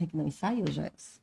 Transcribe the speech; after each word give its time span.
É 0.00 0.06
que 0.06 0.16
não 0.16 0.26
ensaiou, 0.26 0.66
Joelson. 0.70 1.20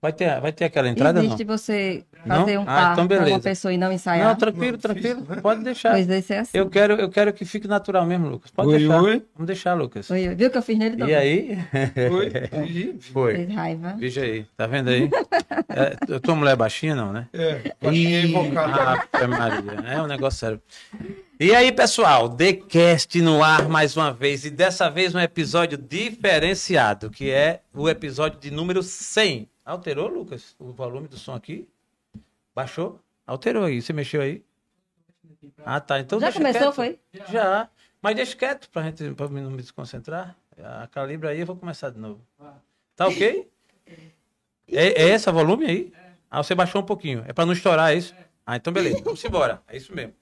Vai 0.00 0.12
ter, 0.12 0.40
vai 0.40 0.50
ter 0.50 0.64
aquela 0.64 0.88
entrada 0.88 1.20
ou 1.20 1.24
não? 1.24 1.34
Existe 1.34 1.44
você 1.44 2.04
Não? 2.26 2.38
fazer 2.40 2.58
um 2.58 2.62
Ah, 2.62 2.64
par 2.64 2.92
então 3.04 3.18
com 3.18 3.24
uma 3.28 3.38
pessoa 3.38 3.72
e 3.72 3.78
não 3.78 3.92
ensaiar? 3.92 4.26
Não, 4.26 4.34
tranquilo, 4.34 4.76
tranquilo. 4.76 5.22
Pode 5.40 5.62
deixar. 5.62 5.92
Pois 5.92 6.08
esse 6.10 6.32
é 6.34 6.38
assim. 6.40 6.58
Eu 6.58 6.68
quero, 6.68 6.94
eu 6.94 7.08
quero 7.08 7.32
que 7.32 7.44
fique 7.44 7.68
natural 7.68 8.04
mesmo, 8.04 8.28
Lucas. 8.28 8.50
Pode 8.50 8.68
Oi, 8.70 8.78
deixar. 8.78 9.00
oi. 9.00 9.22
Vamos 9.34 9.46
deixar, 9.46 9.74
Lucas. 9.74 10.10
Oi, 10.10 10.26
oi. 10.28 10.34
Viu 10.34 10.50
que 10.50 10.58
eu 10.58 10.62
fiz 10.62 10.76
nele? 10.76 11.04
E 11.04 11.14
aí? 11.14 11.58
Oi? 12.10 12.98
Foi. 13.12 13.34
Fez 13.36 13.54
raiva. 13.54 13.94
Veja 13.96 14.22
aí, 14.22 14.44
tá 14.56 14.66
vendo 14.66 14.90
aí? 14.90 15.08
É, 15.74 16.18
tua 16.18 16.34
mulher 16.34 16.52
é 16.52 16.56
baixinha, 16.56 16.94
não, 16.94 17.12
né? 17.12 17.28
É, 17.32 17.72
baixinha 17.80 18.22
invocada. 18.22 19.08
Ave 19.12 19.26
Maria, 19.28 19.90
é 19.90 20.02
um 20.02 20.06
negócio 20.06 20.38
sério. 20.40 20.60
E 21.42 21.52
aí, 21.56 21.72
pessoal, 21.72 22.28
TheCast 22.28 23.20
no 23.20 23.42
ar 23.42 23.68
mais 23.68 23.96
uma 23.96 24.12
vez. 24.12 24.44
E 24.44 24.50
dessa 24.50 24.88
vez 24.88 25.12
um 25.12 25.18
episódio 25.18 25.76
diferenciado, 25.76 27.10
que 27.10 27.32
é 27.32 27.62
o 27.74 27.88
episódio 27.88 28.38
de 28.38 28.48
número 28.48 28.80
100. 28.80 29.50
Alterou, 29.64 30.06
Lucas, 30.06 30.54
o 30.56 30.70
volume 30.70 31.08
do 31.08 31.16
som 31.16 31.34
aqui? 31.34 31.68
Baixou? 32.54 33.00
Alterou 33.26 33.64
aí. 33.64 33.82
Você 33.82 33.92
mexeu 33.92 34.22
aí? 34.22 34.40
Ah, 35.66 35.80
tá. 35.80 35.98
Então 35.98 36.20
Já 36.20 36.32
começou, 36.32 36.60
quieto. 36.60 36.74
foi? 36.74 37.00
Já. 37.28 37.68
Mas 38.00 38.14
deixa 38.14 38.36
quieto 38.36 38.70
pra 38.70 38.84
gente 38.84 39.10
pra 39.10 39.28
não 39.28 39.50
me 39.50 39.62
desconcentrar. 39.62 40.36
A 40.56 40.86
calibra 40.86 41.30
aí, 41.30 41.40
eu 41.40 41.46
vou 41.46 41.56
começar 41.56 41.90
de 41.90 41.98
novo. 41.98 42.20
Tá 42.94 43.08
ok? 43.08 43.50
É, 44.68 45.02
é 45.02 45.08
esse 45.08 45.28
o 45.28 45.32
volume 45.32 45.66
aí? 45.66 45.92
Ah, 46.30 46.40
você 46.40 46.54
baixou 46.54 46.82
um 46.82 46.86
pouquinho. 46.86 47.24
É 47.26 47.32
pra 47.32 47.44
não 47.44 47.52
estourar 47.52 47.92
é 47.92 47.96
isso? 47.96 48.14
Ah, 48.46 48.54
então 48.54 48.72
beleza. 48.72 49.02
Vamos 49.02 49.24
embora. 49.24 49.60
É 49.66 49.76
isso 49.76 49.92
mesmo. 49.92 50.14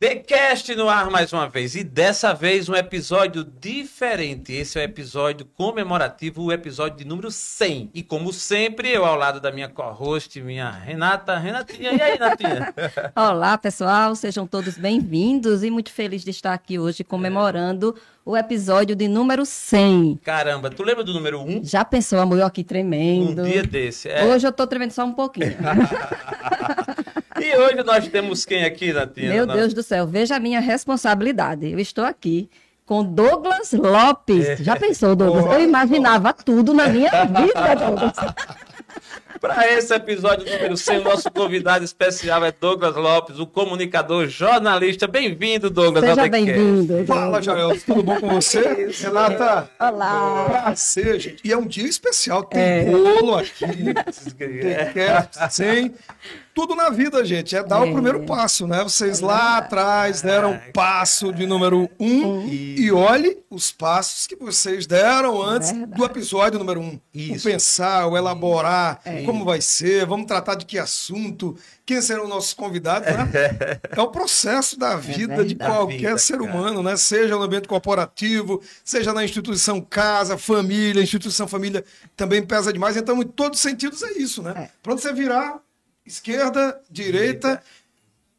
TheCast 0.00 0.74
no 0.74 0.88
ar 0.88 1.08
mais 1.08 1.32
uma 1.32 1.48
vez. 1.48 1.76
E 1.76 1.84
dessa 1.84 2.34
vez 2.34 2.68
um 2.68 2.74
episódio 2.74 3.44
diferente. 3.44 4.52
Esse 4.52 4.76
é 4.78 4.82
o 4.82 4.84
episódio 4.84 5.46
comemorativo, 5.56 6.42
o 6.42 6.52
episódio 6.52 6.98
de 6.98 7.04
número 7.04 7.30
100. 7.30 7.90
E 7.94 8.02
como 8.02 8.32
sempre, 8.32 8.90
eu 8.90 9.04
ao 9.04 9.16
lado 9.16 9.40
da 9.40 9.52
minha 9.52 9.68
co-host, 9.68 10.42
minha 10.42 10.68
Renata. 10.68 11.38
Renatinha, 11.38 11.92
e 11.92 12.02
aí, 12.02 12.12
Renatinha? 12.14 12.74
Olá, 13.14 13.56
pessoal. 13.56 14.16
Sejam 14.16 14.48
todos 14.48 14.76
bem-vindos 14.76 15.62
e 15.62 15.70
muito 15.70 15.92
feliz 15.92 16.24
de 16.24 16.30
estar 16.30 16.52
aqui 16.52 16.76
hoje 16.76 17.04
comemorando 17.04 17.94
o 18.24 18.36
episódio 18.36 18.96
de 18.96 19.06
número 19.06 19.46
100. 19.46 20.20
Caramba, 20.24 20.70
tu 20.70 20.82
lembra 20.82 21.04
do 21.04 21.14
número 21.14 21.40
1? 21.40 21.64
Já 21.64 21.84
pensou 21.84 22.18
a 22.18 22.26
mulher 22.26 22.44
aqui 22.44 22.64
tremendo? 22.64 23.42
Um 23.42 23.44
dia 23.44 23.62
desse. 23.62 24.08
É. 24.08 24.24
Hoje 24.24 24.44
eu 24.44 24.52
tô 24.52 24.66
tremendo 24.66 24.90
só 24.90 25.04
um 25.04 25.12
pouquinho. 25.12 25.54
E 27.40 27.56
hoje 27.56 27.82
nós 27.84 28.06
temos 28.08 28.44
quem 28.44 28.64
aqui, 28.64 28.92
Natinha? 28.92 29.32
Meu 29.32 29.46
Deus 29.46 29.74
do 29.74 29.82
céu, 29.82 30.06
veja 30.06 30.36
a 30.36 30.40
minha 30.40 30.60
responsabilidade. 30.60 31.70
Eu 31.70 31.78
estou 31.78 32.04
aqui 32.04 32.48
com 32.86 33.04
Douglas 33.04 33.72
Lopes. 33.72 34.46
É. 34.46 34.56
Já 34.56 34.76
pensou, 34.76 35.16
Douglas? 35.16 35.46
Eu 35.46 35.62
imaginava 35.62 36.32
tudo 36.32 36.72
na 36.72 36.88
minha 36.88 37.10
vida, 37.24 37.74
Douglas. 37.74 38.14
Para 39.40 39.70
esse 39.70 39.92
episódio 39.94 40.50
número 40.50 40.74
100, 40.74 40.98
o 41.00 41.04
nosso 41.04 41.30
convidado 41.30 41.84
especial 41.84 42.42
é 42.44 42.52
Douglas 42.52 42.96
Lopes, 42.96 43.38
o 43.38 43.46
comunicador, 43.46 44.26
jornalista. 44.26 45.06
Bem-vindo, 45.06 45.68
Douglas. 45.68 46.02
ao 46.02 46.14
Seja 46.14 46.28
bem-vindo. 46.28 47.04
Fala, 47.04 47.42
Jael, 47.42 47.78
tudo 47.80 48.02
bom 48.02 48.18
com 48.20 48.28
você? 48.30 48.90
Renata, 49.02 49.68
Olá. 49.78 50.46
prazer, 50.48 51.20
gente. 51.20 51.46
E 51.46 51.52
é 51.52 51.56
um 51.58 51.66
dia 51.66 51.86
especial, 51.86 52.44
tem 52.44 52.90
bolo 52.90 53.36
aqui, 53.36 53.66
tem 54.38 54.92
quer, 54.94 55.28
sem. 55.50 55.94
Tudo 56.54 56.76
na 56.76 56.88
vida, 56.88 57.24
gente, 57.24 57.56
é 57.56 57.64
dar 57.64 57.80
o 57.80 57.86
É. 57.88 57.92
primeiro 57.92 58.24
passo, 58.24 58.64
né? 58.66 58.82
Vocês 58.84 59.18
lá 59.20 59.58
atrás 59.58 60.22
deram 60.22 60.52
o 60.54 60.72
passo 60.72 61.32
de 61.32 61.46
número 61.46 61.90
um 61.98 62.46
e 62.48 62.92
olhe 62.92 63.38
os 63.50 63.72
passos 63.72 64.26
que 64.28 64.36
vocês 64.36 64.86
deram 64.86 65.42
antes 65.42 65.72
Verdade. 65.72 65.92
do 65.98 66.04
episódio 66.04 66.58
número 66.58 66.80
um. 66.80 67.00
Isso. 67.12 67.48
O 67.48 67.50
pensar, 67.52 68.06
o 68.06 68.16
elaborar, 68.16 69.00
como 69.26 69.44
vai 69.44 69.60
ser, 69.60 70.06
vamos 70.06 70.26
tratar 70.26 70.54
de 70.54 70.64
que 70.64 70.78
assunto, 70.78 71.56
quem 71.84 72.00
serão 72.00 72.28
nossos 72.28 72.54
convidados, 72.54 73.08
né? 73.08 73.30
É 73.90 74.00
o 74.00 74.08
processo 74.08 74.78
da 74.78 74.94
vida 74.96 75.44
de 75.44 75.56
qualquer 75.56 75.96
Da 76.02 76.06
vida, 76.08 76.18
ser 76.18 76.38
cara. 76.38 76.44
humano, 76.44 76.82
né? 76.84 76.96
Seja 76.96 77.34
no 77.36 77.42
ambiente 77.42 77.66
corporativo, 77.66 78.62
seja 78.84 79.12
na 79.12 79.24
instituição 79.24 79.80
casa, 79.80 80.38
família, 80.38 81.02
instituição 81.02 81.48
família 81.48 81.84
também 82.16 82.42
pesa 82.46 82.72
demais. 82.72 82.96
Então, 82.96 83.20
em 83.20 83.26
todos 83.26 83.58
os 83.58 83.62
sentidos 83.62 84.02
é 84.04 84.12
isso, 84.18 84.40
né? 84.42 84.52
É. 84.56 84.70
Pra 84.82 84.92
onde 84.92 85.02
você 85.02 85.12
virar, 85.12 85.58
esquerda, 86.06 86.80
direita, 86.90 87.62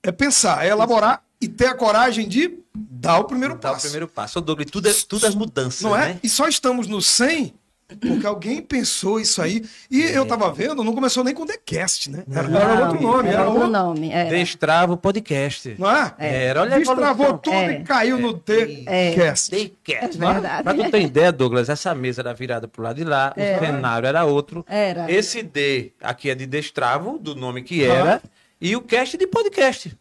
é 0.03 0.11
pensar, 0.11 0.65
é 0.65 0.69
elaborar 0.69 1.23
e 1.41 1.47
ter 1.47 1.67
a 1.67 1.75
coragem 1.75 2.27
de 2.27 2.59
dar 2.73 3.19
o 3.19 3.23
primeiro 3.25 3.55
o 3.55 3.57
passo. 3.57 3.81
primeiro 3.81 4.07
passo. 4.07 4.39
Ô, 4.39 4.41
Douglas, 4.41 4.69
tudo 4.69 4.89
é, 4.89 4.93
tudo 5.07 5.25
as 5.27 5.35
mudanças, 5.35 5.81
Não 5.81 5.95
é? 5.95 6.13
né? 6.13 6.19
E 6.23 6.29
só 6.29 6.47
estamos 6.47 6.87
no 6.87 7.01
100 7.01 7.53
porque 8.01 8.25
alguém 8.25 8.61
pensou 8.61 9.19
isso 9.19 9.41
aí. 9.41 9.63
E 9.91 10.01
É. 10.03 10.17
eu 10.17 10.25
tava 10.25 10.51
vendo, 10.51 10.83
não 10.83 10.93
começou 10.93 11.23
nem 11.23 11.33
com 11.35 11.45
TheCast, 11.45 12.09
né? 12.09 12.23
Era, 12.31 12.47
Não, 12.47 12.59
era 12.59 12.87
outro 12.87 13.01
nome, 13.01 13.29
era 13.29 13.41
era 13.41 13.49
outro 13.49 13.67
nome. 13.69 14.11
Era. 14.11 14.29
Destrava 14.29 14.93
o 14.93 14.97
podcast. 14.97 15.75
Não 15.77 15.89
é? 15.91 16.13
Era, 16.17 16.61
olha 16.61 16.79
Destravou 16.79 17.37
tudo 17.37 17.53
É. 17.53 17.79
e 17.79 17.83
caiu 17.83 18.17
no 18.17 18.33
TheCast. 18.33 19.51
TheCast. 19.51 20.15
É 20.23 20.31
verdade. 20.33 20.63
Pra 20.63 20.73
tu 20.73 20.91
ter 20.91 21.01
ideia, 21.01 21.31
Douglas, 21.31 21.69
essa 21.69 21.93
mesa 21.93 22.21
era 22.21 22.33
virada 22.33 22.67
pro 22.67 22.81
lado 22.81 22.95
de 22.95 23.03
lá, 23.03 23.33
o 23.37 23.65
cenário 23.65 24.07
era 24.07 24.25
outro. 24.25 24.65
Era. 24.67 25.11
Esse 25.11 25.43
D 25.43 25.91
aqui 26.01 26.29
é 26.29 26.35
de 26.35 26.45
destravo, 26.45 27.19
do 27.19 27.35
nome 27.35 27.61
que 27.61 27.83
era, 27.83 28.21
e 28.59 28.75
o 28.75 28.81
cast 28.81 29.15
de 29.17 29.27
podcast. 29.27 29.95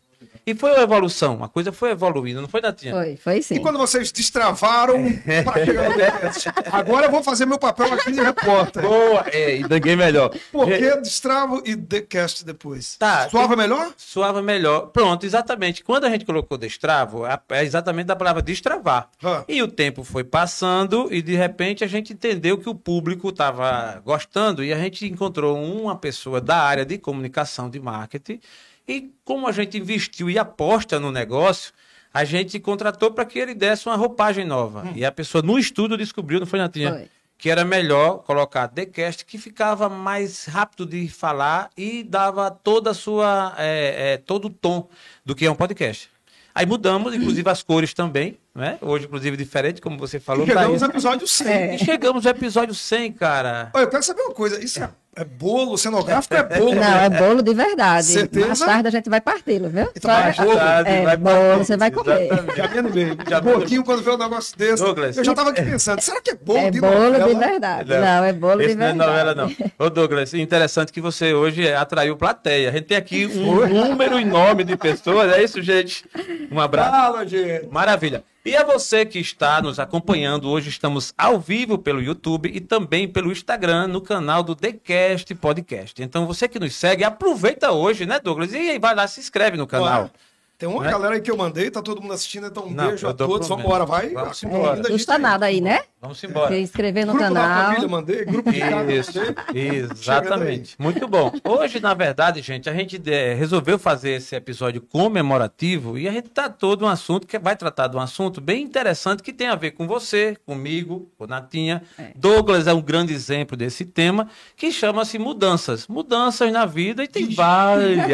E 0.46 0.54
foi 0.54 0.72
uma 0.72 0.82
evolução, 0.82 1.42
a 1.42 1.48
coisa 1.48 1.72
foi 1.72 1.90
evoluindo, 1.90 2.40
não 2.40 2.48
foi, 2.48 2.60
Natinha? 2.60 2.92
Foi, 2.92 3.16
foi 3.16 3.42
sim. 3.42 3.54
E 3.54 3.60
quando 3.60 3.78
vocês 3.78 4.12
destravaram 4.12 4.96
chegar 5.58 5.90
no? 5.90 6.76
Agora 6.76 7.06
eu 7.06 7.10
vou 7.10 7.22
fazer 7.22 7.46
meu 7.46 7.58
papel 7.58 7.92
aqui 7.92 8.12
de 8.12 8.20
repórter. 8.20 8.82
Boa! 8.82 9.24
É, 9.32 9.56
e 9.56 9.68
ninguém 9.68 9.96
melhor. 9.96 10.30
Por 10.50 10.66
que 10.66 10.96
destravo 11.00 11.62
e 11.64 11.76
TheCast 11.76 12.44
depois? 12.44 12.96
Tá, 12.96 13.28
Suava 13.30 13.56
melhor? 13.56 13.92
Soava 13.96 14.42
melhor. 14.42 14.88
Pronto, 14.88 15.24
exatamente. 15.24 15.82
Quando 15.82 16.04
a 16.04 16.10
gente 16.10 16.24
colocou 16.24 16.58
destravo, 16.58 17.26
é 17.26 17.38
é 17.50 17.64
exatamente 17.64 18.06
da 18.06 18.16
palavra 18.16 18.42
destravar. 18.42 19.10
Ah. 19.22 19.44
E 19.48 19.62
o 19.62 19.68
tempo 19.68 20.02
foi 20.04 20.24
passando 20.24 21.08
e 21.12 21.20
de 21.22 21.34
repente 21.34 21.84
a 21.84 21.86
gente 21.86 22.12
entendeu 22.12 22.58
que 22.58 22.68
o 22.68 22.74
público 22.74 23.28
estava 23.28 24.00
gostando 24.04 24.64
e 24.64 24.72
a 24.72 24.78
gente 24.78 25.06
encontrou 25.06 25.56
uma 25.56 25.96
pessoa 25.96 26.40
da 26.40 26.56
área 26.56 26.84
de 26.84 26.98
comunicação, 26.98 27.68
de 27.68 27.80
marketing. 27.80 28.40
E 28.86 29.10
como 29.24 29.46
a 29.46 29.52
gente 29.52 29.78
investiu 29.78 30.28
e 30.28 30.38
aposta 30.38 31.00
no 31.00 31.10
negócio, 31.10 31.72
a 32.12 32.24
gente 32.24 32.60
contratou 32.60 33.10
para 33.10 33.24
que 33.24 33.38
ele 33.38 33.54
desse 33.54 33.88
uma 33.88 33.96
roupagem 33.96 34.44
nova. 34.44 34.88
E 34.94 35.04
a 35.04 35.10
pessoa 35.10 35.42
no 35.42 35.58
estudo 35.58 35.96
descobriu, 35.96 36.38
não 36.38 36.46
foi, 36.46 36.58
Natinha? 36.58 36.92
Foi. 36.92 37.08
que 37.36 37.50
era 37.50 37.64
melhor 37.64 38.18
colocar 38.18 38.68
TheCast, 38.68 39.24
que 39.24 39.36
ficava 39.36 39.88
mais 39.88 40.44
rápido 40.44 40.86
de 40.86 41.08
falar 41.08 41.70
e 41.76 42.04
dava 42.04 42.50
toda 42.50 42.90
a 42.90 42.94
sua, 42.94 43.54
é, 43.58 44.12
é, 44.12 44.16
todo 44.16 44.46
o 44.46 44.50
tom 44.50 44.88
do 45.24 45.34
que 45.34 45.44
é 45.44 45.50
um 45.50 45.56
podcast. 45.56 46.08
Aí 46.54 46.64
mudamos, 46.64 47.12
inclusive 47.12 47.50
as 47.50 47.64
cores 47.64 47.92
também, 47.92 48.38
né? 48.54 48.78
Hoje, 48.80 49.06
inclusive, 49.06 49.36
diferente, 49.36 49.80
como 49.80 49.98
você 49.98 50.20
falou. 50.20 50.46
Chegamos 50.46 50.80
tá 50.80 50.86
no 50.86 50.92
episódio 50.92 51.26
100. 51.26 51.48
É. 51.48 51.74
E 51.74 51.78
chegamos 51.78 52.22
no 52.22 52.30
episódio 52.30 52.72
100, 52.72 53.12
cara. 53.14 53.70
Olha, 53.74 53.82
eu 53.82 53.90
quero 53.90 54.02
saber 54.04 54.22
uma 54.22 54.34
coisa. 54.34 54.64
Isso 54.64 54.80
é, 54.80 54.88
é 55.16 55.24
bolo 55.24 55.76
cenográfico? 55.78 56.34
É 56.34 56.42
bolo? 56.42 56.74
Não, 56.74 56.82
é 56.98 57.08
bolo 57.10 57.42
de 57.42 57.54
verdade. 57.54 58.06
Certeza? 58.06 58.46
Mais 58.48 58.60
tarde 58.60 58.88
a 58.88 58.90
gente 58.90 59.08
vai 59.10 59.20
parti-lo, 59.20 59.68
viu? 59.68 59.88
Então, 59.94 60.10
mais 60.10 60.36
bolo. 60.36 60.58
É, 60.58 61.02
vai 61.04 61.16
bolo, 61.16 61.34
partir, 61.36 61.64
você 61.64 61.76
vai 61.76 61.90
comer. 61.90 62.22
exatamente. 62.26 62.56
Já 62.56 62.68
me 62.68 62.78
animei. 62.78 63.16
Já 63.28 63.38
um 63.38 63.42
pouquinho 63.42 63.84
quando 63.84 64.02
vê 64.02 64.10
um 64.10 64.18
negócio 64.18 64.56
desse. 64.58 64.82
Douglas. 64.82 65.16
Eu 65.16 65.24
já 65.24 65.34
tava 65.34 65.50
aqui 65.50 65.62
pensando, 65.62 66.00
será 66.00 66.20
que 66.20 66.30
é 66.30 66.34
bolo 66.34 66.58
É 66.58 66.70
de 66.70 66.80
bolo 66.80 66.94
novela? 66.94 67.28
de 67.28 67.34
verdade. 67.34 67.90
Não, 67.90 68.24
é 68.24 68.32
bolo 68.32 68.60
Esse 68.62 68.70
de 68.70 68.74
não 68.76 68.86
é 68.86 68.88
verdade. 68.92 69.10
novela, 69.10 69.34
não. 69.34 69.86
Ô, 69.86 69.90
Douglas, 69.90 70.34
interessante 70.34 70.92
que 70.92 71.00
você 71.00 71.32
hoje 71.34 71.72
atraiu 71.72 72.16
plateia. 72.16 72.68
A 72.68 72.72
gente 72.72 72.84
tem 72.86 72.96
aqui 72.96 73.26
um 73.26 73.66
número 73.66 74.18
enorme 74.18 74.64
de 74.64 74.76
pessoas, 74.76 75.32
é 75.32 75.42
isso, 75.42 75.62
gente? 75.62 76.04
Um 76.50 76.60
abraço. 76.60 76.90
Fala, 76.90 77.26
gente. 77.26 77.66
Maravilha. 77.70 78.24
E 78.46 78.54
a 78.54 78.62
você 78.62 79.06
que 79.06 79.18
está 79.18 79.62
nos 79.62 79.78
acompanhando, 79.78 80.50
hoje 80.50 80.68
estamos 80.68 81.14
ao 81.16 81.40
vivo 81.40 81.78
pelo 81.78 82.02
YouTube 82.02 82.50
e 82.52 82.60
também 82.60 83.08
pelo 83.08 83.32
Instagram, 83.32 83.86
no 83.86 84.02
canal 84.02 84.42
do 84.42 84.54
TheCast 84.54 85.34
Podcast. 85.36 86.02
Então, 86.02 86.26
você 86.26 86.46
que 86.46 86.58
nos 86.60 86.74
segue, 86.76 87.04
aproveita 87.04 87.72
hoje, 87.72 88.04
né, 88.04 88.20
Douglas? 88.20 88.52
E 88.52 88.56
aí, 88.58 88.78
vai 88.78 88.94
lá, 88.94 89.08
se 89.08 89.18
inscreve 89.18 89.56
no 89.56 89.66
canal. 89.66 89.86
Claro. 89.86 90.10
Tem 90.58 90.68
uma 90.68 90.82
Né? 90.84 90.90
galera 90.90 91.14
aí 91.14 91.20
que 91.22 91.30
eu 91.30 91.36
mandei, 91.38 91.70
tá 91.70 91.80
todo 91.80 92.02
mundo 92.02 92.12
assistindo, 92.12 92.46
então 92.46 92.66
um 92.66 92.70
Não, 92.70 92.88
beijo 92.88 93.08
a 93.08 93.14
todos. 93.14 93.48
Vamos 93.48 93.64
embora, 93.64 93.86
vai. 93.86 94.10
Vamos 94.10 94.42
embora. 94.42 94.76
Não 94.76 94.90
custa 94.90 95.18
nada 95.18 95.46
aí, 95.46 95.60
né? 95.62 95.80
Vamos 96.04 96.22
embora. 96.22 96.54
Se 96.54 96.60
inscrever 96.60 97.06
no 97.06 97.14
grupo 97.14 97.28
canal. 97.28 97.64
família, 97.64 97.88
mandei. 97.88 98.24
Grupo 98.26 98.52
de 98.52 98.58
Isso, 98.94 99.18
exatamente. 99.54 100.76
Muito 100.78 101.08
bom. 101.08 101.32
Hoje, 101.42 101.80
na 101.80 101.94
verdade, 101.94 102.42
gente, 102.42 102.68
a 102.68 102.74
gente 102.74 103.00
eh, 103.06 103.32
resolveu 103.32 103.78
fazer 103.78 104.10
esse 104.10 104.36
episódio 104.36 104.82
comemorativo 104.82 105.96
e 105.96 106.06
a 106.06 106.12
gente 106.12 106.28
tratou 106.28 106.76
de 106.76 106.84
um 106.84 106.88
assunto 106.88 107.26
que 107.26 107.38
vai 107.38 107.56
tratar 107.56 107.88
de 107.88 107.96
um 107.96 108.00
assunto 108.00 108.38
bem 108.38 108.62
interessante 108.62 109.22
que 109.22 109.32
tem 109.32 109.46
a 109.46 109.54
ver 109.54 109.70
com 109.70 109.86
você, 109.86 110.36
comigo, 110.44 111.10
com 111.16 111.26
Natinha. 111.26 111.82
Douglas 112.14 112.66
é 112.66 112.74
um 112.74 112.82
grande 112.82 113.14
exemplo 113.14 113.56
desse 113.56 113.86
tema 113.86 114.28
que 114.58 114.70
chama-se 114.70 115.18
mudanças. 115.18 115.88
Mudanças 115.88 116.52
na 116.52 116.66
vida 116.66 117.02
e 117.02 117.08
tem 117.08 117.34
várias. 117.34 118.04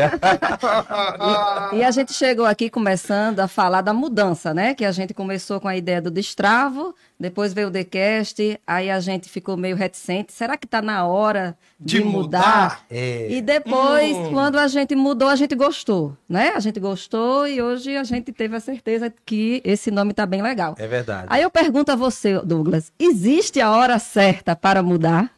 E 1.73 1.83
a 1.83 1.91
gente 1.91 2.13
chegou 2.13 2.47
aqui 2.47 2.71
começando 2.71 3.41
a 3.41 3.49
falar 3.49 3.81
da 3.81 3.93
mudança, 3.93 4.55
né? 4.55 4.77
Que 4.77 4.85
a 4.85 4.93
gente 4.93 5.13
começou 5.13 5.61
com 5.61 5.67
a 5.67 5.77
ideia 5.77 6.01
do 6.01 6.11
destravo, 6.11 6.95
depois 7.21 7.53
veio 7.53 7.69
o 7.69 7.71
Decast, 7.71 8.59
aí 8.67 8.91
a 8.91 8.99
gente 8.99 9.29
ficou 9.29 9.55
meio 9.55 9.77
reticente. 9.77 10.33
Será 10.33 10.57
que 10.57 10.65
está 10.65 10.81
na 10.81 11.07
hora 11.07 11.55
de, 11.79 11.99
De 11.99 12.05
mudar? 12.05 12.39
mudar? 12.39 12.85
É. 12.91 13.31
E 13.31 13.43
depois, 13.43 14.17
Hum. 14.17 14.31
quando 14.33 14.59
a 14.59 14.67
gente 14.67 14.97
mudou, 14.97 15.29
a 15.29 15.37
gente 15.37 15.55
gostou, 15.55 16.17
né? 16.27 16.53
A 16.57 16.61
gente 16.61 16.81
gostou 16.81 17.47
e 17.47 17.61
hoje 17.61 17.95
a 17.95 18.05
gente 18.05 18.33
teve 18.33 18.57
a 18.57 18.61
certeza 18.61 19.13
que 19.27 19.61
esse 19.65 19.91
nome 19.91 20.13
está 20.13 20.25
bem 20.25 20.41
legal. 20.41 20.75
É 20.79 20.87
verdade. 20.89 21.27
Aí 21.29 21.43
eu 21.43 21.51
pergunto 21.51 21.93
a 21.93 21.97
você, 21.97 22.39
Douglas, 22.41 22.91
existe 22.99 23.61
a 23.61 23.71
hora 23.71 23.99
certa 23.99 24.57
para 24.57 24.83
mudar? 24.83 25.31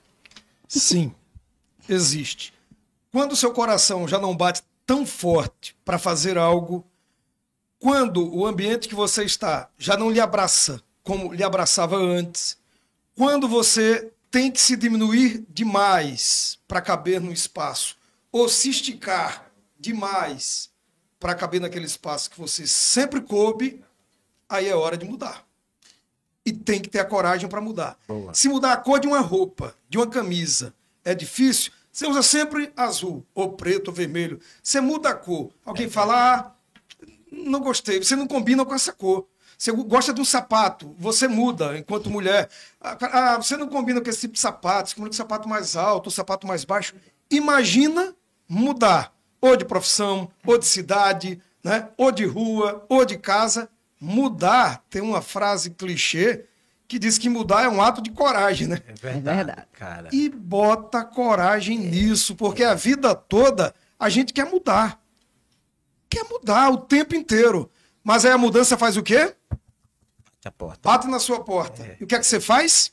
Sim, 0.69 1.13
existe. 1.89 2.55
Quando 3.11 3.33
o 3.33 3.37
seu 3.37 3.53
coração 3.53 4.07
já 4.07 4.21
não 4.21 4.37
bate 4.37 4.63
tão 4.87 5.05
forte 5.05 5.75
para 5.85 5.99
fazer 5.99 6.39
algo, 6.39 6.87
quando 7.81 8.33
o 8.33 8.47
ambiente 8.47 8.89
que 8.89 8.95
você 8.95 9.25
está 9.25 9.69
já 9.77 9.97
não 9.97 10.11
lhe 10.11 10.21
abraça 10.21 10.81
como 11.03 11.33
lhe 11.33 11.43
abraçava 11.43 11.97
antes, 11.97 12.57
quando 13.17 13.49
você 13.49 14.13
tem 14.31 14.51
que 14.51 14.61
se 14.61 14.77
diminuir 14.77 15.45
demais 15.49 16.59
para 16.67 16.81
caber 16.81 17.21
no 17.21 17.33
espaço, 17.33 17.97
ou 18.31 18.49
se 18.49 18.71
esticar 18.71 19.51
demais 19.79 20.71
para 21.21 21.35
caber 21.35 21.61
naquele 21.61 21.85
espaço 21.85 22.31
que 22.31 22.39
você 22.39 22.67
sempre 22.67 23.21
coube, 23.21 23.85
aí 24.49 24.69
é 24.69 24.75
hora 24.75 24.97
de 24.97 25.05
mudar. 25.05 25.47
E 26.45 26.53
tem 26.53 26.81
que 26.81 26.89
ter 26.89 26.99
a 26.99 27.05
coragem 27.05 27.49
para 27.49 27.61
mudar. 27.61 27.97
Boa. 28.09 28.35
Se 28.35 28.49
mudar 28.49 28.73
a 28.73 28.77
cor 28.77 28.99
de 28.99 29.07
uma 29.07 29.21
roupa, 29.21 29.77
de 29.89 29.99
uma 29.99 30.07
camisa, 30.07 30.75
é 31.05 31.15
difícil, 31.15 31.71
você 31.93 32.07
usa 32.07 32.23
sempre 32.23 32.73
azul, 32.75 33.25
ou 33.35 33.53
preto, 33.53 33.89
ou 33.89 33.95
vermelho. 33.95 34.41
Você 34.63 34.81
muda 34.81 35.11
a 35.11 35.15
cor. 35.15 35.53
Alguém 35.65 35.91
fala, 35.91 36.37
ah, 36.37 36.53
não 37.31 37.61
gostei, 37.61 38.03
você 38.03 38.17
não 38.17 38.27
combina 38.27 38.65
com 38.65 38.75
essa 38.75 38.93
cor. 38.93 39.29
Você 39.63 39.71
gosta 39.71 40.13
de 40.13 40.21
um 40.21 40.25
sapato, 40.25 40.93
você 40.99 41.29
muda 41.29 41.79
enquanto 41.79 42.11
mulher. 42.11 42.49
Ah, 42.81 43.37
você 43.37 43.57
não 43.57 43.69
combina 43.69 44.01
com 44.01 44.11
esse 44.11 44.23
tipo 44.23 44.35
de 44.35 44.41
sapato, 44.41 44.89
você 44.89 44.97
combina 44.97 45.11
com 45.11 45.17
sapato 45.17 45.49
mais 45.49 45.77
alto, 45.77 46.11
sapato 46.11 46.49
mais 46.49 46.65
baixo. 46.65 46.97
Imagina 47.31 48.13
mudar, 48.49 49.15
ou 49.41 49.57
de 49.57 49.65
profissão, 49.65 50.29
ou 50.45 50.59
de 50.59 50.67
cidade, 50.67 51.41
né? 51.63 51.91
ou 51.97 52.11
de 52.11 52.25
rua, 52.25 52.85
ou 52.89 53.05
de 53.05 53.17
casa. 53.17 53.69
Mudar, 54.01 54.83
tem 54.91 55.01
uma 55.01 55.23
frase 55.23 55.71
clichê 55.71 56.45
que 56.89 56.99
diz 56.99 57.17
que 57.17 57.29
mudar 57.29 57.63
é 57.63 57.69
um 57.69 57.81
ato 57.81 58.03
de 58.03 58.11
coragem, 58.11 58.67
né? 58.67 58.83
É 58.89 58.95
verdade, 58.95 59.37
verdade. 59.37 59.69
cara. 59.75 60.09
E 60.13 60.29
bota 60.29 61.05
coragem 61.05 61.79
nisso, 61.79 62.35
porque 62.35 62.65
a 62.65 62.75
vida 62.75 63.15
toda 63.15 63.73
a 63.97 64.09
gente 64.09 64.33
quer 64.33 64.45
mudar. 64.45 65.01
Quer 66.11 66.25
mudar 66.25 66.69
o 66.69 66.79
tempo 66.79 67.15
inteiro. 67.15 67.71
Mas 68.05 68.25
aí 68.25 68.33
a 68.33 68.39
mudança 68.39 68.77
faz 68.77 68.97
o 68.97 69.03
quê? 69.03 69.35
Bate 69.51 70.47
a 70.49 70.51
porta. 70.51 70.81
Bate 70.89 71.07
na 71.09 71.19
sua 71.19 71.41
porta. 71.45 71.97
E 72.01 72.05
o 72.05 72.07
que 72.07 72.15
é 72.15 72.19
que 72.19 72.27
você 72.27 72.41
faz? 72.41 72.93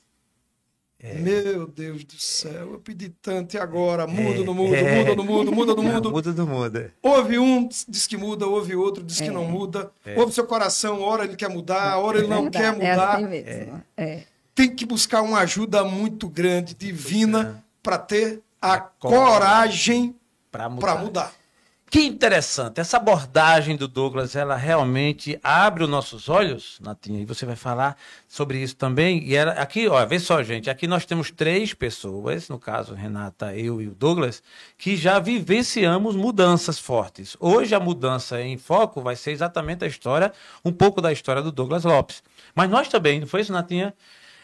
Meu 1.01 1.65
Deus 1.65 2.03
do 2.03 2.19
céu, 2.19 2.73
eu 2.73 2.79
pedi 2.79 3.07
tanto 3.07 3.55
e 3.55 3.57
agora? 3.57 4.05
Muda 4.05 4.43
no 4.43 4.53
mundo, 4.53 4.75
É. 4.75 4.99
muda 4.99 5.15
no 5.15 5.23
mundo, 5.23 5.51
muda 5.53 5.73
no 5.73 5.81
mundo. 5.83 6.11
Muda 6.11 6.33
do 6.33 6.45
mundo. 6.45 6.91
Houve 7.01 7.39
um, 7.39 7.69
diz 7.87 8.05
que 8.05 8.17
muda, 8.17 8.45
houve 8.45 8.75
outro, 8.75 9.01
diz 9.01 9.21
que 9.21 9.29
não 9.31 9.45
muda. 9.45 9.89
Houve 10.17 10.33
seu 10.33 10.45
coração, 10.45 11.01
hora 11.01 11.23
ele 11.23 11.37
quer 11.37 11.49
mudar, 11.49 11.97
hora 11.99 12.17
ele 12.17 12.27
não 12.27 12.49
quer 12.51 12.65
É 12.65 12.71
mudar. 12.73 13.15
assim 13.15 13.27
mesmo. 13.27 13.81
É. 13.95 14.23
tem 14.53 14.75
que 14.75 14.85
buscar 14.85 15.21
uma 15.21 15.39
ajuda 15.39 15.85
muito 15.85 16.27
grande, 16.27 16.73
divina, 16.75 17.63
para 17.81 17.97
ter 17.97 18.41
a 18.61 18.77
coragem 18.77 19.29
coragem 19.29 20.15
Pra 20.51 20.67
mudar. 20.67 20.81
para 20.81 21.01
mudar. 21.01 21.33
Que 21.89 22.01
interessante. 22.01 22.79
Essa 22.79 22.97
abordagem 22.97 23.75
do 23.75 23.87
Douglas, 23.87 24.35
ela 24.35 24.55
realmente 24.55 25.39
abre 25.43 25.83
os 25.83 25.89
nossos 25.89 26.29
olhos, 26.29 26.77
Natinha, 26.79 27.19
e 27.19 27.25
você 27.25 27.47
vai 27.47 27.55
falar 27.55 27.97
sobre 28.27 28.59
isso 28.59 28.75
também. 28.75 29.23
E 29.23 29.35
ela, 29.35 29.53
aqui, 29.53 29.87
ó, 29.87 30.05
vê 30.05 30.19
só, 30.19 30.43
gente, 30.43 30.69
aqui 30.69 30.85
nós 30.85 31.03
temos 31.03 31.31
três 31.31 31.73
pessoas, 31.73 32.47
no 32.47 32.59
caso, 32.59 32.93
Renata, 32.93 33.55
eu 33.55 33.81
e 33.81 33.87
o 33.87 33.95
Douglas, 33.95 34.43
que 34.77 34.95
já 34.95 35.17
vivenciamos 35.17 36.15
mudanças 36.15 36.77
fortes. 36.77 37.35
Hoje 37.39 37.73
a 37.73 37.79
mudança 37.79 38.39
em 38.39 38.55
foco 38.55 39.01
vai 39.01 39.15
ser 39.15 39.31
exatamente 39.31 39.83
a 39.83 39.87
história, 39.87 40.31
um 40.63 40.71
pouco 40.71 41.01
da 41.01 41.11
história 41.11 41.41
do 41.41 41.51
Douglas 41.51 41.85
Lopes. 41.85 42.21
Mas 42.53 42.69
nós 42.69 42.87
também, 42.87 43.19
não 43.19 43.27
foi 43.27 43.41
isso, 43.41 43.51
Natinha? 43.51 43.95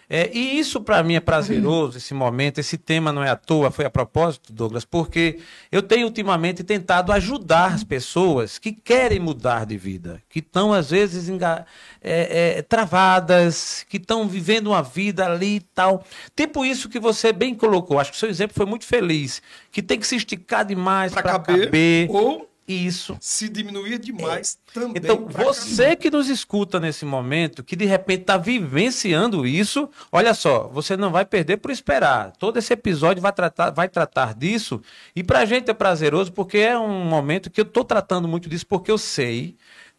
É, 0.09 0.29
e 0.31 0.59
isso 0.59 0.79
para 0.81 1.01
mim 1.01 1.15
é 1.15 1.19
prazeroso, 1.19 1.97
esse 1.97 2.13
momento, 2.13 2.59
esse 2.59 2.77
tema 2.77 3.12
não 3.12 3.24
é 3.24 3.29
à 3.29 3.35
toa, 3.35 3.71
foi 3.71 3.85
a 3.85 3.89
propósito, 3.89 4.53
Douglas, 4.53 4.85
porque 4.85 5.39
eu 5.71 5.81
tenho 5.81 6.05
ultimamente 6.05 6.63
tentado 6.63 7.12
ajudar 7.12 7.74
as 7.74 7.83
pessoas 7.83 8.59
que 8.59 8.71
querem 8.71 9.19
mudar 9.19 9.65
de 9.65 9.77
vida, 9.77 10.21
que 10.29 10.39
estão 10.39 10.71
às 10.74 10.91
vezes 10.91 11.27
enga- 11.27 11.65
é, 12.03 12.57
é, 12.57 12.62
travadas, 12.62 13.85
que 13.89 13.97
estão 13.97 14.27
vivendo 14.27 14.67
uma 14.67 14.83
vida 14.83 15.25
ali 15.25 15.55
e 15.55 15.59
tal. 15.59 16.03
Tipo 16.35 16.63
isso 16.63 16.88
que 16.88 17.00
você 17.00 17.33
bem 17.33 17.55
colocou, 17.55 18.00
acho 18.00 18.12
que 18.12 18.17
o 18.17 18.19
seu 18.19 18.29
exemplo 18.29 18.55
foi 18.55 18.65
muito 18.65 18.85
feliz, 18.85 19.41
que 19.71 19.81
tem 19.81 20.00
que 20.00 20.05
se 20.05 20.15
esticar 20.15 20.65
demais 20.65 21.13
Para 21.13 21.24
caber, 21.24 21.65
caber. 21.65 22.07
ou 22.12 22.47
Isso. 22.67 23.15
se 23.22 23.48
diminuir 23.48 24.00
demais 24.00 24.57
também. 24.74 24.93
Então, 24.95 25.27
você 25.27 25.95
que 25.95 26.10
nos 26.10 26.29
escuta 26.29 26.79
nesse 26.79 27.05
momento, 27.05 27.63
que 27.63 27.75
de 27.75 27.86
repente 27.86 28.22
está 28.22 28.38
vivenciando 28.38 29.45
isso, 29.45 29.88
olha 30.12 30.34
só, 30.34 30.67
você 30.67 30.98
não 30.98 31.12
vai 31.12 31.25
perder 31.25 31.57
por 31.57 31.69
esperar. 31.69 32.31
Todo 32.39 32.57
esse 32.57 32.74
episódio 32.74 33.22
vai 33.22 33.31
tratar, 33.31 33.69
vai 33.69 33.88
tratar 33.88 34.34
disso. 34.34 34.81
E 35.15 35.24
para 35.24 35.39
a 35.39 35.45
gente 35.45 35.69
é 35.69 35.74
prazeroso, 35.74 36.31
porque 36.31 36.57
é 36.57 36.77
um 36.77 37.05
momento 37.05 37.51
que 37.51 37.62
eu 37.62 37.65
estou 37.65 37.84
tratando 37.84 38.27
muito 38.27 38.50
disso, 38.50 38.65
porque 38.65 38.89
eu 38.89 38.98
sei, 38.98 39.55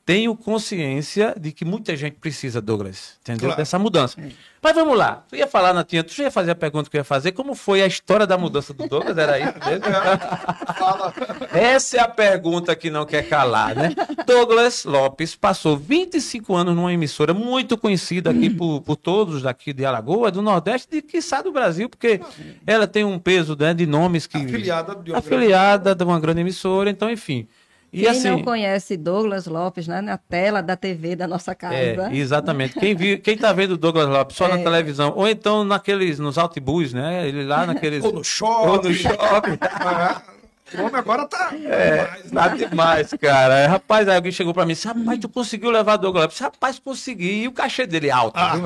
tenho 0.06 0.36
consciência 0.36 1.34
de 1.36 1.50
que 1.50 1.64
muita 1.64 1.96
gente 1.96 2.14
precisa, 2.14 2.60
Douglas, 2.60 3.18
entendeu? 3.22 3.46
Claro. 3.48 3.56
Dessa 3.56 3.76
mudança. 3.76 4.16
Mas 4.62 4.72
vamos 4.72 4.96
lá. 4.96 5.24
Tu 5.28 5.34
ia 5.34 5.48
falar, 5.48 5.72
Natinha, 5.72 6.04
tu 6.04 6.14
já 6.14 6.24
ia 6.24 6.30
fazer 6.30 6.52
a 6.52 6.54
pergunta 6.54 6.88
que 6.88 6.96
eu 6.96 7.00
ia 7.00 7.04
fazer. 7.04 7.32
Como 7.32 7.56
foi 7.56 7.82
a 7.82 7.88
história 7.88 8.24
da 8.24 8.38
mudança 8.38 8.72
do 8.72 8.88
Douglas? 8.88 9.18
Era 9.18 9.36
isso 9.40 9.54
mesmo? 9.68 9.84
Fala. 10.78 11.12
Essa 11.52 11.96
é 11.96 12.00
a 12.00 12.06
pergunta 12.06 12.76
que 12.76 12.88
não 12.88 13.04
quer 13.04 13.28
calar, 13.28 13.74
né? 13.74 13.94
Douglas 14.24 14.84
Lopes 14.84 15.34
passou 15.34 15.76
25 15.76 16.54
anos 16.54 16.76
numa 16.76 16.92
emissora 16.92 17.34
muito 17.34 17.76
conhecida 17.76 18.30
aqui 18.30 18.48
por, 18.48 18.82
por 18.82 18.94
todos 18.94 19.42
daqui 19.42 19.72
de 19.72 19.84
Alagoas, 19.84 20.30
do 20.30 20.40
Nordeste 20.40 20.98
e 20.98 21.02
quiçá 21.02 21.42
do 21.42 21.50
Brasil, 21.50 21.88
porque 21.88 22.20
ela 22.64 22.86
tem 22.86 23.04
um 23.04 23.18
peso 23.18 23.56
né, 23.58 23.74
de 23.74 23.86
nomes 23.86 24.28
que. 24.28 24.36
Afiliada 24.36 24.94
de 24.94 25.10
uma 25.10 25.18
afiliada 25.18 25.94
de 25.96 26.04
uma 26.04 26.20
grande 26.20 26.42
emissora, 26.42 26.88
então, 26.90 27.10
enfim. 27.10 27.48
E 27.92 28.00
Quem 28.00 28.08
assim. 28.08 28.30
não 28.30 28.42
conhece 28.42 28.96
Douglas 28.96 29.46
Lopes, 29.46 29.86
né, 29.88 30.00
na 30.00 30.18
tela 30.18 30.62
da 30.62 30.76
TV 30.76 31.16
da 31.16 31.26
nossa 31.26 31.54
casa. 31.54 31.74
É, 31.74 31.96
exatamente. 32.12 32.78
Quem, 32.78 32.94
viu, 32.94 33.18
quem 33.20 33.38
tá 33.38 33.52
vendo 33.52 33.72
o 33.72 33.76
Douglas 33.76 34.08
Lopes 34.08 34.36
só 34.36 34.48
na 34.48 34.58
televisão, 34.58 35.12
ou 35.16 35.26
então 35.28 35.64
naqueles, 35.64 36.18
nos 36.18 36.36
outbus, 36.36 36.92
né? 36.92 37.26
Ele 37.26 37.44
lá 37.44 37.64
naqueles. 37.64 38.04
Ou 38.04 38.12
no 38.12 38.24
shopping. 38.24 38.68
ou 38.68 38.82
no 38.82 38.92
shopping. 38.94 39.58
O 40.74 40.80
homem 40.82 40.96
agora 40.96 41.24
tá. 41.28 41.52
É, 41.54 41.96
demais, 41.96 42.24
né? 42.24 42.30
nada 42.32 42.56
demais, 42.56 43.10
cara. 43.20 43.54
É, 43.56 43.66
Rapaz, 43.66 44.08
aí 44.08 44.16
alguém 44.16 44.32
chegou 44.32 44.52
pra 44.52 44.66
mim 44.66 44.72
e 44.72 44.74
disse, 44.74 44.88
rapaz, 44.88 45.20
tu 45.20 45.28
conseguiu 45.28 45.70
levar 45.70 45.94
o 45.94 45.98
Douglas 45.98 46.24
Lopes? 46.24 46.38
Rapaz, 46.40 46.76
consegui. 46.80 47.42
E 47.44 47.46
o 47.48 47.52
cachê 47.52 47.86
dele 47.86 48.08
é 48.08 48.10
alto. 48.10 48.34
Ah, 48.36 48.56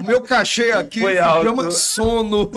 O 0.00 0.04
meu 0.06 0.20
cachê 0.20 0.70
aqui 0.70 1.00
Foi 1.00 1.18
alto. 1.18 1.46
chama 1.46 1.70
sono. 1.72 2.50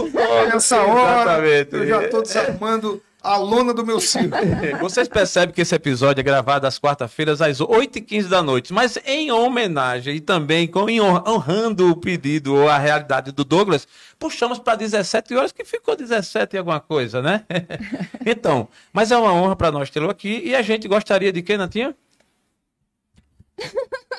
Nessa 0.53 0.84
hora, 0.84 1.48
exatamente. 1.48 1.75
eu 1.75 1.88
já 1.88 2.03
estou 2.03 2.22
desarmando 2.22 3.01
a 3.24 3.38
lona 3.38 3.74
do 3.74 3.86
meu 3.86 4.00
circo. 4.00 4.36
Vocês 4.82 5.08
percebem 5.08 5.54
que 5.54 5.62
esse 5.62 5.75
episódio 5.75 6.22
é 6.22 6.24
gravado 6.24 6.66
às 6.66 6.80
quarta-feiras, 6.80 7.42
às 7.42 7.60
8h15 7.60 8.28
da 8.28 8.42
noite, 8.42 8.74
mas 8.74 8.98
em 9.06 9.32
homenagem 9.32 10.16
e 10.16 10.20
também 10.20 10.68
com, 10.68 10.88
honrando 11.28 11.92
o 11.92 11.96
pedido 11.96 12.56
ou 12.56 12.68
a 12.68 12.78
realidade 12.78 13.32
do 13.32 13.44
Douglas, 13.44 13.88
puxamos 14.18 14.60
para 14.60 14.75
17 14.75 15.36
horas, 15.36 15.51
que 15.51 15.63
ficou 15.63 15.96
17 15.96 16.56
e 16.56 16.60
alguma 16.60 16.80
coisa, 16.80 17.22
né? 17.22 17.46
então, 18.25 18.68
mas 18.92 19.12
é 19.12 19.18
uma 19.18 19.34
honra 19.34 19.56
para 19.56 19.72
nós 19.72 19.90
tê-lo 19.90 20.10
aqui 20.10 20.42
e 20.44 20.56
a 20.56 20.62
gente 20.62 20.88
gostaria 20.88 21.32
de 21.32 21.42
quê, 21.42 21.58
Natinha? 21.58 21.96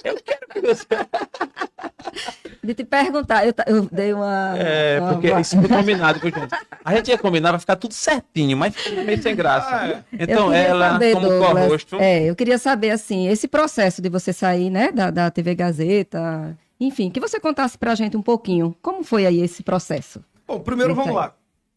Eu 0.04 0.16
quero 0.24 0.46
que 0.52 0.60
você. 0.60 0.86
De 2.62 2.74
te 2.74 2.84
perguntar, 2.84 3.44
eu, 3.44 3.52
eu 3.66 3.88
dei 3.90 4.12
uma. 4.12 4.54
É, 4.56 5.00
uma- 5.00 5.12
porque 5.14 5.32
isso 5.40 5.58
foi 5.58 5.68
combinado 5.68 6.20
com 6.20 6.26
gente. 6.28 6.54
A 6.84 6.94
gente 6.94 7.08
ia 7.08 7.18
combinar 7.18 7.50
pra 7.50 7.58
ficar 7.58 7.74
tudo 7.76 7.92
certinho, 7.92 8.56
mas 8.56 8.74
ficou 8.76 9.04
meio 9.04 9.20
sem 9.20 9.34
graça. 9.34 9.68
Ah, 9.74 9.88
é. 9.88 10.02
Então, 10.12 10.52
ela, 10.52 10.92
saber, 10.92 11.12
como 11.14 11.28
Douglas, 11.28 11.66
co-host, 11.66 11.96
É, 11.96 12.22
eu 12.30 12.36
queria 12.36 12.58
saber, 12.58 12.90
assim, 12.90 13.26
esse 13.28 13.48
processo 13.48 14.00
de 14.00 14.08
você 14.08 14.32
sair, 14.32 14.70
né, 14.70 14.92
da, 14.92 15.10
da 15.10 15.30
TV 15.30 15.54
Gazeta, 15.56 16.56
Enfim, 16.78 17.10
que 17.10 17.18
você 17.20 17.38
contasse 17.40 17.76
pra 17.78 17.94
gente 17.96 18.16
um 18.16 18.22
pouquinho. 18.22 18.76
Como 18.82 19.02
foi 19.04 19.26
aí 19.26 19.40
esse 19.40 19.62
processo? 19.64 20.22
Bom, 20.46 20.60
primeiro 20.60 20.94
vamos 20.94 21.14
lá. 21.14 21.32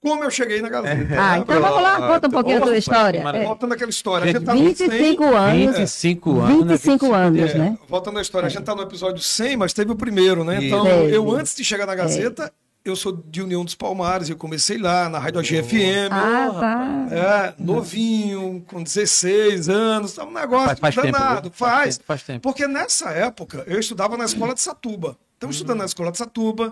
Como 0.05 0.23
eu 0.23 0.29
cheguei 0.29 0.61
na 0.61 0.69
Gazeta? 0.69 1.15
Ah, 1.19 1.39
então 1.39 1.59
vamos 1.59 1.81
lá, 1.81 2.07
conta 2.07 2.27
um 2.27 2.29
pouquinho 2.29 2.57
a 2.59 2.61
tua 2.61 2.77
história. 2.77 3.17
É, 3.27 3.43
Voltando 3.43 3.73
àquela 3.73 3.89
história. 3.89 4.25
A 4.29 4.33
gente 4.33 4.45
tá 4.45 4.53
no 4.53 4.63
25 4.63 4.91
100, 5.23 5.35
anos. 5.35 5.77
25 5.79 6.39
anos. 6.39 6.65
né? 6.65 6.75
25 6.75 7.13
anos, 7.13 7.49
é, 7.51 7.57
né? 7.57 7.77
Voltando 7.89 8.19
à 8.19 8.21
história, 8.21 8.45
a 8.45 8.49
gente 8.49 8.63
tá 8.63 8.75
no 8.75 8.83
episódio 8.83 9.19
100, 9.23 9.57
mas 9.57 9.73
teve 9.73 9.91
o 9.91 9.95
primeiro, 9.95 10.43
né? 10.43 10.59
Então, 10.63 10.85
eu 10.87 11.31
antes 11.31 11.55
de 11.55 11.63
chegar 11.63 11.87
na 11.87 11.95
Gazeta, 11.95 12.53
eu 12.83 12.95
sou 12.95 13.13
de 13.13 13.41
União 13.41 13.65
dos 13.65 13.73
Palmares, 13.73 14.29
eu 14.29 14.37
comecei 14.37 14.77
lá 14.77 15.09
na 15.09 15.17
Rádio 15.17 15.39
AGFM. 15.39 16.11
Ah, 16.11 16.51
tá. 16.59 17.07
É, 17.15 17.53
novinho, 17.57 18.63
com 18.67 18.83
16 18.83 19.69
anos, 19.69 20.13
tá 20.13 20.23
um 20.23 20.31
negócio 20.31 20.67
Faz- 20.67 20.79
faz 20.79 20.95
tempo, 20.95 21.11
danado. 21.11 21.41
viu? 21.49 21.51
faz. 21.51 21.71
Faz 21.73 21.97
tempo, 21.97 22.03
faz 22.05 22.23
tempo. 22.23 22.41
Porque 22.41 22.67
nessa 22.67 23.09
época 23.09 23.63
eu 23.65 23.79
estudava 23.79 24.15
na 24.15 24.25
escola 24.25 24.53
de 24.53 24.61
Satuba. 24.61 25.17
Então, 25.35 25.49
estudando 25.49 25.79
na 25.79 25.85
escola 25.85 26.11
de 26.11 26.19
Satuba, 26.19 26.71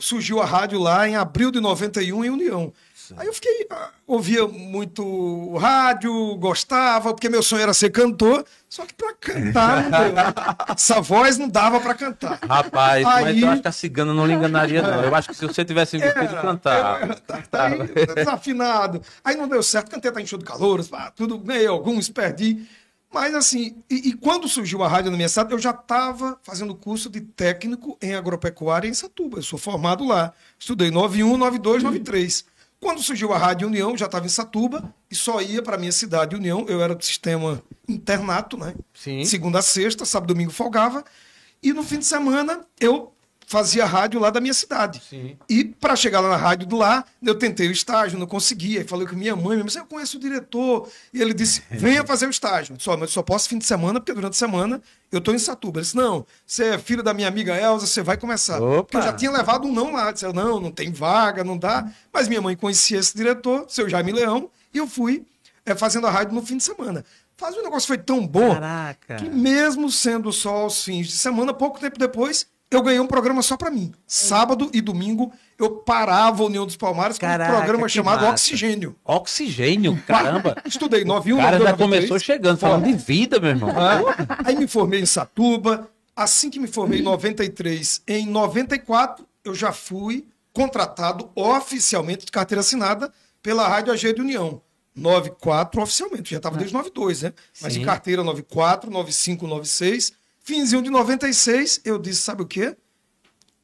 surgiu 0.00 0.40
a 0.40 0.44
rádio 0.46 0.78
lá 0.80 1.08
em 1.08 1.14
abril 1.16 1.50
de 1.50 1.60
91 1.60 2.24
em 2.24 2.30
União. 2.30 2.72
Aí 3.16 3.26
eu 3.26 3.34
fiquei, 3.34 3.66
ah, 3.70 3.88
ouvia 4.06 4.46
muito 4.46 5.56
rádio, 5.56 6.36
gostava, 6.36 7.12
porque 7.12 7.28
meu 7.28 7.42
sonho 7.42 7.62
era 7.62 7.74
ser 7.74 7.90
cantor, 7.90 8.44
só 8.68 8.86
que 8.86 8.94
pra 8.94 9.12
cantar 9.14 9.82
não 9.82 9.90
deu. 9.90 10.14
Essa 10.76 11.00
voz 11.00 11.36
não 11.36 11.48
dava 11.48 11.80
pra 11.80 11.92
cantar. 11.94 12.38
Rapaz, 12.48 13.02
mas 13.02 13.26
Aí- 13.26 13.42
eu 13.42 13.48
acho 13.48 13.62
que 13.62 13.68
a 13.68 13.72
cigana 13.72 14.14
não 14.14 14.26
lhe 14.26 14.34
enganaria, 14.34 14.80
não. 14.80 15.02
Eu 15.02 15.12
acho 15.12 15.28
que 15.28 15.34
se 15.34 15.44
você 15.44 15.64
tivesse 15.64 16.00
Era, 16.00 16.40
cantar. 16.40 17.02
era, 17.02 17.14
tá, 17.16 17.42
tá 17.50 17.66
aí, 17.66 17.78
desafinado. 18.14 19.02
Aí 19.24 19.34
não 19.34 19.48
deu 19.48 19.62
certo, 19.62 19.90
cantei 19.90 20.12
tá 20.12 20.20
enxuto 20.20 20.44
calor, 20.44 20.80
tudo, 21.16 21.36
ganhei 21.38 21.66
alguns, 21.66 22.08
perdi. 22.08 22.64
Mas 23.12 23.34
assim, 23.34 23.82
e, 23.90 24.10
e 24.10 24.12
quando 24.14 24.48
surgiu 24.48 24.84
a 24.84 24.88
rádio 24.88 25.10
na 25.10 25.16
minha 25.16 25.28
cidade, 25.28 25.52
eu 25.52 25.58
já 25.58 25.70
estava 25.70 26.38
fazendo 26.42 26.74
curso 26.74 27.10
de 27.10 27.20
técnico 27.20 27.98
em 28.00 28.14
agropecuária 28.14 28.88
em 28.88 28.94
Satuba. 28.94 29.38
Eu 29.38 29.42
sou 29.42 29.58
formado 29.58 30.04
lá. 30.04 30.32
Estudei 30.58 30.90
91, 30.90 31.36
92, 31.36 31.82
93. 31.82 32.44
Quando 32.80 33.02
surgiu 33.02 33.32
a 33.32 33.38
Rádio 33.38 33.68
União, 33.68 33.94
já 33.94 34.06
estava 34.06 34.24
em 34.24 34.30
Satuba 34.30 34.94
e 35.10 35.14
só 35.14 35.42
ia 35.42 35.62
para 35.62 35.76
minha 35.76 35.92
cidade 35.92 36.34
União. 36.34 36.64
Eu 36.66 36.80
era 36.82 36.94
do 36.94 37.04
sistema 37.04 37.62
internato, 37.86 38.56
né? 38.56 38.74
Sim. 38.94 39.22
Segunda 39.26 39.58
a 39.58 39.62
sexta, 39.62 40.06
sábado 40.06 40.30
e 40.30 40.34
domingo 40.34 40.50
folgava. 40.50 41.04
E 41.62 41.74
no 41.74 41.82
fim 41.82 41.98
de 41.98 42.06
semana 42.06 42.64
eu 42.80 43.12
fazia 43.50 43.84
rádio 43.84 44.20
lá 44.20 44.30
da 44.30 44.40
minha 44.40 44.54
cidade. 44.54 45.02
Sim. 45.10 45.36
E 45.48 45.64
para 45.64 45.96
chegar 45.96 46.20
lá 46.20 46.28
na 46.28 46.36
rádio 46.36 46.68
do 46.68 46.76
lá, 46.76 47.04
eu 47.20 47.34
tentei 47.34 47.66
o 47.66 47.72
estágio, 47.72 48.16
não 48.16 48.26
conseguia. 48.26 48.78
Aí 48.78 48.86
falei 48.86 49.08
com 49.08 49.16
minha 49.16 49.34
mãe, 49.34 49.60
disse, 49.64 49.76
eu 49.76 49.84
conheço 49.84 50.18
o 50.18 50.20
diretor. 50.20 50.88
E 51.12 51.20
ele 51.20 51.34
disse, 51.34 51.60
venha 51.68 52.06
fazer 52.06 52.28
o 52.28 52.30
estágio. 52.30 52.76
Só, 52.78 52.92
mas 52.92 53.08
eu 53.08 53.14
só 53.14 53.22
posso 53.24 53.48
fim 53.48 53.58
de 53.58 53.66
semana, 53.66 53.98
porque 53.98 54.14
durante 54.14 54.34
a 54.34 54.38
semana 54.38 54.80
eu 55.10 55.18
estou 55.18 55.34
em 55.34 55.38
Satuba. 55.38 55.80
Ele 55.80 55.82
disse, 55.84 55.96
não, 55.96 56.24
você 56.46 56.66
é 56.66 56.78
filho 56.78 57.02
da 57.02 57.12
minha 57.12 57.26
amiga 57.26 57.60
Elza, 57.60 57.88
você 57.88 58.04
vai 58.04 58.16
começar. 58.16 58.62
Opa! 58.62 58.84
Porque 58.84 58.96
eu 58.98 59.02
já 59.02 59.12
tinha 59.12 59.32
levado 59.32 59.66
um 59.66 59.72
não 59.72 59.90
lá. 59.90 60.12
Disse, 60.12 60.24
eu, 60.24 60.32
não, 60.32 60.60
não 60.60 60.70
tem 60.70 60.92
vaga, 60.92 61.42
não 61.42 61.58
dá. 61.58 61.90
Mas 62.12 62.28
minha 62.28 62.40
mãe 62.40 62.54
conhecia 62.54 63.00
esse 63.00 63.16
diretor, 63.16 63.66
seu 63.68 63.88
Jaime 63.88 64.12
Leão, 64.12 64.48
e 64.72 64.78
eu 64.78 64.86
fui 64.86 65.26
eh, 65.66 65.74
fazendo 65.74 66.06
a 66.06 66.10
rádio 66.10 66.34
no 66.34 66.46
fim 66.46 66.56
de 66.56 66.62
semana. 66.62 67.04
Faz 67.36 67.56
o 67.56 67.62
negócio 67.62 67.88
foi 67.88 67.98
tão 67.98 68.24
bom 68.24 68.54
Caraca. 68.54 69.16
que 69.16 69.28
mesmo 69.28 69.90
sendo 69.90 70.32
só 70.32 70.50
aos 70.50 70.84
fins 70.84 71.08
de 71.08 71.16
semana, 71.16 71.52
pouco 71.52 71.80
tempo 71.80 71.98
depois, 71.98 72.46
eu 72.70 72.82
ganhei 72.82 73.00
um 73.00 73.06
programa 73.06 73.42
só 73.42 73.56
pra 73.56 73.70
mim. 73.70 73.92
Sábado 74.06 74.70
e 74.72 74.80
domingo 74.80 75.32
eu 75.58 75.70
parava 75.70 76.42
a 76.42 76.46
União 76.46 76.64
dos 76.64 76.76
Palmares 76.76 77.18
com 77.18 77.26
Caraca, 77.26 77.52
um 77.52 77.56
programa 77.56 77.88
chamado 77.88 78.20
massa. 78.20 78.32
Oxigênio. 78.32 78.96
Oxigênio, 79.04 80.00
caramba. 80.06 80.56
Estudei 80.64 81.04
91, 81.04 81.34
O 81.36 81.38
cara 81.40 81.58
92, 81.58 81.70
já 81.70 81.76
começou 81.76 82.08
93. 82.16 82.22
chegando, 82.22 82.58
falando 82.58 82.84
de 82.84 82.92
vida, 82.94 83.40
meu 83.40 83.50
irmão. 83.50 83.70
Ah, 83.70 84.42
Aí 84.44 84.56
me 84.56 84.66
formei 84.66 85.00
em 85.00 85.06
Satuba. 85.06 85.90
Assim 86.14 86.50
que 86.50 86.58
me 86.60 86.66
formei 86.68 87.00
em 87.00 87.02
93, 87.02 88.02
em 88.06 88.26
94 88.26 89.26
eu 89.44 89.54
já 89.54 89.72
fui 89.72 90.26
contratado 90.52 91.30
oficialmente 91.34 92.26
de 92.26 92.32
carteira 92.32 92.60
assinada 92.60 93.10
pela 93.42 93.66
Rádio 93.66 93.92
AG 93.92 94.12
de 94.12 94.20
União. 94.20 94.60
94 94.94 95.80
oficialmente, 95.80 96.32
já 96.32 96.36
estava 96.38 96.56
desde 96.58 96.74
92, 96.74 97.22
né? 97.22 97.32
Mas 97.62 97.72
Sim. 97.74 97.80
em 97.80 97.84
carteira 97.84 98.22
94, 98.24 98.90
95, 98.90 99.46
96. 99.46 100.12
Finzinho 100.42 100.82
de 100.82 100.90
96, 100.90 101.80
eu 101.84 101.98
disse, 101.98 102.22
sabe 102.22 102.42
o 102.42 102.46
quê? 102.46 102.76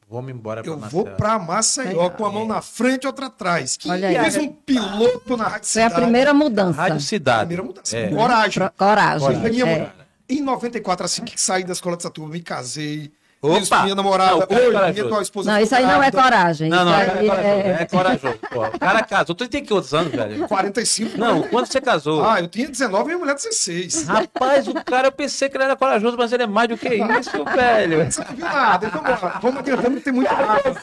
Vamos 0.09 0.31
embora 0.31 0.61
pra 0.63 0.71
Eu 0.71 0.77
vou 0.77 1.03
Marcelo. 1.03 1.17
pra 1.17 1.37
Maceió, 1.39 2.09
com 2.11 2.25
a 2.25 2.31
mão 2.31 2.47
na 2.47 2.61
frente 2.61 3.03
e 3.03 3.07
outra 3.07 3.25
atrás. 3.25 3.77
Olha 3.85 4.09
e 4.11 4.15
aí. 4.17 4.39
um 4.39 4.53
piloto 4.53 5.35
na 5.35 5.43
Rádio 5.47 5.67
Foi 5.69 5.81
a 5.81 5.87
Cidade. 5.89 6.01
primeira 6.01 6.33
mudança. 6.33 6.77
Rádio 6.81 7.01
Cidade. 7.01 7.39
Primeira 7.39 7.63
mudança. 7.63 7.97
É. 7.97 8.09
Coragem. 8.09 8.63
Pro- 8.63 8.71
Coragem. 8.77 9.41
Ganhei 9.41 9.63
É. 9.63 9.91
Em 10.29 10.41
94, 10.41 11.05
assim 11.05 11.23
que 11.25 11.39
saí 11.39 11.63
da 11.65 11.73
escola 11.73 11.97
de 11.97 12.03
Satuba, 12.03 12.27
me 12.29 12.41
casei. 12.41 13.11
Opa! 13.39 13.59
Fiz 13.59 13.69
minha 13.83 13.93
namorada, 13.95 14.31
Não, 14.31 14.39
o 14.39 14.47
cara 14.47 14.61
é 14.61 14.67
hoje, 14.67 14.91
minha 14.93 15.05
atual 15.05 15.21
esposa. 15.21 15.51
Não, 15.51 15.59
isso 15.61 15.75
aí 15.75 15.85
não 15.85 16.01
é 16.01 16.11
coragem. 16.11 16.69
Não, 16.69 16.83
não, 16.83 16.91
isso 17.01 17.11
é 17.33 17.35
é- 17.35 17.77
É 17.81 17.85
corajoso. 17.89 18.39
Pô. 18.51 18.65
O 18.65 18.79
cara 18.79 19.03
casou. 19.03 19.35
Tu 19.35 19.47
tem 19.47 19.61
que 19.63 19.69
quantos 19.69 19.93
anos, 19.93 20.11
velho? 20.11 20.47
45. 20.47 21.17
Não, 21.17 21.43
quando 21.43 21.65
você 21.67 21.79
casou? 21.79 22.23
Ah, 22.25 22.39
eu 22.41 22.47
tinha 22.47 22.67
19 22.67 23.03
e 23.03 23.05
minha 23.07 23.17
mulher 23.19 23.35
16. 23.35 24.07
Rapaz, 24.07 24.67
o 24.67 24.73
cara, 24.83 25.07
eu 25.07 25.11
pensei 25.11 25.49
que 25.49 25.55
ele 25.57 25.65
era 25.65 25.75
corajoso, 25.75 26.17
mas 26.17 26.33
ele 26.33 26.43
é 26.43 26.47
mais 26.47 26.67
do 26.69 26.77
que 26.77 26.89
isso, 26.89 27.45
velho. 27.45 28.05
Você 28.11 28.21
não 28.23 28.35
viu 28.35 28.45
nada. 28.45 28.87
Então. 28.87 29.03
Vamos 29.41 29.59
adiantando 29.59 30.01
tem 30.01 30.13
muito 30.13 30.29
nada. 30.33 30.75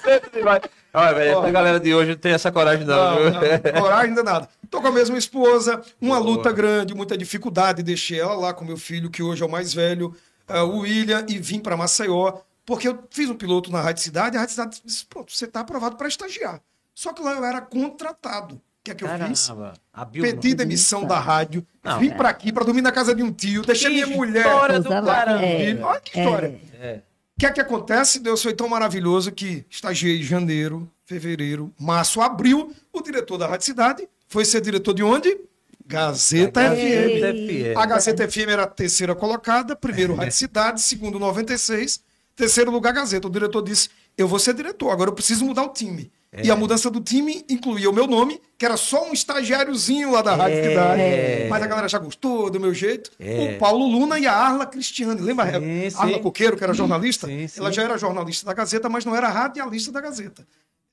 Olha, 0.95 1.13
velho, 1.15 1.39
essa 1.41 1.51
galera 1.51 1.81
de 1.81 1.93
hoje 1.93 2.11
não 2.13 2.19
tem 2.19 2.33
essa 2.33 2.53
coragem, 2.53 2.87
não. 2.87 2.97
Não, 3.25 3.31
não, 3.33 3.81
coragem 3.81 4.11
ainda 4.11 4.23
nada. 4.23 4.49
Tô 4.71 4.81
com 4.81 4.89
a 4.89 4.93
mesma 4.93 5.19
esposa, 5.19 5.81
uma 6.01 6.19
luta 6.19 6.53
grande, 6.53 6.95
muita 6.95 7.17
dificuldade. 7.19 7.83
Deixei 7.83 8.21
ela 8.21 8.35
lá 8.35 8.55
com 8.55 8.65
meu 8.65 8.77
filho, 8.77 9.11
que 9.11 9.23
hoje 9.23 9.43
é 9.43 9.47
o 9.47 9.51
mais 9.51 9.75
velho, 9.75 10.15
o 10.49 10.79
William, 10.81 11.25
e 11.29 11.39
vim 11.39 11.61
para 11.61 11.77
Maceió, 11.77 12.41
porque 12.67 12.89
eu 12.89 13.05
fiz 13.11 13.29
um 13.29 13.35
piloto 13.35 13.71
na 13.71 13.81
Rádio 13.81 14.03
Cidade, 14.03 14.37
e 14.37 14.39
a 14.39 14.41
Rádio 14.41 14.55
Cidade 14.55 14.83
disse: 14.85 15.07
pronto, 15.07 15.33
você 15.33 15.45
está 15.45 15.61
aprovado 15.61 15.97
para 15.97 16.09
estagiar. 16.09 16.61
Só 16.95 17.13
que 17.13 17.23
lá 17.23 17.33
eu 17.33 17.45
era 17.45 17.61
contratado. 17.61 18.55
O 18.57 18.61
que 18.85 18.91
é 18.91 18.95
que 18.95 19.05
eu 19.05 19.09
fiz? 19.09 19.49
Caramba. 19.49 19.75
Abriu 19.93 20.23
Pedi 20.23 20.55
demissão 20.55 21.07
da 21.07 21.19
rádio, 21.19 21.67
Não, 21.83 21.99
vim 21.99 22.09
é. 22.11 22.15
para 22.15 22.29
aqui 22.29 22.53
para 22.53 22.65
dormir 22.65 22.83
na 22.83 22.93
casa 22.93 23.15
de 23.15 23.23
um 23.23 23.33
tio, 23.33 23.63
deixei 23.63 23.91
minha 23.91 24.07
mulher. 24.07 24.45
História 24.47 24.81
do 24.81 24.89
caramba. 24.91 25.43
é. 25.43 25.83
Olha 25.83 26.01
que 26.01 26.19
história. 26.21 26.61
É. 26.75 27.01
O 27.37 27.41
que 27.41 27.47
é 27.47 27.51
que 27.51 27.61
acontece? 27.61 28.21
Deus 28.21 28.43
foi 28.43 28.55
tão 28.55 28.69
maravilhoso 28.69 29.33
que 29.33 29.65
estagiei 29.69 30.21
em 30.21 30.23
janeiro, 30.23 30.89
fevereiro, 31.05 31.73
março, 31.81 32.21
abril. 32.21 32.73
O 32.93 33.01
diretor 33.03 33.39
da 33.39 33.47
Rádio 33.47 33.67
Cidade 33.67 34.09
foi 34.29 34.45
ser 34.45 34.61
diretor 34.61 34.93
de 34.93 35.03
onde? 35.03 35.37
Gazeta 35.87 36.61
FM. 36.71 37.75
FM. 37.75 37.79
A 37.79 37.87
Gazeta 37.87 38.29
FM 38.29 38.49
era 38.49 38.63
a 38.63 38.67
terceira 38.67 39.15
colocada, 39.15 39.77
primeiro 39.77 40.15
Rádio 40.17 40.33
Cidade, 40.33 40.81
segundo 40.81 41.19
96, 41.19 42.01
terceiro 42.35 42.71
lugar 42.71 42.93
Gazeta. 42.93 43.27
O 43.29 43.31
diretor 43.31 43.63
disse: 43.63 43.89
Eu 44.17 44.27
vou 44.27 44.39
ser 44.39 44.55
diretor, 44.55 44.91
agora 44.91 45.11
eu 45.11 45.15
preciso 45.15 45.45
mudar 45.45 45.63
o 45.63 45.69
time. 45.69 46.11
E 46.43 46.51
a 46.51 46.57
mudança 46.57 46.91
do 46.91 47.01
time 47.01 47.45
incluía 47.49 47.89
o 47.89 47.93
meu 47.93 48.09
nome, 48.09 48.41
que 48.59 48.65
era 48.65 48.77
só 48.77 49.09
um 49.09 49.13
estagiáriozinho 49.13 50.11
lá 50.11 50.21
da 50.21 50.35
Rádio 50.35 50.57
É. 50.59 50.69
Cidade. 50.69 51.49
Mas 51.49 51.63
a 51.63 51.67
galera 51.69 51.89
já 51.89 51.99
gostou 52.01 52.51
do 52.51 52.59
meu 52.59 52.75
jeito. 52.75 53.13
É. 53.21 53.55
O 53.55 53.59
Paulo 53.61 53.87
Luna 53.87 54.19
e 54.19 54.27
a 54.27 54.33
Arla 54.33 54.67
Cristiane. 54.67 55.21
Lembra? 55.21 55.61
Sim, 55.61 55.91
sim. 55.91 55.97
Arla 55.97 56.19
Coqueiro, 56.19 56.57
que 56.57 56.65
era 56.65 56.75
jornalista? 56.75 57.29
Sim, 57.29 57.47
sim. 57.47 57.61
Ela 57.61 57.71
já 57.71 57.85
era 57.85 57.97
jornalista 57.97 58.45
da 58.47 58.53
Gazeta, 58.53 58.89
mas 58.89 59.05
não 59.05 59.15
era 59.15 59.29
radialista 59.29 59.93
da 59.93 60.01
Gazeta. 60.01 60.45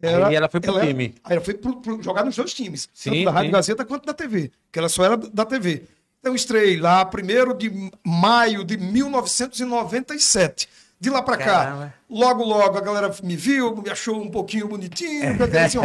Aí 0.02 0.36
ela 0.36 0.50
foi 0.50 0.60
pro 0.60 0.78
era- 0.78 0.88
time. 0.88 1.16
Aí 1.24 1.34
ela 1.36 1.42
foi 1.46 1.54
pro, 1.54 1.76
pro- 1.82 2.02
jogar 2.02 2.24
nos 2.26 2.36
dois 2.36 2.54
times. 2.54 2.90
Sim, 2.94 3.12
tanto 3.12 3.26
da 3.26 3.32
Rádio 3.32 3.48
sim. 3.48 3.52
Gazeta 3.54 3.86
quanto 3.86 4.06
da 4.06 4.14
TV. 4.14 4.52
Que 4.72 4.80
ela 4.80 4.90
só 4.90 5.04
era 5.06 5.16
da 5.18 5.46
TV. 5.46 5.84
Então 6.20 6.36
estreiei 6.36 6.78
lá, 6.78 7.04
1 7.04 7.58
de 7.58 7.92
maio 8.06 8.64
de 8.64 8.78
1997. 8.78 10.70
De 11.02 11.10
lá 11.10 11.24
pra 11.24 11.36
cá, 11.36 11.94
logo, 12.08 12.44
logo 12.44 12.78
a 12.78 12.82
galera 12.82 13.12
me 13.24 13.36
viu, 13.36 13.76
me 13.76 13.90
achou 13.90 14.22
um 14.22 14.30
pouquinho 14.30 14.68
bonitinho. 14.68 15.32
assim. 15.66 15.80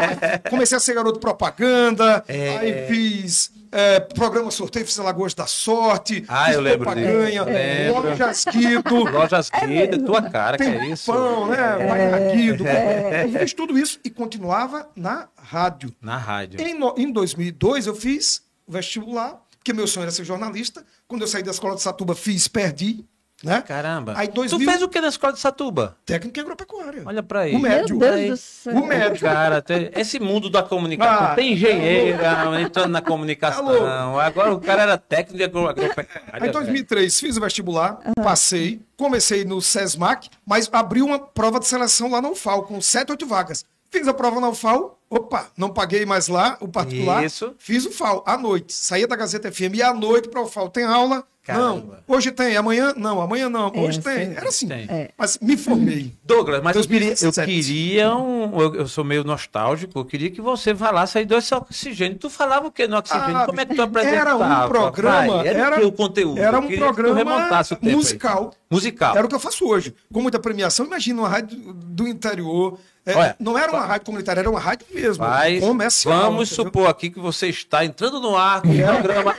Comecei 0.48 0.78
a 0.78 0.80
ser 0.80 0.94
garoto 0.94 1.20
propaganda, 1.20 2.24
É. 2.26 2.56
aí 2.56 2.86
fiz 2.88 3.52
é, 3.70 4.00
programa 4.00 4.50
sorteio, 4.50 4.86
fiz 4.86 4.98
Alagoas 4.98 5.34
da 5.34 5.46
Sorte, 5.46 6.24
Ah, 6.26 6.46
fiz 6.46 6.54
eu 6.54 6.62
lembro 6.62 6.86
Poupa 6.86 6.98
disso. 6.98 7.12
Ganha, 7.12 7.42
Lembro. 7.44 8.02
Lojas 8.02 8.44
Guido, 8.46 8.94
Lojas 9.12 9.50
Guida, 9.50 9.98
tua 9.98 10.22
cara, 10.22 10.56
que 10.56 10.62
é 10.64 10.78
tem 10.78 10.90
isso? 10.90 11.12
pão, 11.12 11.48
né? 11.48 11.56
Vai 11.86 12.10
na 12.10 12.18
Guido. 12.32 12.64
Eu 12.66 13.38
fiz 13.40 13.52
tudo 13.52 13.78
isso 13.78 14.00
e 14.02 14.08
continuava 14.08 14.88
na 14.96 15.28
rádio. 15.36 15.94
Na 16.00 16.16
rádio. 16.16 16.58
Em, 16.62 16.72
no- 16.78 16.94
em 16.96 17.12
2002, 17.12 17.86
eu 17.86 17.94
fiz 17.94 18.42
o 18.66 18.72
vestibular, 18.72 19.38
porque 19.58 19.72
meu 19.74 19.86
sonho 19.86 20.04
era 20.04 20.10
ser 20.12 20.24
jornalista. 20.24 20.82
Quando 21.06 21.20
eu 21.22 21.28
saí 21.28 21.42
da 21.42 21.50
escola 21.50 21.74
de 21.74 21.82
Satuba, 21.82 22.14
fiz, 22.14 22.48
perdi. 22.48 23.04
Né? 23.42 23.60
Caramba. 23.62 24.14
Aí, 24.16 24.28
Tu 24.28 24.34
2000, 24.34 24.70
fez 24.70 24.82
o 24.82 24.88
que 24.88 25.00
na 25.00 25.08
escola 25.08 25.32
de 25.32 25.40
Satuba? 25.40 25.96
técnica 26.06 26.40
agropecuária. 26.40 27.02
Olha 27.04 27.22
pra 27.22 27.40
aí. 27.40 27.54
O 27.54 27.58
médio. 27.58 27.96
Meu 27.96 28.08
Deus 28.08 28.14
Aí. 28.20 28.30
do 28.30 28.36
céu. 28.36 28.74
O 28.74 28.86
médio. 28.86 29.20
Cara, 29.20 29.60
tem- 29.60 29.90
esse 29.96 30.20
mundo 30.20 30.48
da 30.48 30.62
comunicação. 30.62 31.26
Ah, 31.28 31.34
tem 31.34 31.52
engenheira 31.54 32.60
entrando 32.60 32.90
na 32.90 33.02
comunicação. 33.02 33.66
Alô. 33.68 34.18
Agora 34.20 34.52
o 34.54 34.60
cara 34.60 34.82
era 34.82 34.98
técnico 34.98 35.38
de 35.38 35.44
agro- 35.44 35.60
Aí, 35.62 35.70
agropecuária. 35.70 36.46
em 36.46 36.50
2003, 36.50 37.18
fiz 37.18 37.36
o 37.36 37.40
vestibular, 37.40 37.98
passei, 38.22 38.80
comecei 38.96 39.44
no 39.44 39.60
SESMAC, 39.60 40.28
mas 40.46 40.68
abri 40.72 41.02
uma 41.02 41.18
prova 41.18 41.58
de 41.58 41.66
seleção 41.66 42.10
lá 42.10 42.20
na 42.22 42.30
UFAL, 42.30 42.62
com 42.64 42.80
7, 42.80 43.10
8 43.10 43.26
vagas. 43.26 43.64
Fiz 43.90 44.08
a 44.08 44.14
prova 44.14 44.40
na 44.40 44.48
UFAL, 44.48 44.98
opa, 45.10 45.48
não 45.56 45.68
paguei 45.68 46.06
mais 46.06 46.26
lá, 46.28 46.56
o 46.60 46.68
particular. 46.68 47.22
Isso. 47.24 47.54
Fiz 47.58 47.84
o 47.84 47.90
FAL 47.92 48.22
à 48.26 48.38
noite. 48.38 48.72
Saía 48.72 49.06
da 49.06 49.14
Gazeta 49.16 49.52
FM 49.52 49.74
e 49.76 49.82
à 49.82 49.92
noite 49.92 50.28
para 50.30 50.40
o 50.40 50.46
FAL. 50.46 50.70
Tem 50.70 50.84
aula, 50.84 51.22
Não, 51.48 51.80
Caramba. 51.80 52.04
hoje 52.06 52.30
tem, 52.30 52.56
amanhã 52.56 52.94
não, 52.96 53.20
amanhã 53.20 53.48
não, 53.48 53.72
hoje 53.74 53.98
É, 53.98 54.02
tem. 54.02 54.26
sim. 54.26 54.34
Era 54.36 54.48
assim. 54.48 54.68
Tem. 54.68 54.86
É. 54.88 55.10
Mas 55.18 55.38
me 55.42 55.56
formei. 55.56 56.14
Douglas, 56.24 56.62
mas 56.62 56.76
eu 56.76 56.82
queria, 56.82 57.08
eu 57.08 57.32
2017. 57.32 57.46
queria 57.52 58.14
um. 58.14 58.60
Eu, 58.60 58.74
eu 58.76 58.86
sou 58.88 59.02
meio 59.02 59.24
nostálgico, 59.24 59.98
eu 59.98 60.04
queria 60.04 60.30
que 60.30 60.40
você 60.40 60.72
falasse 60.72 61.18
aí 61.18 61.24
desse 61.26 61.52
oxigênio. 61.52 62.16
Tu 62.16 62.30
falava 62.30 62.68
o 62.68 62.70
que 62.70 62.86
no 62.86 62.96
oxigênio? 62.96 63.36
Ah, 63.38 63.46
Como 63.46 63.60
é 63.60 63.64
que 63.66 63.74
tu 63.74 63.82
apresentava? 63.82 64.20
era 64.20 64.36
um 64.36 64.68
programa, 64.68 65.36
Vai, 65.38 65.48
era, 65.48 65.58
era- 65.76 65.86
o 65.86 65.90
conteúdo? 65.90 66.38
Era 66.38 66.58
um 66.58 66.62
queria 66.62 66.76
que 66.78 66.84
tu 66.84 66.94
programa 66.94 67.48
tempo 67.48 67.86
aí. 67.86 67.92
musical. 67.96 68.54
Musical. 68.70 69.16
Era 69.16 69.26
o 69.26 69.28
que 69.28 69.34
eu 69.34 69.40
faço 69.40 69.66
hoje. 69.66 69.92
Com 70.12 70.22
muita 70.22 70.38
premiação, 70.38 70.86
imagina 70.86 71.22
uma 71.22 71.28
rádio 71.28 71.58
do 71.74 72.06
interior. 72.06 72.78
É, 73.04 73.16
Olha, 73.16 73.36
não 73.40 73.58
era 73.58 73.72
uma 73.72 73.84
rádio 73.84 74.06
comunitária, 74.06 74.38
era 74.38 74.48
uma 74.48 74.60
rádio 74.60 74.86
mesmo. 74.94 75.24
Mas 75.24 75.58
comercial. 75.58 76.16
vamos 76.30 76.52
entendeu? 76.52 76.64
supor 76.66 76.88
aqui 76.88 77.10
que 77.10 77.18
você 77.18 77.48
está 77.48 77.84
entrando 77.84 78.20
no 78.20 78.36
ar 78.36 78.62
com 78.62 78.68
o 78.68 78.74
programa 79.02 79.34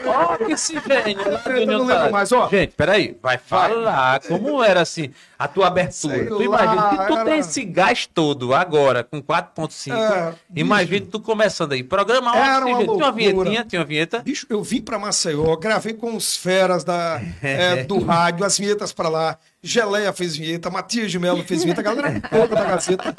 Oxigênio. 0.52 1.18
Tarde. 1.95 2.12
mais, 2.12 2.32
ó. 2.32 2.49
Gente, 2.49 2.71
peraí. 2.75 3.17
Vai 3.21 3.38
falar 3.38 4.19
como 4.21 4.63
era 4.63 4.82
assim 4.82 5.12
a 5.38 5.47
tua 5.47 5.67
abertura. 5.67 6.15
Sei 6.15 6.25
tu 6.27 6.41
imagina, 6.43 6.73
lá, 6.75 6.89
se 6.91 7.08
tu 7.08 7.13
era- 7.13 7.25
tem 7.25 7.39
esse 7.39 7.63
gás 7.65 8.06
todo 8.13 8.53
agora, 8.53 9.03
com 9.03 9.21
4.5, 9.21 9.93
É, 9.95 10.34
imagina 10.56 11.06
tu 11.12 11.19
começando 11.19 11.73
aí. 11.73 11.84
Programa 11.84 12.36
Era 12.36 12.65
uma. 12.65 12.79
Tinha 12.79 12.91
uma 12.93 13.12
vinhetinha, 13.12 13.65
tinha 13.65 13.79
uma 13.82 13.86
vinheta. 13.86 14.19
Bicho, 14.19 14.45
eu 14.49 14.63
vim 14.63 14.82
pra 14.82 14.97
Maceió, 14.99 15.56
gravei 15.58 15.93
com 15.93 16.15
os 16.15 16.36
feras 16.38 16.84
da, 16.84 17.21
é, 17.41 17.84
do 17.86 17.99
rádio, 18.03 18.45
as 18.45 18.58
vinhetas 18.58 18.93
pra 18.93 19.10
lá. 19.10 19.38
Geleia 19.62 20.12
fez 20.13 20.36
vinheta, 20.36 20.69
Matias 20.69 21.12
de 21.12 21.17
Mello 21.19 21.43
fez 21.43 21.63
vinheta, 21.63 21.82
a 21.82 21.84
galera 21.84 22.21
toda 22.29 22.47
da 22.56 22.63
Gazeta 22.65 23.15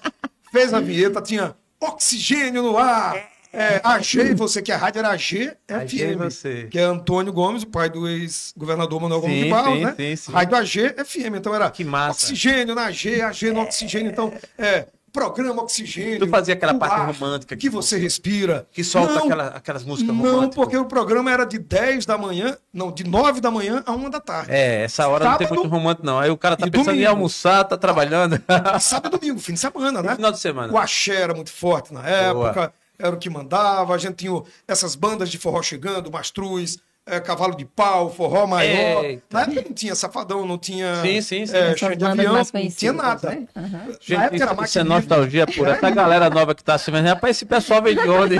fez 0.52 0.72
a 0.74 0.80
vinheta, 0.80 1.20
tinha 1.22 1.54
oxigênio 1.80 2.62
no 2.62 2.76
ar. 2.78 3.16
É, 3.54 3.80
AG, 3.84 4.34
você 4.34 4.60
que 4.60 4.72
a 4.72 4.76
rádio 4.76 4.98
era 4.98 5.10
AG 5.10 5.52
FM, 5.68 6.18
você. 6.18 6.64
que 6.70 6.78
é 6.78 6.82
Antônio 6.82 7.32
Gomes, 7.32 7.62
o 7.62 7.66
pai 7.68 7.88
do 7.88 8.08
ex-governador 8.08 9.00
Manuel 9.00 9.20
Gomes 9.20 9.36
Sim, 9.38 9.44
de 9.44 9.50
Barros, 9.50 9.74
sim, 9.78 9.84
né? 9.84 9.94
sim, 9.96 10.16
sim. 10.16 10.32
Rádio 10.32 10.56
AG 10.56 10.94
FM, 11.04 11.34
então 11.36 11.54
era 11.54 11.70
Que 11.70 11.84
massa. 11.84 12.24
oxigênio 12.26 12.74
na 12.74 12.86
AG, 12.86 13.20
AG 13.22 13.50
no 13.52 13.60
oxigênio, 13.60 14.10
então 14.10 14.32
é 14.58 14.86
programa 15.12 15.62
oxigênio. 15.62 16.18
Tu 16.18 16.28
fazia 16.28 16.54
aquela 16.54 16.74
parte 16.74 16.94
ar 16.96 17.06
romântica 17.06 17.56
que 17.56 17.70
você 17.70 17.96
respira. 17.96 18.66
Que 18.72 18.82
solta 18.82 19.14
Não, 19.14 19.24
aquela- 19.26 19.46
aquelas 19.50 19.84
músicas 19.84 20.12
não, 20.12 20.24
românticas. 20.24 20.54
porque 20.56 20.76
o 20.76 20.86
programa 20.86 21.30
era 21.30 21.44
de 21.44 21.56
10 21.56 22.04
da 22.04 22.18
manhã, 22.18 22.56
não, 22.72 22.90
de 22.90 23.04
9 23.04 23.40
da 23.40 23.48
manhã 23.48 23.80
a 23.86 23.92
1 23.92 24.10
da 24.10 24.18
tarde. 24.18 24.50
É, 24.50 24.82
essa 24.82 25.06
hora 25.06 25.24
não 25.24 25.36
tem 25.38 25.46
Sábado 25.46 25.60
muito 25.62 25.72
romântico, 25.72 26.04
não. 26.04 26.18
Aí 26.18 26.30
o 26.30 26.36
cara 26.36 26.56
tá 26.56 26.66
e 26.66 26.70
pensando 26.72 26.88
em 26.90 26.92
domingo. 26.94 27.10
almoçar, 27.10 27.62
tá 27.62 27.76
trabalhando. 27.76 28.42
E 28.76 28.80
sábado 28.80 29.16
e 29.16 29.20
domingo, 29.20 29.38
fim 29.38 29.52
de 29.52 29.60
semana, 29.60 30.02
né? 30.02 30.16
final 30.16 30.32
de 30.32 30.40
semana. 30.40 30.72
O 30.72 30.76
axé 30.76 31.14
era 31.14 31.32
muito 31.32 31.52
forte 31.52 31.94
na 31.94 32.04
época, 32.04 32.72
era 32.98 33.14
o 33.14 33.18
que 33.18 33.28
mandava. 33.30 33.94
A 33.94 33.98
gente 33.98 34.14
tinha 34.16 34.42
essas 34.66 34.94
bandas 34.94 35.28
de 35.30 35.38
forró 35.38 35.62
chegando, 35.62 36.10
Mastruz, 36.10 36.78
é, 37.06 37.20
Cavalo 37.20 37.54
de 37.54 37.66
Pau, 37.66 38.08
Forró 38.10 38.46
Maior. 38.46 39.04
Eita. 39.04 39.22
Na 39.30 39.42
época 39.42 39.62
não 39.66 39.72
tinha 39.74 39.94
Safadão, 39.94 40.46
não 40.46 40.56
tinha 40.56 41.02
Sim, 41.02 41.20
sim, 41.20 41.44
sim. 41.46 41.54
é, 41.54 41.76
Xande 41.76 41.96
de 41.96 42.04
Avião, 42.06 42.32
não 42.34 42.68
tinha 42.70 42.92
nada. 42.94 43.30
né? 43.30 43.46
Na 43.54 43.68
Gente, 44.00 44.14
época 44.14 44.14
era 44.14 44.34
isso, 44.36 44.46
máquina 44.46 44.64
isso 44.64 44.78
é 44.78 44.84
nostalgia 44.84 45.46
pura. 45.46 45.72
Essa 45.72 45.90
galera 45.90 46.30
nova 46.30 46.54
que 46.54 46.64
tá 46.64 46.78
se 46.78 46.90
vendo, 46.90 47.06
rapaz, 47.06 47.36
esse 47.36 47.44
pessoal 47.44 47.82
vem 47.82 47.94
de 47.94 48.08
onde? 48.08 48.36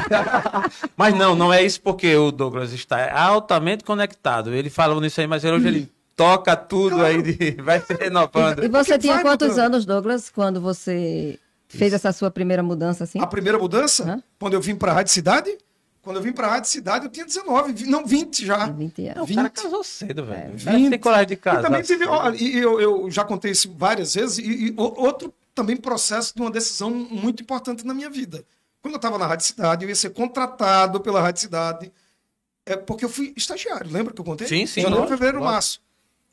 mas 0.97 1.15
não, 1.15 1.35
não 1.35 1.53
é 1.53 1.63
isso 1.63 1.81
porque 1.83 2.15
o 2.17 2.31
Douglas 2.33 2.73
está 2.73 3.13
altamente 3.13 3.85
conectado. 3.85 4.55
Ele 4.55 4.71
falou 4.71 5.01
nisso 5.01 5.21
aí, 5.21 5.27
mas 5.27 5.45
hoje 5.45 5.67
ele 5.69 5.93
toca 6.17 6.57
tudo 6.57 7.05
aí, 7.05 7.21
de- 7.23 7.61
vai 7.61 7.81
se 7.81 7.93
renovando. 7.93 8.65
E 8.65 8.69
você 8.69 8.93
Porque 8.93 8.99
tinha 8.99 9.21
quantos 9.21 9.49
mudando. 9.51 9.67
anos, 9.67 9.85
Douglas, 9.85 10.31
quando 10.31 10.61
você 10.61 11.39
fez 11.77 11.93
essa 11.93 12.13
sua 12.13 12.31
primeira 12.31 12.63
mudança 12.63 13.05
assim? 13.05 13.21
A 13.21 13.27
primeira 13.27 13.59
mudança, 13.59 14.05
Hã? 14.05 14.23
quando 14.39 14.55
eu 14.55 14.61
vim 14.61 14.75
para 14.75 14.93
a 14.93 14.95
Rádio 14.97 15.13
Cidade, 15.13 15.57
quando 16.03 16.17
eu 16.17 16.23
vim 16.23 16.33
para 16.33 16.47
a 16.47 16.51
Rádio 16.51 16.71
Cidade, 16.71 17.07
eu 17.07 17.11
tinha 17.11 17.25
19, 17.25 17.73
vi- 17.73 17.87
não 17.87 18.05
20 18.07 18.45
já. 18.45 18.67
20 18.67 19.09
anos. 19.09 19.31
O 19.31 19.35
cara 19.35 19.49
20. 19.49 19.63
casou 19.63 19.83
cedo, 19.85 20.25
velho. 20.25 20.53
É, 20.53 20.57
O 20.57 20.65
cara 20.65 20.91
tem 20.91 20.99
coragem 20.99 21.27
de 21.29 21.37
casar. 21.37 21.61
E 21.61 21.63
também 21.63 21.83
teve, 21.83 22.07
olha, 22.07 22.37
e 22.37 22.57
eu, 22.59 22.81
eu 22.81 23.11
já 23.11 23.25
contei 23.25 23.51
isso 23.53 23.73
várias 23.77 24.15
vezes, 24.15 24.39
e, 24.39 24.43
e 24.69 24.71
o- 24.77 25.01
outro 25.01 25.33
também 25.55 25.77
processo 25.77 26.35
de 26.35 26.41
uma 26.43 26.51
decisão 26.51 26.91
muito 26.91 27.43
importante 27.43 27.87
na 27.87 27.95
minha 27.95 28.11
vida. 28.11 28.45
Quando 28.83 28.95
eu 28.95 28.97
estava 28.99 29.17
na 29.17 29.27
Rádio 29.27 29.47
Cidade, 29.47 29.85
eu 29.85 29.89
ia 29.89 29.95
ser 29.95 30.11
contratado 30.11 31.01
pela 31.01 31.23
Rádio 31.23 31.41
Cidade, 31.41 31.91
é 32.67 32.77
porque 32.77 33.05
eu 33.05 33.09
fui 33.09 33.33
estagiário, 33.37 33.91
lembra 33.91 34.13
que 34.13 34.21
eu 34.21 34.25
contei? 34.25 34.47
Sim, 34.47 34.67
sim, 34.67 34.83
Janeiro, 34.83 35.03
lógico, 35.03 35.17
fevereiro, 35.17 35.39
lógico. 35.39 35.53
março. 35.55 35.81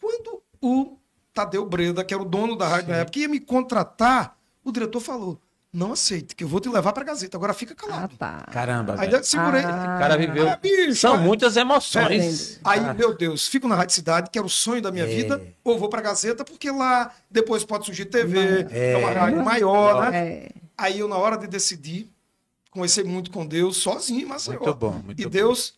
Quando 0.01 0.41
o 0.61 0.97
Tadeu 1.33 1.65
Breda, 1.65 2.03
que 2.03 2.13
era 2.13 2.21
o 2.21 2.25
dono 2.25 2.57
da 2.57 2.67
rádio 2.67 2.89
na 2.89 2.97
época, 2.97 3.19
ia 3.19 3.27
me 3.29 3.39
contratar, 3.39 4.35
o 4.63 4.71
diretor 4.71 4.99
falou, 4.99 5.39
não 5.73 5.93
aceite, 5.93 6.35
que 6.35 6.43
eu 6.43 6.47
vou 6.49 6.59
te 6.59 6.67
levar 6.67 6.91
para 6.91 7.03
a 7.03 7.05
Gazeta, 7.05 7.37
agora 7.37 7.53
fica 7.53 7.73
Ah, 7.73 7.75
calado. 7.87 8.17
tá. 8.17 8.45
Caramba, 8.51 8.93
Aí 8.93 9.07
velho. 9.07 9.17
eu 9.17 9.23
segurei. 9.23 9.63
Ah. 9.63 9.95
O 9.95 9.99
cara 9.99 10.17
viveu. 10.17 10.49
Ah, 10.49 10.57
bicho, 10.61 10.95
São 10.99 11.15
mas- 11.15 11.25
muitas 11.25 11.55
emoções. 11.55 12.59
Aí, 12.63 12.93
meu 12.93 13.15
Deus, 13.15 13.47
fico 13.47 13.67
na 13.69 13.75
Rádio 13.75 13.95
Cidade, 13.95 14.29
que 14.29 14.37
era 14.37 14.45
o 14.45 14.49
sonho 14.49 14.81
da 14.81 14.91
minha 14.91 15.05
É. 15.05 15.07
vida, 15.07 15.41
ou 15.63 15.79
vou 15.79 15.87
pra 15.87 16.01
Gazeta, 16.01 16.43
porque 16.43 16.69
lá 16.69 17.13
depois 17.29 17.63
pode 17.63 17.85
surgir 17.85 18.05
TV, 18.05 18.67
é, 18.69 18.91
É. 18.93 18.97
uma 18.97 19.11
rádio 19.11 19.43
maior, 19.43 20.11
né? 20.11 20.17
É, 20.27 20.51
Aí 20.77 20.99
eu, 20.99 21.07
na 21.07 21.15
hora 21.15 21.37
de 21.37 21.45
decidir, 21.47 22.09
conversei 22.71 23.03
muito 23.03 23.29
com 23.31 23.45
Deus, 23.45 23.77
sozinho, 23.77 24.27
mas 24.27 24.47
Muito 24.47 24.73
bom, 24.73 24.91
muito 25.05 25.21
E 25.21 25.25
bom. 25.25 25.29
Deus 25.29 25.75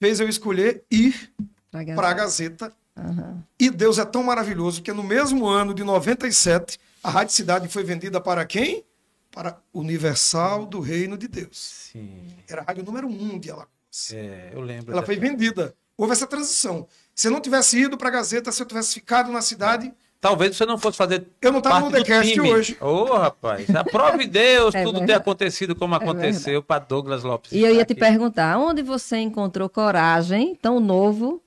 fez 0.00 0.20
eu 0.20 0.28
escolher 0.28 0.82
ir 0.90 1.30
pra 1.70 1.82
Gazeta. 1.82 2.00
pra 2.00 2.12
Gazeta. 2.14 2.72
Aham. 2.96 3.42
E 3.58 3.68
Deus 3.70 3.98
é 3.98 4.04
tão 4.04 4.22
maravilhoso 4.22 4.80
que 4.82 4.92
no 4.92 5.02
mesmo 5.02 5.46
ano 5.46 5.74
de 5.74 5.82
97, 5.84 6.78
a 7.06 7.10
Rádio 7.10 7.34
Cidade 7.34 7.68
foi 7.68 7.84
vendida 7.84 8.20
para 8.20 8.44
quem? 8.44 8.84
Para 9.30 9.58
Universal 9.72 10.66
do 10.66 10.80
Reino 10.80 11.16
de 11.16 11.28
Deus. 11.28 11.90
Sim. 11.92 12.34
Era 12.48 12.62
a 12.62 12.64
rádio 12.64 12.84
número 12.84 13.06
um 13.06 13.38
de 13.38 13.50
Alagoas. 13.50 13.70
É, 14.12 14.50
eu 14.52 14.60
lembro. 14.60 14.92
Ela 14.92 15.02
foi 15.02 15.16
vendida. 15.16 15.74
Houve 15.96 16.12
essa 16.12 16.26
transição. 16.26 16.86
Se 17.14 17.28
eu 17.28 17.32
não 17.32 17.40
tivesse 17.40 17.78
ido 17.78 17.96
para 17.96 18.08
a 18.08 18.12
Gazeta, 18.12 18.50
se 18.50 18.60
eu 18.62 18.66
tivesse 18.66 18.94
ficado 18.94 19.30
na 19.30 19.40
cidade, 19.40 19.92
Talvez 20.18 20.56
você 20.56 20.64
não 20.64 20.78
fosse 20.78 20.96
fazer. 20.96 21.26
Eu 21.42 21.52
não 21.52 21.60
tava 21.60 21.82
parte 21.82 21.92
no 21.98 22.04
TheCast 22.04 22.40
hoje. 22.40 22.76
Ô, 22.80 23.04
rapaz. 23.16 23.68
Aprove 23.76 24.26
Deus, 24.26 24.74
É 24.74 24.82
tudo 24.82 24.94
ter 24.94 24.98
verdade. 25.00 25.20
acontecido 25.20 25.76
como 25.76 25.94
aconteceu 25.94 26.62
para 26.62 26.80
Douglas 26.80 27.22
Lopes. 27.22 27.52
E 27.52 27.60
eu 27.60 27.72
ia 27.72 27.84
te 27.84 27.92
Aqui. 27.92 28.00
perguntar, 28.00 28.58
onde 28.58 28.82
você 28.82 29.18
encontrou 29.18 29.68
coragem 29.68 30.56
tão 30.56 30.80
novo 30.80 31.40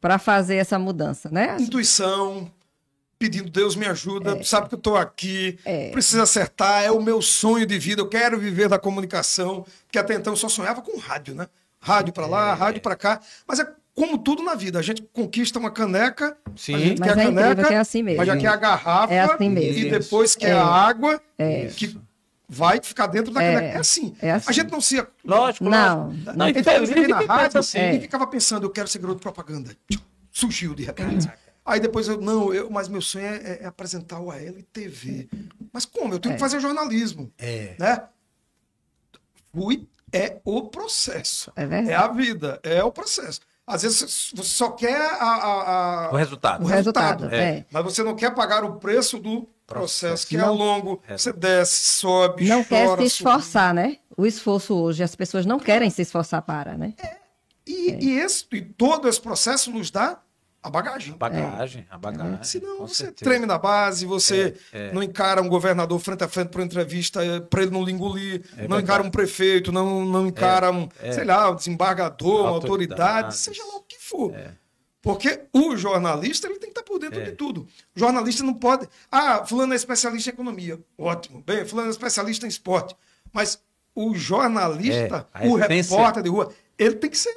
para 0.00 0.18
fazer 0.18 0.54
essa 0.56 0.78
mudança, 0.78 1.28
né? 1.30 1.56
intuição, 1.60 2.50
pedindo 3.22 3.48
Deus 3.48 3.76
me 3.76 3.86
ajuda, 3.86 4.42
sabe 4.42 4.68
que 4.68 4.74
eu 4.74 4.78
estou 4.78 4.96
aqui, 4.96 5.56
É. 5.64 5.90
precisa 5.90 6.24
acertar, 6.24 6.82
é 6.82 6.90
o 6.90 7.00
meu 7.00 7.22
sonho 7.22 7.64
de 7.64 7.78
vida, 7.78 8.02
eu 8.02 8.08
quero 8.08 8.36
viver 8.36 8.68
da 8.68 8.80
comunicação, 8.80 9.64
porque 9.86 9.96
até 9.96 10.14
então 10.14 10.32
eu 10.32 10.36
só 10.36 10.48
sonhava 10.48 10.82
com 10.82 10.98
rádio, 10.98 11.32
né? 11.36 11.46
Rádio 11.80 12.12
para 12.12 12.24
É. 12.24 12.28
lá, 12.28 12.52
rádio 12.54 12.80
para 12.82 12.96
cá, 12.96 13.20
mas 13.46 13.60
é 13.60 13.68
como 13.94 14.18
tudo 14.18 14.42
na 14.42 14.56
vida, 14.56 14.80
a 14.80 14.82
gente 14.82 15.02
conquista 15.12 15.56
uma 15.60 15.70
caneca, 15.70 16.36
Sim. 16.56 16.74
a 16.74 16.78
gente 16.78 16.98
Mas 16.98 17.12
quer 17.12 17.18
a 17.18 17.22
é 17.22 17.24
incrível 17.26 17.42
caneca, 17.50 17.68
que 17.68 17.74
é 17.74 17.78
assim 17.78 18.02
mesmo. 18.02 18.18
mas 18.18 18.26
já 18.26 18.36
quer 18.36 18.48
a 18.48 18.56
garrafa 18.56 19.14
É 19.14 19.20
assim 19.20 19.48
mesmo. 19.50 19.78
e 19.78 19.90
depois 19.90 20.34
quer 20.34 20.50
É. 20.50 20.52
a 20.54 20.64
água 20.66 21.20
É. 21.38 21.66
que 21.66 21.96
vai 22.48 22.80
ficar 22.82 23.06
dentro 23.06 23.32
da 23.32 23.40
É. 23.40 23.54
caneca. 23.54 23.76
É 23.76 23.80
assim. 23.80 24.16
É 24.20 24.32
assim. 24.32 24.46
A 24.48 24.52
gente 24.52 24.72
não 24.72 24.80
se 24.80 24.96
Lógico, 25.24 25.64
Não, 25.64 26.06
lógico. 26.08 26.32
não. 26.36 26.48
então, 26.48 26.72
eu 26.72 26.82
infeliz 26.82 26.88
fiquei 26.88 27.06
na 27.06 27.20
rádio 27.20 27.60
assim. 27.60 27.78
e 27.78 28.00
ficava 28.00 28.26
pensando, 28.26 28.64
eu 28.66 28.70
quero 28.70 28.88
ser 28.88 28.98
garoto 28.98 29.18
de 29.18 29.22
propaganda. 29.22 29.76
Surgiu 30.32 30.74
de 30.74 30.82
repente. 30.84 31.30
Aí 31.64 31.78
depois 31.78 32.08
eu, 32.08 32.20
não, 32.20 32.52
eu, 32.52 32.68
mas 32.70 32.88
meu 32.88 33.00
sonho 33.00 33.26
é, 33.26 33.60
é 33.62 33.66
apresentar 33.66 34.18
o 34.18 34.30
AL 34.32 34.40
e 34.40 34.62
TV. 34.64 35.28
Mas 35.72 35.84
como? 35.84 36.12
Eu 36.14 36.18
tenho 36.18 36.32
É. 36.32 36.34
que 36.36 36.40
fazer 36.40 36.58
jornalismo. 36.60 37.32
É. 37.38 37.76
Né? 37.78 38.02
Fui, 39.54 39.86
é 40.12 40.40
o 40.44 40.68
processo. 40.68 41.52
É 41.54 41.66
verdade. 41.66 41.92
É 41.92 41.96
a 41.96 42.08
vida, 42.08 42.60
é 42.62 42.82
o 42.82 42.90
processo. 42.90 43.40
Às 43.66 43.82
vezes 43.82 44.32
você 44.34 44.48
só 44.48 44.70
quer 44.70 45.00
a, 45.00 45.24
a- 45.24 46.06
a- 46.06 46.10
O 46.12 46.16
resultado. 46.16 46.64
o 46.64 46.66
resultado. 46.66 47.22
resultado, 47.26 47.34
é. 47.34 47.64
Mas 47.70 47.84
você 47.84 48.02
não 48.02 48.16
quer 48.16 48.34
pagar 48.34 48.64
o 48.64 48.76
preço 48.76 49.18
do 49.18 49.48
processo, 49.66 50.26
que 50.26 50.36
é 50.36 50.40
Não. 50.40 50.54
longo. 50.54 51.00
É. 51.06 51.16
Você 51.16 51.32
desce, 51.32 51.84
sobe, 51.94 52.46
Não 52.48 52.64
quer 52.64 52.86
chora. 52.86 53.00
se 53.02 53.06
esforçar, 53.06 53.72
né? 53.72 53.98
O 54.16 54.26
esforço 54.26 54.74
hoje, 54.74 55.02
as 55.04 55.14
pessoas 55.14 55.46
não 55.46 55.60
querem 55.60 55.88
se 55.90 56.02
esforçar 56.02 56.42
para, 56.42 56.76
né? 56.76 56.94
E, 57.66 57.90
É. 57.92 57.98
e, 58.02 58.10
esse, 58.18 58.44
e 58.52 58.60
todo 58.62 59.08
esse 59.08 59.20
processo 59.20 59.70
nos 59.70 59.90
dá 59.90 60.20
a 60.62 60.70
bagagem. 60.70 61.14
A 61.14 61.16
bagagem, 61.16 61.86
a 61.90 61.98
bagagem. 61.98 62.38
Senão 62.44 62.76
com 62.78 62.86
você 62.88 63.04
certeza. 63.06 63.24
treme 63.28 63.46
na 63.46 63.58
base, 63.58 64.06
você 64.06 64.54
É, 64.72 64.88
é. 64.88 64.92
não 64.92 65.02
encara 65.02 65.42
um 65.42 65.48
governador 65.48 65.98
frente 65.98 66.22
a 66.22 66.28
frente 66.28 66.48
para 66.50 66.60
uma 66.60 66.66
entrevista 66.66 67.20
para 67.50 67.62
ele 67.62 67.70
não 67.72 67.84
lhe 67.84 67.90
engolir, 67.92 68.42
É 68.56 68.68
não 68.68 68.78
encara 68.78 69.02
um 69.02 69.10
prefeito, 69.10 69.72
não, 69.72 70.04
não 70.04 70.26
encara 70.26 70.70
um, 70.70 70.88
é. 71.02 71.12
sei 71.12 71.24
lá, 71.24 71.50
um 71.50 71.56
desembargador, 71.56 72.40
uma 72.42 72.48
autoridade, 72.50 73.02
Autoridades. 73.02 73.38
seja 73.38 73.64
lá 73.66 73.76
o 73.76 73.82
que 73.82 73.98
for. 73.98 74.32
É. 74.34 74.52
Porque 75.02 75.40
o 75.52 75.76
jornalista 75.76 76.46
ele 76.46 76.60
tem 76.60 76.70
que 76.72 76.78
estar 76.78 76.84
por 76.84 77.00
dentro 77.00 77.20
É. 77.20 77.24
de 77.24 77.32
tudo. 77.32 77.66
O 77.96 77.98
jornalista 77.98 78.44
não 78.44 78.54
pode. 78.54 78.88
Ah, 79.10 79.44
fulano 79.44 79.72
é 79.72 79.76
especialista 79.76 80.30
em 80.30 80.32
economia. 80.32 80.78
Ótimo. 80.96 81.42
Bem, 81.44 81.64
fulano 81.64 81.88
é 81.88 81.90
especialista 81.90 82.46
em 82.46 82.48
esporte. 82.48 82.94
Mas 83.32 83.60
o 83.96 84.14
jornalista, 84.14 85.26
É, 85.34 85.48
o 85.48 85.56
repórter 85.56 86.22
de 86.22 86.28
rua, 86.28 86.52
ele 86.78 86.94
tem 86.94 87.10
que 87.10 87.18
ser 87.18 87.34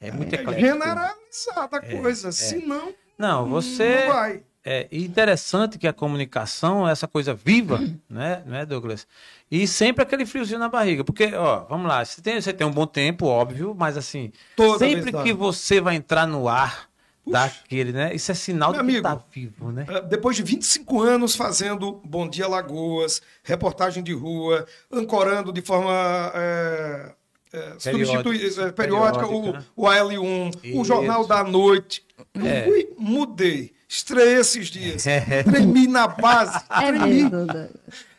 É 0.00 0.10
muito 0.10 0.34
é, 0.34 0.40
eclético. 0.40 0.66
generalizada 0.66 1.76
a 1.76 1.80
coisa. 1.80 2.32
Senão, 2.32 2.92
Não, 3.16 3.46
você. 3.48 4.06
não 4.06 4.12
vai. 4.12 4.42
É 4.64 4.86
interessante 4.92 5.78
que 5.78 5.86
a 5.86 5.92
comunicação 5.94 6.86
é 6.86 6.92
essa 6.92 7.08
coisa 7.08 7.32
viva, 7.32 7.80
né, 8.08 8.42
né, 8.44 8.66
Douglas? 8.66 9.06
E 9.50 9.66
sempre 9.66 10.02
aquele 10.02 10.26
friozinho 10.26 10.58
na 10.58 10.68
barriga. 10.68 11.02
Porque, 11.02 11.34
ó, 11.34 11.64
vamos 11.64 11.88
lá, 11.88 12.04
você 12.04 12.20
tem, 12.20 12.38
você 12.40 12.52
tem 12.52 12.66
um 12.66 12.70
bom 12.70 12.86
tempo, 12.86 13.24
óbvio, 13.26 13.74
mas 13.74 13.96
assim, 13.96 14.30
Toda 14.54 14.78
sempre 14.78 15.10
que 15.22 15.32
você 15.32 15.80
vai 15.80 15.94
entrar 15.94 16.26
no 16.26 16.48
ar, 16.48 16.88
daquele, 17.30 17.92
né? 17.92 18.14
Isso 18.14 18.30
é 18.32 18.34
sinal 18.34 18.72
Meu 18.72 18.82
de 18.82 18.86
que 18.86 18.92
amigo, 18.98 19.08
tá 19.08 19.24
vivo, 19.30 19.70
né? 19.70 19.86
É, 19.88 20.00
Depois 20.02 20.36
de 20.36 20.42
25 20.42 21.02
anos 21.02 21.36
fazendo 21.36 22.00
Bom 22.04 22.28
Dia 22.28 22.48
Lagoas, 22.48 23.20
reportagem 23.42 24.02
de 24.02 24.12
rua, 24.12 24.66
ancorando 24.90 25.52
de 25.52 25.60
forma 25.62 25.92
é, 26.34 27.12
é, 27.52 27.72
substitui- 27.78 28.46
é, 28.66 28.72
periódica, 28.72 29.26
o, 29.26 29.28
Periódica, 29.42 29.58
né? 29.58 29.64
o 29.76 29.86
AL1, 29.86 30.54
o 30.56 30.66
Isso. 30.66 30.84
Jornal 30.84 31.26
da 31.26 31.42
Noite. 31.44 32.04
É. 32.34 32.64
fui, 32.64 32.88
mudei, 32.98 33.72
estrei 33.88 34.34
esses 34.34 34.68
dias, 34.68 35.06
É. 35.06 35.42
tremi 35.42 35.86
na 35.86 36.06
base, 36.08 36.58
É 36.70 36.86
tremi. 36.92 37.28
Douglas. 37.28 37.70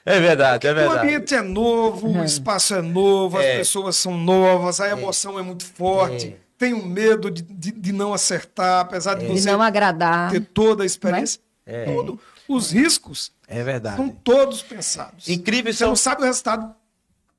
É 0.05 0.19
verdade, 0.19 0.67
é 0.67 0.71
O 0.71 0.75
verdade. 0.75 0.99
ambiente 1.07 1.35
é 1.35 1.41
novo, 1.41 2.07
o 2.07 2.23
espaço 2.23 2.73
é 2.73 2.81
novo, 2.81 3.37
as 3.37 3.45
É. 3.45 3.57
pessoas 3.57 3.95
são 3.97 4.17
novas, 4.17 4.79
a 4.79 4.89
emoção 4.89 5.37
é, 5.37 5.41
muito 5.41 5.63
forte. 5.65 6.27
É. 6.27 6.37
Tenho 6.57 6.83
medo 6.85 7.29
de, 7.29 7.41
de, 7.43 7.71
de 7.71 7.91
não 7.91 8.13
acertar, 8.13 8.81
apesar 8.81 9.13
de 9.15 9.27
De 9.27 9.39
você 9.39 9.51
não 9.51 9.61
agradar. 9.61 10.31
ter 10.31 10.41
toda 10.41 10.83
a 10.83 10.85
experiência. 10.85 11.39
É. 11.65 11.85
Tudo. 11.85 12.19
Os 12.47 12.71
riscos 12.71 13.31
É 13.47 13.63
verdade. 13.63 13.97
são 13.97 14.09
todos 14.09 14.61
pensados. 14.63 15.29
Incrível 15.29 15.71
Você 15.71 15.79
são 15.79 15.89
não 15.89 15.95
sabe 15.95 16.23
o 16.23 16.25
resultado 16.25 16.73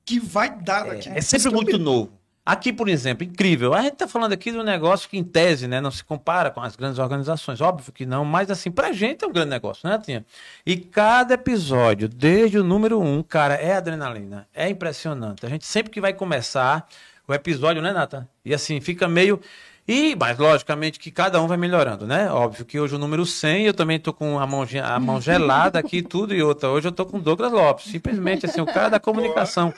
que 0.05 0.19
vai 0.19 0.49
dar 0.59 0.85
daqui. 0.85 1.09
É 1.09 1.21
sempre 1.21 1.37
Isso 1.37 1.49
que 1.49 1.55
eu 1.55 1.61
muito 1.61 1.77
novo. 1.77 2.21
Aqui, 2.43 2.73
por 2.73 2.89
exemplo, 2.89 3.23
incrível. 3.23 3.73
A 3.73 3.81
gente 3.83 3.93
está 3.93 4.07
falando 4.07 4.33
aqui 4.33 4.51
de 4.51 4.57
um 4.57 4.63
negócio 4.63 5.07
que, 5.07 5.15
em 5.15 5.23
tese, 5.23 5.67
né, 5.67 5.79
não 5.79 5.91
se 5.91 6.03
compara 6.03 6.49
com 6.49 6.59
as 6.59 6.75
grandes 6.75 6.97
organizações. 6.97 7.61
Óbvio 7.61 7.93
que 7.93 8.03
não, 8.03 8.25
mas 8.25 8.49
assim, 8.49 8.71
pra 8.71 8.91
gente 8.91 9.23
é 9.23 9.27
um 9.27 9.31
grande 9.31 9.51
negócio, 9.51 9.87
né, 9.87 9.99
Tinha? 10.03 10.25
E 10.65 10.75
cada 10.75 11.35
episódio, 11.35 12.09
desde 12.09 12.57
o 12.57 12.63
número 12.63 12.99
um, 12.99 13.21
cara, 13.21 13.53
é 13.53 13.73
adrenalina. 13.73 14.47
É 14.55 14.67
impressionante. 14.67 15.45
A 15.45 15.49
gente 15.49 15.67
sempre 15.67 15.91
que 15.91 16.01
vai 16.01 16.13
começar 16.13 16.87
o 17.27 17.33
episódio, 17.33 17.79
né, 17.79 17.93
Nathan? 17.93 18.27
E 18.43 18.55
assim, 18.55 18.81
fica 18.81 19.07
meio. 19.07 19.39
E, 19.87 20.15
mas 20.15 20.37
logicamente 20.39 20.99
que 20.99 21.11
cada 21.11 21.39
um 21.41 21.47
vai 21.47 21.57
melhorando, 21.57 22.07
né? 22.07 22.31
Óbvio 22.31 22.65
que 22.65 22.79
hoje 22.79 22.95
o 22.95 22.99
número 22.99 23.23
100, 23.23 23.65
eu 23.65 23.73
também 23.73 23.99
tô 23.99 24.11
com 24.11 24.39
a 24.39 24.47
mão, 24.47 24.65
a 24.83 24.99
mão 24.99 25.21
gelada 25.21 25.77
aqui 25.77 25.97
e 25.97 26.01
tudo 26.01 26.33
e 26.33 26.41
outra. 26.41 26.69
Hoje 26.69 26.87
eu 26.87 26.91
tô 26.91 27.05
com 27.05 27.17
o 27.17 27.21
Douglas 27.21 27.51
Lopes, 27.51 27.85
simplesmente 27.85 28.47
assim, 28.47 28.61
o 28.61 28.65
cara 28.65 28.89
da 28.89 28.99
comunicação. 28.99 29.71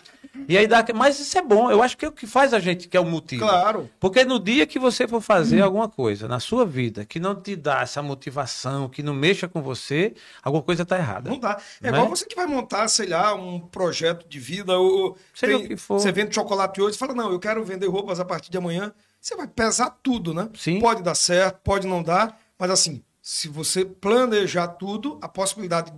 E 0.47 0.57
aí 0.57 0.65
dá, 0.67 0.83
mas 0.95 1.19
isso 1.19 1.37
é 1.37 1.41
bom, 1.41 1.69
eu 1.69 1.81
acho 1.83 1.95
que 1.95 2.03
é 2.03 2.07
o 2.07 2.11
que 2.11 2.25
faz 2.25 2.53
a 2.53 2.59
gente, 2.59 2.87
que 2.87 2.97
é 2.97 2.99
o 2.99 3.05
motivo. 3.05 3.45
Claro. 3.45 3.89
Porque 3.99 4.25
no 4.25 4.39
dia 4.39 4.65
que 4.65 4.79
você 4.79 5.07
for 5.07 5.21
fazer 5.21 5.61
alguma 5.61 5.87
coisa 5.87 6.27
na 6.27 6.39
sua 6.39 6.65
vida 6.65 7.05
que 7.05 7.19
não 7.19 7.35
te 7.35 7.55
dá 7.55 7.81
essa 7.81 8.01
motivação, 8.01 8.89
que 8.89 9.03
não 9.03 9.13
mexa 9.13 9.47
com 9.47 9.61
você, 9.61 10.13
alguma 10.41 10.63
coisa 10.63 10.85
tá 10.85 10.97
errada. 10.97 11.29
Não 11.29 11.39
dá. 11.39 11.59
É 11.81 11.91
Né? 11.91 11.97
igual 11.97 12.09
você 12.09 12.25
que 12.25 12.35
vai 12.35 12.47
montar, 12.47 12.87
sei 12.87 13.07
lá, 13.07 13.33
um 13.35 13.59
projeto 13.59 14.27
de 14.27 14.39
vida. 14.39 14.77
Ou 14.77 15.15
Seja 15.33 15.57
o 15.57 15.67
que 15.67 15.77
for. 15.77 15.99
Você 15.99 16.11
vende 16.11 16.33
chocolate 16.33 16.81
hoje 16.81 16.95
e 16.95 16.99
fala, 16.99 17.13
não, 17.13 17.31
eu 17.31 17.39
quero 17.39 17.63
vender 17.63 17.87
roupas 17.87 18.19
a 18.19 18.25
partir 18.25 18.49
de 18.49 18.57
amanhã. 18.57 18.91
Você 19.21 19.35
vai 19.35 19.47
pesar 19.47 19.97
tudo, 20.01 20.33
né? 20.33 20.49
Sim. 20.55 20.79
Pode 20.79 21.03
dar 21.03 21.15
certo, 21.15 21.59
pode 21.63 21.87
não 21.87 22.01
dar, 22.03 22.37
mas 22.57 22.71
assim, 22.71 23.01
se 23.21 23.47
você 23.47 23.85
planejar 23.85 24.67
tudo, 24.67 25.17
a 25.21 25.29
possibilidade 25.29 25.93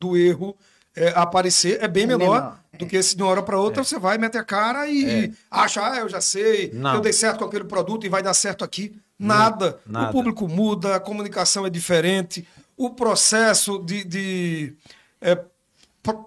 do 0.00 0.16
erro 0.16 0.56
é, 0.96 1.12
aparecer 1.16 1.78
é 1.82 1.88
bem 1.88 2.04
É 2.04 2.06
menor, 2.06 2.40
menor, 2.40 2.58
do 2.78 2.86
que 2.86 3.02
se 3.02 3.16
de 3.16 3.22
uma 3.22 3.30
hora 3.30 3.42
para 3.42 3.58
outra 3.58 3.82
você 3.82 3.98
vai 3.98 4.18
meter 4.18 4.38
a 4.38 4.44
cara 4.44 4.88
e 4.88 5.32
acha, 5.50 5.84
ah, 5.84 5.96
eu 5.98 6.08
já 6.08 6.20
sei, 6.20 6.66
É. 6.66 6.74
Não. 6.74 6.94
eu 6.94 7.00
dei 7.00 7.12
certo 7.12 7.38
com 7.38 7.44
aquele 7.44 7.64
produto 7.64 8.06
e 8.06 8.08
vai 8.08 8.22
dar 8.22 8.34
certo 8.34 8.64
aqui. 8.64 8.96
Nada. 9.18 9.78
nada. 9.86 10.08
O 10.08 10.12
público 10.12 10.48
muda, 10.48 10.96
a 10.96 11.00
comunicação 11.00 11.64
é 11.64 11.70
diferente, 11.70 12.46
o 12.76 12.90
processo 12.90 13.78
de. 13.78 14.04
de 14.04 14.74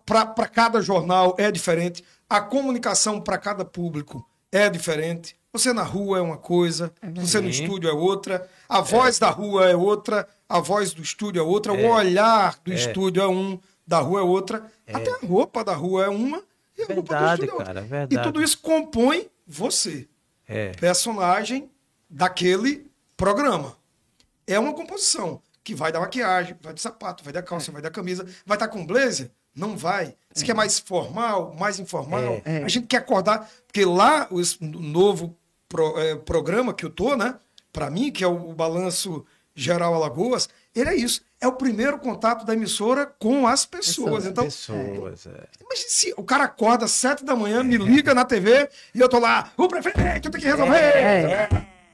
para 0.05 0.47
cada 0.47 0.81
jornal 0.81 1.35
é 1.37 1.51
diferente, 1.51 2.03
a 2.29 2.41
comunicação 2.41 3.21
para 3.21 3.37
cada 3.37 3.63
público 3.63 4.25
é 4.51 4.69
diferente. 4.69 5.35
Você 5.53 5.71
na 5.73 5.83
rua 5.83 6.19
é 6.19 6.21
uma 6.21 6.37
coisa, 6.37 6.91
você 7.15 7.39
no 7.39 7.49
estúdio 7.49 7.89
é 7.89 7.93
outra, 7.93 8.47
a 8.67 8.81
voz 8.81 9.17
da 9.17 9.29
rua 9.29 9.69
é 9.69 9.75
outra, 9.75 10.27
a 10.47 10.59
voz 10.59 10.93
do 10.93 11.01
estúdio 11.01 11.39
é 11.39 11.43
outra, 11.43 11.73
o 11.73 11.85
olhar 11.87 12.57
do 12.63 12.71
estúdio 12.73 13.21
é 13.21 13.27
um, 13.27 13.59
da 13.87 13.99
rua 13.99 14.19
é 14.19 14.23
outra, 14.23 14.69
até 14.91 15.09
a 15.11 15.19
roupa 15.25 15.63
da 15.63 15.73
rua 15.73 16.05
é 16.05 16.09
uma 16.09 16.43
e 16.77 16.83
a 16.83 16.85
roupa 16.87 17.01
do 17.01 17.19
Verdade, 17.19 17.41
é 17.49 17.51
outra. 17.53 17.65
cara, 17.65 17.81
E 17.81 17.83
verdade. 17.87 18.23
tudo 18.23 18.43
isso 18.43 18.59
compõe 18.59 19.29
você 19.47 20.07
É. 20.47 20.71
personagem 20.73 21.69
daquele 22.09 22.89
programa. 23.15 23.77
É 24.45 24.59
uma 24.59 24.73
composição 24.73 25.41
que 25.63 25.75
vai 25.75 25.91
da 25.91 25.99
maquiagem, 25.99 26.55
vai 26.61 26.73
do 26.73 26.79
sapato, 26.79 27.23
vai 27.23 27.33
da 27.33 27.41
calça, 27.43 27.71
vai 27.71 27.81
da 27.81 27.89
camisa. 27.91 28.25
Vai 28.45 28.55
estar 28.55 28.67
com 28.67 28.85
blazer? 28.85 29.31
Não 29.53 29.75
vai. 29.75 30.15
Você 30.33 30.45
quer 30.45 30.53
mais 30.53 30.79
formal, 30.79 31.53
mais 31.59 31.79
informal? 31.79 32.41
É. 32.45 32.63
A 32.63 32.67
gente 32.69 32.87
quer 32.87 32.97
acordar, 32.97 33.49
porque 33.65 33.83
lá 33.83 34.27
o 34.31 34.39
novo 34.79 35.35
pro- 35.67 35.95
programa 36.25 36.73
que 36.73 36.85
eu 36.85 36.89
tô, 36.89 37.15
né? 37.17 37.35
Para 37.73 37.89
mim, 37.89 38.11
que 38.11 38.23
é 38.23 38.27
o, 38.27 38.49
o 38.51 38.53
Balanço 38.53 39.25
Geral 39.55 39.93
Alagoas, 39.95 40.47
ele 40.79 40.89
é 40.91 40.95
isso. 40.95 41.21
É 41.39 41.47
o 41.47 41.53
primeiro 41.53 41.99
contato 41.99 42.45
da 42.45 42.53
emissora 42.53 43.05
com 43.05 43.47
as 43.47 43.65
pessoas. 43.65 44.23
Pessoas. 44.23 44.25
Então, 44.25 44.43
Pessoas, 44.45 45.25
é. 45.27 45.47
Imagina 45.61 45.89
se 45.89 46.13
o 46.17 46.23
cara 46.23 46.45
acorda 46.45 46.85
às 46.85 46.91
sete 46.91 47.23
da 47.23 47.35
manhã, 47.35 47.63
me 47.63 47.77
liga 47.77 48.13
na 48.13 48.25
TV 48.25 48.69
e 48.93 48.99
eu 48.99 49.07
tô 49.07 49.19
lá, 49.19 49.51
o 49.55 49.67
prefeito 49.67 50.29
tem 50.31 50.41
que 50.41 50.47
resolver. 50.47 50.75
É. 50.75 51.49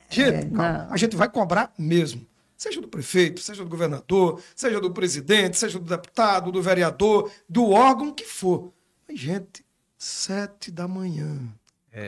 Gente, 0.09 0.35
É, 0.35 0.41
calma, 0.45 0.73
não. 0.85 0.93
a 0.93 0.97
gente 0.97 1.15
vai 1.15 1.27
cobrar 1.29 1.73
mesmo. 1.77 2.25
Seja 2.55 2.79
do 2.79 2.87
prefeito, 2.87 3.41
seja 3.41 3.63
do 3.63 3.69
governador, 3.69 4.41
seja 4.55 4.79
do 4.79 4.91
presidente, 4.91 5.57
seja 5.57 5.77
do 5.79 5.85
deputado, 5.85 6.51
do 6.51 6.61
vereador, 6.61 7.29
do 7.49 7.71
órgão 7.71 8.13
que 8.13 8.23
for. 8.25 8.71
Mas, 9.09 9.19
gente, 9.19 9.65
sete 9.97 10.71
da 10.71 10.87
manhã. 10.87 11.37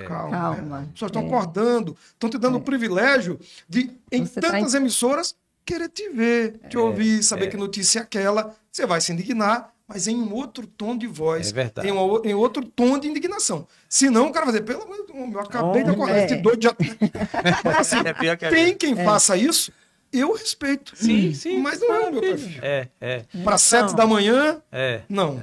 Calma. 0.07 0.31
Calma. 0.31 0.79
As 0.79 0.88
pessoas 0.93 1.09
estão 1.09 1.23
É. 1.23 1.25
acordando, 1.27 1.97
estão 2.13 2.29
te 2.29 2.38
dando 2.38 2.57
o 2.57 2.61
privilégio 2.61 3.39
de, 3.67 3.91
em 4.11 4.25
Você 4.25 4.39
tá 4.39 4.51
tantas 4.51 4.73
emissoras, 4.73 5.35
querer 5.65 5.89
te 5.89 6.10
ver, 6.10 6.60
te 6.69 6.78
ouvir, 6.78 7.23
saber 7.23 7.47
que 7.47 7.58
notícia 7.58 7.99
é 7.99 8.01
aquela. 8.04 8.56
Você 8.71 8.86
vai 8.86 9.01
se 9.01 9.12
indignar, 9.12 9.73
mas 9.88 10.08
em 10.08 10.15
um 10.15 10.34
outro 10.34 10.65
tom 10.67 10.97
de 10.97 11.08
voz. 11.08 11.49
É 11.49 11.54
verdade. 11.54 11.88
Em, 11.88 11.91
uma 11.91 12.04
o- 12.04 12.21
em 12.25 12.34
outro 12.34 12.63
tom 12.65 12.97
de 12.99 13.08
indignação. 13.08 13.67
Senão 13.89 14.28
o 14.28 14.32
cara 14.32 14.45
vai 14.45 14.54
dizer, 14.54 14.65
pelo 14.65 14.84
amor 14.84 14.97
de 15.06 15.13
Deus, 15.13 15.34
eu 15.34 15.39
acabei 15.39 15.84
de 15.84 15.89
Oh, 15.89 15.93
acordar, 15.93 16.17
é. 16.17 16.25
esse 16.25 16.36
doido 16.38 16.62
já... 16.63 16.75
Mas, 17.63 17.78
assim, 17.78 17.97
É 18.08 18.13
pior 18.13 18.38
que 18.38 18.45
a 18.45 18.49
tem 18.49 18.75
quem 18.75 18.95
faça 18.95 19.36
isso, 19.38 19.71
eu 20.12 20.34
respeito. 20.34 20.93
Sim, 20.95 21.34
sim. 21.34 21.60
Mas 21.62 21.80
não 21.80 21.93
é 21.93 21.99
o 22.08 22.12
meu 22.12 22.21
perfil. 22.21 22.60
É, 22.62 22.88
é. 23.01 23.21
Para 23.43 23.58
sete 23.58 23.95
da 23.95 24.06
manhã, 24.06 24.62
É. 24.71 25.01
não. 25.10 25.41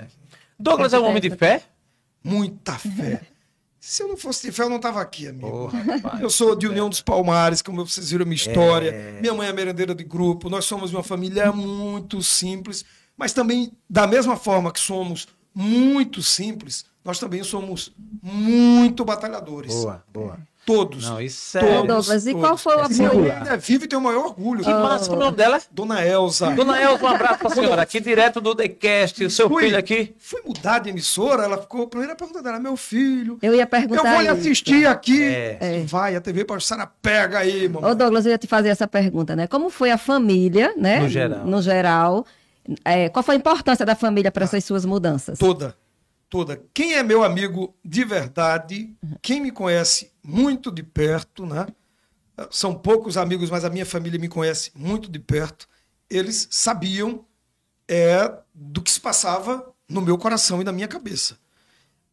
Douglas 0.59 0.93
é 0.93 0.99
um 0.99 1.05
homem 1.05 1.21
de 1.21 1.31
fé? 1.31 1.63
Muita 2.25 2.73
fé. 2.79 3.21
Se 3.85 4.01
eu 4.01 4.07
não 4.07 4.17
fosse 4.17 4.47
de 4.47 4.53
fé, 4.53 4.63
eu 4.63 4.69
não 4.69 4.77
estava 4.77 5.01
aqui, 5.01 5.27
amigo. 5.27 5.69
Eu 6.21 6.31
sou 6.31 6.55
de 6.55 6.69
União 6.69 6.89
dos 6.89 7.01
Palmares, 7.01 7.61
como 7.61 7.85
vocês 7.85 8.11
viram 8.11 8.23
a 8.23 8.27
minha 8.27 8.37
história. 8.37 8.91
É. 8.91 9.21
Minha 9.21 9.35
mãe 9.35 9.49
é 9.49 9.53
merendeira 9.53 9.93
de 9.93 10.05
grupo. 10.05 10.49
Nós 10.49 10.67
somos 10.67 10.95
uma 10.95 11.03
família 11.03 11.51
muito 11.51 12.23
simples, 12.23 12.85
mas 13.17 13.33
também, 13.33 13.73
da 13.91 14.07
mesma 14.07 14.37
forma 14.37 14.71
que 14.71 14.79
somos 14.79 15.27
muito 15.53 16.23
simples, 16.23 16.85
nós 17.05 17.19
também 17.19 17.43
somos 17.43 17.93
muito 18.23 19.05
batalhadores. 19.05 19.75
Boa, 19.75 20.03
boa. 20.13 20.39
Todos. 20.65 21.09
Não, 21.11 21.21
isso 21.21 21.59
é. 21.59 21.61
Todos. 21.61 21.87
Douglas, 22.07 22.25
e 22.29 22.35
qual 22.35 22.57
foi 22.57 22.77
o 22.77 22.89
Minha 22.89 23.09
apoio? 23.09 23.23
mãe 23.25 23.31
ainda 23.33 23.51
é 23.51 23.57
viva 23.57 23.85
e 23.85 23.89
tem 23.89 23.99
o 23.99 24.03
maior 24.03 24.27
orgulho. 24.27 24.63
Que 24.63 24.71
massa, 24.71 25.07
como 25.11 25.17
é 25.17 25.23
o 25.23 25.25
nome 25.27 25.37
dela? 25.37 25.61
Dona 25.73 26.07
Elza. 26.07 26.51
Dona 26.53 26.81
Elza, 26.81 27.03
um 27.03 27.09
abraço 27.09 27.39
pra 27.41 27.51
senhora. 27.51 27.83
Aqui 27.83 27.99
direto 27.99 28.41
do 28.41 28.55
TheCast, 28.55 29.25
o 29.25 29.31
seu 29.31 29.49
Fui- 29.49 29.65
filho 29.65 29.77
aqui. 29.77 30.15
Fui 30.21 30.41
mudar 30.47 30.79
de 30.79 30.91
emissora, 30.91 31.43
ela 31.43 31.59
ficou. 31.59 31.83
A 31.83 31.87
primeira 31.89 32.15
pergunta 32.15 32.41
dela, 32.41 32.61
meu 32.61 32.77
filho. 32.77 33.39
Eu 33.43 33.57
ia 33.57 33.63
Eu 33.63 33.67
perguntar. 33.67 34.03
vou 34.13 34.21
lhe 34.21 34.29
isso. 34.29 34.37
assistir 34.37 34.87
aqui. 34.87 35.25
É. 35.25 35.83
Vai, 35.85 36.15
a 36.15 36.21
TV 36.21 36.45
Passara 36.45 36.87
pega 36.87 37.41
aí, 37.41 37.69
mamãe. 37.69 37.91
Ô, 37.91 37.95
Douglas, 37.97 38.25
eu 38.25 38.31
ia 38.31 38.39
te 38.39 38.47
fazer 38.47 38.69
essa 38.69 38.87
pergunta, 38.87 39.35
né? 39.35 39.49
Como 39.49 39.69
foi 39.69 39.91
a 39.91 39.99
família, 39.99 40.75
né? 40.77 41.01
No 41.01 41.09
geral. 41.09 41.45
No 41.45 41.61
geral. 41.61 42.25
É, 42.85 43.09
qual 43.09 43.25
foi 43.25 43.35
a 43.35 43.39
importância 43.39 43.85
da 43.85 43.97
família 43.97 44.31
para 44.31 44.45
essas 44.45 44.65
suas 44.65 44.85
mudanças? 44.85 45.37
Toda. 45.41 45.75
Toda. 46.33 46.65
Quem 46.73 46.95
é 46.95 47.03
meu 47.03 47.23
amigo 47.23 47.77
de 47.85 48.07
verdade, 48.07 48.97
quem 49.21 49.39
me 49.39 49.51
conhece 49.51 50.11
muito 50.23 50.73
de 50.73 50.83
perto, 50.83 51.45
né? 51.45 51.67
São 52.51 52.75
poucos 52.75 53.19
amigos, 53.19 53.51
mas 53.51 53.67
a 53.67 53.69
minha 53.69 53.85
família 53.85 54.19
me 54.19 54.31
conhece 54.31 54.71
muito 54.75 55.11
de 55.11 55.19
perto. 55.19 55.69
Eles 56.09 56.49
sabiam 56.51 57.27
é, 57.87 58.33
do 58.55 58.81
que 58.81 58.91
se 58.91 58.99
passava 58.99 59.75
no 59.87 60.01
meu 60.01 60.17
coração 60.17 60.63
e 60.63 60.65
na 60.65 60.73
minha 60.73 60.89
cabeça. 60.89 61.37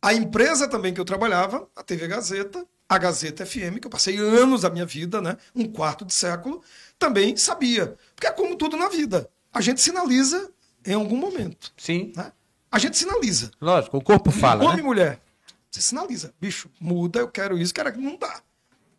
A 0.01 0.13
empresa 0.13 0.67
também 0.67 0.93
que 0.93 0.99
eu 0.99 1.05
trabalhava, 1.05 1.69
a 1.73 1.81
TV 1.81 2.05
Gazeta, 2.05 2.67
a 2.89 2.97
Gazeta 2.97 3.45
FM, 3.45 3.79
que 3.79 3.87
eu 3.87 3.89
passei 3.89 4.17
anos 4.17 4.63
da 4.63 4.69
minha 4.69 4.85
vida, 4.85 5.21
né? 5.21 5.37
um 5.55 5.65
quarto 5.65 6.03
de 6.03 6.13
século, 6.13 6.61
também 6.97 7.37
sabia. 7.37 7.95
Porque 8.13 8.27
é 8.27 8.31
como 8.31 8.57
tudo 8.57 8.75
na 8.75 8.89
vida. 8.89 9.29
A 9.53 9.61
gente 9.61 9.79
sinaliza 9.79 10.51
em 10.85 10.93
algum 10.93 11.15
momento. 11.15 11.71
Sim. 11.77 12.11
Né? 12.17 12.33
A 12.71 12.77
gente 12.77 12.97
sinaliza. 12.97 13.51
Lógico, 13.59 13.97
o 13.97 14.01
corpo 14.01 14.31
fala, 14.31 14.63
Homem 14.63 14.77
né? 14.77 14.81
e 14.81 14.85
mulher. 14.85 15.21
Você 15.69 15.81
sinaliza. 15.81 16.33
Bicho, 16.39 16.69
muda, 16.79 17.19
eu 17.19 17.27
quero 17.27 17.57
isso, 17.57 17.73
quero 17.73 17.89
aquilo. 17.89 18.03
Não 18.03 18.17
dá. 18.17 18.41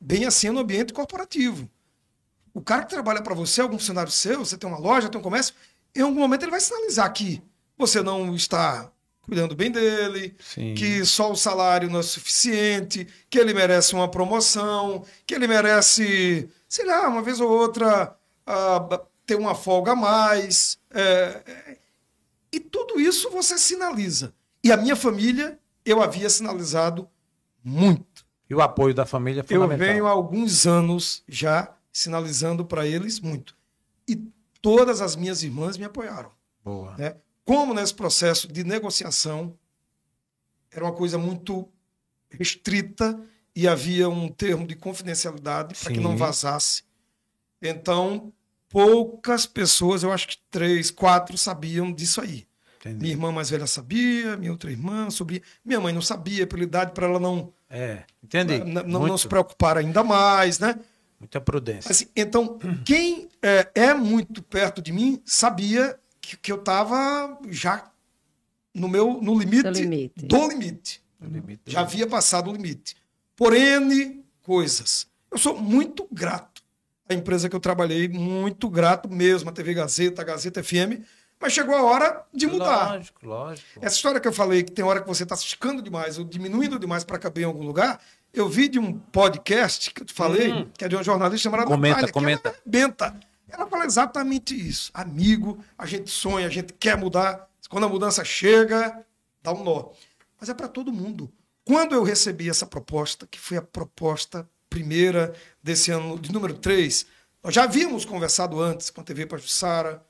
Bem 0.01 0.25
assim 0.25 0.49
é 0.49 0.51
no 0.51 0.61
ambiente 0.61 0.93
corporativo. 0.93 1.69
O 2.53 2.61
cara 2.61 2.83
que 2.83 2.91
trabalha 2.91 3.23
para 3.23 3.35
você, 3.35 3.61
algum 3.61 3.79
funcionário 3.79 4.11
seu, 4.11 4.45
você 4.45 4.57
tem 4.57 4.69
uma 4.69 4.79
loja, 4.79 5.09
tem 5.09 5.21
um 5.21 5.23
comércio, 5.23 5.55
em 5.95 6.01
algum 6.01 6.19
momento 6.19 6.43
ele 6.43 6.51
vai 6.51 6.61
sinalizar 6.61 7.13
que 7.13 7.43
você 7.77 8.03
não 8.03 8.35
está 8.35 8.91
cuidando 9.23 9.55
bem 9.55 9.71
dele, 9.71 10.35
Sim. 10.41 10.75
que 10.75 11.05
só 11.05 11.31
o 11.31 11.37
salário 11.37 11.89
não 11.89 12.01
é 12.01 12.03
suficiente, 12.03 13.07
que 13.29 13.39
ele 13.39 13.55
merece 13.55 13.95
uma 13.95 14.11
promoção, 14.11 15.05
que 15.25 15.35
ele 15.35 15.47
merece, 15.47 16.49
sei 16.69 16.85
lá, 16.85 17.07
uma 17.09 17.23
vez 17.23 17.41
ou 17.41 17.49
outra, 17.49 18.17
ah, 18.45 19.01
ter 19.25 19.37
uma 19.37 19.55
folga 19.55 19.93
a 19.93 19.97
mais. 19.97 20.79
é, 20.93 21.43
é, 21.47 21.77
e 22.53 22.59
tudo 22.61 23.01
isso 23.01 23.31
você 23.31 23.59
sinaliza. 23.59 24.35
E 24.63 24.71
a 24.73 24.77
minha 24.77 24.97
família, 24.97 25.59
eu 25.85 26.03
havia 26.03 26.29
sinalizado 26.29 27.09
muito. 27.65 28.25
E 28.49 28.55
o 28.55 28.61
apoio 28.61 28.93
da 28.95 29.07
família 29.07 29.41
é 29.41 29.43
Eu 29.45 29.61
fundamental. 29.63 29.79
venho 29.87 30.07
há 30.07 30.11
alguns 30.11 30.67
anos 30.67 31.23
já 31.29 31.73
sinalizando 31.93 32.65
para 32.65 32.87
eles 32.87 33.21
muito. 33.21 33.57
E 34.09 34.17
todas 34.61 35.01
as 35.01 35.15
minhas 35.17 35.43
irmãs 35.43 35.77
me 35.77 35.85
apoiaram. 35.85 36.31
Boa. 36.65 36.97
né? 36.97 37.17
Como 37.45 37.73
nesse 37.73 37.95
processo 37.95 38.47
de 38.49 38.63
negociação 38.65 39.57
era 40.71 40.85
uma 40.85 40.93
coisa 40.93 41.17
muito 41.19 41.69
restrita 42.29 43.21
e 43.57 43.67
havia 43.67 44.09
um 44.09 44.29
termo 44.29 44.67
de 44.67 44.77
confidencialidade 44.77 45.75
para 45.75 45.93
que 45.93 46.01
não 46.01 46.17
vazasse. 46.17 46.85
Então, 47.61 48.33
poucas 48.71 49.45
pessoas, 49.45 50.03
eu 50.03 50.11
acho 50.13 50.29
que 50.29 50.39
três, 50.51 50.91
quatro, 50.91 51.37
sabiam 51.37 51.93
disso 51.93 52.21
aí. 52.21 52.47
Entendi. 52.81 52.97
Minha 53.01 53.13
irmã 53.13 53.31
mais 53.33 53.51
velha 53.51 53.67
sabia, 53.67 54.37
minha 54.39 54.53
outra 54.53 54.71
irmã 54.71 55.11
sabia, 55.11 55.43
minha 55.63 55.79
mãe 55.79 55.93
não 55.93 56.01
sabia 56.01 56.47
pela 56.47 56.63
idade 56.63 56.93
para 56.93 57.07
ela 57.07 57.21
não, 57.21 57.53
É, 57.69 58.05
entendi. 58.25 58.59
não, 58.61 58.83
Muito- 58.85 59.07
não 59.09 59.19
se 59.19 59.29
preocupar 59.29 59.77
ainda 59.77 60.03
mais, 60.03 60.59
né? 60.59 60.77
Muita 61.19 61.39
prudência. 61.43 61.91
Assim, 61.91 62.07
então, 62.17 62.59
quem 62.87 63.29
é, 63.43 63.71
é 63.75 63.93
muito 63.95 64.43
perto 64.43 64.81
de 64.81 64.93
mim 64.93 65.21
sabia 65.27 65.99
que, 66.23 66.39
que 66.39 66.51
eu 66.51 66.57
estava 66.57 67.39
já 67.51 67.91
no 68.75 68.89
meu 68.89 69.21
no 69.21 69.39
limite, 69.39 69.63
Seu 69.63 69.73
limite. 69.73 70.25
do 70.25 70.49
limite. 70.49 71.03
O 71.21 71.27
limite 71.27 71.61
do- 71.67 71.71
Já 71.73 71.81
havia 71.81 72.07
passado 72.07 72.49
o 72.49 72.53
limite. 72.55 72.97
Por 73.37 73.55
N 73.55 74.25
coisas. 74.43 75.07
Eu 75.31 75.37
sou 75.37 75.61
muito 75.61 76.09
grato 76.11 76.50
à 77.11 77.15
empresa 77.15 77.49
que 77.49 77.57
eu 77.57 77.61
trabalhei, 77.61 78.09
muito 78.09 78.69
grato 78.69 79.09
mesmo, 79.11 79.51
a 79.51 79.53
TV 79.53 79.75
Gazeta, 79.75 80.23
a 80.23 80.25
Gazeta 80.25 80.63
FM, 80.63 81.03
mas 81.41 81.53
chegou 81.53 81.75
a 81.75 81.83
hora 81.83 82.25
de 82.33 82.47
mudar. 82.47 82.95
Lógico, 82.95 83.27
lógico. 83.27 83.67
Essa 83.81 83.97
história 83.97 84.21
que 84.21 84.29
eu 84.29 84.33
falei, 84.33 84.63
que 84.63 84.73
tem 84.73 84.85
hora 84.85 85.01
que 85.01 85.09
você 85.09 85.23
está 85.25 85.35
esticando 85.35 85.83
demais 85.83 86.19
ou 86.19 86.25
diminuindo 86.25 86.79
demais 86.79 87.03
para 87.03 87.19
caber 87.19 87.43
em 87.43 87.47
algum 87.47 87.65
lugar, 87.65 88.01
eu 88.33 88.49
vi 88.49 88.69
de 88.69 88.79
um 88.79 88.93
podcast 88.99 89.93
que 89.93 90.03
eu 90.03 90.07
te 90.07 90.13
falei, 90.13 90.53
Hum. 90.53 90.71
que 90.77 90.85
é 90.85 90.89
de 90.89 90.95
uma 90.97 91.03
jornalista 91.03 91.45
chamada 91.51 91.65
Comenta, 91.65 91.97
Natália, 91.97 92.13
comenta. 92.13 92.43
que 92.43 92.49
ela 92.49 92.57
arrebenta. 92.63 93.21
Ela 93.49 93.67
fala 93.67 93.85
exatamente 93.85 94.55
isso. 94.55 94.91
Amigo, 94.95 95.59
a 95.77 95.85
gente 95.85 96.09
sonha, 96.11 96.47
a 96.47 96.51
gente 96.51 96.73
quer 96.75 96.97
mudar. 96.97 97.49
Quando 97.69 97.85
a 97.85 97.89
mudança 97.89 98.25
chega, 98.25 99.05
dá 99.43 99.53
um 99.53 99.65
nó. 99.65 99.91
Mas 100.39 100.49
é 100.49 100.55
para 100.55 100.69
todo 100.69 100.93
mundo. 100.93 101.29
Quando 101.65 101.95
eu 101.95 102.03
recebi 102.05 102.49
essa 102.49 102.65
proposta, 102.67 103.27
que 103.27 103.41
foi 103.41 103.57
a 103.57 103.63
proposta 103.63 104.49
primeira 104.71 105.35
desse 105.63 105.91
ano, 105.91 106.19
de 106.19 106.33
número 106.33 106.55
3, 106.55 107.05
nós 107.43 107.53
já 107.53 107.65
havíamos 107.65 108.05
conversado 108.05 108.61
antes 108.61 108.89
com 108.89 109.01
a 109.01 109.05
TV 109.05 109.27
Pajussara, 109.27 110.03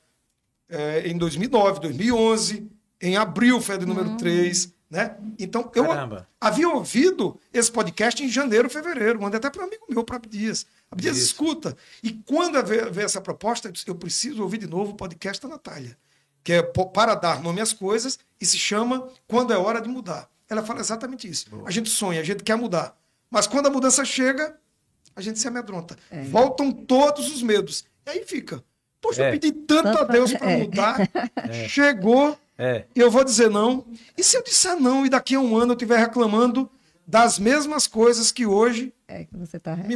é, 0.69 1.07
em 1.07 1.17
2009, 1.17 1.81
2011, 1.81 2.69
em 3.01 3.17
abril 3.17 3.59
foi 3.59 3.75
a 3.75 3.77
de 3.77 3.85
número 3.85 4.15
3, 4.15 4.73
né? 4.89 5.17
Então, 5.39 5.71
eu 5.73 5.87
Caramba. 5.87 6.27
havia 6.39 6.69
ouvido 6.69 7.39
esse 7.53 7.71
podcast 7.71 8.23
em 8.23 8.29
janeiro, 8.29 8.69
fevereiro, 8.69 9.21
mandei 9.21 9.37
até 9.37 9.49
para 9.49 9.63
um 9.63 9.67
amigo 9.67 9.85
meu, 9.89 10.03
para 10.03 10.17
Abdias. 10.17 10.65
Abdias, 10.91 11.17
Isso. 11.17 11.27
escuta. 11.27 11.75
E 12.03 12.11
quando 12.11 12.61
veio, 12.63 12.99
essa 12.99 13.19
proposta, 13.19 13.69
eu 13.69 13.71
disse, 13.71 13.87
eu 13.87 13.95
preciso 13.95 14.43
ouvir 14.43 14.59
de 14.59 14.67
novo 14.67 14.91
o 14.91 14.95
podcast 14.95 15.41
da 15.41 15.49
Natália, 15.49 15.97
que 16.43 16.53
é 16.53 16.61
para 16.61 17.15
dar 17.15 17.41
nome 17.41 17.61
às 17.61 17.73
coisas 17.73 18.19
e 18.39 18.45
se 18.45 18.57
chama 18.57 19.07
Quando 19.27 19.51
é 19.51 19.57
Hora 19.57 19.81
de 19.81 19.89
Mudar. 19.89 20.29
Ela 20.49 20.61
fala 20.61 20.81
exatamente 20.81 21.29
isso. 21.29 21.45
A 21.65 21.71
gente 21.71 21.89
sonha, 21.89 22.19
a 22.19 22.23
gente 22.23 22.43
quer 22.43 22.57
mudar. 22.57 23.00
Mas 23.31 23.47
quando 23.47 23.67
a 23.67 23.69
mudança 23.69 24.03
chega, 24.05 24.55
a 25.15 25.21
gente 25.21 25.39
se 25.39 25.47
amedronta. 25.47 25.97
Voltam 26.29 26.71
todos 26.71 27.33
os 27.33 27.41
medos. 27.41 27.85
E 28.05 28.09
aí 28.09 28.23
fica. 28.25 28.63
Poxa, 28.99 29.23
É. 29.23 29.27
eu 29.29 29.31
pedi 29.31 29.51
tanto 29.51 29.97
a 29.97 30.03
Deus 30.03 30.31
para 30.33 30.51
é. 30.51 30.57
mudar, 30.57 30.97
chegou, 31.67 32.37
É. 32.57 32.85
e 32.95 32.99
eu 32.99 33.09
vou 33.09 33.23
dizer 33.23 33.49
não. 33.49 33.85
E 34.15 34.23
se 34.23 34.37
eu 34.37 34.43
disser 34.43 34.79
não 34.79 35.05
e 35.05 35.09
daqui 35.09 35.33
a 35.35 35.39
um 35.39 35.57
ano 35.57 35.71
eu 35.71 35.75
estiver 35.75 35.97
reclamando 35.97 36.69
das 37.07 37.39
mesmas 37.39 37.87
coisas 37.87 38.31
que 38.31 38.45
hoje 38.45 38.93
É 39.07 39.23
que 39.25 39.35
você 39.35 39.59
tá 39.59 39.75
me? 39.75 39.95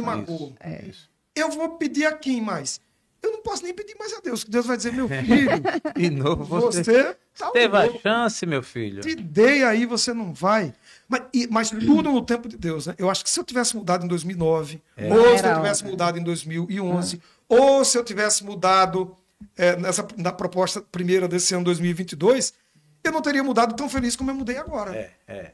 É. 0.60 0.84
Isso. 0.88 1.08
Eu 1.34 1.50
vou 1.50 1.76
pedir 1.76 2.06
a 2.06 2.12
quem 2.12 2.40
mais? 2.40 2.80
Eu 3.22 3.32
não 3.32 3.42
posso 3.42 3.62
nem 3.62 3.72
pedir 3.74 3.96
mais 3.98 4.12
a 4.12 4.20
Deus, 4.20 4.44
que 4.44 4.50
Deus 4.50 4.66
vai 4.66 4.76
dizer, 4.76 4.92
meu 4.92 5.08
filho, 5.08 5.50
De 5.96 6.10
novo, 6.10 6.44
você, 6.44 6.82
você 6.84 7.16
tá 7.38 7.50
teve 7.50 7.76
a 7.76 7.98
chance, 7.98 8.44
meu 8.46 8.62
filho. 8.62 9.02
Te 9.02 9.14
dei 9.14 9.62
aí, 9.64 9.84
você 9.86 10.12
não 10.12 10.32
vai. 10.32 10.72
Mas, 11.08 11.22
e- 11.32 11.46
mas 11.48 11.70
tudo 11.70 12.02
no 12.10 12.22
tempo 12.22 12.48
de 12.48 12.56
Deus, 12.56 12.86
né? 12.86 12.94
Eu 12.98 13.08
acho 13.08 13.22
que 13.22 13.30
se 13.30 13.38
eu 13.38 13.44
tivesse 13.44 13.76
mudado 13.76 14.04
em 14.04 14.08
2009, 14.08 14.82
É. 14.96 15.12
ou 15.12 15.38
se 15.38 15.44
eu 15.46 15.54
tivesse 15.54 15.82
hora. 15.82 15.90
mudado 15.90 16.18
em 16.18 16.22
2011, 16.22 17.22
ou 17.48 17.84
se 17.84 17.96
eu 17.98 18.04
tivesse 18.04 18.44
mudado 18.44 19.14
é, 19.56 19.76
nessa, 19.76 20.06
na 20.16 20.32
proposta 20.32 20.80
primeira 20.80 21.28
desse 21.28 21.54
ano 21.54 21.62
2022, 21.64 22.54
eu 23.04 23.12
não 23.12 23.20
teria 23.22 23.44
mudado 23.44 23.74
tão 23.76 23.88
feliz 23.88 24.16
como 24.16 24.30
eu 24.30 24.34
mudei 24.34 24.56
agora. 24.56 24.94
É, 24.96 25.10
é. 25.28 25.52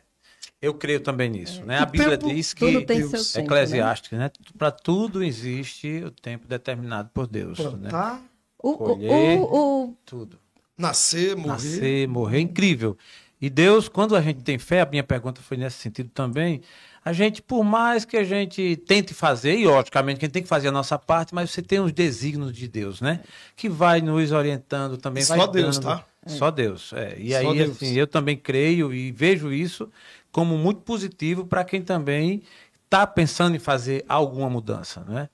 Eu 0.61 0.73
creio 0.75 1.01
também 1.01 1.29
nisso, 1.29 1.65
né? 1.67 1.81
A 1.81 1.83
O 1.83 1.87
Bíblia 1.87 2.17
tempo- 2.17 2.33
diz 2.33 2.55
que 2.55 2.85
Deus. 2.85 3.33
tempo, 3.33 3.45
Eclesiástica, 3.47 4.17
né? 4.17 4.31
Para 4.57 4.71
tudo 4.71 5.23
existe 5.25 6.03
o 6.05 6.11
tempo 6.13 6.47
determinado 6.47 7.11
por 7.13 7.27
Deus, 7.27 7.59
né? 7.59 7.91
Plantar, 7.91 8.23
O, 8.63 8.71
o, 8.71 8.77
Colher. 8.79 9.11
o, 9.41 9.43
o- 9.89 9.97
Tudo. 10.07 10.39
nascer, 10.79 11.35
morrer. 11.37 11.49
Nascer, 11.53 12.09
morrer, 12.09 12.39
incrível. 12.41 12.97
E 13.43 13.51
Deus, 13.51 13.89
quando 13.89 14.15
a 14.15 14.21
gente 14.23 14.41
tem 14.43 14.57
fé, 14.57 14.83
a 14.83 14.87
minha 14.87 15.03
pergunta 15.03 15.43
foi 15.43 15.57
nesse 15.57 15.79
sentido 15.79 16.09
também, 16.15 16.63
a 17.05 17.13
gente, 17.13 17.43
por 17.43 17.65
mais 17.65 18.05
que 18.05 18.17
a 18.17 18.23
gente 18.23 18.77
tente 18.87 19.13
fazer, 19.13 19.59
e 19.59 19.67
logicamente 19.67 20.21
que 20.21 20.25
a 20.25 20.29
gente 20.29 20.33
tem 20.35 20.43
que 20.45 20.49
fazer 20.49 20.69
a 20.69 20.73
nossa 20.73 20.97
parte, 20.97 21.35
mas 21.35 21.51
você 21.51 21.61
tem 21.61 21.81
os 21.81 21.91
desígnios 21.93 22.53
de 22.53 22.69
Deus, 22.69 23.01
né? 23.01 23.19
Que 23.57 23.69
vai 23.69 24.01
nos 24.01 24.31
orientando 24.31 24.97
também. 24.97 25.25
Só 25.25 25.49
Deus, 25.49 25.79
dando- 25.81 25.85
tá? 25.99 26.07
Só 26.25 26.53
Deus, 26.53 26.93
é. 26.93 27.17
E 27.19 27.33
Só 27.33 27.39
aí, 27.39 27.59
Deus. 27.59 27.71
assim, 27.73 27.95
eu 27.95 28.07
também 28.07 28.37
creio 28.37 28.95
e 28.95 29.11
vejo 29.11 29.53
isso 29.53 29.91
como 30.31 30.57
muito 30.57 30.83
positivo 30.83 31.45
para 31.45 31.65
quem 31.65 31.83
também 31.83 32.43
está 32.85 33.05
pensando 33.05 33.57
em 33.57 33.59
fazer 33.59 34.05
alguma 34.09 34.49
mudança, 34.49 35.01
né? 35.09 35.29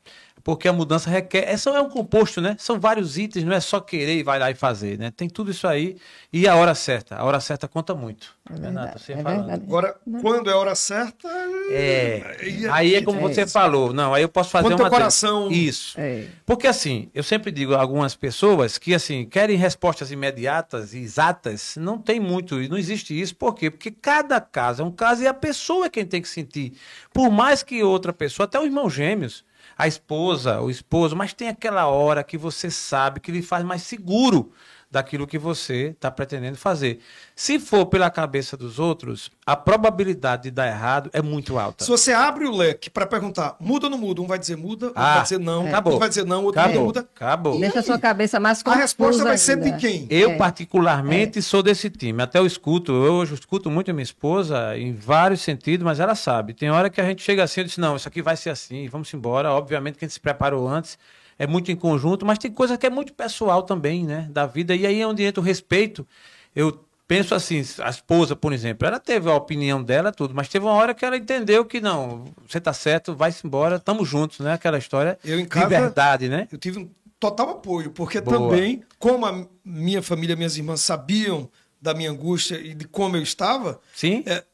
Porque 0.48 0.66
a 0.66 0.72
mudança 0.72 1.10
requer. 1.10 1.44
É 1.46 1.58
só 1.58 1.76
é 1.76 1.80
um 1.82 1.90
composto, 1.90 2.40
né? 2.40 2.56
São 2.58 2.80
vários 2.80 3.18
itens, 3.18 3.44
não 3.44 3.52
é 3.52 3.60
só 3.60 3.80
querer 3.80 4.16
e 4.16 4.22
vai 4.22 4.38
lá 4.38 4.50
e 4.50 4.54
fazer, 4.54 4.98
né? 4.98 5.10
Tem 5.14 5.28
tudo 5.28 5.50
isso 5.50 5.68
aí 5.68 5.98
e 6.32 6.48
a 6.48 6.56
hora 6.56 6.74
certa. 6.74 7.16
A 7.16 7.24
hora 7.24 7.38
certa 7.38 7.68
conta 7.68 7.94
muito. 7.94 8.34
É 8.48 8.54
Renato, 8.54 8.72
verdade, 8.72 9.02
você 9.02 9.12
é 9.12 9.22
falando. 9.22 9.50
Agora, 9.50 9.96
quando 10.22 10.48
é 10.48 10.54
a 10.54 10.56
hora 10.56 10.74
certa. 10.74 11.28
É. 11.70 12.36
aí 12.40 12.66
Aí 12.70 12.94
é 12.94 13.02
como 13.02 13.18
É 13.18 13.22
você 13.34 13.42
isso. 13.42 13.52
falou. 13.52 13.92
Não, 13.92 14.14
aí 14.14 14.22
eu 14.22 14.28
posso 14.30 14.48
fazer 14.48 14.68
Quando 14.68 14.76
teu 14.76 14.84
uma. 14.86 14.90
coração- 14.90 15.52
Isso. 15.52 16.00
é. 16.00 16.24
Porque 16.46 16.66
assim, 16.66 17.10
eu 17.14 17.22
sempre 17.22 17.52
digo 17.52 17.74
a 17.74 17.80
algumas 17.82 18.14
pessoas 18.14 18.78
que 18.78 18.94
assim, 18.94 19.26
querem 19.26 19.54
respostas 19.58 20.10
imediatas 20.10 20.94
e 20.94 20.98
exatas, 21.00 21.74
não 21.76 21.98
tem 21.98 22.18
muito, 22.18 22.62
e 22.62 22.70
não 22.70 22.78
existe 22.78 23.18
isso, 23.20 23.36
por 23.36 23.54
quê? 23.54 23.70
Porque 23.70 23.90
cada 23.90 24.40
caso 24.40 24.80
é 24.80 24.84
um 24.86 24.90
caso 24.90 25.22
e 25.22 25.26
a 25.26 25.34
pessoa 25.34 25.84
é 25.84 25.90
quem 25.90 26.06
tem 26.06 26.22
que 26.22 26.28
sentir. 26.30 26.72
Por 27.12 27.30
mais 27.30 27.62
que 27.62 27.82
outra 27.82 28.14
pessoa, 28.14 28.46
até 28.46 28.58
os 28.58 28.64
irmãos 28.64 28.88
gêmeos, 28.94 29.44
a 29.78 29.86
esposa, 29.86 30.60
o 30.60 30.68
esposo, 30.68 31.14
mas 31.14 31.32
tem 31.32 31.48
aquela 31.48 31.86
hora 31.86 32.24
que 32.24 32.36
você 32.36 32.68
sabe 32.68 33.20
que 33.20 33.30
lhe 33.30 33.42
faz 33.42 33.64
mais 33.64 33.82
seguro 33.82 34.52
daquilo 34.90 35.26
que 35.26 35.38
você 35.38 35.88
está 35.88 36.10
pretendendo 36.10 36.56
fazer. 36.56 37.00
Se 37.36 37.58
for 37.58 37.84
pela 37.86 38.08
cabeça 38.10 38.56
dos 38.56 38.78
outros, 38.78 39.30
a 39.44 39.54
probabilidade 39.54 40.44
de 40.44 40.50
dar 40.50 40.66
errado 40.66 41.10
é 41.12 41.20
muito 41.20 41.58
alta. 41.58 41.84
Se 41.84 41.90
você 41.90 42.12
abre 42.12 42.46
o 42.46 42.50
leque 42.56 42.88
para 42.88 43.06
perguntar, 43.06 43.54
muda 43.60 43.86
ou 43.86 43.90
não 43.90 43.98
muda? 43.98 44.22
Um 44.22 44.26
vai 44.26 44.38
dizer 44.38 44.56
muda, 44.56 44.86
outro 44.86 45.00
Ah, 45.02 45.14
vai 45.14 45.22
dizer 45.24 45.38
não, 45.38 45.66
acabou. 45.66 45.92
outro 45.92 45.98
vai 46.00 46.08
dizer 46.08 46.24
não, 46.24 46.44
outro 46.44 46.60
Acabou. 46.60 46.84
muda. 46.86 47.00
Acabou. 47.00 47.60
Deixa 47.60 47.80
a 47.80 47.82
sua 47.82 47.98
cabeça 47.98 48.40
mais 48.40 48.60
A 48.60 48.64
confusa 48.64 48.80
resposta 48.82 49.24
vai 49.24 49.36
ser 49.38 49.56
de 49.60 49.76
quem? 49.76 50.06
Eu, 50.08 50.30
É. 50.30 50.36
particularmente, 50.36 51.42
sou 51.42 51.62
desse 51.62 51.90
time. 51.90 52.22
Até 52.22 52.38
eu 52.38 52.46
escuto, 52.46 52.92
eu 52.92 53.12
hoje 53.14 53.34
escuto 53.34 53.70
muito 53.70 53.90
a 53.90 53.94
minha 53.94 54.02
esposa 54.02 54.76
em 54.78 54.94
vários 54.94 55.40
sentidos, 55.42 55.84
mas 55.84 56.00
ela 56.00 56.14
sabe. 56.14 56.54
Tem 56.54 56.70
hora 56.70 56.88
que 56.88 57.00
a 57.00 57.04
gente 57.04 57.22
chega 57.22 57.42
assim 57.42 57.60
e 57.60 57.64
diz: 57.64 57.76
não, 57.76 57.96
isso 57.96 58.08
aqui 58.08 58.22
vai 58.22 58.36
ser 58.36 58.50
assim, 58.50 58.88
vamos 58.88 59.12
embora. 59.12 59.52
Obviamente 59.52 59.98
que 59.98 60.04
a 60.04 60.08
gente 60.08 60.14
se 60.14 60.20
preparou 60.20 60.66
antes, 60.68 60.98
é 61.38 61.46
muito 61.46 61.70
em 61.70 61.76
conjunto, 61.76 62.26
mas 62.26 62.38
tem 62.38 62.50
coisa 62.50 62.76
que 62.76 62.86
é 62.86 62.90
muito 62.90 63.12
pessoal 63.14 63.62
também, 63.62 64.04
né? 64.04 64.28
Da 64.30 64.46
vida. 64.46 64.74
E 64.74 64.86
aí 64.86 65.00
é 65.00 65.06
onde 65.06 65.22
entra 65.22 65.40
o 65.40 65.44
respeito. 65.44 66.06
Eu 66.54 66.84
penso 67.06 67.34
assim: 67.34 67.62
a 67.80 67.88
esposa, 67.90 68.34
por 68.34 68.52
exemplo, 68.52 68.86
ela 68.86 68.98
teve 68.98 69.30
a 69.30 69.34
opinião 69.34 69.82
dela, 69.82 70.10
tudo, 70.12 70.34
mas 70.34 70.48
teve 70.48 70.64
uma 70.66 70.74
hora 70.74 70.94
que 70.94 71.04
ela 71.04 71.16
entendeu 71.16 71.64
que 71.64 71.80
não, 71.80 72.24
você 72.46 72.60
tá 72.60 72.72
certo, 72.72 73.14
vai-se 73.14 73.46
embora, 73.46 73.76
estamos 73.76 74.08
juntos, 74.08 74.40
né? 74.40 74.52
Aquela 74.54 74.78
história 74.78 75.18
Eu 75.24 75.38
em 75.38 75.42
de 75.44 75.48
casa- 75.48 75.68
verdade, 75.68 76.28
né? 76.28 76.48
Eu 76.50 76.58
tive 76.58 76.78
um 76.80 76.90
total 77.20 77.50
apoio, 77.50 77.90
porque 77.90 78.20
Boa. 78.20 78.38
também, 78.50 78.82
como 78.98 79.24
a 79.26 79.46
minha 79.64 80.02
família, 80.02 80.36
minhas 80.36 80.56
irmãs 80.56 80.80
sabiam 80.80 81.48
da 81.80 81.94
minha 81.94 82.10
angústia 82.10 82.56
e 82.60 82.74
de 82.74 82.86
como 82.88 83.16
eu 83.16 83.22
estava, 83.22 83.80
Sim? 83.94 84.22
é, 84.26 84.44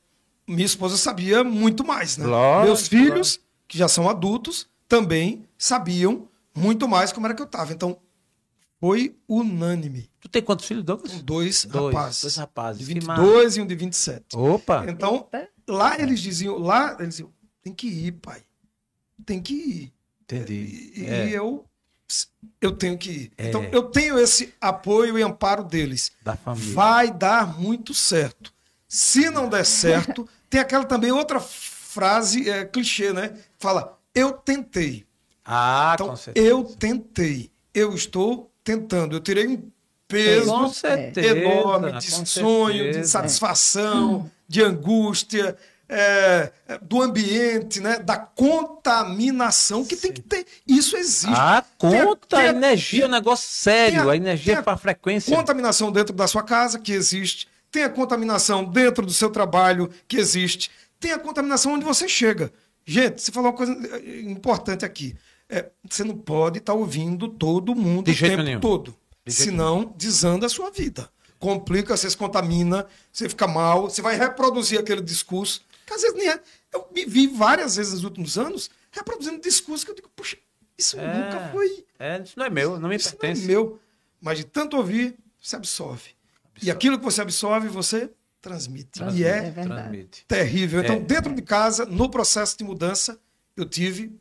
minha 0.46 0.64
esposa 0.66 0.96
sabia 0.96 1.42
muito 1.42 1.84
mais, 1.84 2.16
né? 2.18 2.26
Lógico, 2.26 2.66
Meus 2.66 2.86
filhos, 2.88 3.40
que 3.66 3.78
já 3.78 3.88
são 3.88 4.08
adultos, 4.08 4.66
também 4.86 5.44
sabiam 5.58 6.28
muito 6.54 6.88
mais 6.88 7.12
como 7.12 7.26
era 7.26 7.34
que 7.34 7.42
eu 7.42 7.46
estava. 7.46 7.72
Então, 7.72 7.98
foi 8.80 9.16
unânime. 9.28 10.10
Tu 10.20 10.28
tem 10.28 10.42
quantos 10.42 10.66
filhos, 10.66 10.84
Douglas? 10.84 11.22
Dois, 11.22 11.64
Dois, 11.64 11.94
rapazes. 11.94 12.22
dois 12.22 12.36
rapazes. 12.36 12.78
De 12.86 12.94
Que 12.94 13.00
22 13.00 13.56
e 13.56 13.60
um 13.60 13.66
de 13.66 13.74
27. 13.74 14.36
Opa! 14.36 14.84
Então, 14.88 15.28
Eita. 15.32 15.48
lá 15.68 15.98
eles 15.98 16.20
diziam, 16.20 16.58
lá 16.58 16.94
eles 16.98 17.08
diziam, 17.16 17.32
tem 17.62 17.72
que 17.72 17.86
ir, 17.86 18.12
pai. 18.12 18.42
Tem 19.24 19.40
que 19.40 19.54
ir. 19.54 19.92
Entendi. 20.22 20.92
E, 20.96 21.06
É. 21.06 21.28
e 21.28 21.32
eu 21.34 21.64
eu 22.60 22.72
tenho 22.72 22.96
que 22.98 23.10
ir. 23.10 23.32
É. 23.38 23.48
Então, 23.48 23.64
eu 23.72 23.84
tenho 23.90 24.18
esse 24.18 24.52
apoio 24.60 25.18
e 25.18 25.22
amparo 25.22 25.64
deles. 25.64 26.12
Da 26.22 26.36
família. 26.36 26.74
Vai 26.74 27.10
dar 27.10 27.58
muito 27.58 27.94
certo. 27.94 28.52
Se 28.86 29.30
não 29.30 29.48
der 29.48 29.64
certo, 29.64 30.28
tem 30.50 30.60
aquela 30.60 30.84
também 30.84 31.10
outra 31.10 31.40
frase 31.40 32.48
é, 32.48 32.64
clichê, 32.64 33.12
né? 33.12 33.36
Fala, 33.58 33.98
eu 34.14 34.32
tentei. 34.32 35.06
Ah, 35.44 35.92
Então, 35.94 36.08
com 36.08 36.16
certeza. 36.16 36.46
eu 36.46 36.64
tentei. 36.64 37.50
Eu 37.72 37.94
estou 37.94 38.50
tentando. 38.62 39.16
Eu 39.16 39.20
tirei 39.20 39.46
um 39.46 39.62
peso 40.08 40.46
Com 40.50 40.68
certeza. 40.68 41.36
enorme 41.38 41.92
com 41.92 41.98
de 41.98 42.10
sonho, 42.28 42.72
de 42.84 42.92
certeza. 42.94 43.08
satisfação, 43.10 44.30
de 44.48 44.62
angústia, 44.62 45.56
é, 45.88 46.50
é, 46.68 46.78
do 46.78 47.02
ambiente, 47.02 47.80
né? 47.80 47.98
da 47.98 48.16
contaminação 48.16 49.84
que 49.84 49.96
tem 49.96 50.12
que 50.12 50.22
ter. 50.22 50.46
Isso 50.66 50.96
existe. 50.96 51.26
Ah, 51.34 51.64
conta 51.78 52.36
Tem- 52.36 52.46
a 52.46 52.48
energia, 52.50 53.04
é 53.04 53.06
um 53.06 53.10
negócio 53.10 53.48
sério. 53.48 54.00
tem 54.00 54.08
a- 54.08 54.12
a 54.12 54.16
energia 54.16 54.62
para 54.62 54.76
frequência. 54.76 55.34
Contaminação 55.34 55.90
dentro 55.92 56.14
da 56.14 56.26
sua 56.26 56.42
casa, 56.42 56.78
que 56.78 56.92
existe. 56.92 57.48
Tem 57.70 57.82
a 57.84 57.88
contaminação 57.88 58.64
dentro 58.64 59.04
do 59.04 59.12
seu 59.12 59.30
trabalho, 59.30 59.90
que 60.06 60.16
existe. 60.16 60.70
Tem 61.00 61.12
a 61.12 61.18
contaminação 61.18 61.72
onde 61.74 61.84
você 61.84 62.08
chega. 62.08 62.52
Gente, 62.86 63.20
você 63.20 63.32
falou 63.32 63.50
uma 63.50 63.56
coisa 63.56 63.72
eh, 63.72 64.20
importante 64.22 64.84
aqui. 64.84 65.16
É, 65.48 65.70
você 65.88 66.02
não 66.04 66.16
pode 66.16 66.58
estar 66.58 66.72
ouvindo 66.74 67.28
todo 67.28 67.74
mundo 67.74 68.06
De 68.10 68.24
o 68.24 68.28
tempo 68.28 68.42
nenhum. 68.42 68.60
todo. 68.60 68.96
De 69.26 69.32
Senão, 69.32 69.92
desanda 69.96 70.46
a 70.46 70.48
sua 70.48 70.70
vida. 70.70 71.08
Complica, 71.38 71.96
você 71.96 72.08
se 72.08 72.16
contamina, 72.16 72.86
você 73.12 73.28
fica 73.28 73.46
mal, 73.46 73.82
você 73.90 74.00
vai 74.00 74.16
reproduzir 74.16 74.78
aquele 74.78 75.02
discurso. 75.02 75.62
Que 75.86 75.92
às 75.92 76.00
vezes 76.02 76.16
nem 76.16 76.28
é. 76.30 76.40
Eu 76.72 76.88
me 76.94 77.04
vi 77.04 77.26
várias 77.26 77.76
vezes 77.76 77.92
nos 77.94 78.04
últimos 78.04 78.38
anos 78.38 78.70
reproduzindo 78.90 79.40
discurso 79.40 79.84
que 79.84 79.90
eu 79.90 79.94
digo, 79.94 80.08
puxa, 80.16 80.36
isso 80.78 80.98
É. 80.98 81.06
nunca 81.24 81.48
foi 81.52 81.84
É, 81.98 82.20
isso 82.22 82.34
não 82.38 82.46
é 82.46 82.50
meu, 82.50 82.78
não 82.78 82.88
me 82.88 82.96
isso 82.96 83.08
não 83.10 83.14
é 83.16 83.18
pertence. 83.18 83.46
meu. 83.46 83.78
Mas 84.20 84.38
de 84.38 84.44
tanto 84.44 84.76
ouvir, 84.76 85.14
você 85.40 85.56
absorve. 85.56 86.10
E 86.62 86.70
aquilo 86.70 86.98
que 86.98 87.04
você 87.04 87.20
absorve, 87.20 87.68
você 87.68 88.10
transmite. 88.40 89.02
E 89.12 89.24
É 89.24 89.28
é. 89.48 89.50
Transmite. 89.52 90.24
terrível. 90.26 90.80
Então, 90.82 90.96
É. 90.96 91.00
dentro 91.00 91.34
de 91.34 91.42
casa, 91.42 91.84
no 91.84 92.08
processo 92.08 92.56
de 92.56 92.64
mudança, 92.64 93.18
eu 93.56 93.64
tive 93.66 94.12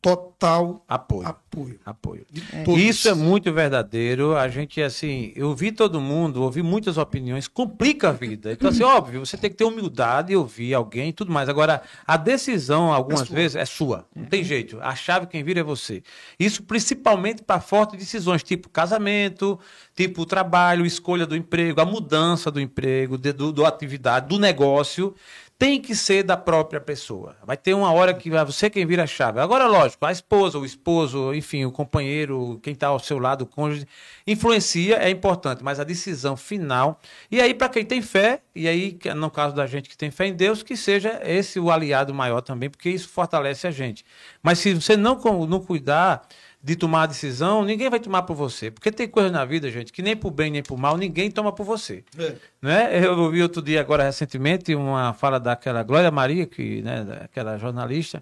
total 0.00 0.84
Apoio. 0.86 1.26
apoio. 1.26 1.80
Apoio. 1.84 2.26
Todos. 2.64 2.80
Isso 2.80 3.08
é 3.08 3.14
muito 3.14 3.52
verdadeiro. 3.52 4.36
A 4.36 4.48
gente, 4.48 4.80
assim, 4.82 5.32
eu 5.34 5.54
vi 5.54 5.72
todo 5.72 6.00
mundo, 6.00 6.42
ouvi 6.42 6.62
muitas 6.62 6.98
opiniões, 6.98 7.48
complica 7.48 8.10
a 8.10 8.12
vida. 8.12 8.52
Então, 8.52 8.68
assim, 8.68 8.82
óbvio, 8.82 9.24
você 9.24 9.36
tem 9.36 9.50
que 9.50 9.56
ter 9.56 9.64
humildade 9.64 10.32
e 10.32 10.36
ouvir 10.36 10.74
alguém 10.74 11.08
e 11.08 11.12
tudo 11.12 11.32
mais. 11.32 11.48
Agora, 11.48 11.82
a 12.06 12.16
decisão, 12.16 12.92
algumas 12.92 13.30
É 13.30 13.34
vezes, 13.34 13.56
é 13.56 13.64
sua. 13.64 14.06
Não 14.14 14.26
tem 14.26 14.44
jeito. 14.44 14.78
A 14.80 14.94
chave 14.94 15.26
quem 15.26 15.42
vira 15.42 15.60
é 15.60 15.64
você. 15.64 16.02
Isso 16.38 16.62
principalmente 16.62 17.42
para 17.42 17.60
fortes 17.60 17.98
decisões, 17.98 18.42
tipo 18.42 18.68
casamento, 18.68 19.58
tipo 19.94 20.26
trabalho, 20.26 20.84
escolha 20.84 21.26
do 21.26 21.34
emprego, 21.34 21.80
a 21.80 21.84
mudança 21.84 22.50
do 22.50 22.60
emprego, 22.60 23.16
de, 23.16 23.32
do, 23.32 23.50
do 23.50 23.64
atividade, 23.64 24.28
do 24.28 24.38
negócio. 24.38 25.14
Tem 25.58 25.80
que 25.80 25.94
ser 25.94 26.22
da 26.22 26.36
própria 26.36 26.78
pessoa. 26.78 27.34
Vai 27.42 27.56
ter 27.56 27.72
uma 27.72 27.90
hora 27.90 28.12
que 28.12 28.28
vai 28.28 28.44
você 28.44 28.68
quem 28.68 28.84
vira 28.84 29.04
a 29.04 29.06
chave. 29.06 29.40
Agora, 29.40 29.66
lógico, 29.66 30.04
a 30.04 30.12
esposa, 30.12 30.58
o 30.58 30.66
esposo, 30.66 31.32
enfim, 31.32 31.64
o 31.64 31.72
companheiro, 31.72 32.60
quem 32.62 32.74
está 32.74 32.88
ao 32.88 32.98
seu 32.98 33.18
lado, 33.18 33.42
o 33.42 33.46
cônjuge, 33.46 33.86
influencia, 34.26 34.96
é 34.96 35.08
importante, 35.08 35.64
mas 35.64 35.80
a 35.80 35.84
decisão 35.84 36.36
final. 36.36 37.00
E 37.30 37.40
aí, 37.40 37.54
para 37.54 37.70
quem 37.70 37.86
tem 37.86 38.02
fé, 38.02 38.42
e 38.54 38.68
aí, 38.68 38.92
que 38.92 39.12
no 39.14 39.30
caso 39.30 39.54
da 39.54 39.66
gente 39.66 39.88
que 39.88 39.96
tem 39.96 40.10
fé 40.10 40.26
em 40.26 40.34
Deus, 40.34 40.62
que 40.62 40.76
seja 40.76 41.20
esse 41.24 41.58
o 41.58 41.70
aliado 41.70 42.12
maior 42.12 42.42
também, 42.42 42.68
porque 42.68 42.90
isso 42.90 43.08
fortalece 43.08 43.66
a 43.66 43.70
gente. 43.70 44.04
Mas 44.42 44.58
se 44.58 44.74
você 44.74 44.94
não, 44.94 45.16
não 45.46 45.60
cuidar 45.60 46.28
de 46.66 46.74
tomar 46.74 47.04
a 47.04 47.06
decisão, 47.06 47.64
ninguém 47.64 47.88
vai 47.88 48.00
tomar 48.00 48.22
por 48.22 48.34
você. 48.34 48.72
Porque 48.72 48.90
tem 48.90 49.06
coisa 49.06 49.30
na 49.30 49.44
vida, 49.44 49.70
gente, 49.70 49.92
que 49.92 50.02
nem 50.02 50.16
por 50.16 50.32
bem 50.32 50.50
nem 50.50 50.64
por 50.64 50.76
mal, 50.76 50.96
ninguém 50.96 51.30
toma 51.30 51.52
por 51.52 51.62
você. 51.64 52.02
É. 52.18 52.34
Né? 52.60 53.06
Eu 53.06 53.16
ouvi 53.16 53.40
outro 53.40 53.62
dia, 53.62 53.80
agora 53.80 54.02
recentemente, 54.02 54.74
uma 54.74 55.12
fala 55.12 55.38
daquela 55.38 55.84
Glória 55.84 56.10
Maria, 56.10 56.44
que, 56.44 56.82
né, 56.82 57.04
daquela 57.04 57.56
jornalista, 57.56 58.20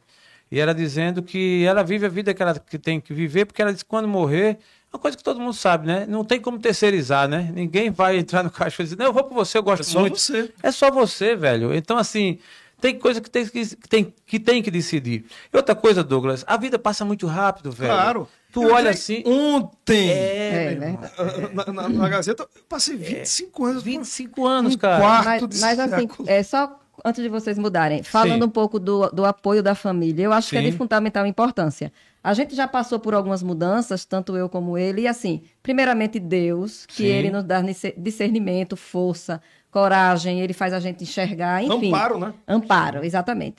e 0.53 0.61
ela 0.61 0.75
dizendo 0.75 1.23
que 1.23 1.65
ela 1.65 1.83
vive 1.83 2.05
a 2.05 2.09
vida 2.11 2.35
que 2.35 2.43
ela 2.43 2.59
que 2.59 2.79
tem 2.79 3.01
que 3.01 3.15
viver, 3.15 3.47
porque 3.47 3.63
ela 3.63 3.73
disse 3.73 3.83
que 3.83 3.89
quando 3.89 4.07
morrer, 4.07 4.59
é 4.93 4.97
uma 4.97 5.01
coisa 5.01 5.17
que 5.17 5.25
todo 5.25 5.41
mundo 5.41 5.55
sabe, 5.55 5.87
né? 5.87 6.05
Não 6.07 6.23
tem 6.23 6.39
como 6.39 6.59
terceirizar, 6.59 7.27
né? 7.27 7.51
Ninguém 7.55 7.91
vai 7.91 8.19
entrar 8.21 8.43
no 8.43 8.51
caixa 8.51 8.83
e 8.83 8.85
dizer, 8.85 8.99
não, 8.99 9.07
eu 9.07 9.13
vou 9.15 9.25
por 9.25 9.33
você, 9.33 9.57
eu 9.57 9.63
gosto 9.63 9.81
É 9.81 9.85
só 9.85 10.01
muito. 10.01 10.19
você. 10.19 10.53
É 10.63 10.71
só 10.71 10.91
você, 10.91 11.35
velho. 11.35 11.75
Então, 11.75 11.97
assim, 11.97 12.39
tem 12.85 12.99
coisa 12.99 13.19
que 13.19 13.31
tem 13.31 13.47
que, 13.47 13.65
que 13.77 13.89
tem, 13.89 14.15
que 14.27 14.39
tem 14.39 14.63
que 14.63 14.71
decidir. 14.71 15.25
E 15.51 15.57
outra 15.57 15.75
coisa, 15.75 16.05
Douglas, 16.05 16.45
a 16.47 16.59
vida 16.59 16.79
passa 16.79 17.03
muito 17.03 17.27
rápido, 17.27 17.73
velho. 17.73 17.91
Claro. 17.95 18.29
Tu 18.53 18.63
Eu 18.63 18.75
olha 18.75 18.91
assim. 18.91 19.23
Ontem, 19.27 20.11
É, 20.11 20.65
É, 20.65 20.75
verdade. 20.75 21.55
na, 21.55 21.73
na- 21.73 21.89
na 21.89 22.09
Gazeta, 22.11 22.43
eu 22.43 22.49
passei 22.69 22.95
25 22.95 23.65
anos. 23.65 23.83
25 23.83 24.47
anos, 24.47 24.75
Um 24.75 24.79
cara. 24.79 25.01
quarto. 25.01 25.49
Mas, 25.49 25.49
de 25.55 25.61
mas 25.63 25.79
assim, 25.79 26.09
é 26.27 26.43
só 26.43 26.79
antes 27.03 27.23
de 27.23 27.29
vocês 27.31 27.59
mudarem, 27.59 28.03
falando 28.03 28.43
Sim. 28.43 28.49
um 28.49 28.51
pouco 28.51 28.79
do, 28.79 29.09
do 29.09 29.25
apoio 29.25 29.63
da 29.63 29.75
família, 29.75 30.25
eu 30.25 30.33
acho 30.33 30.51
que 30.51 30.57
é 30.59 30.63
Sim. 30.63 30.71
de 30.71 30.77
fundamental 30.77 31.27
importância. 31.27 31.91
A 32.23 32.33
gente 32.35 32.55
já 32.55 32.69
passou 32.69 32.99
por 33.01 33.15
algumas 33.15 33.43
mudanças, 33.43 34.05
tanto 34.05 34.37
eu 34.37 34.49
como 34.49 34.77
ele, 34.79 35.03
e 35.03 35.09
assim, 35.09 35.43
primeiramente 35.63 36.19
Deus, 36.21 36.85
que 36.87 37.03
Sim. 37.03 37.05
ele 37.07 37.31
nos 37.31 37.45
dá 37.45 37.61
discernimento, 37.99 38.77
força, 38.77 39.41
coragem, 39.75 40.41
ele 40.41 40.53
faz 40.53 40.73
a 40.73 40.79
gente 40.79 41.03
enxergar, 41.03 41.61
enfim. 41.61 41.89
Amparo, 41.89 42.17
né? 42.17 42.33
Amparo, 42.47 43.05
exatamente. 43.05 43.57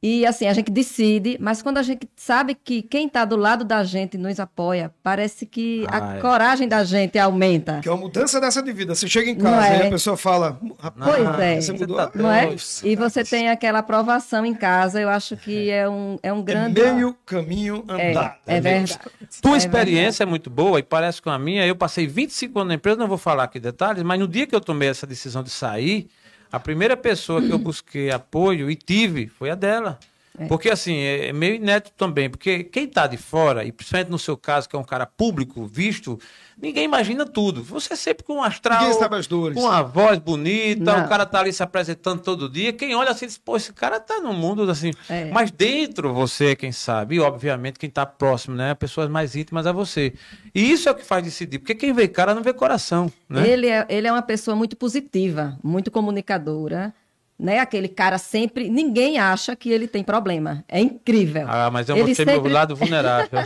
E 0.00 0.24
assim, 0.24 0.46
a 0.46 0.52
gente 0.52 0.70
decide, 0.70 1.36
mas 1.40 1.60
quando 1.60 1.78
a 1.78 1.82
gente 1.82 2.08
sabe 2.14 2.54
que 2.54 2.82
quem 2.82 3.08
está 3.08 3.24
do 3.24 3.34
lado 3.34 3.64
da 3.64 3.82
gente 3.82 4.16
nos 4.16 4.38
apoia, 4.38 4.94
parece 5.02 5.44
que 5.44 5.84
Ah, 5.88 6.12
a 6.12 6.16
é. 6.18 6.20
coragem 6.20 6.68
da 6.68 6.84
gente 6.84 7.18
aumenta. 7.18 7.80
Que 7.82 7.88
é 7.88 7.90
uma 7.92 8.02
mudança 8.02 8.40
dessa 8.40 8.62
de 8.62 8.72
vida. 8.72 8.94
Você 8.94 9.08
chega 9.08 9.28
em 9.28 9.34
casa 9.34 9.66
é? 9.74 9.84
e 9.84 9.86
a 9.88 9.90
pessoa 9.90 10.16
fala, 10.16 10.60
rapaz, 10.78 11.16
Pois 11.16 11.40
é. 11.40 11.60
você 11.60 11.72
mudou. 11.72 11.96
Você 11.96 12.06
tá 12.10 12.10
Não 12.14 12.30
é? 12.30 12.56
E 12.84 12.94
você 12.94 13.24
tem 13.24 13.48
aquela 13.48 13.80
aprovação 13.80 14.46
em 14.46 14.54
casa, 14.54 15.00
eu 15.00 15.08
acho 15.08 15.36
que 15.36 15.68
é 15.68 15.88
um, 15.88 16.16
é 16.22 16.32
um 16.32 16.40
É 16.40 16.42
grande. 16.42 16.80
meio 16.80 17.16
caminho 17.26 17.84
É, 17.88 18.10
andado. 18.12 18.34
é 18.46 18.60
verdade. 18.60 18.98
Tua 19.42 19.54
É 19.54 19.58
experiência 19.58 20.22
é 20.22 20.26
muito 20.26 20.48
boa 20.48 20.78
e 20.78 20.82
parece 20.84 21.20
com 21.20 21.30
a 21.30 21.38
minha. 21.40 21.66
Eu 21.66 21.74
passei 21.74 22.06
25 22.06 22.56
anos 22.60 22.68
na 22.68 22.74
empresa, 22.74 22.98
não 22.98 23.08
vou 23.08 23.18
falar 23.18 23.42
aqui 23.44 23.58
detalhes, 23.58 24.04
mas 24.04 24.20
no 24.20 24.28
dia 24.28 24.46
que 24.46 24.54
eu 24.54 24.60
tomei 24.60 24.88
essa 24.88 25.08
decisão 25.08 25.42
de 25.42 25.50
sair, 25.50 26.08
a 26.50 26.58
primeira 26.58 26.96
pessoa 26.96 27.42
que 27.42 27.50
eu 27.50 27.58
busquei 27.58 28.10
apoio 28.10 28.70
e 28.70 28.76
tive 28.76 29.28
foi 29.28 29.50
a 29.50 29.54
dela. 29.54 29.98
Porque 30.46 30.70
assim, 30.70 30.94
é 30.96 31.28
é 31.28 31.32
meio 31.32 31.56
inédito 31.56 31.92
também, 31.96 32.30
porque 32.30 32.64
quem 32.64 32.84
está 32.84 33.06
de 33.06 33.16
fora, 33.16 33.64
e 33.64 33.72
principalmente 33.72 34.10
no 34.10 34.18
seu 34.18 34.36
caso, 34.36 34.68
que 34.68 34.76
é 34.76 34.78
um 34.78 34.84
cara 34.84 35.04
público, 35.06 35.66
visto, 35.66 36.18
ninguém 36.60 36.84
imagina 36.84 37.26
tudo. 37.26 37.62
Você 37.64 37.94
é 37.94 37.96
sempre 37.96 38.24
com 38.24 38.34
um 38.34 38.42
astral, 38.42 38.82
Ninguém 38.82 38.98
sabe 38.98 39.16
as 39.16 39.26
dores. 39.26 39.56
com 39.58 39.64
uma 39.64 39.82
voz 39.82 40.18
bonita, 40.18 40.96
Não. 40.96 41.04
o 41.04 41.08
cara 41.08 41.26
tá 41.26 41.40
ali 41.40 41.52
se 41.52 41.62
apresentando 41.62 42.20
todo 42.22 42.48
dia. 42.48 42.72
Quem 42.72 42.94
olha 42.94 43.10
assim 43.10 43.26
diz, 43.26 43.38
pô, 43.38 43.56
esse 43.56 43.72
cara 43.72 43.98
tá 43.98 44.20
no 44.20 44.32
mundo 44.32 44.68
assim. 44.70 44.92
É. 45.08 45.26
Mas 45.32 45.50
dentro 45.50 46.12
você 46.14 46.50
é 46.52 46.56
quem 46.56 46.72
sabe, 46.72 47.16
e 47.16 47.20
obviamente 47.20 47.78
quem 47.78 47.90
tá 47.90 48.06
próximo, 48.06 48.54
né? 48.54 48.74
Pessoas 48.74 49.08
mais 49.08 49.34
íntimas 49.34 49.66
a 49.66 49.72
você. 49.72 50.12
E 50.54 50.70
isso 50.70 50.88
é 50.88 50.92
o 50.92 50.94
que 50.94 51.04
faz 51.04 51.24
decidir, 51.24 51.58
porque 51.58 51.74
quem 51.74 51.92
vê 51.92 52.06
cara 52.08 52.34
não 52.34 52.42
vê 52.42 52.52
coração, 52.52 53.10
né? 53.28 53.48
Ele 53.48 53.66
é, 53.68 53.86
ele 53.88 54.06
é 54.06 54.12
uma 54.12 54.22
pessoa 54.22 54.54
muito 54.56 54.76
positiva, 54.76 55.58
muito 55.62 55.90
comunicadora, 55.90 56.94
né? 57.38 57.60
Aquele 57.60 57.88
cara 57.88 58.18
sempre. 58.18 58.68
Ninguém 58.68 59.18
acha 59.18 59.54
que 59.54 59.70
ele 59.70 59.86
tem 59.86 60.02
problema. 60.02 60.64
É 60.68 60.80
incrível. 60.80 61.46
Ah, 61.48 61.70
mas 61.70 61.88
eu 61.88 61.96
Ele 61.96 62.08
mostrei 62.08 62.26
sempre- 62.26 62.42
meu 62.42 62.52
lado 62.52 62.74
vulnerável. 62.74 63.38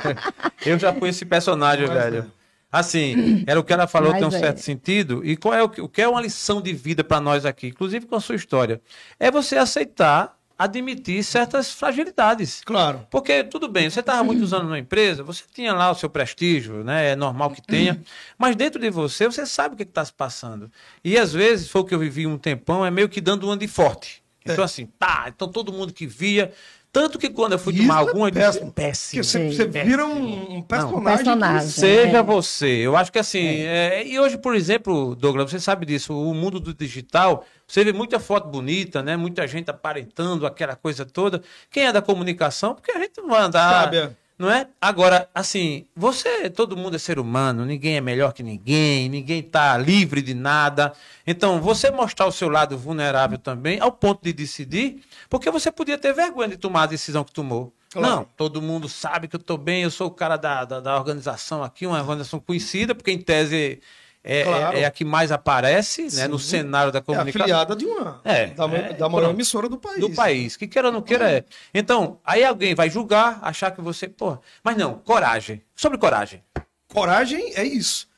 eu 0.64 0.78
já 0.78 0.92
fui 0.94 1.10
esse 1.10 1.24
personagem, 1.24 1.86
velho. 1.86 2.30
Assim, 2.72 3.44
era 3.46 3.60
o 3.60 3.62
que 3.62 3.72
ela 3.72 3.86
falou, 3.86 4.10
Mas 4.10 4.18
tem 4.18 4.28
um 4.28 4.34
é. 4.34 4.40
certo 4.40 4.58
sentido. 4.58 5.24
E 5.24 5.36
qual 5.36 5.54
é 5.54 5.62
o 5.62 5.68
que, 5.68 5.80
o 5.80 5.88
que 5.88 6.02
é 6.02 6.08
uma 6.08 6.20
lição 6.20 6.60
de 6.60 6.72
vida 6.72 7.04
para 7.04 7.20
nós 7.20 7.46
aqui, 7.46 7.68
inclusive 7.68 8.04
com 8.06 8.16
a 8.16 8.20
sua 8.20 8.34
história? 8.34 8.80
É 9.20 9.30
você 9.30 9.56
aceitar, 9.56 10.33
admitir 10.58 11.22
certas 11.24 11.72
fragilidades. 11.72 12.62
Claro. 12.64 13.06
Porque, 13.10 13.42
tudo 13.44 13.66
bem, 13.68 13.90
você 13.90 14.00
estava 14.00 14.22
muitos 14.22 14.52
anos 14.52 14.66
numa 14.66 14.78
empresa, 14.78 15.22
você 15.22 15.42
tinha 15.52 15.72
lá 15.72 15.90
o 15.90 15.94
seu 15.94 16.08
prestígio, 16.08 16.84
né? 16.84 17.10
É 17.12 17.16
normal 17.16 17.50
que 17.50 17.60
tenha. 17.60 18.00
Mas 18.38 18.54
dentro 18.56 18.80
de 18.80 18.90
você, 18.90 19.26
você 19.26 19.44
sabe 19.46 19.74
o 19.74 19.76
que 19.76 19.82
está 19.82 20.04
se 20.04 20.12
passando. 20.12 20.70
E 21.02 21.18
às 21.18 21.32
vezes, 21.32 21.68
foi 21.68 21.80
o 21.80 21.84
que 21.84 21.94
eu 21.94 21.98
vivi 21.98 22.26
um 22.26 22.38
tempão, 22.38 22.84
é 22.86 22.90
meio 22.90 23.08
que 23.08 23.20
dando 23.20 23.44
uma 23.46 23.56
de 23.56 23.66
forte. 23.68 24.22
Então, 24.44 24.62
É. 24.62 24.64
assim, 24.64 24.86
tá, 24.98 25.24
então 25.34 25.48
todo 25.48 25.72
mundo 25.72 25.92
que 25.92 26.06
via. 26.06 26.52
Tanto 26.94 27.18
que 27.18 27.28
quando 27.28 27.52
eu 27.54 27.58
fui 27.58 27.74
Isso 27.74 27.82
tomar 27.82 27.96
é 27.96 27.98
alguma, 27.98 28.30
disse, 28.30 28.44
péssimo. 28.46 28.72
péssimo. 28.72 29.24
Você, 29.24 29.38
Sim. 29.50 29.50
você 29.56 29.64
péssimo. 29.66 29.90
vira 29.90 30.06
um, 30.06 30.56
um 30.58 30.62
personagem. 30.62 31.16
personagem. 31.16 31.68
Seja 31.68 32.18
É. 32.18 32.22
você. 32.22 32.66
Eu 32.68 32.96
acho 32.96 33.10
que 33.10 33.18
assim. 33.18 33.44
é, 33.44 34.06
e 34.06 34.16
hoje, 34.20 34.38
por 34.38 34.54
exemplo, 34.54 35.16
Douglas, 35.16 35.50
você 35.50 35.58
sabe 35.58 35.84
disso, 35.84 36.16
o 36.16 36.32
mundo 36.32 36.60
do 36.60 36.72
digital, 36.72 37.44
você 37.66 37.82
vê 37.82 37.92
muita 37.92 38.20
foto 38.20 38.46
bonita, 38.48 39.02
né? 39.02 39.16
Muita 39.16 39.44
gente 39.48 39.68
aparentando 39.68 40.46
aquela 40.46 40.76
coisa 40.76 41.04
toda. 41.04 41.42
Quem 41.68 41.84
é 41.84 41.92
da 41.92 42.00
comunicação, 42.00 42.76
porque 42.76 42.92
a 42.92 42.98
gente 43.00 43.20
não 43.20 43.28
vai 43.30 43.42
andar. 43.42 43.82
Sabe, 43.84 43.96
é. 43.96 44.10
Não 44.36 44.50
é? 44.50 44.66
Agora, 44.80 45.28
assim, 45.32 45.86
você, 45.94 46.50
todo 46.50 46.76
mundo 46.76 46.96
é 46.96 46.98
ser 46.98 47.20
humano, 47.20 47.64
ninguém 47.64 47.96
é 47.96 48.00
melhor 48.00 48.32
que 48.32 48.42
ninguém, 48.42 49.08
ninguém 49.08 49.38
está 49.38 49.78
livre 49.78 50.20
de 50.20 50.34
nada. 50.34 50.92
Então, 51.24 51.60
você 51.60 51.90
mostrar 51.90 52.26
o 52.26 52.32
seu 52.32 52.48
lado 52.48 52.76
vulnerável 52.76 53.38
também, 53.38 53.78
ao 53.78 53.92
ponto 53.92 54.24
de 54.24 54.32
decidir, 54.32 55.02
porque 55.30 55.50
você 55.50 55.70
podia 55.70 55.96
ter 55.96 56.12
vergonha 56.12 56.48
de 56.48 56.56
tomar 56.56 56.82
a 56.82 56.86
decisão 56.86 57.22
que 57.22 57.32
tomou. 57.32 57.72
Claro. 57.90 58.08
Não, 58.08 58.26
todo 58.36 58.60
mundo 58.60 58.88
sabe 58.88 59.28
que 59.28 59.36
eu 59.36 59.40
tô 59.40 59.56
bem, 59.56 59.84
eu 59.84 59.90
sou 59.90 60.08
o 60.08 60.10
cara 60.10 60.36
da, 60.36 60.64
da, 60.64 60.80
da 60.80 60.96
organização 60.96 61.62
aqui, 61.62 61.86
uma 61.86 62.00
organização 62.00 62.40
conhecida, 62.40 62.92
porque 62.92 63.12
em 63.12 63.18
tese 63.18 63.80
é, 64.24 64.40
é- 64.40 64.44
Claro. 64.44 64.76
é 64.78 64.84
a 64.86 64.90
que 64.90 65.04
mais 65.04 65.30
aparece 65.30 66.08
né, 66.16 66.26
no 66.26 66.38
cenário 66.38 66.90
da 66.90 66.98
É 66.98 67.02
comunicação. 67.02 67.42
afiliada 67.42 67.76
de 67.76 67.84
uma. 67.84 68.20
É, 68.24 68.46
da, 68.46 68.64
é, 68.64 68.92
da 68.94 69.08
maior 69.08 69.24
pronto. 69.26 69.36
emissora 69.36 69.68
do 69.68 69.76
país. 69.78 70.00
do 70.00 70.10
país. 70.10 70.56
Que 70.56 70.66
queira 70.66 70.88
ou 70.88 70.94
não 70.94 71.02
queira 71.02 71.30
é. 71.30 71.44
Então, 71.74 72.18
aí 72.24 72.42
alguém 72.42 72.74
vai 72.74 72.88
julgar, 72.88 73.38
achar 73.42 73.70
que 73.70 73.80
você. 73.82 74.08
Pô, 74.08 74.38
mas 74.62 74.76
não, 74.76 74.94
coragem. 74.94 75.62
Sobre 75.76 75.98
coragem. 75.98 76.42
Coragem 76.88 77.52
é 77.54 77.64
isso. 77.64 78.08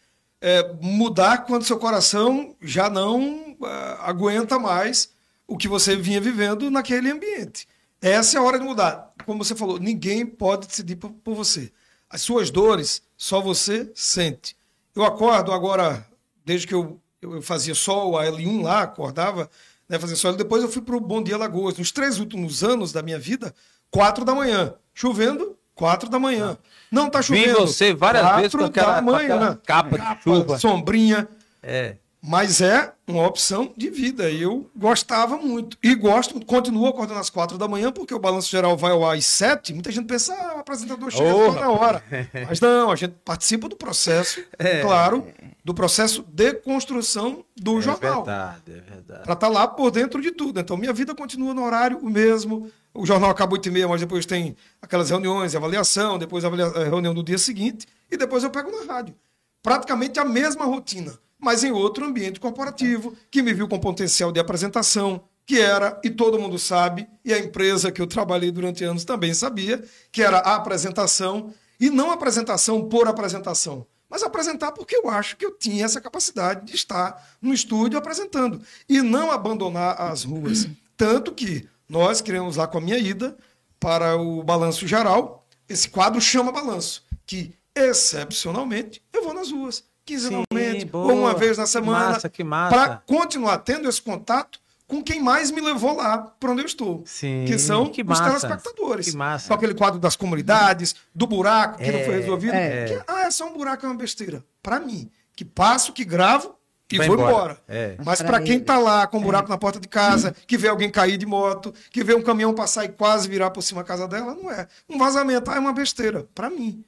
É 0.41 0.73
mudar 0.81 1.39
quando 1.45 1.65
seu 1.65 1.79
coração 1.79 2.55
já 2.61 2.89
não 2.91 3.57
ah, 3.65 3.99
aguenta 4.03 4.59
mais 4.59 5.11
o 5.47 5.57
que 5.57 5.67
você 5.69 5.97
vinha 5.97 6.21
vivendo 6.21 6.71
naquele 6.71 7.11
ambiente. 7.11 7.67
Essa 8.03 8.37
é 8.37 8.41
a 8.41 8.43
hora 8.45 8.59
de 8.59 8.65
mudar. 8.65 9.13
Como 9.25 9.43
você 9.43 9.55
falou, 9.55 9.79
ninguém 9.79 10.27
pode 10.27 10.67
decidir 10.69 10.97
por, 10.97 11.11
por 11.11 11.35
você. 11.35 11.73
As 12.09 12.21
suas 12.23 12.51
dores, 12.51 13.03
só 13.17 13.41
você 13.41 13.91
sente. 13.95 14.56
Eu 14.97 15.05
acordo 15.05 15.53
agora, 15.53 16.07
desde 16.45 16.67
que 16.67 16.75
eu, 16.75 16.99
eu 17.21 17.43
fazia 17.43 17.75
só 17.75 18.09
o 18.09 18.15
L1 18.15 18.63
lá, 18.63 18.81
acordava, 18.81 19.51
né, 19.87 19.99
fazia 19.99 20.17
só. 20.17 20.33
Depois 20.33 20.63
eu 20.63 20.71
fui 20.71 20.81
para 20.81 20.97
o 20.97 21.01
Bom 21.01 21.23
Dia 21.23 21.37
Lagoas. 21.37 21.77
Nos 21.77 21.93
três 21.93 22.19
últimos 22.19 22.65
anos 22.65 22.93
da 22.93 23.03
minha 23.03 23.19
vida, 23.19 23.55
quatro 23.91 24.25
da 24.25 24.35
manhã. 24.35 24.75
Chovendo, 24.95 25.55
quatro 25.75 26.09
da 26.09 26.19
manhã. 26.19 26.57
Não 26.91 27.11
tá 27.11 27.19
Vi 27.21 27.27
chovendo. 27.27 27.61
você 27.67 27.93
várias 27.93 28.23
quatro 28.23 28.41
vezes 28.41 28.55
com 28.55 28.65
aquela, 28.65 28.99
com 28.99 29.05
manhã. 29.05 29.35
aquela 29.35 29.57
capa 29.67 29.99
de 29.99 30.23
chuva. 30.23 30.59
Sombrinha. 30.59 31.29
É. 31.63 31.97
Mas 32.29 32.61
é 32.61 32.93
uma 33.07 33.25
opção 33.25 33.73
de 33.77 33.89
vida. 33.89 34.29
Eu 34.31 34.69
gostava 34.75 35.37
muito. 35.37 35.79
E 35.81 35.95
gosto, 35.95 36.45
continuo 36.45 36.87
acordando 36.89 37.21
às 37.21 37.31
quatro 37.31 37.57
da 37.57 37.69
manhã, 37.69 37.93
porque 37.93 38.13
o 38.13 38.19
balanço 38.19 38.51
geral 38.51 38.77
vai 38.77 38.91
ao 38.91 39.05
ar 39.09 39.17
às 39.17 39.25
sete. 39.27 39.73
Muita 39.73 39.93
gente 39.93 40.07
pensa, 40.07 40.35
ah, 40.35 40.57
o 40.57 40.59
apresentador 40.59 41.09
chega 41.11 41.33
Oh, 41.33 41.53
na 41.53 41.71
hora. 41.71 42.03
Mas 42.49 42.59
não, 42.61 42.91
a 42.91 42.97
gente 42.97 43.15
participa 43.25 43.69
do 43.69 43.77
processo, 43.77 44.43
claro, 44.83 45.25
do 45.65 45.73
processo 45.73 46.25
de 46.29 46.55
construção 46.55 47.45
do 47.57 47.79
É 47.79 47.83
jornal. 47.83 48.25
verdade, 48.25 48.63
é 48.73 48.81
verdade. 48.81 49.23
Para 49.23 49.33
estar 49.35 49.49
lá 49.49 49.69
por 49.69 49.93
dentro 49.93 50.21
de 50.21 50.33
tudo. 50.33 50.59
Então, 50.59 50.77
minha 50.77 50.93
vida 50.93 51.15
continua 51.15 51.55
no 51.55 51.65
horário 51.65 51.99
o 51.99 52.11
mesmo. 52.11 52.69
O 52.93 53.07
jornal 53.07 53.31
acaba 53.31 53.53
8 53.53 53.69
e 53.69 53.71
meia, 53.71 53.87
mas 53.87 54.01
depois 54.01 54.27
tem 54.27 54.57
aquelas 54.83 55.11
reuniões, 55.11 55.55
avaliação, 55.55 56.19
depois 56.19 56.45
a 56.45 56.49
a 56.49 56.85
reunião 56.85 57.15
do 57.15 57.23
dia 57.23 57.39
seguinte, 57.39 57.87
e 58.11 58.17
depois 58.17 58.43
eu 58.43 58.51
pego 58.51 58.71
na 58.73 58.93
rádio. 58.93 59.15
Praticamente 59.63 60.19
a 60.19 60.25
mesma 60.25 60.65
rotina, 60.65 61.13
mas 61.39 61.65
em 61.65 61.71
outro 61.71 62.05
ambiente 62.05 62.41
corporativo, 62.41 63.15
que 63.31 63.43
me 63.43 63.53
viu 63.53 63.69
com 63.69 63.79
potencial 63.79 64.33
de 64.33 64.41
apresentação, 64.41 65.25
que 65.47 65.61
era, 65.61 66.01
e 66.03 66.11
todo 66.11 66.39
mundo 66.39 66.59
sabe, 66.59 67.07
e 67.25 67.33
a 67.33 67.39
empresa 67.39 67.93
que 67.93 68.03
eu 68.03 68.07
trabalhei 68.07 68.51
durante 68.51 68.83
anos 68.83 69.05
também 69.05 69.33
sabia, 69.33 69.85
que 70.11 70.23
era 70.23 70.39
a 70.39 70.57
apresentação, 70.57 71.55
e 71.79 71.89
não 71.91 72.11
apresentação 72.11 72.89
por 72.89 73.07
apresentação, 73.07 73.87
mas 74.09 74.23
apresentar 74.23 74.73
porque 74.73 74.97
eu 74.97 75.09
acho 75.09 75.37
que 75.37 75.45
eu 75.45 75.53
tinha 75.53 75.85
essa 75.85 76.01
capacidade 76.01 76.67
de 76.67 76.75
estar 76.75 77.37
no 77.41 77.53
estúdio 77.53 77.99
apresentando 77.99 78.61
e 78.89 79.03
não 79.03 79.31
abandonar 79.31 80.01
as 80.01 80.25
ruas. 80.25 80.69
Tanto 80.97 81.33
que 81.33 81.69
nós 81.89 82.21
criamos 82.21 82.57
lá 82.57 82.67
com 82.67 82.79
a 82.79 82.81
minha 82.81 82.99
ida 82.99 83.37
para 83.79 84.17
o 84.17 84.43
Balanço 84.43 84.87
Geral, 84.87 85.47
esse 85.69 85.89
quadro 85.89 86.21
chama 86.21 86.51
Balanço, 86.51 87.05
que 87.27 87.55
excepcionalmente 87.75 89.03
eu 89.13 89.23
vou 89.23 89.35
nas 89.35 89.51
ruas, 89.51 89.85
quinzenalmente, 90.07 90.85
boa. 90.87 91.13
ou 91.13 91.19
uma 91.21 91.35
vez 91.35 91.59
na 91.59 91.65
Que 91.65 91.71
semana, 91.71 92.07
massa, 92.13 92.29
que 92.29 92.43
massa. 92.45 92.75
para 92.75 92.97
continuar 93.07 93.59
tendo 93.59 93.89
esse 93.89 94.01
contato 94.01 94.59
com 94.87 95.03
quem 95.03 95.21
mais 95.21 95.51
me 95.51 95.61
levou 95.61 95.97
lá 95.97 96.19
para 96.19 96.53
onde 96.53 96.63
eu 96.63 96.67
estou, 96.67 97.03
Sim, 97.05 97.45
que 97.47 97.59
são 97.59 97.87
que 97.89 98.03
os 98.03 98.07
massa, 98.09 98.25
telespectadores. 98.47 99.11
que 99.11 99.17
massa. 99.17 99.49
Com 99.49 99.55
aquele 99.55 99.75
quadro 99.75 99.99
das 99.99 100.15
comunidades, 100.15 100.95
do 101.15 101.27
buraco 101.27 101.79
que 101.79 101.91
não 101.91 102.05
foi 102.05 102.15
É, 102.15 102.19
resolvido. 102.19 102.55
é. 102.55 102.85
que, 102.85 103.03
ah, 103.09 103.23
é 103.27 103.31
só 103.33 103.47
um 103.49 103.53
buraco, 103.53 103.85
é 103.85 103.89
uma 103.89 103.97
besteira. 103.97 104.45
Para 104.63 104.79
mim, 104.79 105.11
que 105.35 105.45
passo, 105.45 105.93
que 105.93 106.05
gravo 106.05 106.55
e 106.93 106.99
Vai 106.99 107.09
vou 107.09 107.17
embora. 107.17 107.33
embora. 107.33 107.59
É. 107.67 107.97
Mas 108.05 108.21
Pra 108.21 108.29
para 108.29 108.41
quem 108.43 108.55
ele. 108.57 108.65
tá 108.65 108.79
lá 108.79 109.09
com 109.09 109.19
um 109.19 109.23
buraco 109.23 109.49
na 109.49 109.59
porta 109.59 109.81
de 109.81 109.89
casa, 109.89 110.33
que 110.47 110.57
vê 110.57 110.69
alguém 110.69 110.89
cair 110.89 111.17
de 111.17 111.27
moto, 111.27 111.75
que 111.91 112.05
vê 112.05 112.15
um 112.15 112.23
caminhão 112.23 112.55
passar 112.55 112.85
e 112.85 112.89
quase 112.91 113.29
virar 113.29 113.51
por 113.51 113.63
cima 113.63 113.83
da 113.83 113.89
casa 113.89 114.07
dela, 114.07 114.37
não 114.41 114.49
é. 114.53 114.69
Um 114.89 114.97
vazamento, 114.99 115.51
ah, 115.51 115.57
é 115.57 115.59
uma 115.59 115.73
besteira. 115.73 116.29
Para 116.33 116.49
mim. 116.49 116.85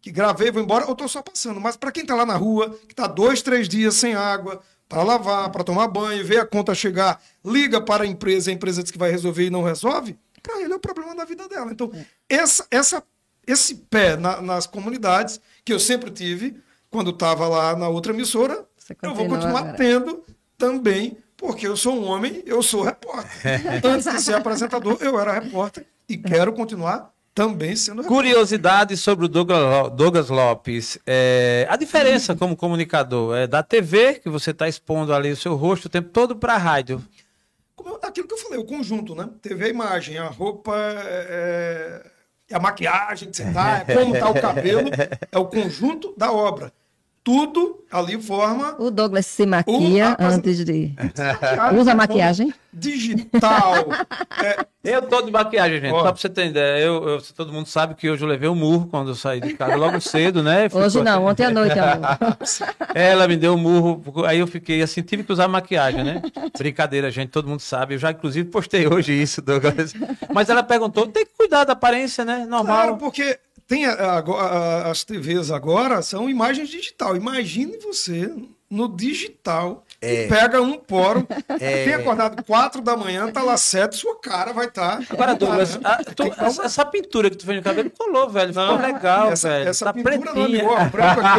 Que 0.00 0.10
gravei, 0.12 0.50
vou 0.50 0.62
embora, 0.62 0.84
eu 0.84 0.94
tô 0.94 1.08
só 1.08 1.20
passando. 1.22 1.60
Mas 1.60 1.76
para 1.76 1.90
quem 1.90 2.06
tá 2.06 2.14
lá 2.14 2.24
na 2.24 2.36
rua, 2.36 2.78
que 2.88 2.94
tá 2.94 3.06
dois, 3.06 3.42
três 3.42 3.68
dias 3.68 3.94
sem 3.94 4.14
água, 4.14 4.60
para 4.88 5.02
lavar, 5.02 5.50
para 5.50 5.64
tomar 5.64 5.88
banho, 5.88 6.24
ver 6.24 6.38
a 6.38 6.46
conta 6.46 6.74
chegar, 6.74 7.20
liga 7.44 7.80
para 7.80 8.04
a 8.04 8.06
empresa, 8.06 8.50
a 8.50 8.54
empresa 8.54 8.82
diz 8.82 8.90
que 8.92 8.98
vai 8.98 9.10
resolver 9.10 9.44
e 9.46 9.50
não 9.50 9.62
resolve, 9.62 10.16
para 10.42 10.60
ele 10.62 10.72
é 10.72 10.76
o 10.76 10.80
problema 10.80 11.14
da 11.14 11.24
vida 11.24 11.46
dela. 11.48 11.70
Então, 11.72 11.90
essa, 12.28 12.66
essa, 12.70 13.02
esse 13.46 13.74
pé 13.74 14.16
na- 14.16 14.40
nas 14.40 14.66
comunidades, 14.66 15.40
que 15.64 15.72
eu 15.72 15.80
sempre 15.80 16.10
tive, 16.10 16.56
quando 16.90 17.10
estava 17.10 17.46
lá 17.48 17.76
na 17.76 17.88
outra 17.88 18.12
emissora, 18.14 18.64
eu 19.02 19.14
vou 19.14 19.26
continua 19.28 19.36
continuar 19.36 19.60
agora. 19.60 19.76
tendo 19.76 20.24
também, 20.56 21.18
porque 21.36 21.66
eu 21.66 21.76
sou 21.76 21.94
um 21.94 22.04
homem, 22.04 22.42
eu 22.46 22.62
sou 22.62 22.82
repórter. 22.82 23.60
Antes 23.84 24.10
de 24.10 24.22
ser 24.22 24.34
apresentador, 24.36 24.96
eu 25.00 25.18
era 25.20 25.32
repórter 25.38 25.84
e 26.08 26.16
quero 26.16 26.52
continuar 26.54 27.12
também 27.38 27.76
sendo. 27.76 28.02
Curiosidade 28.02 28.96
sobre 28.96 29.26
o 29.26 29.28
Douglas, 29.28 29.60
Lo- 29.60 29.90
Douglas 29.90 30.28
Lopes. 30.28 30.98
É, 31.06 31.66
a 31.70 31.76
diferença 31.76 32.34
como 32.34 32.56
comunicador 32.56 33.36
é 33.36 33.46
da 33.46 33.62
TV, 33.62 34.14
que 34.14 34.28
você 34.28 34.50
está 34.50 34.66
expondo 34.66 35.14
ali 35.14 35.30
o 35.30 35.36
seu 35.36 35.54
rosto 35.54 35.86
o 35.86 35.88
tempo 35.88 36.08
todo, 36.10 36.34
para 36.34 36.54
a 36.54 36.58
rádio. 36.58 37.00
Aquilo 38.02 38.26
que 38.26 38.34
eu 38.34 38.38
falei, 38.38 38.58
o 38.58 38.64
conjunto, 38.64 39.14
né? 39.14 39.28
TV 39.40 39.66
a 39.66 39.68
imagem, 39.68 40.18
a 40.18 40.26
roupa, 40.26 40.74
é, 40.76 42.02
é 42.50 42.56
a 42.56 42.58
maquiagem 42.58 43.30
que 43.30 43.36
você 43.36 43.52
tá, 43.52 43.84
é 43.86 43.94
como 43.94 44.18
tá 44.18 44.28
o 44.30 44.40
cabelo, 44.40 44.90
é 45.30 45.38
o 45.38 45.44
conjunto 45.44 46.12
da 46.16 46.32
obra. 46.32 46.72
Tudo 47.28 47.84
ali 47.92 48.18
forma 48.22 48.74
O 48.78 48.90
Douglas 48.90 49.26
se 49.26 49.44
maquia 49.44 50.16
antes 50.18 50.64
de. 50.64 50.94
maquiagem, 50.96 51.76
Usa 51.78 51.94
maquiagem? 51.94 52.54
digital. 52.72 53.74
É, 54.84 54.94
Eu 54.94 55.02
tô 55.02 55.20
de 55.20 55.32
maquiagem, 55.32 55.80
gente. 55.80 55.92
Ó. 55.92 55.98
Só 56.04 56.12
pra 56.12 56.20
você 56.20 56.28
ter 56.28 56.46
ideia. 56.46 56.78
Eu, 56.82 57.06
eu- 57.08 57.22
todo 57.36 57.52
mundo 57.52 57.66
sabe 57.66 57.94
que 57.96 58.08
hoje 58.08 58.22
eu 58.24 58.28
levei 58.28 58.48
um 58.48 58.54
murro 58.54 58.86
quando 58.86 59.08
eu 59.08 59.14
saí 59.16 59.40
de 59.40 59.52
casa 59.54 59.74
logo 59.74 60.00
cedo, 60.00 60.42
né? 60.44 60.68
Ficou 60.68 60.82
Hoje 60.82 61.02
não, 61.02 61.14
assim- 61.26 61.30
ontem 61.32 61.44
à 61.44 61.50
noite, 61.50 61.76
amor. 61.78 62.16
Ela 62.94 63.26
me 63.28 63.36
deu 63.36 63.54
um 63.54 63.58
murro, 63.58 64.24
aí 64.24 64.38
eu 64.38 64.46
fiquei 64.46 64.80
assim, 64.80 65.02
tive 65.02 65.24
que 65.24 65.32
usar 65.32 65.48
maquiagem, 65.48 66.04
né? 66.04 66.22
Brincadeira, 66.56 67.10
gente, 67.10 67.30
todo 67.30 67.48
mundo 67.48 67.60
sabe. 67.60 67.94
Eu 67.94 67.98
já, 67.98 68.12
inclusive, 68.12 68.48
postei 68.48 68.86
hoje 68.86 69.12
isso, 69.12 69.42
Douglas. 69.42 69.92
Mas 70.32 70.48
ela 70.48 70.62
perguntou: 70.62 71.06
tem 71.08 71.26
que 71.26 71.32
cuidar 71.36 71.64
da 71.64 71.72
aparência, 71.72 72.24
né? 72.24 72.46
Normal. 72.48 72.64
Claro, 72.64 72.96
porque 72.96 73.38
tem 73.68 73.84
a- 73.86 73.92
a- 73.92 74.90
as 74.90 75.04
TVs 75.04 75.50
agora 75.50 76.00
são 76.02 76.28
imagens 76.28 76.70
digital. 76.70 77.14
Imagine 77.14 77.76
você 77.78 78.34
no 78.70 78.88
digital 78.88 79.84
É. 80.00 80.28
pega 80.28 80.62
um 80.62 80.78
poro, 80.78 81.26
tem 81.58 81.92
acordado 81.94 82.44
quatro 82.44 82.80
da 82.80 82.96
manhã, 82.96 83.30
tá 83.32 83.42
lá 83.42 83.56
sete, 83.56 83.96
sua 83.96 84.16
cara 84.20 84.52
vai 84.52 84.66
estar. 84.66 85.00
Agora, 85.10 85.34
Douglas, 85.34 85.76
a- 85.82 85.96
tu- 86.04 86.32
essa, 86.38 86.62
essa 86.62 86.84
pintura 86.84 87.28
que 87.28 87.36
tu 87.36 87.44
fez 87.44 87.56
no 87.58 87.64
cabelo 87.64 87.90
colou, 87.90 88.28
velho. 88.30 88.54
Ficou 88.54 88.76
legal, 88.76 89.32
essa, 89.32 89.48
velho. 89.48 89.68
essa 89.68 89.84
tá 89.86 89.92
pintura 89.92 90.14
não 90.16 90.22
pretinha. 90.34 90.44
amigo, 90.62 90.68
ó, 90.72 90.84
branco 90.88 91.20
aqui, 91.20 91.38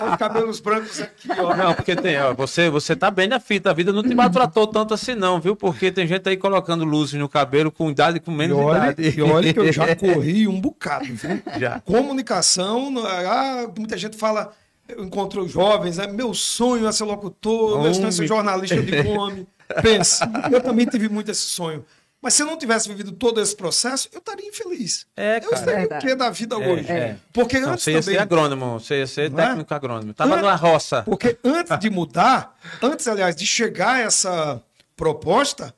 ó, 0.00 0.10
os 0.10 0.16
cabelos 0.16 0.60
brancos 0.60 1.00
aqui, 1.00 1.28
ó. 1.38 1.56
Não, 1.56 1.74
porque 1.74 1.96
tem, 1.96 2.20
ó, 2.20 2.34
você, 2.34 2.68
você 2.68 2.94
tá 2.94 3.10
bem 3.10 3.26
na 3.26 3.40
fita, 3.40 3.70
a 3.70 3.72
vida 3.72 3.90
não 3.90 4.02
te 4.02 4.14
maltratou 4.14 4.66
tanto 4.66 4.92
assim 4.92 5.14
não, 5.14 5.40
viu? 5.40 5.56
Porque 5.56 5.90
tem 5.90 6.06
gente 6.06 6.28
aí 6.28 6.36
colocando 6.36 6.84
luzes 6.84 7.18
no 7.18 7.28
cabelo 7.28 7.72
com 7.72 7.90
idade, 7.90 8.20
com 8.20 8.32
E 8.32 8.34
menos 8.34 8.58
olha, 8.58 8.90
idade. 8.90 9.18
e 9.18 9.22
olha 9.22 9.54
que 9.54 9.60
eu 9.60 9.72
já 9.72 9.86
corri 9.96 10.46
um 10.46 10.60
bocado, 10.60 11.06
viu? 11.06 11.42
Já. 11.58 11.80
Comunicação, 11.80 12.90
não 12.90 13.06
é- 13.08 13.26
ah, 13.26 13.66
muita 13.76 13.96
gente 13.96 14.16
fala, 14.16 14.52
eu 14.88 15.42
os 15.42 15.50
jovens, 15.50 15.98
é 15.98 16.06
meu 16.06 16.32
sonho 16.34 16.86
é 16.86 16.92
ser 16.92 17.04
locutor, 17.04 17.82
meu 17.82 17.92
sonho 17.94 18.08
é 18.08 18.10
ser 18.10 18.26
jornalista 18.26 18.82
de 18.82 19.02
nome. 19.02 19.46
Pense, 19.82 20.20
eu 20.52 20.60
também 20.60 20.86
tive 20.86 21.08
muito 21.08 21.30
esse 21.30 21.42
sonho. 21.42 21.84
Mas 22.22 22.34
se 22.34 22.42
eu 22.42 22.46
não 22.46 22.56
tivesse 22.56 22.88
vivido 22.88 23.12
todo 23.12 23.40
esse 23.40 23.54
processo, 23.54 24.08
eu 24.12 24.18
estaria 24.18 24.48
infeliz. 24.48 25.06
É, 25.16 25.36
eu 25.36 25.50
cara. 25.50 25.64
seria 25.64 25.84
o 25.98 26.00
que 26.00 26.14
da 26.14 26.30
vida 26.30 26.56
É, 26.56 26.58
hoje? 26.72 26.90
é. 26.90 27.16
Porque 27.32 27.60
Não, 27.60 27.70
antes 27.72 27.84
você 27.84 27.92
ia 27.92 28.00
também... 28.00 28.14
ser 28.16 28.20
agrônomo, 28.22 28.80
você 28.80 28.98
ia 28.98 29.06
ser 29.06 29.30
Não 29.30 29.38
é? 29.38 29.46
técnico 29.48 29.74
agrônomo. 29.74 30.14
Tava 30.14 30.34
An- 30.34 30.40
numa 30.40 30.54
roça. 30.54 31.02
Porque 31.02 31.36
antes 31.44 31.78
de 31.78 31.90
mudar, 31.90 32.56
antes, 32.82 33.06
aliás, 33.06 33.36
de 33.36 33.46
chegar 33.46 33.96
a 33.96 34.00
essa 34.00 34.62
proposta, 34.96 35.74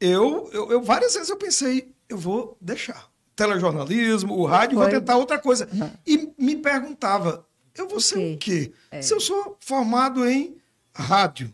eu, 0.00 0.48
eu, 0.52 0.70
eu- 0.72 0.82
várias 0.82 1.14
vezes 1.14 1.28
eu 1.28 1.36
pensei, 1.36 1.92
eu 2.08 2.16
vou 2.18 2.56
deixar. 2.60 3.06
Telejornalismo, 3.36 4.34
o 4.38 4.46
rádio, 4.46 4.76
vou 4.78 4.84
Foi. 4.88 4.98
tentar 4.98 5.16
outra 5.16 5.38
coisa. 5.38 5.68
E 6.06 6.32
me 6.38 6.56
perguntava, 6.56 7.44
eu 7.76 7.88
vou 7.88 8.00
ser 8.00 8.16
o 8.18 8.38
quê? 8.38 8.72
quê? 8.90 9.02
Se 9.02 9.12
eu 9.14 9.20
sou 9.20 9.56
formado 9.60 10.26
em 10.28 10.56
rádio, 10.94 11.52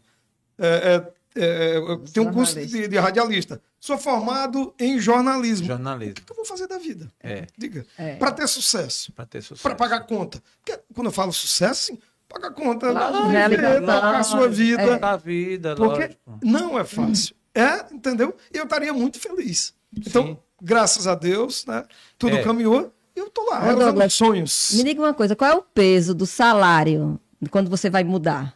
é, 0.59 1.03
é, 1.37 1.41
é, 1.43 1.77
eu 1.77 1.99
tenho 2.01 2.29
um 2.29 2.33
curso 2.33 2.55
de, 2.65 2.89
de 2.89 2.99
radialista, 2.99 3.61
sou 3.79 3.97
formado 3.97 4.75
em 4.79 4.99
jornalismo. 5.01 5.67
Jornalismo. 5.67 6.13
O 6.21 6.25
que 6.27 6.33
eu 6.33 6.37
vou 6.37 6.45
fazer 6.45 6.67
da 6.67 6.79
vida? 6.79 7.11
É. 7.23 7.47
Diga. 7.57 7.87
É. 7.97 8.17
Para 8.17 8.33
ter 8.33 8.47
sucesso 8.49 9.13
Pra 9.13 9.25
ter 9.25 9.43
sucesso. 9.43 9.63
para 9.63 9.75
pagar 9.75 10.01
conta. 10.07 10.43
Porque 10.65 10.81
quando 10.95 11.07
eu 11.07 11.13
falo 11.13 11.33
sucesso, 11.33 11.87
sim, 11.87 11.99
pagar 12.29 12.51
conta, 12.53 12.91
Claro, 12.91 13.29
viver, 13.29 13.89
a 13.91 14.23
sua 14.23 14.49
vida. 14.49 14.99
A 15.01 15.17
vida, 15.17 15.75
Porque 15.75 16.03
lógico. 16.03 16.21
não 16.43 16.79
é 16.79 16.85
fácil. 16.85 17.35
É, 17.55 17.93
entendeu? 17.93 18.37
E 18.53 18.59
eu 18.59 18.65
estaria 18.65 18.93
muito 18.93 19.19
feliz. 19.19 19.75
Então, 19.97 20.39
graças 20.63 21.07
a 21.07 21.15
Deus, 21.15 21.65
né? 21.67 21.85
Tudo 22.19 22.37
É. 22.37 22.43
caminhou 22.45 22.93
eu 23.21 23.31
tô 23.31 23.43
lá, 23.51 23.59
Ô, 23.59 23.63
realizando 23.63 23.85
Douglas, 23.87 24.13
sonhos. 24.15 24.71
Me 24.75 24.85
diga 24.85 25.01
uma 25.03 25.15
coisa, 25.15 25.35
qual 25.37 25.51
é 25.51 25.55
o 25.55 25.63
peso 25.63 26.15
do 26.15 26.27
salário 26.27 27.19
quando 27.51 27.69
você 27.71 27.89
vai 27.91 28.05
mudar? 28.05 28.55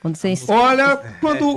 Quando 0.00 0.16
você... 0.16 0.36
Olha, 0.48 0.96
quando, 1.20 1.54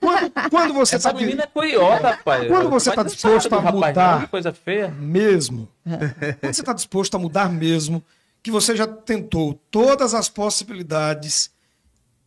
quando, 0.00 0.32
quando 0.50 0.74
você 0.74 0.96
Essa 0.96 1.12
tá 1.12 1.18
menina 1.18 1.42
é 1.42 1.46
curiosa, 1.46 2.10
rapaz. 2.10 2.46
Quando 2.46 2.70
você 2.70 2.90
tá 2.92 3.02
não 3.02 3.10
disposto 3.10 3.48
sabe, 3.48 3.54
a 3.54 3.58
rapaz, 3.70 3.74
mudar- 3.88 4.20
não, 4.20 4.28
Coisa 4.28 4.52
feia. 4.52 4.88
mesmo, 4.88 5.68
quando 6.40 6.54
você 6.54 6.60
está 6.60 6.72
disposto 6.72 7.14
a 7.16 7.18
mudar 7.18 7.50
mesmo, 7.50 8.02
que 8.42 8.50
você 8.50 8.76
já 8.76 8.86
tentou 8.86 9.54
todas 9.70 10.14
as 10.14 10.28
possibilidades, 10.28 11.50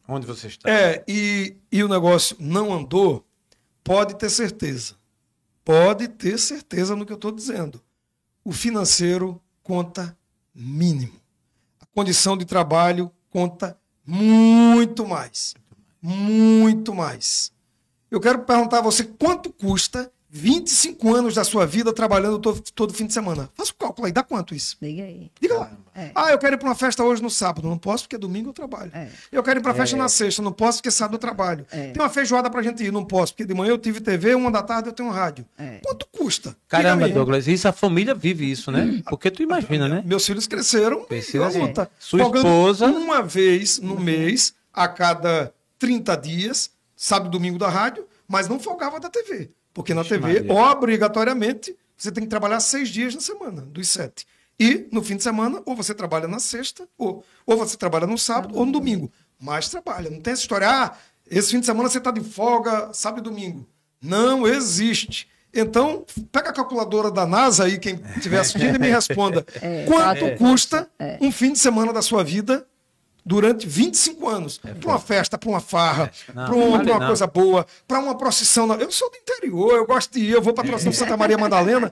Onde 0.08 0.26
você 0.28 0.48
está? 0.48 0.70
é, 0.70 1.04
e, 1.08 1.56
e 1.72 1.82
o 1.84 1.88
negócio 1.88 2.36
não 2.40 2.74
andou, 2.74 3.26
pode 3.84 4.16
ter 4.16 4.30
certeza. 4.30 4.96
Pode 5.64 6.10
ter 6.10 6.38
certeza 6.38 6.94
no 6.96 7.06
que 7.06 7.12
eu 7.14 7.16
estou 7.16 7.32
dizendo. 7.32 7.82
O 8.44 8.52
financeiro 8.52 9.40
conta 9.64 10.16
mínimo. 10.54 11.14
A 11.82 11.86
condição 11.88 12.38
de 12.38 12.46
trabalho 12.46 13.12
conta 13.30 13.78
muito 14.06 15.08
mais. 15.08 15.56
Muito 16.02 16.94
mais. 16.94 17.52
Eu 18.12 18.20
quero 18.20 18.44
perguntar 18.44 18.80
a 18.80 18.84
você 18.84 19.04
quanto 19.04 19.52
custa 19.52 20.12
25 20.36 21.14
anos 21.14 21.36
da 21.36 21.44
sua 21.44 21.64
vida 21.64 21.94
trabalhando 21.94 22.40
todo, 22.40 22.60
todo 22.74 22.92
fim 22.92 23.06
de 23.06 23.14
semana. 23.14 23.48
Faça 23.54 23.72
o 23.72 23.76
cálculo 23.76 24.08
aí, 24.08 24.12
dá 24.12 24.24
quanto 24.24 24.56
isso? 24.56 24.76
Diga 24.82 25.04
aí. 25.04 25.32
Diga 25.40 25.60
lá. 25.60 25.72
É. 25.94 26.10
Ah, 26.16 26.32
eu 26.32 26.40
quero 26.40 26.56
ir 26.56 26.58
para 26.58 26.68
uma 26.70 26.74
festa 26.74 27.04
hoje 27.04 27.22
no 27.22 27.30
sábado. 27.30 27.68
Não 27.70 27.78
posso 27.78 28.06
porque 28.06 28.18
domingo 28.18 28.50
eu 28.50 28.54
trabalho. 28.54 28.90
É. 28.96 29.10
Eu 29.32 29.44
quero 29.44 29.60
ir 29.60 29.62
para 29.62 29.76
festa 29.76 29.96
na 29.96 30.10
sexta. 30.10 30.42
Não 30.42 30.52
posso 30.52 30.80
porque 30.80 30.90
sábado 30.90 31.14
eu 31.16 31.20
trabalho. 31.20 31.68
É. 31.72 31.92
Tem 31.92 32.02
uma 32.02 32.10
feijoada 32.10 32.50
para 32.50 32.64
gente 32.64 32.84
ir. 32.84 32.92
Não 32.92 33.06
posso 33.06 33.32
porque 33.34 33.46
de 33.46 33.54
manhã 33.54 33.70
eu 33.70 33.78
tive 33.78 34.02
TV, 34.02 34.34
uma 34.34 34.50
da 34.50 34.64
tarde 34.64 34.90
eu 34.90 34.94
tenho 34.94 35.12
rádio. 35.12 35.46
É. 35.56 35.80
Quanto 35.86 36.08
custa? 36.12 36.58
Caramba. 36.68 37.08
Douglas, 37.08 37.48
isso 37.48 37.68
a 37.68 37.72
família 37.72 38.16
vive 38.16 38.50
isso, 38.50 38.72
né? 38.72 39.04
Porque 39.08 39.30
tu 39.30 39.44
imagina, 39.44 39.88
né? 39.88 40.02
Meus 40.04 40.26
filhos 40.26 40.48
cresceram 40.48 41.06
Precisa 41.06 41.46
na 41.46 41.52
sim. 41.52 41.60
luta. 41.60 41.92
Sua 42.00 42.20
Folgando 42.20 42.48
esposa- 42.48 42.88
Uma 42.88 43.22
vez 43.22 43.80
no 43.80 44.00
mês, 44.00 44.56
a 44.74 44.88
cada 44.88 45.54
30 45.78 46.16
dias, 46.16 46.72
sábado 46.96 47.28
e 47.28 47.32
domingo 47.32 47.60
da 47.60 47.70
rádio, 47.70 48.08
mas 48.28 48.48
não 48.48 48.60
folgava 48.60 49.00
da 49.00 49.10
TV. 49.10 49.52
Porque 49.74 49.94
na 49.94 50.04
TV, 50.04 50.42
Maria. 50.42 50.54
obrigatoriamente, 50.54 51.76
você 51.98 52.12
tem 52.12 52.24
que 52.24 52.30
trabalhar 52.30 52.60
seis 52.60 52.90
dias 52.90 53.16
na 53.16 53.22
semana, 53.22 53.62
dos 53.62 53.88
sete. 53.88 54.26
E 54.60 54.88
no 54.92 55.04
fim 55.04 55.18
de 55.18 55.24
semana, 55.24 55.62
ou 55.66 55.76
você 55.76 55.94
trabalha 55.94 56.28
na 56.28 56.40
sexta, 56.40 56.88
ou, 56.98 57.24
ou 57.46 57.58
você 57.58 57.76
trabalha 57.76 58.06
no 58.06 58.18
sábado 58.18 58.56
ou 58.56 58.66
no 58.66 58.72
domingo. 58.72 59.12
Mas 59.40 59.68
trabalha. 59.68 60.10
Não 60.10 60.22
tem 60.22 60.34
essa 60.34 60.44
história, 60.44 60.70
ah, 60.70 60.96
esse 61.30 61.52
fim 61.52 61.60
de 61.60 61.66
semana 61.66 61.90
você 61.90 61.98
está 61.98 62.12
de 62.12 62.22
folga, 62.22 62.94
sábado 62.94 63.22
e 63.22 63.24
domingo. 63.24 63.68
Não 64.02 64.48
existe. 64.48 65.28
Então, 65.54 66.06
pega 66.32 66.50
a 66.50 66.54
calculadora 66.54 67.12
da 67.12 67.26
NASA 67.26 67.66
aí, 67.66 67.78
quem 67.78 68.00
estiver 68.16 68.40
assistindo, 68.40 68.76
e 68.76 68.80
me 68.80 68.90
responda. 68.90 69.46
É, 69.62 69.86
quanto 69.86 70.26
é. 70.26 70.36
custa 70.36 70.90
um 71.22 71.32
fim 71.32 71.54
de 71.54 71.60
semana 71.60 71.94
da 71.94 72.02
sua 72.02 72.24
vida 72.24 72.66
durante 73.26 73.68
25 73.68 74.28
anos? 74.30 74.58
para 74.58 74.90
uma 74.90 75.00
festa, 75.00 75.38
para 75.38 75.50
uma 75.50 75.60
farra, 75.62 76.12
Não, 76.34 76.46
para 76.46 76.56
uma, 76.56 76.72
vale 76.72 76.84
pra 76.84 76.94
uma 76.94 77.00
não. 77.00 77.08
coisa 77.08 77.28
boa, 77.28 77.66
para 77.88 78.00
uma 78.00 78.16
procissão. 78.18 78.72
Eu 78.76 78.92
sou 78.92 79.10
do 79.10 79.18
interior, 79.18 79.76
eu 79.76 79.86
gosto 79.86 80.12
de 80.14 80.20
ir, 80.20 80.32
eu 80.32 80.42
vou 80.42 80.54
para 80.54 80.64
a 80.64 80.68
procissão 80.68 80.92
de 80.92 80.98
Santa 80.98 81.16
Maria 81.18 81.38
Madalena. 81.38 81.92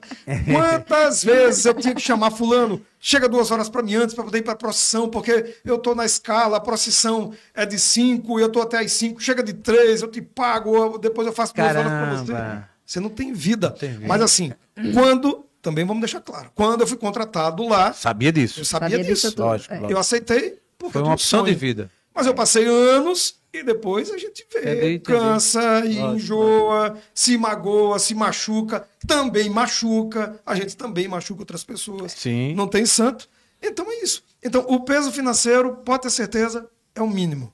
Quantas 0.52 1.22
vezes 1.24 1.64
eu 1.64 1.74
tinha 1.74 1.94
que 1.94 2.00
chamar 2.00 2.30
fulano? 2.30 2.82
Chega 3.00 3.28
duas 3.28 3.50
horas 3.50 3.68
para 3.68 3.82
mim 3.82 3.94
antes 3.96 4.14
para 4.14 4.24
poder 4.24 4.38
ir 4.38 4.42
para 4.42 4.52
a 4.52 4.56
procissão, 4.56 5.08
porque 5.08 5.56
eu 5.64 5.76
estou 5.76 5.94
na 5.94 6.04
escala, 6.04 6.58
a 6.58 6.60
procissão 6.60 7.32
é 7.54 7.66
de 7.66 7.78
5, 7.78 8.38
eu 8.38 8.46
estou 8.46 8.62
até 8.62 8.78
às 8.78 8.92
5, 8.92 9.20
chega 9.20 9.42
de 9.42 9.52
3, 9.54 10.02
eu 10.02 10.08
te 10.08 10.22
pago, 10.22 10.76
eu- 10.76 10.98
depois 10.98 11.26
eu 11.26 11.32
faço 11.32 11.54
duas 11.54 11.66
horas 11.76 11.82
para 11.90 12.14
você. 12.16 12.32
Caramba. 12.32 12.68
Você 12.86 13.00
não 13.00 13.08
tem 13.08 13.32
vida. 13.32 13.70
tem. 13.70 13.98
Mas 14.06 14.20
assim, 14.22 14.52
quando, 14.92 15.44
também 15.62 15.84
vamos 15.84 16.00
deixar 16.02 16.20
claro, 16.20 16.50
quando 16.54 16.82
eu 16.82 16.86
fui 16.86 16.96
contratado 16.98 17.66
lá, 17.66 17.92
Sabia 17.92 18.30
disso. 18.30 18.60
eu 18.60 18.64
sabia, 18.64 18.90
Sabia 18.98 19.04
disso 19.04 19.30
disso. 19.30 19.42
Lógico, 19.42 19.72
É. 19.72 19.76
lógico. 19.78 19.92
Eu 19.92 19.98
aceitei 19.98 20.58
porque 20.82 20.92
Foi 20.92 21.02
uma 21.02 21.10
um 21.10 21.14
opção 21.14 21.42
de 21.42 21.50
sonho. 21.50 21.58
vida. 21.58 21.90
Mas 22.14 22.26
eu 22.26 22.34
passei 22.34 22.66
anos 22.66 23.36
e 23.52 23.62
depois 23.62 24.10
a 24.10 24.18
gente 24.18 24.46
vê, 24.52 24.60
Entendi, 24.60 24.76
entendi. 24.94 24.98
cansa 25.00 25.80
e 25.86 25.98
Lógico, 25.98 26.14
enjoa, 26.16 26.98
se 27.14 27.38
magoa, 27.38 27.98
se 27.98 28.14
machuca, 28.14 28.86
também 29.06 29.48
machuca, 29.48 30.38
a 30.44 30.54
gente 30.54 30.76
também 30.76 31.08
machuca 31.08 31.40
outras 31.42 31.64
pessoas. 31.64 32.12
Sim. 32.12 32.54
Não 32.54 32.68
tem 32.68 32.84
santo. 32.84 33.28
Então 33.62 33.90
é 33.90 34.02
isso. 34.02 34.22
Então 34.42 34.62
o 34.68 34.80
peso 34.80 35.10
financeiro, 35.10 35.76
pode 35.84 36.02
ter 36.02 36.10
certeza, 36.10 36.68
é 36.94 37.00
o 37.00 37.08
mínimo. 37.08 37.52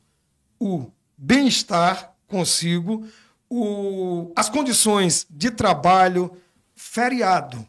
O 0.58 0.86
bem-estar 1.16 2.14
consigo, 2.26 3.06
o, 3.48 4.32
as 4.36 4.48
condições 4.48 5.26
de 5.30 5.50
trabalho, 5.50 6.32
feriado. 6.74 7.66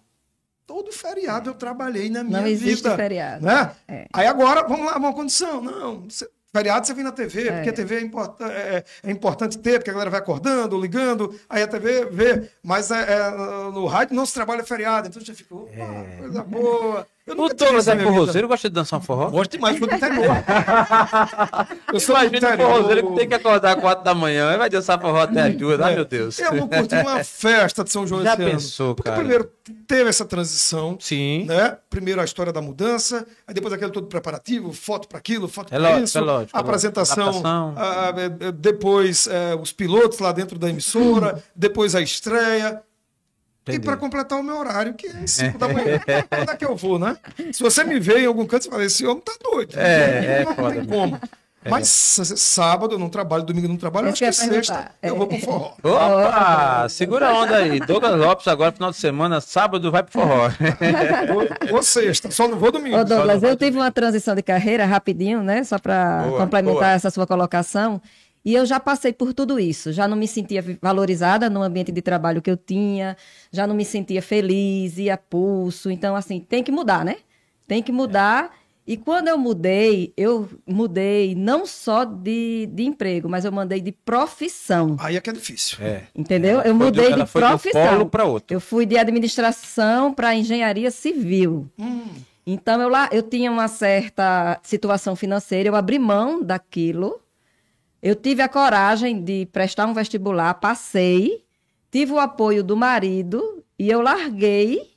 Todo 0.69 0.91
feriado 0.91 1.49
eu 1.49 1.55
trabalhei 1.55 2.11
na 2.11 2.23
minha 2.23 2.41
Não 2.41 2.47
existe 2.47 2.83
vida. 2.83 2.95
feriado. 2.95 3.43
Né? 3.43 3.71
É. 3.87 4.05
Aí 4.13 4.27
agora, 4.27 4.61
vamos 4.67 4.85
lá, 4.85 4.97
uma 4.97 5.11
condição. 5.11 5.59
Não, 5.63 6.07
cê- 6.07 6.29
feriado 6.53 6.85
você 6.85 6.93
vem 6.93 7.03
na 7.03 7.11
TV, 7.11 7.47
É. 7.47 7.51
porque 7.53 7.69
a 7.69 7.73
TV 7.73 7.95
é, 7.95 8.01
importa- 8.01 8.45
é- 8.45 8.83
é 9.01 9.11
importante 9.11 9.57
ter, 9.57 9.79
porque 9.79 9.89
a 9.89 9.93
galera 9.93 10.11
vai 10.11 10.19
acordando, 10.19 10.79
ligando, 10.79 11.33
aí 11.49 11.63
a 11.63 11.67
TV 11.67 12.05
vê. 12.11 12.51
Mas 12.63 12.91
é, 12.91 13.01
é, 13.01 13.31
no 13.71 13.87
rádio 13.87 14.15
não 14.15 14.27
se 14.27 14.33
trabalha 14.35 14.63
feriado, 14.63 15.07
então 15.07 15.19
já 15.23 15.33
ficou, 15.33 15.63
opa, 15.63 16.17
coisa 16.19 16.43
boa. 16.43 17.07
Eu 17.29 17.43
O 17.43 17.49
Douglas 17.49 17.87
é 17.87 17.99
forrozeiro, 17.99 18.47
gosta 18.47 18.69
de 18.69 18.73
dançar 18.73 18.99
um 18.99 19.03
forró? 19.03 19.29
Gosto 19.29 19.51
demais, 19.51 19.77
sou 19.77 19.87
do 19.87 19.93
interior. 19.93 20.35
eu 21.93 21.99
sou 21.99 22.15
do 22.15 22.21
Imagina 22.23 22.55
o 22.55 22.57
forrozeiro 22.57 23.07
que 23.07 23.15
tem 23.15 23.27
que 23.27 23.33
acordar 23.35 23.75
às 23.75 23.81
quatro 23.81 24.03
da 24.03 24.15
manhã 24.15 24.53
e 24.53 24.57
vai 24.57 24.69
dançar 24.69 24.99
forró 24.99 25.21
até 25.21 25.41
as 25.43 25.55
duas. 25.55 25.79
Ai, 25.79 25.95
meu 25.95 26.05
Deus. 26.05 26.39
Eu 26.39 26.53
não 26.53 26.67
curti 26.67 26.95
uma 26.95 27.23
festa 27.23 27.83
de 27.83 27.91
São 27.91 28.07
João 28.07 28.23
Já 28.23 28.33
esse 28.33 28.41
ano. 28.41 28.51
pensou, 28.51 28.95
Porque 28.95 29.09
cara? 29.09 29.21
primeiro 29.21 29.49
teve 29.87 30.09
essa 30.09 30.25
transição, 30.25 30.97
Sim. 30.99 31.45
né? 31.45 31.77
Primeiro 31.89 32.19
a 32.19 32.23
história 32.23 32.51
da 32.51 32.61
mudança, 32.61 33.25
aí 33.47 33.53
depois 33.53 33.73
aquele 33.73 33.91
todo 33.91 34.07
preparativo, 34.07 34.73
foto 34.73 35.07
para 35.07 35.17
aquilo, 35.19 35.47
foto 35.47 35.73
É 35.73 35.79
para 35.79 35.99
isso, 35.99 36.17
é 36.17 36.21
lógico, 36.21 36.57
é 36.57 36.59
apresentação, 36.59 37.25
lógico. 37.25 37.47
Adaptação. 37.47 37.75
ah, 37.77 38.13
é, 38.17 38.47
é, 38.47 38.51
depois 38.51 39.27
é, 39.27 39.55
os 39.55 39.71
pilotos 39.71 40.19
lá 40.19 40.31
dentro 40.31 40.57
da 40.57 40.69
emissora, 40.69 41.43
depois 41.55 41.95
a 41.95 42.01
estreia. 42.01 42.81
E 43.69 43.75
Entendi. 43.75 43.85
para 43.85 43.97
completar 43.97 44.39
o 44.39 44.43
meu 44.43 44.57
horário, 44.57 44.93
que 44.93 45.07
é 45.07 45.13
5 45.27 45.57
da 45.57 45.67
manhã. 45.67 45.99
Quando 46.29 46.49
é 46.51 46.55
que 46.55 46.65
eu 46.65 46.75
vou, 46.75 46.97
né? 46.99 47.15
Se 47.53 47.61
você 47.61 47.83
me 47.83 47.99
vê 47.99 48.19
em 48.19 48.25
algum 48.25 48.45
canto, 48.45 48.63
você 48.65 48.69
fala, 48.69 48.83
esse 48.85 49.05
homem 49.05 49.21
tá 49.23 49.33
doido. 49.43 49.73
É, 49.77 50.41
é 50.41 50.45
não 50.45 50.71
tem 50.71 50.85
como. 50.85 51.19
Mas 51.69 52.21
s- 52.21 52.37
sábado 52.37 52.95
eu 52.95 52.99
não 52.99 53.09
trabalho, 53.09 53.43
domingo 53.43 53.65
eu 53.65 53.69
não 53.69 53.75
trabalho, 53.75 54.07
Isso 54.07 54.23
acho 54.23 54.39
que 54.41 54.43
é 54.45 54.47
eu 54.49 54.53
sexta 54.53 54.91
eu 55.03 55.17
vou 55.17 55.27
pro 55.27 55.37
forró. 55.39 55.73
Opa! 55.83 56.87
Segura 56.87 57.27
a 57.27 57.33
onda 57.33 57.57
aí. 57.57 57.81
Douglas 57.81 58.17
Lopes 58.17 58.47
agora, 58.47 58.71
final 58.71 58.91
de 58.91 58.95
semana, 58.97 59.41
sábado, 59.41 59.91
vai 59.91 60.01
pro 60.01 60.13
forró. 60.13 60.47
Vou, 61.27 61.47
vou 61.69 61.83
sexta, 61.83 62.31
só 62.31 62.47
não 62.47 62.57
vou 62.57 62.71
domingo. 62.71 62.95
Ô, 62.97 63.03
Douglas, 63.03 63.41
não 63.41 63.49
eu 63.49 63.55
tive 63.57 63.77
uma 63.77 63.91
transição 63.91 64.33
de 64.35 64.41
carreira 64.41 64.85
rapidinho, 64.85 65.43
né? 65.43 65.63
Só 65.65 65.77
para 65.77 66.23
complementar 66.37 66.73
boa. 66.81 66.91
essa 66.91 67.09
sua 67.11 67.27
colocação. 67.27 68.01
E 68.49 68.55
eu 68.55 68.65
já 68.65 68.79
passei 68.79 69.13
por 69.13 69.31
tudo 69.31 69.59
isso. 69.59 69.91
Já 69.93 70.07
não 70.07 70.17
me 70.17 70.27
sentia 70.27 70.63
valorizada 70.81 71.49
no 71.51 71.61
ambiente 71.61 71.91
de 71.91 72.01
trabalho 72.01 72.41
que 72.41 72.49
eu 72.49 72.57
tinha, 72.57 73.15
já 73.51 73.67
não 73.67 73.75
me 73.75 73.85
sentia 73.85 74.21
feliz, 74.23 74.97
ia 74.97 75.15
pulso. 75.17 75.91
Então, 75.91 76.15
assim, 76.15 76.39
tem 76.39 76.63
que 76.63 76.71
mudar, 76.71 77.05
né? 77.05 77.17
Tem 77.67 77.83
que 77.83 77.91
mudar. 77.91 78.51
E 78.87 78.97
quando 78.97 79.27
eu 79.27 79.37
mudei, 79.37 80.11
eu 80.17 80.49
mudei 80.65 81.35
não 81.35 81.63
só 81.67 82.03
de, 82.05 82.67
de 82.73 82.85
emprego, 82.85 83.29
mas 83.29 83.45
eu 83.45 83.51
mandei 83.51 83.79
de 83.81 83.91
profissão. 83.91 84.97
Aí 84.99 85.15
é 85.15 85.21
que 85.21 85.29
é 85.29 85.33
difícil. 85.33 85.77
É. 85.79 86.05
Entendeu? 86.15 86.55
Eu 86.61 86.63
Foi 86.63 86.73
do- 86.73 86.85
mudei 86.85 87.09
de 87.09 87.15
de 87.17 87.21
um 87.21 87.25
profissão. 87.27 88.09
pra 88.09 88.25
outro. 88.25 88.51
Eu 88.55 88.59
fui 88.59 88.87
de 88.87 88.97
administração 88.97 90.11
para 90.11 90.33
engenharia 90.35 90.89
civil. 90.89 91.69
Então 92.47 92.81
eu 92.81 92.89
lá 92.89 93.09
eu 93.11 93.21
tinha 93.21 93.51
uma 93.51 93.67
certa 93.67 94.59
situação 94.63 95.15
financeira, 95.15 95.69
eu 95.69 95.75
abri 95.75 95.99
mão 95.99 96.41
daquilo. 96.43 97.21
Eu 98.01 98.15
tive 98.15 98.41
a 98.41 98.47
coragem 98.47 99.21
de 99.21 99.45
prestar 99.47 99.85
um 99.85 99.93
vestibular, 99.93 100.53
passei, 100.55 101.43
tive 101.91 102.13
o 102.13 102.19
apoio 102.19 102.63
do 102.63 102.77
marido 102.77 103.63
e 103.77 103.89
eu 103.89 104.01
larguei 104.01 104.91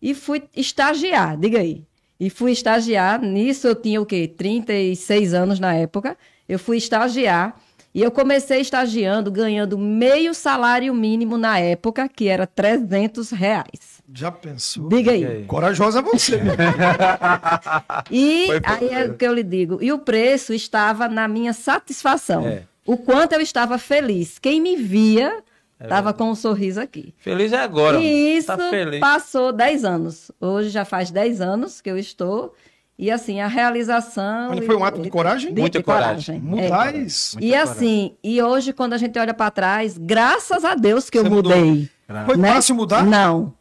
e 0.00 0.14
fui 0.14 0.42
estagiar, 0.54 1.36
diga 1.36 1.60
aí. 1.60 1.84
E 2.20 2.30
fui 2.30 2.52
estagiar, 2.52 3.20
nisso 3.20 3.66
eu 3.66 3.74
tinha 3.74 4.00
o 4.00 4.06
quê? 4.06 4.28
36 4.28 5.34
anos 5.34 5.58
na 5.58 5.74
época. 5.74 6.16
Eu 6.48 6.58
fui 6.58 6.76
estagiar 6.76 7.60
e 7.94 8.00
eu 8.00 8.10
comecei 8.10 8.60
estagiando, 8.60 9.30
ganhando 9.30 9.76
meio 9.76 10.32
salário 10.32 10.94
mínimo 10.94 11.36
na 11.36 11.58
época, 11.58 12.08
que 12.08 12.28
era 12.28 12.46
300 12.46 13.30
reais. 13.30 13.91
Já 14.14 14.30
pensou? 14.30 14.88
Diga 14.88 15.12
aí. 15.12 15.24
aí? 15.24 15.44
Corajosa 15.44 16.00
é 16.00 16.02
você. 16.02 16.38
E 18.10 18.46
aí 18.64 18.88
é 18.90 19.04
o 19.06 19.14
que 19.14 19.24
eu 19.26 19.32
lhe 19.34 19.42
digo. 19.42 19.78
E 19.80 19.92
o 19.92 19.98
preço 19.98 20.52
estava 20.52 21.08
na 21.08 21.26
minha 21.28 21.52
satisfação. 21.52 22.46
É. 22.46 22.62
O 22.86 22.96
quanto 22.96 23.32
eu 23.32 23.40
estava 23.40 23.78
feliz. 23.78 24.38
Quem 24.38 24.60
me 24.60 24.76
via 24.76 25.38
estava 25.80 26.12
com 26.12 26.30
um 26.30 26.34
sorriso 26.34 26.80
aqui. 26.80 27.14
Feliz 27.18 27.52
é 27.52 27.58
agora. 27.58 27.98
E 28.00 28.36
isso 28.36 28.48
Tá 28.48 28.58
feliz. 28.70 29.00
passou 29.00 29.52
10 29.52 29.84
anos. 29.84 30.30
Hoje 30.40 30.68
já 30.68 30.84
faz 30.84 31.10
10 31.10 31.40
anos 31.40 31.80
que 31.80 31.90
eu 31.90 31.96
estou. 31.98 32.54
E 32.98 33.10
assim, 33.10 33.40
a 33.40 33.46
realização. 33.48 34.50
Mas 34.54 34.64
foi 34.66 34.76
um 34.76 34.84
ato 34.84 35.00
de 35.00 35.10
coragem? 35.10 35.54
de- 35.54 35.60
Muita 35.60 35.78
de 35.78 35.84
coragem. 35.84 36.36
É. 36.36 36.38
Mudar 36.38 36.94
isso. 36.94 37.36
E 37.40 37.54
assim, 37.54 38.14
e 38.22 38.40
hoje, 38.42 38.72
quando 38.72 38.92
a 38.92 38.98
gente 38.98 39.18
olha 39.18 39.32
para 39.34 39.50
trás, 39.50 39.96
graças 39.98 40.64
a 40.64 40.74
Deus 40.74 41.08
que 41.08 41.18
eu 41.18 41.22
Você 41.24 41.30
mudou. 41.30 41.56
mudei. 41.56 41.88
Foi 42.26 42.36
né? 42.36 42.52
fácil 42.52 42.74
mudar? 42.74 43.04
Não. 43.04 43.54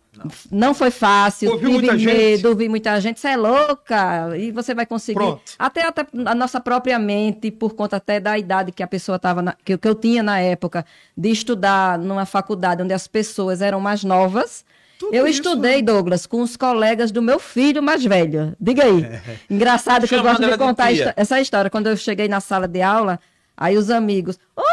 Não 0.52 0.74
foi 0.74 0.92
fácil, 0.92 1.52
Ouviu 1.52 1.70
tive 1.70 1.80
muita 1.82 1.98
gente? 1.98 2.14
medo, 2.14 2.50
ouvi 2.50 2.70
muita 2.70 3.00
gente, 3.02 3.20
você 3.20 3.30
é 3.30 3.38
louca, 3.38 4.36
e 4.38 4.52
você 4.52 4.74
vai 4.74 4.86
conseguir. 4.86 5.16
Pronto. 5.20 5.42
Até, 5.58 5.86
até 5.88 6.06
a 6.26 6.36
nossa 6.36 6.60
própria 6.60 6.98
mente, 7.00 7.52
por 7.52 7.74
conta 7.74 7.98
até 7.98 8.20
da 8.20 8.38
idade 8.38 8.72
que 8.72 8.84
a 8.84 8.88
pessoa 8.88 9.16
estava, 9.18 9.56
que, 9.64 9.78
que 9.78 9.88
eu 9.88 9.96
tinha 9.96 10.22
na 10.24 10.40
época, 10.40 10.86
de 11.18 11.30
estudar 11.30 11.98
numa 11.98 12.26
faculdade 12.26 12.82
onde 12.84 12.94
as 12.94 13.08
pessoas 13.08 13.62
eram 13.62 13.80
mais 13.80 14.04
novas. 14.04 14.64
Tudo 15.00 15.16
eu 15.16 15.26
isso, 15.26 15.42
estudei, 15.42 15.82
Douglas, 15.82 16.28
com 16.28 16.42
os 16.44 16.56
colegas 16.56 17.12
do 17.12 17.24
meu 17.24 17.40
filho 17.40 17.82
mais 17.82 18.06
velho. 18.06 18.56
Diga 18.60 18.84
aí. 18.84 19.04
Engraçado 19.50 20.08
que 20.08 20.14
eu 20.14 20.22
gosto 20.22 20.44
de 20.44 20.52
de 20.52 20.58
contar 20.60 20.92
histó- 20.92 21.14
essa 21.16 21.42
história. 21.42 21.72
Quando 21.72 21.88
eu 21.88 21.98
cheguei 21.98 22.28
na 22.28 22.40
sala 22.40 22.68
de 22.68 22.84
aula, 22.84 23.20
aí 23.58 23.76
os 23.78 23.90
amigos, 23.90 24.38
oi, 24.56 24.64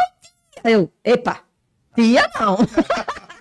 tia. 0.61 0.71
Eu, 0.71 0.91
epa, 1.03 1.39
tia 1.95 2.29
não. 2.39 2.57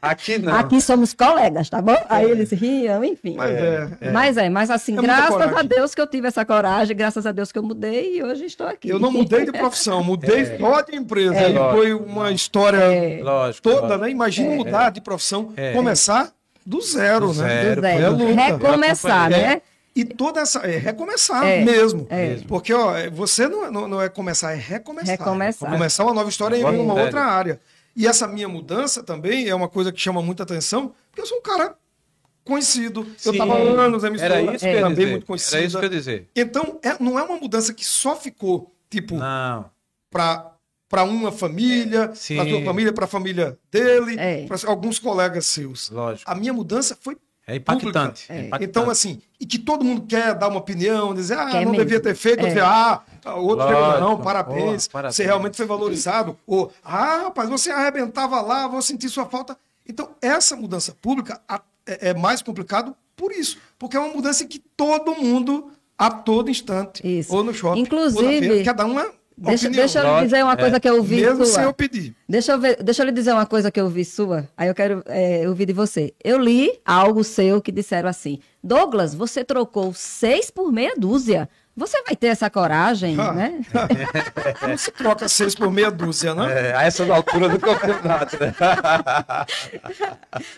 Aqui 0.00 0.38
não. 0.38 0.54
Aqui 0.54 0.80
somos 0.80 1.12
colegas, 1.12 1.68
tá 1.68 1.82
bom? 1.82 1.96
Aí 2.08 2.30
eles 2.30 2.50
riam, 2.52 3.02
enfim. 3.04 3.34
Mas 3.36 3.50
é. 3.50 4.10
Mas 4.12 4.36
é, 4.36 4.48
mas 4.48 4.70
assim, 4.70 4.96
É 4.96 5.02
graças 5.02 5.40
a. 5.56 5.62
Deus 5.62 5.94
que 5.94 6.00
eu 6.00 6.06
tive 6.06 6.28
essa 6.28 6.44
coragem, 6.44 6.96
graças 6.96 7.26
a 7.26 7.32
Deus 7.32 7.50
que 7.50 7.58
eu 7.58 7.62
mudei 7.62 8.16
e 8.18 8.22
hoje 8.22 8.44
estou 8.44 8.66
aqui. 8.68 8.88
Eu 8.88 8.98
não 9.00 9.10
mudei 9.10 9.44
de 9.44 9.52
profissão, 9.52 10.02
mudei 10.04 10.56
só 10.58 10.80
de 10.82 10.94
empresa. 10.96 11.34
E 11.48 11.54
foi 11.72 11.92
uma 11.94 12.30
história 12.30 12.76
É. 12.78 13.20
Lógico. 13.22 13.62
toda, 13.68 13.80
lógico. 13.82 13.98
né? 14.04 14.10
Imagina 14.10 14.54
mudar 14.54 14.90
de 14.90 15.00
profissão, 15.00 15.52
É. 15.56 15.72
começar 15.72 16.30
do 16.64 16.80
zero, 16.80 17.32
Do 17.32 17.42
né? 17.42 17.62
zero, 17.64 17.80
Do 17.80 17.82
zero. 17.82 18.38
É. 18.40 18.46
Recomeçar, 18.46 19.32
É. 19.32 19.36
né? 19.36 19.62
E 19.96 20.04
toda 20.04 20.40
essa. 20.40 20.60
É 20.60 20.78
recomeçar 20.78 21.44
É, 21.44 21.64
mesmo. 21.64 22.06
é. 22.08 22.36
Porque, 22.46 22.72
ó, 22.72 22.94
é- 22.96 23.10
você 23.10 23.48
não, 23.48 23.64
é- 23.66 23.70
não, 23.70 23.88
não 23.88 24.00
é 24.00 24.08
começar, 24.08 24.52
é 24.52 24.54
recomeçar. 24.56 25.18
Recomeçar. 25.18 25.68
Começar 25.70 26.04
uma 26.04 26.14
nova 26.14 26.28
história 26.28 26.56
em 26.56 26.62
uma 26.62 26.94
outra 26.94 27.22
área. 27.24 27.58
E 27.98 28.06
essa 28.06 28.28
minha 28.28 28.48
mudança 28.48 29.02
também 29.02 29.48
é 29.48 29.54
uma 29.54 29.68
coisa 29.68 29.90
que 29.92 30.00
chama 30.00 30.22
muita 30.22 30.44
atenção, 30.44 30.94
porque 31.10 31.20
eu 31.20 31.26
sou 31.26 31.38
um 31.38 31.42
cara 31.42 31.76
conhecido. 32.44 33.00
Eu 33.00 33.06
Sim. 33.18 33.30
estava 33.32 33.54
há 33.54 33.56
anos 33.58 34.02
na 34.02 34.08
emissora, 34.08 34.34
Era 34.40 34.54
isso 34.54 34.64
que 34.64 34.70
eu 34.70 34.80
também 34.80 34.94
dizer. 34.96 35.10
muito 35.10 35.26
conhecida. 35.26 35.56
Era 35.58 35.66
isso 35.66 35.78
que 35.78 35.84
eu 35.84 35.90
ia 35.90 35.96
dizer. 35.98 36.28
Então, 36.36 36.78
é- 36.82 37.02
não 37.02 37.18
é 37.18 37.22
uma 37.24 37.36
mudança 37.36 37.74
que 37.74 37.84
só 37.84 38.14
ficou, 38.16 38.72
tipo, 38.88 39.16
para 40.10 40.54
para 40.90 41.04
uma 41.04 41.30
família, 41.30 42.06
para 42.08 42.14
sua 42.16 42.64
família, 42.64 42.92
para 42.94 43.04
a 43.04 43.08
família 43.08 43.58
dele, 43.70 44.16
É. 44.18 44.46
para 44.46 44.56
alguns 44.70 44.98
colegas 44.98 45.44
seus. 45.44 45.90
Lógico. 45.90 46.30
A 46.30 46.34
minha 46.34 46.50
mudança 46.50 46.96
foi 46.98 47.14
É 47.48 47.56
impactante. 47.56 48.26
pública. 48.26 48.32
é 48.34 48.46
impactante. 48.46 48.64
Então, 48.70 48.90
assim, 48.90 49.20
e 49.40 49.46
que 49.46 49.58
todo 49.58 49.84
mundo 49.84 50.02
quer 50.02 50.34
dar 50.34 50.48
uma 50.48 50.58
opinião, 50.58 51.14
dizer, 51.14 51.38
ah, 51.38 51.46
Quer 51.46 51.64
não 51.64 51.72
mesmo. 51.72 51.76
devia 51.84 51.98
ter 52.00 52.14
feito, 52.14 52.44
É. 52.44 52.48
dizer, 52.48 52.62
ah, 52.62 53.00
o 53.24 53.40
outro 53.46 53.64
Lógico. 53.64 54.00
não, 54.00 54.18
parabéns, 54.18 54.86
Porra, 54.86 54.92
parabéns. 54.92 55.16
você 55.16 55.24
realmente 55.24 55.56
foi 55.56 55.66
valorizado. 55.66 56.36
Ou, 56.46 56.70
ah, 56.84 57.22
rapaz, 57.24 57.48
você 57.48 57.70
arrebentava 57.70 58.40
lá, 58.42 58.68
vou 58.68 58.82
sentir 58.82 59.08
sua 59.08 59.24
falta. 59.26 59.56
Então, 59.88 60.10
essa 60.20 60.54
mudança 60.54 60.94
pública 61.00 61.40
é, 61.86 62.10
é 62.10 62.14
mais 62.14 62.42
complicado 62.42 62.94
por 63.16 63.32
isso, 63.32 63.56
porque 63.78 63.96
é 63.96 64.00
uma 64.00 64.12
mudança 64.14 64.44
em 64.44 64.46
que 64.46 64.58
todo 64.76 65.14
mundo, 65.16 65.72
a 65.96 66.10
todo 66.10 66.50
instante, 66.50 67.00
Isso. 67.04 67.34
ou 67.34 67.42
no 67.42 67.52
shopping, 67.54 67.70
ou 67.70 67.76
na 67.76 67.82
Inclusive, 67.82 68.46
feira, 68.48 68.64
cada 68.64 68.84
um 68.86 69.00
é 69.00 69.10
Deixa, 69.40 69.70
deixa 69.70 70.00
eu 70.00 70.24
dizer 70.24 70.42
uma 70.42 70.56
coisa 70.56 70.76
é. 70.76 70.80
que 70.80 70.88
eu 70.88 71.00
vi 71.02 71.20
Mesmo 71.20 71.44
sua. 71.44 71.54
sem 71.54 71.64
eu 71.64 71.72
pedir. 71.72 72.14
Deixa 72.28 72.52
eu, 72.52 72.60
ver, 72.60 72.82
deixa 72.82 73.02
eu 73.02 73.06
lhe 73.06 73.12
dizer 73.12 73.32
uma 73.32 73.46
coisa 73.46 73.70
que 73.70 73.80
eu 73.80 73.88
vi 73.88 74.04
sua. 74.04 74.48
Aí 74.56 74.68
eu 74.68 74.74
quero 74.74 75.02
é, 75.06 75.48
ouvir 75.48 75.66
de 75.66 75.72
você. 75.72 76.12
Eu 76.22 76.38
li 76.38 76.72
algo 76.84 77.22
seu 77.22 77.62
que 77.62 77.70
disseram 77.70 78.08
assim: 78.08 78.40
Douglas, 78.62 79.14
você 79.14 79.44
trocou 79.44 79.94
seis 79.94 80.50
por 80.50 80.72
meia 80.72 80.94
dúzia. 80.96 81.48
Você 81.78 82.02
vai 82.02 82.16
ter 82.16 82.26
essa 82.26 82.50
coragem, 82.50 83.16
Ah. 83.18 83.32
né? 83.32 83.60
Não 84.68 84.76
se 84.76 84.90
troca 84.90 85.28
seis 85.28 85.54
por 85.54 85.70
meia 85.70 85.90
dúzia, 85.90 86.34
né? 86.34 86.70
É, 86.70 86.74
a 86.76 86.82
essa 86.82 87.04
altura 87.14 87.48
do 87.48 87.58
campeonato, 87.60 88.36
né? 88.40 88.52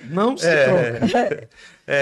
Não 0.09 0.37
se 0.37 0.47
troca. 0.47 1.18
É, 1.18 1.49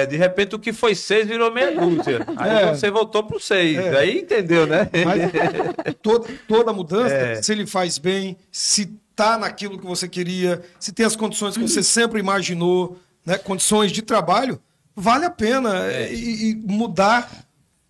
é, 0.03 0.07
de 0.07 0.17
repente 0.17 0.55
o 0.55 0.59
que 0.59 0.73
foi 0.73 0.95
seis 0.95 1.27
virou 1.27 1.53
meia 1.53 1.73
dúzia. 1.75 2.21
Aí 2.37 2.69
É. 2.69 2.75
você 2.75 2.91
voltou 2.91 3.25
pro 3.25 3.41
seis. 3.41 3.79
Aí 3.97 4.21
entendeu, 4.21 4.67
né? 4.67 4.89
Mas 5.05 5.23
toda, 6.01 6.29
toda 6.47 6.73
mudança, 6.73 7.15
É. 7.15 7.43
se 7.43 7.53
ele 7.53 7.67
faz 7.67 7.99
bem, 7.99 8.37
se 8.53 8.87
tá 9.17 9.37
naquilo 9.37 9.79
que 9.79 9.87
você 9.87 10.07
queria, 10.09 10.63
se 10.79 10.93
tem 10.93 11.05
as 11.05 11.17
condições 11.17 11.57
que 11.57 11.63
você 11.63 11.83
sempre 11.83 12.21
imaginou, 12.21 12.99
né, 13.27 13.37
condições 13.37 13.91
de 13.91 14.01
trabalho, 14.01 14.61
vale 14.95 15.25
a 15.25 15.31
pena 15.31 15.87
É. 15.91 16.13
e, 16.13 16.51
e 16.51 16.55
mudar 16.55 17.29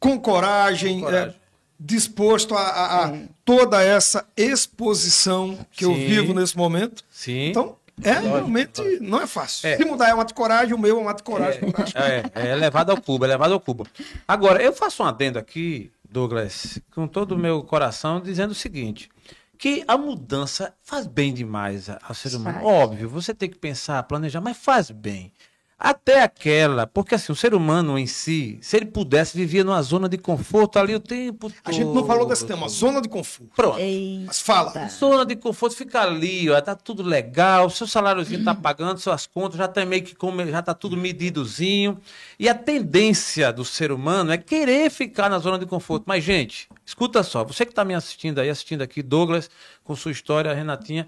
com 0.01 0.19
coragem, 0.19 0.97
Com 1.01 1.07
coragem. 1.07 1.31
é, 1.31 1.35
disposto 1.81 2.55
a, 2.55 2.61
a- 2.63 3.07
a 3.07 3.13
toda 3.45 3.83
essa 3.83 4.27
exposição 4.37 5.59
que 5.73 5.85
eu 5.85 5.95
Sim. 5.95 6.07
vivo 6.07 6.35
nesse 6.35 6.57
momento. 6.57 7.03
Sim. 7.11 7.49
Então, 7.51 7.77
é 8.03 8.13
realmente 8.13 8.81
não 9.01 9.21
é 9.21 9.27
fácil. 9.27 9.69
É. 9.69 9.77
Se 9.77 9.85
mudar 9.85 10.09
é 10.11 10.15
um 10.15 10.21
ato 10.21 10.29
de 10.29 10.35
coragem, 10.35 10.73
o 10.75 10.79
meu 10.79 10.99
é 10.99 11.03
um 11.03 11.09
ato 11.09 11.19
de 11.19 11.25
coragem. 11.25 11.71
coragem. 11.73 11.95
É, 12.35 12.51
é 12.51 12.55
levado 12.55 12.91
ao 12.91 13.01
cubo, 13.01 13.25
é 13.25 13.29
levado 13.29 13.53
ao 13.53 13.61
cubo. 13.61 13.87
Agora, 14.27 14.63
eu 14.63 14.73
faço 14.73 15.03
um 15.03 15.07
adendo 15.07 15.39
aqui, 15.39 15.91
Douglas, 16.09 16.79
com 16.95 17.07
todo 17.09 17.33
o 17.33 17.39
meu 17.39 17.63
coração, 17.65 18.21
dizendo 18.21 18.53
o 18.53 18.55
seguinte: 18.55 19.11
que 19.59 19.83
a 19.89 19.99
mudança 19.99 20.73
faz 20.85 21.07
bem 21.09 21.35
demais 21.35 21.89
ao 22.03 22.15
ser 22.15 22.37
humano. 22.37 22.61
Faz. 22.61 22.67
Óbvio, 22.67 23.09
você 23.09 23.35
tem 23.35 23.51
que 23.51 23.59
pensar, 23.59 24.01
planejar, 24.05 24.41
mas 24.41 24.57
faz 24.57 24.91
bem. 24.93 25.33
Até 25.81 26.23
aquela, 26.25 26.89
porque 26.89 27.15
assim, 27.15 27.31
o 27.31 27.37
ser 27.37 27.55
humano 27.55 27.97
em 27.97 28.07
si, 28.07 28.59
se 28.61 28.77
ele 28.77 28.87
pudesse, 28.87 29.37
vivia 29.37 29.63
numa 29.63 29.81
zona 29.81 30.09
de 30.09 30.19
conforto 30.19 30.77
ali 30.77 30.93
o 30.93 30.99
tempo 30.99 31.49
todo. 31.49 31.55
A 31.65 31.71
gente 31.71 31.87
não 31.87 32.05
falou 32.05 32.27
desse 32.27 32.45
tema, 32.45 32.69
zona 32.69 33.01
de 33.01 33.09
conforto. 33.09 33.53
Pronto. 33.55 33.79
Eita. 33.79 34.25
Mas 34.27 34.41
fala. 34.41 34.89
Zona 34.89 35.25
de 35.25 35.37
conforto 35.37 35.77
fica 35.77 36.01
ali, 36.03 36.51
ó, 36.51 36.61
tá 36.61 36.75
tudo 36.75 37.05
legal, 37.05 37.71
seu 37.71 37.87
saláriozinho 37.87 38.43
tá 38.45 38.57
pagando 38.57 38.99
suas 38.99 39.25
contas, 39.29 39.57
já 39.57 39.69
tá 39.69 39.85
meio 39.87 40.03
que 40.03 40.17
come- 40.17 40.51
já 40.51 40.61
tá 40.61 40.75
tudo 40.75 40.97
medidozinho. 40.97 42.01
E 42.41 42.49
a 42.49 42.55
tendência 42.57 43.53
do 43.53 43.65
ser 43.65 43.93
humano 43.93 44.33
é 44.33 44.37
querer 44.37 44.91
ficar 44.91 45.31
na 45.31 45.39
zona 45.39 45.61
de 45.61 45.67
conforto. 45.67 46.03
Mas 46.09 46.25
gente, 46.25 46.69
escuta 46.85 47.23
só, 47.23 47.45
você 47.45 47.65
que 47.65 47.73
tá 47.73 47.85
me 47.85 47.95
assistindo 47.95 48.41
aí, 48.41 48.51
assistindo 48.51 48.83
aqui, 48.83 49.01
Douglas, 49.01 49.49
com 49.85 49.95
sua 49.95 50.11
história, 50.11 50.53
Renatinha, 50.53 51.07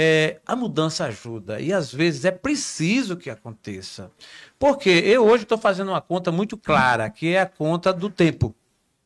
é, 0.00 0.38
a 0.46 0.54
mudança 0.54 1.06
ajuda 1.06 1.60
e 1.60 1.72
às 1.72 1.92
vezes 1.92 2.24
é 2.24 2.30
preciso 2.30 3.16
que 3.16 3.28
aconteça. 3.28 4.12
Porque 4.56 4.88
eu 4.88 5.26
hoje 5.26 5.42
estou 5.42 5.58
fazendo 5.58 5.88
uma 5.88 6.00
conta 6.00 6.30
muito 6.30 6.56
clara, 6.56 7.10
que 7.10 7.34
é 7.34 7.40
a 7.40 7.46
conta 7.46 7.92
do 7.92 8.08
tempo. 8.08 8.54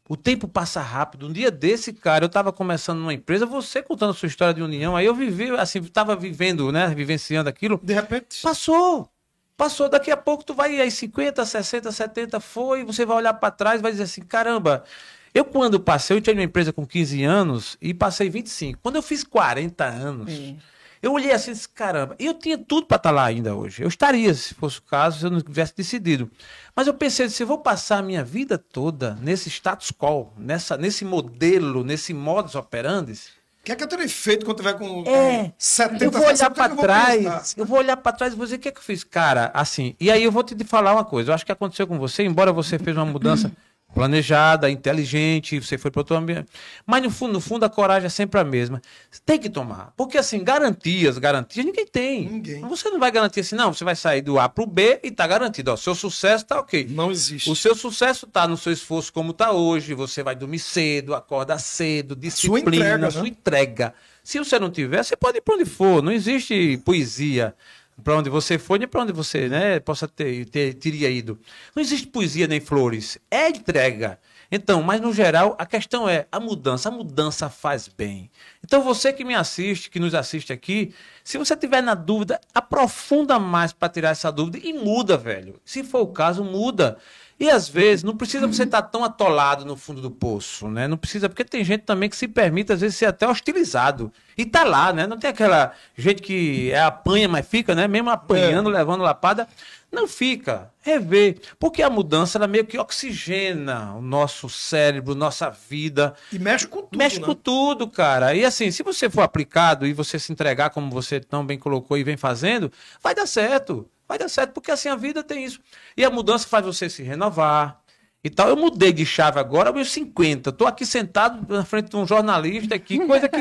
O 0.06 0.18
tempo 0.18 0.46
passa 0.46 0.82
rápido. 0.82 1.28
Um 1.28 1.32
dia 1.32 1.50
desse, 1.50 1.94
cara, 1.94 2.24
eu 2.24 2.26
estava 2.26 2.52
começando 2.52 2.98
numa 2.98 3.14
empresa, 3.14 3.46
você 3.46 3.80
contando 3.80 4.12
sua 4.12 4.26
história 4.26 4.52
de 4.52 4.62
união, 4.62 4.94
aí 4.94 5.06
eu 5.06 5.14
vivi, 5.14 5.48
assim, 5.52 5.78
estava 5.78 6.14
vivendo, 6.14 6.70
né, 6.70 6.88
vivenciando 6.94 7.48
aquilo. 7.48 7.80
De 7.82 7.94
repente, 7.94 8.42
Passou. 8.42 9.08
Passou, 9.56 9.88
daqui 9.88 10.10
a 10.10 10.16
pouco 10.16 10.44
tu 10.44 10.52
vai 10.52 10.78
aí 10.78 10.90
50, 10.90 11.42
60, 11.42 11.90
70, 11.90 12.38
foi, 12.38 12.84
você 12.84 13.06
vai 13.06 13.16
olhar 13.16 13.32
para 13.32 13.50
trás 13.50 13.80
e 13.80 13.82
vai 13.82 13.92
dizer 13.92 14.04
assim, 14.04 14.20
caramba, 14.20 14.84
eu 15.32 15.46
quando 15.46 15.80
passei, 15.80 16.18
eu 16.18 16.20
tinha 16.20 16.36
uma 16.36 16.42
empresa 16.42 16.70
com 16.70 16.86
15 16.86 17.24
anos 17.24 17.78
e 17.80 17.94
passei 17.94 18.28
25. 18.28 18.78
Quando 18.82 18.96
eu 18.96 19.02
fiz 19.02 19.24
40 19.24 19.84
anos, 19.86 20.30
É. 20.30 20.54
eu 21.02 21.12
olhei 21.12 21.32
assim, 21.32 21.50
e 21.50 21.54
disse, 21.54 21.68
caramba, 21.68 22.14
eu 22.16 22.32
tinha 22.32 22.56
tudo 22.56 22.86
para 22.86 22.96
estar 22.96 23.10
lá 23.10 23.24
ainda 23.24 23.56
hoje. 23.56 23.82
Eu 23.82 23.88
estaria, 23.88 24.32
se 24.32 24.54
fosse 24.54 24.78
o 24.78 24.82
caso, 24.82 25.18
se 25.18 25.26
eu 25.26 25.30
não 25.30 25.40
tivesse 25.40 25.74
decidido. 25.76 26.30
Mas 26.76 26.86
eu 26.86 26.94
pensei, 26.94 27.28
se 27.28 27.42
eu 27.42 27.46
vou 27.46 27.58
passar 27.58 27.98
a 27.98 28.02
minha 28.02 28.22
vida 28.22 28.56
toda 28.56 29.18
nesse 29.20 29.50
status 29.50 29.90
quo, 29.90 30.32
nessa, 30.36 30.76
nesse 30.76 31.04
modelo, 31.04 31.82
nesse 31.82 32.14
modus 32.14 32.54
operandi, 32.54 33.12
o 33.12 33.64
que 33.64 33.72
é 33.72 33.76
que 33.76 33.82
eu 33.82 33.88
terei 33.88 34.08
feito 34.08 34.44
quando 34.44 34.56
tiver 34.56 34.74
com 34.74 35.04
é, 35.06 35.52
70 35.56 36.04
eu 36.04 36.10
vou 36.10 36.22
olhar 36.22 36.36
60, 36.36 36.50
o 36.50 36.54
que 36.54 36.60
é 36.60 36.64
para 36.64 36.74
vou 36.74 36.84
trás, 36.84 37.54
eu 37.56 37.64
vou 37.64 37.78
olhar 37.78 37.96
para 37.96 38.12
trás 38.12 38.32
e 38.32 38.36
vou 38.36 38.44
dizer 38.44 38.56
o 38.56 38.58
que 38.58 38.68
é 38.68 38.72
que 38.72 38.78
eu 38.78 38.82
fiz, 38.82 39.04
cara, 39.04 39.50
assim. 39.54 39.94
E 40.00 40.10
aí 40.10 40.22
eu 40.22 40.32
vou 40.32 40.42
te 40.42 40.56
falar 40.64 40.92
uma 40.92 41.04
coisa, 41.04 41.30
eu 41.30 41.34
acho 41.34 41.46
que 41.46 41.52
aconteceu 41.52 41.86
com 41.86 41.98
você, 41.98 42.24
embora 42.24 42.52
você 42.52 42.78
fez 42.78 42.96
uma 42.96 43.06
mudança 43.06 43.52
planejada, 43.94 44.70
inteligente, 44.70 45.60
você 45.60 45.76
foi 45.76 45.90
para 45.90 46.00
outro 46.00 46.16
ambiente, 46.16 46.48
mas 46.86 47.02
no 47.02 47.10
fundo, 47.10 47.32
no 47.34 47.40
fundo 47.40 47.64
a 47.64 47.68
coragem 47.68 48.06
é 48.06 48.10
sempre 48.10 48.40
a 48.40 48.44
mesma. 48.44 48.80
Tem 49.24 49.38
que 49.38 49.50
tomar, 49.50 49.92
porque 49.96 50.18
assim, 50.18 50.42
garantias, 50.42 51.18
garantias 51.18 51.64
ninguém 51.66 51.86
tem. 51.86 52.28
Ninguém. 52.28 52.60
Você 52.62 52.90
não 52.90 52.98
vai 52.98 53.10
garantir 53.10 53.40
assim, 53.40 53.54
não, 53.54 53.72
você 53.72 53.84
vai 53.84 53.94
sair 53.94 54.22
do 54.22 54.38
A 54.38 54.48
para 54.48 54.64
o 54.64 54.66
B 54.66 55.00
e 55.02 55.10
tá 55.10 55.26
garantido, 55.26 55.72
ó, 55.72 55.76
seu 55.76 55.94
sucesso 55.94 56.44
tá 56.46 56.58
OK. 56.60 56.86
Não 56.90 57.10
existe. 57.10 57.50
O 57.50 57.56
seu 57.56 57.74
sucesso 57.74 58.26
está 58.26 58.48
no 58.48 58.56
seu 58.56 58.72
esforço 58.72 59.12
como 59.12 59.32
está 59.32 59.52
hoje. 59.52 59.94
Você 59.94 60.22
vai 60.22 60.34
dormir 60.34 60.58
cedo, 60.58 61.14
acorda 61.14 61.58
cedo, 61.58 62.16
disciplina, 62.16 62.68
entrega, 62.68 63.10
sua 63.10 63.22
né? 63.22 63.28
entrega. 63.28 63.94
Se 64.22 64.38
você 64.38 64.58
não 64.58 64.70
tiver, 64.70 65.02
você 65.02 65.16
pode 65.16 65.38
ir 65.38 65.40
para 65.40 65.54
onde 65.54 65.64
for. 65.64 66.02
Não 66.02 66.12
existe 66.12 66.80
poesia 66.84 67.54
para 68.02 68.16
onde 68.16 68.30
você 68.30 68.58
for, 68.58 68.78
nem 68.78 68.88
para 68.88 69.02
onde 69.02 69.12
você 69.12 69.48
né, 69.48 69.80
possa 69.80 70.08
ter, 70.08 70.46
ter 70.46 70.74
teria 70.74 71.10
ido. 71.10 71.38
Não 71.74 71.82
existe 71.82 72.06
poesia 72.06 72.46
nem 72.46 72.60
flores. 72.60 73.18
É 73.30 73.48
entrega. 73.48 74.18
Então, 74.54 74.82
mas 74.82 75.00
no 75.00 75.14
geral, 75.14 75.56
a 75.58 75.64
questão 75.64 76.06
é 76.06 76.26
a 76.30 76.38
mudança. 76.38 76.88
A 76.88 76.92
mudança 76.92 77.48
faz 77.48 77.88
bem. 77.88 78.30
Então, 78.62 78.82
você 78.82 79.10
que 79.10 79.24
me 79.24 79.34
assiste, 79.34 79.88
que 79.88 79.98
nos 79.98 80.14
assiste 80.14 80.52
aqui, 80.52 80.94
se 81.24 81.38
você 81.38 81.56
tiver 81.56 81.82
na 81.82 81.94
dúvida, 81.94 82.38
aprofunda 82.54 83.38
mais 83.38 83.72
para 83.72 83.88
tirar 83.88 84.10
essa 84.10 84.30
dúvida 84.30 84.58
e 84.62 84.74
muda, 84.74 85.16
velho. 85.16 85.58
Se 85.64 85.82
for 85.82 86.02
o 86.02 86.08
caso, 86.08 86.44
muda. 86.44 86.98
E 87.42 87.50
às 87.50 87.68
vezes 87.68 88.04
não 88.04 88.16
precisa 88.16 88.46
você 88.46 88.62
estar 88.62 88.82
tão 88.82 89.02
atolado 89.02 89.64
no 89.64 89.76
fundo 89.76 90.00
do 90.00 90.12
poço, 90.12 90.68
né? 90.68 90.86
Não 90.86 90.96
precisa, 90.96 91.28
porque 91.28 91.44
tem 91.44 91.64
gente 91.64 91.80
também 91.80 92.08
que 92.08 92.14
se 92.14 92.28
permite, 92.28 92.72
às 92.72 92.80
vezes, 92.80 92.96
ser 92.96 93.06
até 93.06 93.26
hostilizado. 93.26 94.12
E 94.38 94.44
tá 94.46 94.62
lá, 94.62 94.92
né? 94.92 95.08
Não 95.08 95.18
tem 95.18 95.28
aquela 95.28 95.72
gente 95.98 96.22
que 96.22 96.70
é 96.70 96.80
apanha, 96.80 97.28
mas 97.28 97.44
fica, 97.44 97.74
né? 97.74 97.88
Mesmo 97.88 98.10
apanhando, 98.10 98.70
levando 98.70 99.02
lapada. 99.02 99.48
Não 99.90 100.06
fica. 100.06 100.70
Rever. 100.82 101.40
Porque 101.58 101.82
a 101.82 101.90
mudança, 101.90 102.38
ela 102.38 102.46
meio 102.46 102.64
que 102.64 102.78
oxigena 102.78 103.92
o 103.96 104.00
nosso 104.00 104.48
cérebro, 104.48 105.12
nossa 105.16 105.50
vida. 105.50 106.14
E 106.32 106.38
mexe 106.38 106.68
com 106.68 106.82
tudo. 106.82 106.96
Mexe 106.96 107.18
né? 107.18 107.26
com 107.26 107.34
tudo, 107.34 107.88
cara. 107.88 108.36
E 108.36 108.44
assim, 108.44 108.70
se 108.70 108.84
você 108.84 109.10
for 109.10 109.22
aplicado 109.22 109.84
e 109.84 109.92
você 109.92 110.16
se 110.16 110.30
entregar 110.30 110.70
como 110.70 110.92
você 110.92 111.18
tão 111.18 111.44
bem 111.44 111.58
colocou 111.58 111.98
e 111.98 112.04
vem 112.04 112.16
fazendo, 112.16 112.70
vai 113.02 113.16
dar 113.16 113.26
certo. 113.26 113.90
Vai 114.08 114.18
dar 114.18 114.28
certo, 114.28 114.52
porque 114.52 114.70
assim 114.70 114.88
a 114.88 114.96
vida 114.96 115.22
tem 115.22 115.44
isso. 115.44 115.60
E 115.96 116.04
a 116.04 116.10
mudança 116.10 116.46
faz 116.46 116.64
você 116.64 116.88
se 116.90 117.02
renovar 117.02 117.82
e 118.24 118.30
tal. 118.30 118.48
Eu 118.48 118.56
mudei 118.56 118.92
de 118.92 119.04
chave 119.04 119.40
agora 119.40 119.68
aos 119.68 119.74
meus 119.74 119.90
50. 119.90 120.52
Tô 120.52 120.66
aqui 120.66 120.86
sentado 120.86 121.52
na 121.52 121.64
frente 121.64 121.90
de 121.90 121.96
um 121.96 122.06
jornalista 122.06 122.74
aqui, 122.74 122.98
coisa 123.06 123.28
que 123.28 123.38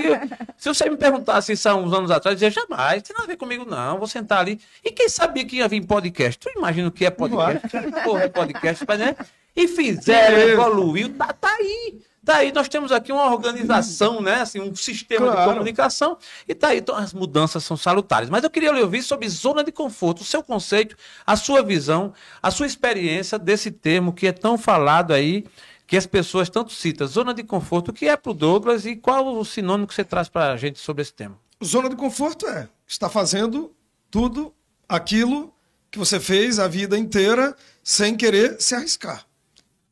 se 0.58 0.70
você 0.70 0.90
me 0.90 0.98
perguntasse 0.98 1.54
isso 1.54 1.70
há 1.70 1.76
uns 1.76 1.94
anos 1.94 2.10
atrás, 2.10 2.42
eu 2.42 2.50
dizia 2.50 2.64
jamais, 2.64 3.04
tem 3.04 3.14
nada 3.14 3.26
a 3.26 3.28
ver 3.28 3.38
comigo 3.38 3.66
não, 3.66 3.98
vou 3.98 4.08
sentar 4.08 4.40
ali. 4.40 4.60
E 4.84 4.92
quem 4.92 5.10
sabia 5.10 5.46
que 5.46 5.58
ia 5.58 5.68
vir 5.68 5.86
podcast? 5.86 6.40
Tu 6.40 6.50
imagina 6.58 6.88
o 6.88 6.92
que 6.92 7.06
é 7.06 7.10
podcast? 7.10 7.68
Porra, 8.04 8.24
é 8.24 8.30
podcast, 8.30 8.86
mas, 8.88 9.00
né? 9.00 9.16
E 9.56 9.68
fizeram, 9.68 10.38
evoluiu, 10.38 11.10
tá, 11.16 11.34
tá 11.34 11.50
aí. 11.50 12.01
Tá 12.24 12.36
aí, 12.38 12.52
nós 12.52 12.70
temos 12.70 12.92
aqui 12.92 13.12
uma 13.12 13.32
organização, 13.34 14.22
né? 14.22 14.42
Assim, 14.42 14.60
um 14.60 14.76
sistema 14.76 15.26
de 15.28 15.32
Claro. 15.32 15.52
comunicação. 15.54 16.18
E 16.48 16.54
tá 16.54 16.68
aí, 16.68 16.78
então 16.78 16.96
as 16.96 17.14
mudanças 17.14 17.64
são 17.64 17.76
salutares. 17.76 18.30
Mas 18.30 18.44
eu 18.44 18.50
queria 18.50 18.72
lhe 18.72 18.82
ouvir 18.82 19.02
sobre 19.02 19.28
zona 19.28 19.64
de 19.64 19.72
conforto, 19.72 20.22
o 20.22 20.24
seu 20.24 20.44
conceito, 20.44 20.96
a 21.26 21.36
sua 21.36 21.64
visão, 21.64 22.14
a 22.42 22.52
sua 22.52 22.68
experiência 22.68 23.40
desse 23.40 23.72
termo 23.72 24.14
que 24.14 24.28
é 24.28 24.32
tão 24.32 24.56
falado 24.56 25.14
aí, 25.14 25.46
que 25.88 25.98
as 25.98 26.06
pessoas 26.06 26.48
tanto 26.48 26.72
citam. 26.72 27.08
Zona 27.08 27.34
de 27.34 27.44
conforto, 27.44 27.90
o 27.90 27.94
que 27.94 28.08
é 28.08 28.16
pro 28.16 28.36
Douglas 28.36 28.86
e 28.86 28.96
qual 28.96 29.36
o 29.36 29.44
sinônimo 29.44 29.88
que 29.88 29.96
você 29.96 30.04
traz 30.04 30.30
pra 30.30 30.56
gente 30.58 30.78
sobre 30.80 31.02
esse 31.02 31.14
tema? 31.14 31.38
Zona 31.64 31.90
de 31.90 31.96
conforto 31.96 32.48
é 32.48 32.70
estar 32.88 33.10
fazendo 33.10 33.74
tudo 34.12 34.54
aquilo 34.88 35.52
que 35.90 35.98
você 35.98 36.20
fez 36.20 36.60
a 36.60 36.68
vida 36.68 36.98
inteira 36.98 37.56
sem 37.84 38.16
querer 38.16 38.62
se 38.62 38.76
arriscar. 38.76 39.26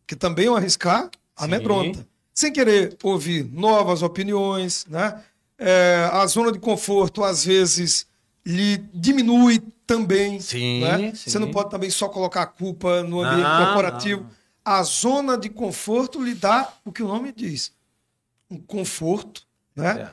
Que 0.05 0.15
também 0.15 0.47
o 0.47 0.55
arriscar 0.55 1.09
amedronta. 1.35 2.07
Sem 2.39 2.53
querer 2.53 2.95
ouvir 3.03 3.43
novas 3.51 4.01
opiniões, 4.01 4.85
né? 4.89 5.21
É, 5.57 6.09
a 6.09 6.25
zona 6.25 6.53
de 6.53 6.57
conforto, 6.57 7.21
às 7.21 7.43
vezes, 7.43 8.07
lhe 8.45 8.77
diminui 8.93 9.61
também. 9.85 10.39
Sim, 10.39 10.79
né? 10.79 11.13
sim. 11.13 11.29
Você 11.29 11.37
não 11.37 11.51
pode 11.51 11.69
também 11.69 11.89
só 11.89 12.07
colocar 12.07 12.43
a 12.43 12.45
culpa 12.45 13.03
no 13.03 13.19
ambiente 13.19 13.43
Não, 13.43 13.65
corporativo. 13.65 14.21
não. 14.21 14.29
A 14.63 14.81
zona 14.83 15.37
de 15.37 15.49
conforto 15.49 16.23
lhe 16.23 16.33
dá 16.33 16.71
o 16.85 16.93
que 16.93 17.03
o 17.03 17.09
nome 17.09 17.33
diz. 17.33 17.73
Um 18.49 18.57
conforto, 18.57 19.41
né? 19.75 20.09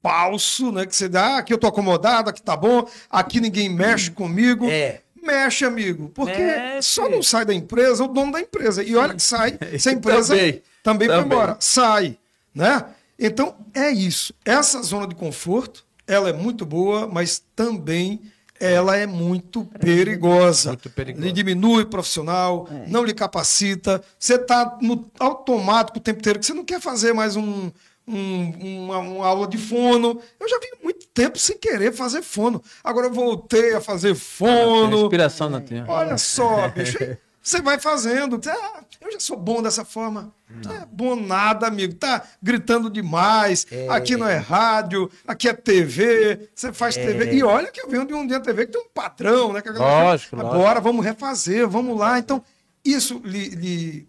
falso, 0.00 0.70
né? 0.70 0.86
Que 0.86 0.94
você 0.94 1.08
dá, 1.08 1.24
ah, 1.24 1.38
aqui 1.38 1.52
eu 1.52 1.58
tô 1.58 1.66
acomodado, 1.66 2.30
aqui 2.30 2.40
tá 2.40 2.56
bom, 2.56 2.88
aqui 3.10 3.40
ninguém 3.40 3.68
mexe 3.68 4.12
comigo. 4.12 4.70
É. 4.70 5.00
Mexe, 5.20 5.64
amigo, 5.64 6.08
porque 6.08 6.38
Mexe. 6.38 6.88
só 6.88 7.08
não 7.08 7.20
sai 7.20 7.44
da 7.44 7.54
empresa 7.54 8.04
o 8.04 8.08
dono 8.08 8.30
da 8.30 8.40
empresa. 8.40 8.80
E 8.84 8.94
olha 8.94 9.14
que 9.14 9.22
sai, 9.22 9.58
se 9.76 9.88
a 9.88 9.92
empresa 9.92 10.36
Também. 10.82 11.08
também, 11.08 11.08
foi 11.08 11.36
embora. 11.36 11.56
Sai, 11.60 12.18
né? 12.54 12.84
Então, 13.18 13.54
é 13.74 13.90
isso. 13.90 14.34
Essa 14.44 14.82
zona 14.82 15.06
de 15.06 15.14
conforto, 15.14 15.84
ela 16.06 16.28
é 16.28 16.32
muito 16.32 16.66
boa, 16.66 17.06
mas 17.06 17.42
também 17.54 18.20
ela 18.58 18.96
é 18.96 19.06
muito 19.06 19.64
perigosa. 19.80 20.70
Muito 20.70 20.90
perigosa. 20.90 21.24
Lhe 21.24 21.32
diminui 21.32 21.84
profissional, 21.84 22.68
não 22.88 23.04
lhe 23.04 23.12
capacita. 23.14 24.02
Você 24.18 24.34
está 24.34 24.78
no 24.80 25.10
automático 25.18 25.98
o 25.98 26.00
tempo 26.00 26.20
inteiro, 26.20 26.38
que 26.38 26.46
você 26.46 26.54
não 26.54 26.64
quer 26.64 26.80
fazer 26.80 27.12
mais 27.12 27.34
um, 27.36 27.70
um- 28.06 28.84
uma, 28.86 28.98
uma 28.98 29.26
aula 29.26 29.46
de 29.46 29.58
fono. 29.58 30.20
Eu 30.40 30.48
já 30.48 30.58
vi 30.58 30.68
muito 30.82 31.06
tempo 31.08 31.38
sem 31.38 31.56
querer 31.58 31.92
fazer 31.92 32.22
fono. 32.22 32.62
Agora 32.84 33.06
eu 33.06 33.12
voltei 33.12 33.74
a 33.74 33.80
fazer 33.80 34.14
fono. 34.14 35.02
Inspiração 35.02 35.48
não 35.50 35.60
tem. 35.60 35.82
Olha 35.86 36.16
só, 36.18 36.68
bicho. 36.68 36.98
Você 37.42 37.60
vai 37.60 37.78
fazendo. 37.78 38.40
Ah, 38.46 38.84
eu 39.00 39.12
já 39.12 39.18
sou 39.20 39.36
bom 39.36 39.60
dessa 39.60 39.84
forma. 39.84 40.32
Não 40.64 40.72
é 40.72 40.86
bom 40.90 41.16
nada, 41.16 41.66
amigo. 41.66 41.94
Tá 41.94 42.22
gritando 42.40 42.88
demais. 42.88 43.66
Aqui 43.90 44.16
não 44.16 44.28
é 44.28 44.36
rádio, 44.36 45.10
aqui 45.26 45.48
é 45.48 45.52
TV. 45.52 46.48
Você 46.54 46.72
faz 46.72 46.94
TV. 46.94 47.34
E 47.34 47.42
olha 47.42 47.70
que 47.72 47.80
eu 47.80 47.88
venho 47.88 48.06
de 48.06 48.14
um 48.14 48.26
dia 48.26 48.38
TV 48.38 48.66
que 48.66 48.72
tem 48.72 48.80
um 48.80 48.88
padrão, 48.88 49.52
né? 49.52 49.60
Que 49.60 49.70
Lógico, 49.70 50.36
fala, 50.36 50.42
lógico. 50.42 50.56
Agora 50.56 50.80
vamos 50.80 51.04
refazer, 51.04 51.66
vamos 51.68 51.98
lá. 51.98 52.18
Então, 52.18 52.44
isso 52.84 53.20
lhe, 53.24 53.48
lhe, 53.48 54.08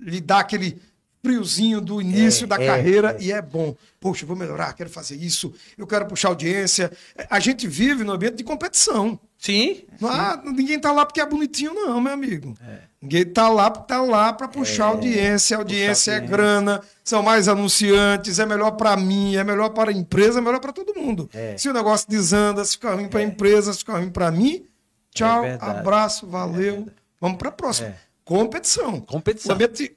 lhe 0.00 0.20
dá 0.20 0.40
aquele 0.40 0.80
friozinho 1.24 1.80
do 1.80 2.02
início 2.02 2.44
É, 2.44 2.46
da 2.48 2.62
é, 2.62 2.66
carreira 2.66 3.16
e 3.18 3.32
é 3.32 3.40
bom. 3.40 3.74
Poxa, 3.98 4.26
vou 4.26 4.36
melhorar, 4.36 4.74
quero 4.74 4.90
fazer 4.90 5.16
isso, 5.16 5.54
eu 5.78 5.86
quero 5.86 6.06
puxar 6.06 6.28
audiência. 6.28 6.92
A 7.30 7.40
gente 7.40 7.66
vive 7.66 8.04
no 8.04 8.12
ambiente 8.12 8.36
de 8.36 8.44
competição. 8.44 9.18
Sim. 9.44 9.82
Não, 10.00 10.08
ah, 10.08 10.40
ninguém 10.42 10.80
tá 10.80 10.90
lá 10.90 11.04
porque 11.04 11.20
é 11.20 11.26
bonitinho, 11.26 11.74
não, 11.74 12.00
meu 12.00 12.14
amigo. 12.14 12.54
É. 12.66 12.78
Ninguém 13.02 13.26
tá 13.26 13.46
lá 13.50 13.70
porque 13.70 13.86
tá 13.86 14.00
lá 14.00 14.32
para 14.32 14.48
puxar 14.48 14.86
audiência. 14.86 15.58
A 15.58 15.60
audiência 15.60 16.12
é 16.12 16.14
audiência. 16.14 16.34
grana, 16.34 16.80
são 17.04 17.22
mais 17.22 17.46
anunciantes, 17.46 18.38
é 18.38 18.46
melhor 18.46 18.70
para 18.70 18.96
mim, 18.96 19.36
é 19.36 19.44
melhor 19.44 19.68
para 19.68 19.90
a 19.90 19.92
empresa, 19.92 20.38
é 20.38 20.42
melhor 20.42 20.60
para 20.60 20.72
todo 20.72 20.98
mundo. 20.98 21.28
É. 21.34 21.58
Se 21.58 21.68
o 21.68 21.74
negócio 21.74 22.08
desanda, 22.08 22.64
se 22.64 22.72
ficar 22.72 22.94
ruim 22.94 23.06
para 23.06 23.20
a 23.20 23.22
empresa, 23.22 23.70
se 23.74 23.80
ficar 23.80 23.98
ruim 23.98 24.08
para 24.08 24.30
mim, 24.30 24.64
tchau, 25.14 25.44
É 25.44 25.58
abraço, 25.60 26.26
valeu. 26.26 26.88
Vamos 27.20 27.36
para 27.36 27.50
a 27.50 27.52
próxima. 27.52 27.88
É. 27.88 27.96
Competição. 28.24 28.98
Competição. 29.02 29.52
O 29.52 29.54
ambiente 29.54 29.94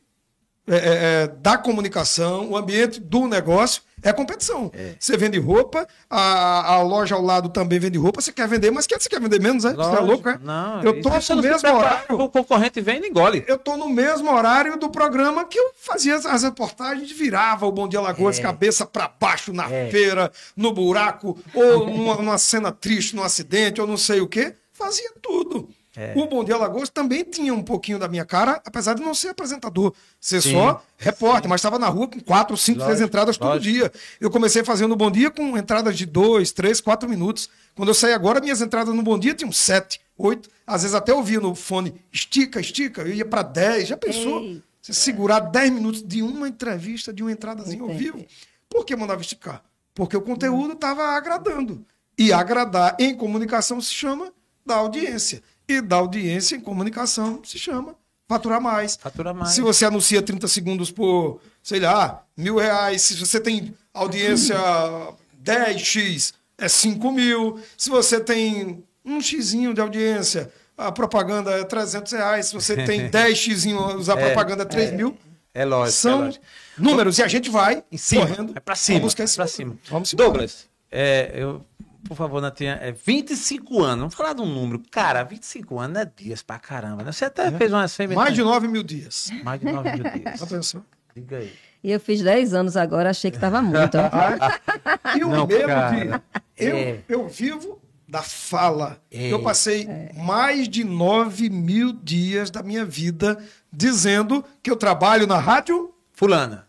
é, 0.67 0.75
é, 0.75 0.79
é, 1.23 1.27
da 1.27 1.57
comunicação, 1.57 2.49
o 2.49 2.57
ambiente 2.57 2.99
do 2.99 3.25
negócio 3.25 3.81
é 4.03 4.11
competição. 4.11 4.69
Você 4.99 5.17
vende 5.17 5.39
roupa, 5.39 5.87
a, 6.09 6.75
a 6.75 6.81
loja 6.81 7.15
ao 7.15 7.21
lado 7.21 7.49
também 7.49 7.79
vende 7.79 7.97
roupa, 7.97 8.21
você 8.21 8.31
quer 8.31 8.47
vender, 8.47 8.69
mas 8.69 8.85
quer, 8.85 9.01
você 9.01 9.09
quer 9.09 9.19
vender 9.19 9.41
menos, 9.41 9.65
é? 9.65 9.69
Você 9.69 9.81
é 9.81 9.85
Lógico. 9.85 10.05
louco, 10.05 10.29
é? 10.29 10.39
Não, 10.43 10.83
eu 10.83 11.01
tô 11.01 11.09
você 11.09 11.33
no 11.33 11.41
mesmo 11.41 11.73
horário. 11.73 12.21
O 12.21 12.29
concorrente 12.29 12.81
vem 12.81 13.01
e 13.01 13.07
engole. 13.07 13.43
Eu 13.47 13.57
tô 13.57 13.77
no 13.77 13.89
mesmo 13.89 14.31
horário 14.31 14.77
do 14.77 14.89
programa 14.89 15.45
que 15.45 15.57
eu 15.57 15.71
fazia 15.79 16.15
as, 16.15 16.25
as 16.25 16.43
reportagens, 16.43 17.11
virava 17.11 17.65
o 17.65 17.71
Bom 17.71 17.87
Dia 17.87 18.01
Lagoas, 18.01 18.37
cabeça 18.37 18.85
para 18.85 19.07
baixo 19.07 19.53
na 19.53 19.67
feira, 19.89 20.31
no 20.55 20.73
buraco, 20.73 21.37
ou 21.53 21.87
numa, 21.87 22.15
numa 22.15 22.37
cena 22.37 22.71
triste, 22.71 23.15
num 23.15 23.23
acidente, 23.23 23.81
ou 23.81 23.87
não 23.87 23.97
sei 23.97 24.21
o 24.21 24.27
quê. 24.27 24.53
Fazia 24.73 25.11
tudo. 25.21 25.69
O 26.15 26.27
Bom 26.27 26.43
Dia 26.43 26.57
Lagoas 26.57 26.89
também 26.89 27.23
tinha 27.23 27.53
um 27.53 27.63
pouquinho 27.63 27.97
da 27.97 28.07
minha 28.07 28.23
cara, 28.23 28.61
apesar 28.63 28.93
de 28.93 29.01
não 29.01 29.15
ser 29.15 29.29
apresentador, 29.29 29.93
ser 30.21 30.41
Sim. 30.41 30.51
só 30.51 30.83
repórter, 30.95 31.49
mas 31.49 31.59
estava 31.59 31.79
na 31.79 31.87
rua 31.87 32.07
com 32.07 32.19
quatro, 32.19 32.55
cinco, 32.55 32.79
três 32.79 32.99
Lógico, 32.99 33.07
entradas 33.07 33.37
todo 33.37 33.49
lógico. 33.49 33.73
dia. 33.73 33.91
Eu 34.21 34.29
comecei 34.29 34.63
fazendo 34.63 34.91
o 34.91 34.95
Bom 34.95 35.09
Dia 35.09 35.31
com 35.31 35.57
entradas 35.57 35.97
de 35.97 36.05
dois, 36.05 36.51
três, 36.51 36.79
quatro 36.79 37.09
minutos. 37.09 37.49
Quando 37.75 37.89
eu 37.89 37.95
saí 37.95 38.13
agora, 38.13 38.39
minhas 38.39 38.61
entradas 38.61 38.93
no 38.93 39.01
Bom 39.01 39.17
Dia 39.17 39.33
tinham 39.33 39.51
sete, 39.51 39.99
oito. 40.17 40.49
Às 40.67 40.83
vezes 40.83 40.95
até 40.95 41.11
eu 41.11 41.17
ouvia 41.17 41.39
no 41.39 41.55
fone, 41.55 41.95
estica, 42.11 42.59
estica. 42.59 43.01
Eu 43.01 43.13
ia 43.13 43.25
para 43.25 43.41
dez. 43.41 43.87
Já 43.87 43.97
pensou? 43.97 44.41
Ei. 44.41 44.61
Você 44.81 44.93
segurar 44.93 45.39
dez 45.39 45.71
minutos 45.71 46.01
de 46.01 46.21
uma 46.21 46.47
entrevista, 46.47 47.11
de 47.11 47.23
uma 47.23 47.31
entradazinha 47.31 47.81
ao 47.81 47.89
vivo. 47.89 48.23
Por 48.69 48.85
que 48.85 48.95
mandava 48.95 49.21
esticar? 49.21 49.63
Porque 49.93 50.15
o 50.15 50.21
conteúdo 50.21 50.73
estava 50.73 51.03
agradando. 51.09 51.83
E 52.17 52.31
agradar 52.31 52.95
em 52.99 53.15
comunicação 53.15 53.81
se 53.81 53.93
chama 53.93 54.31
da 54.65 54.75
audiência. 54.75 55.41
E 55.67 55.81
da 55.81 55.97
audiência 55.97 56.55
em 56.55 56.61
comunicação 56.61 57.41
se 57.43 57.59
chama 57.59 57.95
faturar 58.27 58.59
mais. 58.61 58.95
Faturar 59.01 59.33
mais. 59.33 59.51
Se 59.53 59.61
você 59.61 59.85
anuncia 59.85 60.21
30 60.21 60.47
segundos 60.47 60.91
por, 60.91 61.39
sei 61.63 61.79
lá, 61.79 62.23
mil 62.35 62.57
reais, 62.57 63.01
se 63.01 63.15
você 63.15 63.39
tem 63.39 63.73
audiência 63.93 64.55
10x, 65.43 66.33
é 66.57 66.67
5 66.67 67.11
mil. 67.11 67.59
Se 67.77 67.89
você 67.89 68.19
tem 68.19 68.83
um 69.05 69.21
xizinho 69.21 69.73
de 69.73 69.81
audiência, 69.81 70.51
a 70.77 70.91
propaganda 70.91 71.51
é 71.51 71.63
300 71.63 72.11
reais. 72.13 72.47
Se 72.47 72.53
você 72.53 72.75
tem 72.85 73.07
10 73.11 73.37
xizinho, 73.37 73.79
a 74.11 74.17
propaganda 74.17 74.63
é 74.63 74.65
3 74.65 74.93
mil. 74.93 75.17
É 75.53 75.65
lógico. 75.65 75.87
é 75.87 75.91
São 75.91 76.19
lógico. 76.25 76.45
números. 76.77 77.17
E 77.17 77.23
a 77.23 77.27
gente 77.27 77.49
vai 77.49 77.83
Em 77.91 77.97
cima. 77.97 78.27
correndo. 78.27 78.53
É 78.55 78.59
pra 78.59 78.75
cima. 78.75 78.99
Vamos 78.99 79.15
pra 79.15 79.25
número. 79.25 79.47
cima. 79.49 79.77
Vamos 79.89 80.13
embora. 80.13 80.29
Douglas, 80.29 80.67
é, 80.91 81.31
eu, 81.35 81.65
por 82.07 82.15
favor, 82.15 82.41
Natinha, 82.41 82.77
é 82.81 82.91
25 82.91 83.83
anos. 83.83 83.99
Vamos 83.99 84.15
falar 84.15 84.33
de 84.33 84.41
um 84.41 84.45
número. 84.45 84.81
Cara, 84.91 85.23
25 85.23 85.79
anos 85.79 85.97
é 85.99 86.05
dias 86.15 86.41
pra 86.43 86.59
caramba. 86.59 87.03
né? 87.03 87.11
Você 87.11 87.25
até 87.25 87.51
fez 87.51 87.71
uma 87.71 87.87
fêmea. 87.87 88.15
Mais 88.15 88.33
de 88.33 88.41
9 88.43 88.67
mil 88.67 88.83
dias. 88.83 89.29
mais 89.43 89.59
de 89.59 89.65
9 89.65 89.91
mil 89.93 90.03
dias. 90.11 90.41
Atenção. 90.41 90.83
Diga 91.15 91.37
aí. 91.37 91.53
E 91.83 91.91
eu 91.91 91.99
fiz 91.99 92.21
10 92.21 92.53
anos 92.53 92.75
agora, 92.75 93.09
achei 93.11 93.31
que 93.31 93.39
tava 93.39 93.61
muito. 93.61 93.97
E 95.17 95.23
o 95.23 95.29
Não, 95.29 95.47
cara. 95.47 95.89
filho, 95.95 96.21
eu, 96.57 96.75
É. 96.75 96.99
eu 97.07 97.27
vivo 97.27 97.79
da 98.07 98.21
fala. 98.21 99.01
É. 99.11 99.31
Eu 99.31 99.41
passei 99.41 99.87
mais 100.15 100.67
de 100.69 100.83
9 100.83 101.49
mil 101.49 101.91
dias 101.93 102.49
da 102.49 102.61
minha 102.63 102.85
vida 102.85 103.37
dizendo 103.71 104.43
que 104.61 104.69
eu 104.69 104.75
trabalho 104.75 105.25
na 105.27 105.37
rádio 105.39 105.93
Fulana. 106.13 106.67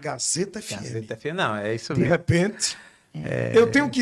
Gazeta 0.00 0.60
FM. 0.60 0.70
Gazeta 0.76 1.16
FM. 1.16 1.34
Não, 1.34 1.56
é 1.56 1.74
isso 1.74 1.94
De 1.94 2.00
mesmo. 2.00 2.12
repente, 2.12 2.76
eu 3.54 3.70
tenho 3.70 3.88
que 3.88 4.00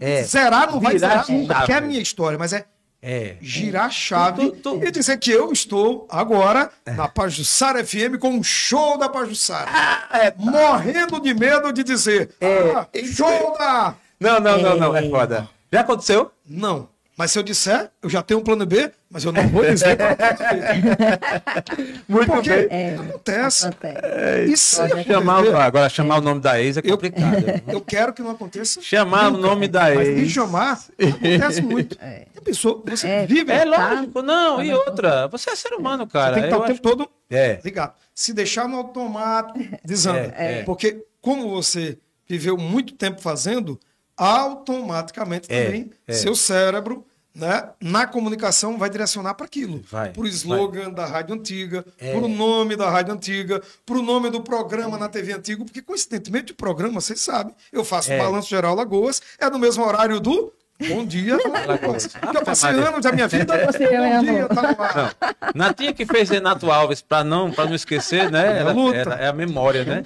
É. 0.00 0.22
zerar, 0.22 0.70
não 0.72 0.80
vai 0.80 0.98
zerar, 0.98 1.26
chave. 1.26 1.46
que 1.66 1.72
é 1.72 1.76
a 1.76 1.80
minha 1.80 2.00
história, 2.00 2.38
mas 2.38 2.52
é 2.52 2.64
É. 3.02 3.36
girar 3.40 3.86
a 3.86 3.90
chave 3.90 4.42
Tu- 4.42 4.56
tu- 4.58 4.78
tu- 4.78 4.84
e 4.86 4.90
dizer 4.90 5.16
que 5.18 5.30
eu 5.30 5.50
estou 5.52 6.06
agora 6.08 6.70
na 6.86 7.08
Pajussara 7.08 7.84
FM 7.84 8.16
com 8.20 8.28
um 8.30 8.42
show 8.44 8.96
da 8.96 9.08
Pajussara. 9.08 9.68
é, 10.12 10.32
Morrendo 10.36 11.20
de 11.20 11.34
medo 11.34 11.72
de 11.72 11.82
dizer, 11.82 12.30
ah, 12.40 12.86
show 13.12 13.56
da... 13.58 13.94
Não, 14.20 14.38
não, 14.38 14.58
não, 14.62 14.76
não, 14.76 14.96
é 14.96 15.08
foda. 15.10 15.48
Já 15.72 15.80
aconteceu? 15.80 16.30
Não. 16.46 16.88
Mas 17.16 17.30
se 17.30 17.38
eu 17.38 17.42
disser, 17.42 17.90
eu 18.02 18.08
já 18.08 18.22
tenho 18.22 18.40
um 18.40 18.42
plano 18.42 18.64
B, 18.64 18.90
mas 19.10 19.22
eu 19.24 19.32
não 19.32 19.46
vou 19.48 19.62
dizer 19.64 19.96
qual 19.96 20.08
é. 20.10 20.16
Muito 22.08 22.26
Porque 22.32 22.48
bem. 22.50 22.66
É. 22.70 22.94
acontece. 22.94 23.66
Acontece. 23.66 24.52
E 24.52 24.56
se 24.56 25.04
Chamar, 25.04 25.46
agora, 25.62 25.88
chamar 25.88 26.18
o 26.18 26.20
nome 26.22 26.40
da 26.40 26.60
ex 26.60 26.76
é 26.78 26.82
complicado. 26.82 27.36
eu 27.68 27.80
quero 27.80 28.12
que 28.12 28.22
não 28.22 28.30
aconteça. 28.30 28.80
chamar 28.80 29.32
o 29.32 29.36
nome 29.36 29.68
da 29.68 29.94
Mas 29.94 30.08
me 30.08 30.22
ex. 30.22 30.30
chamar 30.32 30.80
acontece 30.98 31.60
muito. 31.62 31.98
A 32.36 32.40
pessoa, 32.40 32.82
você 32.86 33.06
É. 33.06 33.26
vive, 33.26 33.52
É 33.52 33.58
você 33.60 33.64
lógico, 33.66 34.22
não. 34.22 34.62
E 34.64 34.72
outra, 34.72 35.28
você 35.28 35.50
é 35.50 35.56
ser 35.56 35.74
humano, 35.74 36.06
cara. 36.06 36.32
tem 36.34 36.42
que 36.42 36.48
estar 36.48 36.56
Eu 36.56 36.62
o 36.62 36.66
tempo 36.66 36.88
acho- 36.88 36.96
todo 36.96 37.08
É. 37.30 37.60
ligado. 37.64 37.92
Se 38.14 38.32
deixar 38.32 38.66
no 38.68 38.76
automático, 38.78 39.58
desanda. 39.84 40.34
É, 40.36 40.60
é. 40.60 40.62
Porque 40.64 41.04
como 41.20 41.50
você 41.50 41.98
viveu 42.28 42.56
muito 42.56 42.94
tempo 42.94 43.20
fazendo, 43.20 43.78
automaticamente 44.22 45.46
É, 45.52 45.64
também 45.64 45.90
é. 46.06 46.12
seu 46.12 46.34
cérebro, 46.34 47.04
né, 47.34 47.70
na 47.80 48.06
comunicação 48.06 48.76
vai 48.76 48.90
direcionar 48.90 49.34
para 49.34 49.46
aquilo. 49.46 49.82
Vai, 49.90 50.10
Para 50.10 50.22
o 50.22 50.26
slogan 50.26 50.90
da 50.90 51.06
rádio 51.06 51.34
antiga, 51.34 51.84
É. 51.98 52.12
para 52.12 52.20
o 52.24 52.28
nome 52.28 52.76
da 52.76 52.90
rádio 52.90 53.14
antiga, 53.14 53.62
para 53.86 53.96
o 53.96 54.02
nome 54.02 54.28
do 54.28 54.42
programa 54.42 54.98
na 54.98 55.08
TV 55.08 55.32
antigo, 55.32 55.64
porque 55.64 55.80
coincidentemente 55.80 56.52
o 56.52 56.54
programa, 56.54 57.00
vocês 57.00 57.20
sabem, 57.20 57.54
eu 57.72 57.84
faço 57.84 58.12
É. 58.12 58.18
Balanço 58.18 58.50
Geral 58.50 58.74
Lagoas, 58.74 59.22
é 59.38 59.48
no 59.48 59.58
mesmo 59.58 59.82
horário 59.84 60.20
do 60.20 60.52
Bom 60.88 61.04
Dia. 61.04 61.36
Lagoas. 61.66 62.08
Eu 62.34 62.42
passei 62.42 62.70
anos 62.70 63.00
da 63.02 63.12
minha 63.12 63.28
vida, 63.28 63.66
Você, 63.66 63.86
Bom 63.86 64.20
Dia, 64.24 64.48
tá. 64.48 65.12
Natinha 65.54 65.92
que 65.92 66.04
fez 66.06 66.28
Renato 66.30 66.70
Alves 66.70 67.00
para 67.02 67.24
não, 67.24 67.50
pra 67.50 67.64
não 67.66 67.74
esquecer, 67.74 68.30
né? 68.30 68.58
Ela, 68.60 68.72
ela- 68.94 69.14
é 69.16 69.28
a 69.28 69.32
memória, 69.32 69.84
né? 69.84 70.02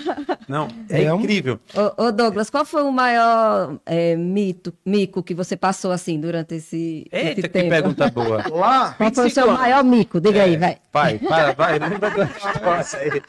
Não, 0.48 0.68
é, 0.88 1.04
É 1.04 1.12
um- 1.14 1.20
incrível. 1.20 1.58
Ô, 1.74 2.04
ô, 2.04 2.12
Douglas, 2.12 2.50
qual 2.50 2.64
foi 2.64 2.82
o 2.82 2.90
maior 2.92 3.76
é, 3.86 4.16
mito, 4.16 4.72
mico 4.84 5.22
que 5.22 5.34
você 5.34 5.56
passou 5.56 5.92
assim 5.92 6.20
durante 6.20 6.54
esse, 6.54 7.06
esse 7.10 7.26
Eita, 7.28 7.42
que 7.42 7.48
tempo? 7.48 7.68
pergunta 7.70 8.10
boa. 8.10 8.42
Lá, 8.50 8.94
Qual 8.96 9.12
foi 9.12 9.24
o 9.24 9.28
25 9.28 9.30
seu 9.30 9.44
anos. 9.44 9.60
maior 9.60 9.84
mico? 9.84 10.20
Diga 10.20 10.42
aí, 10.42 10.56
vai. 10.56 10.78
Pai, 10.92 11.18
para, 11.18 11.52
vai, 11.52 11.78
lembra 11.78 12.10
da 12.10 12.24
história 12.24 13.12
aí. 13.14 13.22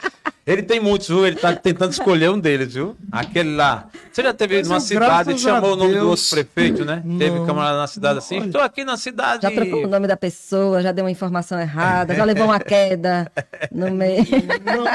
Ele 0.46 0.64
tem 0.64 0.80
muitos, 0.80 1.10
viu? 1.10 1.28
Ele 1.28 1.36
tá 1.36 1.54
tentando 1.54 1.92
escolher 1.92 2.30
um 2.30 2.40
deles, 2.40 2.74
viu? 2.74 2.96
Aquele 3.12 3.54
lá. 3.54 3.88
Você 4.10 4.24
já 4.24 4.34
teve 4.34 4.56
Mas 4.60 4.68
numa 4.70 4.80
cidade, 4.80 5.38
chamou 5.38 5.74
o 5.74 5.76
nome 5.76 5.94
do 6.00 6.10
outro 6.10 6.24
prefeito, 6.30 6.86
né? 6.86 7.04
Teve 7.20 7.37
não. 7.40 7.46
camarada 7.46 7.78
na 7.78 7.88
cidade 7.88 8.20
assim. 8.20 8.38
Estou 8.38 8.62
aqui 8.62 8.84
na 8.84 8.98
cidade. 8.98 9.44
Já 9.44 9.52
trocou 9.52 9.86
o 9.86 9.88
nome 9.88 10.08
da 10.08 10.18
pessoa, 10.18 10.82
já 10.82 10.92
deu 10.92 11.06
uma 11.06 11.12
informação 11.12 11.60
errada, 11.60 12.16
já 12.16 12.24
levou 12.24 12.46
uma 12.46 12.60
queda 12.60 13.32
no 13.72 13.90
meio. 13.96 14.26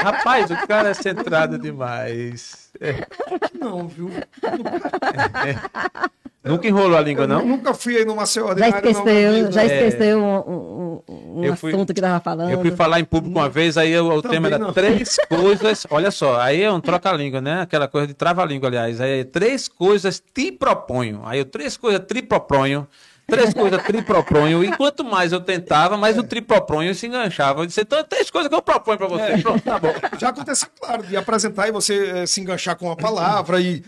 Rapaz, 0.03 0.49
o 0.51 0.67
cara 0.67 0.89
é 0.89 0.93
centrado 0.93 1.57
demais. 1.57 2.71
É. 2.79 3.05
não, 3.59 3.87
viu? 3.87 4.09
Nunca 6.43 6.67
enrolou 6.67 6.97
a 6.97 7.01
língua, 7.01 7.23
Eu 7.23 7.27
não? 7.29 7.45
nunca 7.45 7.73
fui 7.73 7.95
aí 7.97 8.03
numa 8.05 8.25
Já 8.25 8.43
ordinária. 8.43 8.81
não, 8.81 8.91
esqueceu, 8.91 9.51
já 9.51 9.63
É. 9.63 9.65
esqueceu 9.87 10.19
um, 10.19 10.35
um- 10.37 11.01
um- 11.39 11.43
Eu 11.45 11.55
fui- 11.55 11.71
assunto 11.73 11.93
que 11.93 12.01
tava 12.01 12.19
falando. 12.19 12.51
Eu 12.51 12.59
fui 12.59 12.71
falar 12.71 12.99
em 12.99 13.05
público 13.05 13.39
uma 13.39 13.47
vez, 13.47 13.77
aí 13.77 13.97
o, 13.97 14.07
o 14.17 14.21
Também 14.21 14.37
tema 14.41 14.47
era 14.49 14.59
não. 14.59 14.73
três 14.73 15.15
coisas. 15.29 15.87
Olha 15.89 16.11
só, 16.11 16.39
aí 16.41 16.61
é 16.61 16.71
um 16.71 16.81
troca-língua, 16.81 17.39
né? 17.39 17.61
Aquela 17.61 17.87
coisa 17.87 18.07
de 18.07 18.13
trava-língua, 18.13 18.67
aliás. 18.67 18.99
Aí 18.99 19.21
é 19.21 19.23
três 19.23 19.69
coisas 19.69 20.21
te 20.33 20.51
proponho. 20.51 21.21
Aí 21.25 21.39
eu 21.39 21.45
três 21.45 21.77
coisas 21.77 22.01
te 22.05 22.21
proponho. 22.21 22.87
Três 23.25 23.53
coisas 23.53 23.81
te 23.81 24.01
proponho. 24.01 24.61
E 24.65 24.75
quanto 24.75 25.01
mais 25.01 25.31
eu 25.31 25.39
tentava, 25.39 25.95
mais 25.95 26.17
o 26.17 26.23
triproponho 26.23 26.93
se 26.93 27.07
enganchava. 27.07 27.61
Eu 27.61 27.65
disse, 27.65 27.79
então, 27.79 28.03
três 28.03 28.29
coisas 28.29 28.49
que 28.49 28.55
eu 28.55 28.61
proponho 28.61 28.97
pra 28.97 29.07
você. 29.07 29.37
Pronto, 29.41 29.61
tá 29.63 29.79
bom. 29.79 29.93
Já 30.19 30.27
aconteceu, 30.29 30.67
claro, 30.77 31.03
de 31.03 31.15
apresentar 31.15 31.69
e 31.69 31.71
você 31.71 32.05
eh, 32.17 32.25
se 32.25 32.41
enganchar 32.41 32.75
com 32.75 32.87
uma 32.87 32.97
palavra 32.97 33.61
e. 33.61 33.81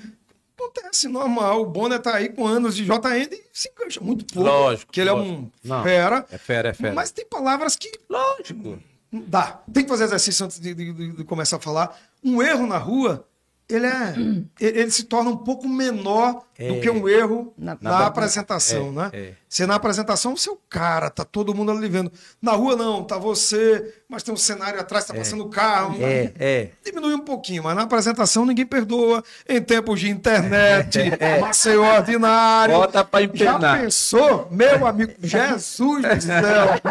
Acontece, 0.57 1.07
normal. 1.07 1.61
O 1.61 1.65
Bonner 1.65 1.99
tá 2.01 2.15
aí 2.15 2.29
com 2.29 2.47
anos 2.47 2.75
de 2.75 2.85
JN 2.85 3.27
e 3.31 3.43
se 3.51 3.69
engancha 3.69 3.99
muito 4.01 4.25
pouco. 4.33 4.49
Lógico, 4.49 4.91
Que 4.91 5.01
ele 5.01 5.09
lógico. 5.11 5.29
é 5.29 5.37
um 5.37 5.51
Não. 5.63 5.83
fera. 5.83 6.25
É 6.31 6.37
fera, 6.37 6.69
é 6.69 6.73
fera. 6.73 6.93
Mas 6.93 7.11
tem 7.11 7.25
palavras 7.25 7.75
que 7.75 7.91
Lógico. 8.09 8.79
dá. 9.11 9.59
Tem 9.73 9.83
que 9.83 9.89
fazer 9.89 10.05
exercício 10.05 10.45
antes 10.45 10.59
de, 10.59 10.73
de- 10.73 10.93
de- 11.11 11.23
começar 11.25 11.57
a 11.57 11.59
falar. 11.59 11.97
Um 12.23 12.41
erro 12.41 12.65
na 12.65 12.77
rua, 12.77 13.27
ele 13.67 13.85
é. 13.85 14.15
ele, 14.59 14.89
se 14.91 15.03
torna 15.03 15.29
um 15.29 15.37
pouco 15.37 15.67
menor. 15.67 16.45
Do 16.57 16.79
que 16.79 16.89
um 16.89 17.07
erro 17.07 17.53
na, 17.57 17.77
Na- 17.81 17.91
na- 17.99 18.05
apresentação, 18.07 18.87
é, 18.87 18.91
né? 18.91 19.09
é. 19.13 19.31
Se 19.49 19.65
na 19.65 19.75
apresentação 19.75 20.33
o 20.33 20.37
seu 20.37 20.59
cara, 20.69 21.09
tá 21.09 21.23
todo 21.23 21.53
mundo 21.55 21.71
ali 21.71 21.87
vendo. 21.87 22.11
Na 22.41 22.51
rua 22.53 22.75
não, 22.75 23.03
tá 23.03 23.17
você, 23.17 23.93
mas 24.09 24.21
tem 24.21 24.33
um 24.33 24.37
cenário 24.37 24.77
atrás, 24.79 25.05
tá 25.05 25.13
passando 25.13 25.45
o 25.45 25.49
carro. 25.49 25.97
É, 26.01 26.31
é. 26.37 26.69
Diminui 26.83 27.13
um 27.13 27.19
pouquinho, 27.23 27.63
mas 27.63 27.73
na 27.75 27.83
apresentação 27.83 28.45
ninguém 28.45 28.65
perdoa. 28.65 29.23
Em 29.47 29.61
tempos 29.61 29.99
de 30.01 30.09
internet, 30.09 30.99
Maceió 31.39 31.95
ordinário. 31.97 32.75
Bota 32.75 33.03
pra 33.05 33.21
Já 33.21 33.25
empenar. 33.25 33.79
pensou, 33.81 34.47
meu 34.51 34.85
amigo? 34.85 35.13
Jesus 35.21 36.03
do 36.03 36.21
céu. 36.21 36.81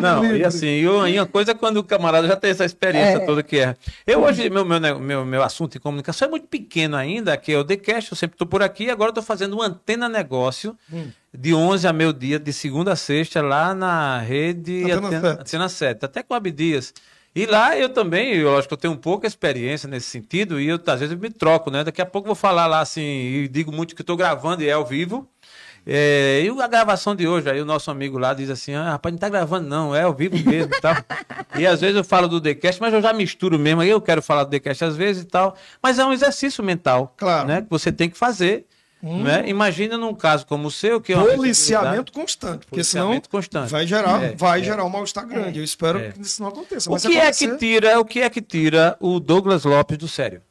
Não, 0.00 0.24
e 0.36 0.44
assim, 0.44 0.66
e 0.66 0.88
uma 0.88 1.08
e 1.08 1.18
uma 1.20 1.26
coisa 1.26 1.52
é 1.52 1.54
quando 1.54 1.76
o 1.78 1.84
camarada 1.84 2.26
já 2.26 2.36
tem 2.36 2.50
essa 2.50 2.64
experiência 2.64 3.18
É. 3.18 3.26
toda 3.26 3.42
que 3.44 3.58
é. 3.60 3.76
Eu 4.06 4.22
hoje, 4.22 4.50
meu, 4.50 4.64
meu, 4.64 4.80
ne- 4.80 4.94
meu, 4.94 5.24
meu 5.24 5.42
assunto 5.42 5.72
de 5.72 5.80
comunicação 5.80 6.26
é 6.26 6.30
muito 6.30 6.48
pequeno 6.48 6.96
ainda, 6.96 7.36
que 7.36 7.52
é 7.52 7.58
o 7.58 7.64
TheCast, 7.64 8.10
eu 8.12 8.16
sempre 8.16 8.34
estou 8.34 8.46
por 8.46 8.60
aqui, 8.62 8.90
agora 8.90 9.07
estou 9.10 9.22
fazendo 9.24 9.56
um 9.56 9.62
antena 9.62 10.08
negócio 10.08 10.76
Hum. 10.92 11.08
de 11.32 11.54
11 11.54 11.86
a 11.86 11.92
meio 11.92 12.12
dia, 12.12 12.38
de 12.38 12.52
segunda 12.52 12.92
a 12.92 12.96
sexta, 12.96 13.40
lá 13.42 13.74
na 13.74 14.18
rede 14.20 14.82
Antena 14.84 15.06
Antena, 15.06 15.20
Sete. 15.30 15.40
Antena 15.40 15.68
7, 15.68 16.04
até 16.04 16.22
com 16.22 16.34
Abdias. 16.34 16.92
E 17.34 17.46
lá 17.46 17.76
eu 17.78 17.88
também, 17.90 18.34
eu 18.34 18.56
acho 18.58 18.66
que 18.66 18.74
eu 18.74 18.78
tenho 18.78 18.94
um 18.94 18.96
pouco 18.96 19.26
experiência 19.26 19.88
nesse 19.88 20.06
sentido, 20.08 20.58
e 20.60 20.66
eu 20.68 20.80
às 20.86 20.98
vezes 21.00 21.14
eu 21.14 21.18
me 21.20 21.30
troco, 21.30 21.70
né? 21.70 21.84
Daqui 21.84 22.00
a 22.02 22.06
pouco 22.06 22.26
eu 22.26 22.34
vou 22.34 22.34
falar 22.34 22.66
lá 22.66 22.80
assim, 22.80 23.02
e 23.02 23.48
digo 23.48 23.70
muito 23.70 23.94
que 23.94 24.00
estou 24.02 24.16
gravando 24.16 24.62
e 24.62 24.68
é 24.68 24.72
ao 24.72 24.84
vivo. 24.84 25.28
É, 25.86 26.42
e 26.44 26.60
a 26.62 26.66
gravação 26.66 27.14
de 27.16 27.26
hoje, 27.26 27.48
aí 27.48 27.60
o 27.62 27.64
nosso 27.64 27.90
amigo 27.90 28.18
lá 28.18 28.34
diz 28.34 28.50
assim: 28.50 28.74
ah, 28.74 28.90
rapaz, 28.90 29.10
não 29.12 29.18
tá 29.18 29.28
gravando, 29.28 29.66
não, 29.68 29.94
é 29.94 30.02
ao 30.02 30.12
vivo 30.12 30.36
mesmo 30.36 30.74
e 30.74 30.80
tal. 30.80 30.94
E 31.58 31.66
às 31.66 31.80
vezes 31.80 31.96
eu 31.96 32.04
falo 32.04 32.28
do 32.28 32.40
TheCast, 32.40 32.80
mas 32.80 32.92
eu 32.92 33.00
já 33.00 33.12
misturo 33.12 33.58
mesmo, 33.58 33.80
aí 33.80 33.88
eu 33.88 34.00
quero 34.00 34.20
falar 34.20 34.44
do 34.44 34.50
TheCast 34.50 34.84
às 34.84 34.96
vezes 34.96 35.22
e 35.22 35.26
tal. 35.26 35.56
Mas 35.82 35.98
é 35.98 36.04
um 36.04 36.12
exercício 36.12 36.62
mental, 36.62 37.14
Claro. 37.16 37.48
né? 37.48 37.62
Que 37.62 37.68
você 37.70 37.90
tem 37.90 38.10
que 38.10 38.18
fazer. 38.18 38.66
Né? 39.00 39.48
Imagina 39.48 39.96
num 39.96 40.12
caso 40.12 40.44
como 40.44 40.66
o 40.66 40.70
seu, 40.72 41.00
que 41.00 41.12
é 41.12 41.16
Policiamento 41.36 42.12
constante, 42.12 42.66
porque 42.66 42.82
senão 42.82 43.04
Policiamento 43.06 43.28
constante. 43.30 43.70
vai 43.70 43.86
gerar, 43.86 44.22
É, 44.24 44.34
vai 44.34 44.60
é. 44.60 44.64
gerar 44.64 44.84
um 44.84 44.88
mal-estar 44.88 45.24
grande. 45.26 45.58
Eu 45.58 45.64
espero 45.64 46.00
É. 46.00 46.10
que 46.10 46.20
isso 46.20 46.42
não 46.42 46.48
aconteça. 46.48 46.90
O 46.90 46.92
Mas 46.94 47.02
que 47.02 47.08
se 47.12 47.16
é 47.16 47.20
acontecer- 47.22 47.48
que 47.52 47.56
tira, 47.58 48.00
o 48.00 48.04
que 48.04 48.20
é 48.20 48.28
que 48.28 48.42
tira 48.42 48.96
o 48.98 49.20
Douglas 49.20 49.62
Lopes 49.64 49.96
do 49.98 50.08
sério? 50.08 50.42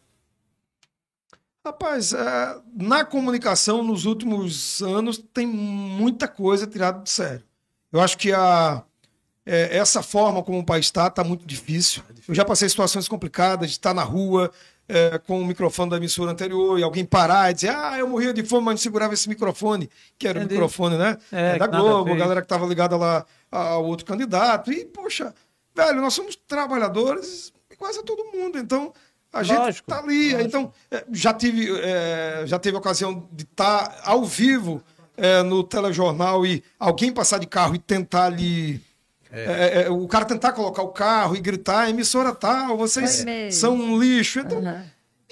Rapaz, 1.66 2.14
é, 2.14 2.56
na 2.74 3.04
comunicação, 3.04 3.84
nos 3.84 4.06
últimos 4.06 4.82
anos, 4.82 5.18
tem 5.34 5.46
muita 5.46 6.26
coisa 6.28 6.66
tirada 6.66 7.04
de 7.04 7.10
sério. 7.10 7.44
Eu 7.92 8.00
acho 8.00 8.18
que 8.18 8.32
a, 8.32 8.82
é, 9.46 9.78
essa 9.78 10.02
forma 10.02 10.42
como 10.42 10.60
o 10.60 10.66
país 10.66 10.86
está, 10.86 11.08
está 11.08 11.24
muito 11.26 11.46
difícil. 11.46 12.02
Eu 12.26 12.34
já 12.34 12.46
passei 12.46 12.70
situações 12.70 13.08
complicadas 13.10 13.68
de 13.70 13.74
estar 13.76 13.94
na 13.94 14.04
rua 14.04 14.50
é, 14.88 15.18
com 15.20 15.42
o 15.42 15.46
microfone 15.46 15.92
da 15.92 15.98
emissora 15.98 16.32
anterior 16.32 16.80
e 16.80 16.84
alguém 16.84 17.06
parar 17.06 17.52
e 17.52 17.54
dizer, 17.54 17.70
ah, 17.70 17.98
eu 17.98 18.08
morria 18.08 18.34
de 18.34 18.44
fome, 18.44 18.66
mas 18.66 18.74
não 18.74 18.78
segurava 18.78 19.14
esse 19.14 19.28
microfone, 19.28 19.90
que 20.18 20.28
era 20.28 20.40
Entendi. 20.40 20.54
o 20.54 20.58
microfone, 20.58 20.98
né? 20.98 21.18
É, 21.32 21.58
da 21.58 21.68
que 21.68 21.72
nada 21.72 21.78
a 21.78 21.82
Globo, 21.82 22.14
a 22.14 22.16
galera 22.16 22.42
que 22.42 22.46
estava 22.46 22.66
ligada 22.66 22.96
lá 22.96 23.26
ao 23.52 23.86
outro 23.86 24.06
candidato. 24.06 24.72
E, 24.72 24.86
poxa, 24.86 25.34
velho, 25.76 26.02
nós 26.02 26.14
somos 26.14 26.36
trabalhadores 26.36 27.52
quase 27.78 28.04
todo 28.04 28.32
mundo. 28.34 28.58
Então, 28.58 28.94
a 29.32 29.44
gente 29.44 29.58
Lógico, 29.58 29.90
tá 29.90 30.00
ali. 30.00 30.34
Então, 30.34 30.72
é, 30.90 31.06
já 31.12 31.34
tive, 31.34 31.70
é, 31.80 32.44
já 32.46 32.58
teve 32.58 32.76
a 32.76 32.80
ocasião 32.80 33.28
de 33.32 33.44
estar 33.44 34.02
ao 34.04 34.26
vivo 34.26 34.84
é, 35.16 35.42
no 35.44 35.64
telejornal 35.64 36.46
e 36.46 36.64
alguém 36.80 37.12
passar 37.12 37.40
de 37.40 37.48
carro 37.48 37.76
e 37.76 37.80
tentar 37.80 38.26
ali. 38.26 38.82
É, 39.46 39.82
é, 39.84 39.90
o 39.90 40.08
cara 40.08 40.26
tentar 40.26 40.54
colocar 40.54 40.82
o 40.82 40.90
carro 40.90 41.36
e 41.36 41.40
gritar, 41.40 41.90
emissora 41.90 42.34
tal, 42.34 42.78
vocês 42.78 43.18
Foi 43.18 43.26
mesmo. 43.26 43.60
são 43.60 43.76
um 43.76 44.00
lixo. 44.00 44.40
Então, 44.40 44.60
Aham. 44.60 44.84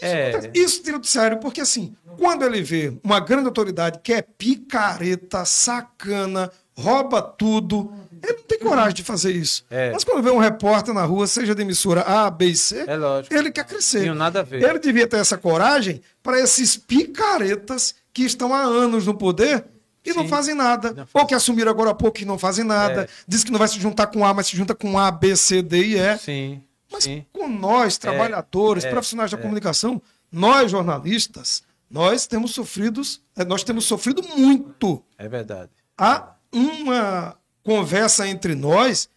É, 0.01 0.51
isso 0.53 0.83
tira 0.83 0.99
do 0.99 1.07
sério, 1.07 1.37
porque 1.37 1.61
assim, 1.61 1.95
quando 2.17 2.43
ele 2.43 2.61
vê 2.61 2.93
uma 3.01 3.19
grande 3.19 3.47
autoridade 3.47 3.99
que 4.03 4.11
é 4.11 4.21
picareta, 4.21 5.45
sacana, 5.45 6.51
rouba 6.77 7.21
tudo, 7.21 7.93
ele 8.21 8.33
não 8.33 8.43
tem 8.43 8.59
coragem 8.59 8.93
de 8.93 9.03
fazer 9.03 9.31
isso. 9.31 9.63
É. 9.69 9.91
Mas 9.91 10.03
quando 10.03 10.21
vê 10.21 10.29
um 10.31 10.37
repórter 10.37 10.93
na 10.93 11.05
rua, 11.05 11.27
seja 11.27 11.55
de 11.55 11.61
emissora 11.61 12.01
A, 12.01 12.29
B 12.29 12.47
e 12.47 12.55
C, 12.55 12.85
É 12.87 13.37
ele 13.37 13.51
quer 13.51 13.65
crescer. 13.65 14.01
Tinha 14.01 14.15
nada 14.15 14.41
a 14.41 14.43
ver. 14.43 14.61
Ele 14.63 14.79
devia 14.79 15.07
ter 15.07 15.17
essa 15.17 15.37
coragem 15.37 16.01
para 16.21 16.39
esses 16.39 16.75
picaretas 16.75 17.95
que 18.13 18.23
estão 18.23 18.53
há 18.53 18.61
anos 18.61 19.05
no 19.05 19.13
poder 19.13 19.63
e 20.05 20.13
não 20.13 20.23
Sim. 20.23 20.29
fazem 20.29 20.55
nada. 20.55 20.93
Não 20.93 21.07
Ou 21.13 21.25
que 21.25 21.33
assumiram 21.33 21.71
agora 21.71 21.91
há 21.91 21.95
pouco 21.95 22.21
e 22.21 22.25
não 22.25 22.37
fazem 22.37 22.63
nada. 22.63 23.03
É. 23.03 23.09
Diz 23.27 23.43
que 23.43 23.51
não 23.51 23.59
vai 23.59 23.67
se 23.67 23.79
juntar 23.79 24.07
com 24.07 24.25
A, 24.25 24.33
mas 24.33 24.47
se 24.47 24.55
junta 24.55 24.75
com 24.75 24.97
A, 24.99 25.09
B, 25.09 25.35
C, 25.35 25.61
D 25.61 25.77
e 25.83 25.97
E. 25.97 26.17
sim, 26.17 26.63
Mas 26.91 27.03
sim. 27.03 27.25
com 27.33 27.47
nós, 27.47 27.97
trabalhadores, 27.97 28.85
é, 28.85 28.89
profissionais 28.89 29.31
da 29.31 29.37
é. 29.37 29.41
comunicação, 29.41 30.01
nós 30.31 30.71
jornalistas, 30.71 31.63
nós 31.89 32.27
temos 32.27 32.51
sofrido, 32.51 33.01
nós 33.47 33.63
temos 33.63 33.85
sofrido 33.85 34.21
muito. 34.35 35.03
É 35.17 35.27
verdade. 35.27 35.71
Há 35.97 36.35
uma 36.51 37.35
conversa 37.63 38.27
entre 38.27 38.53
nós, 38.53 39.09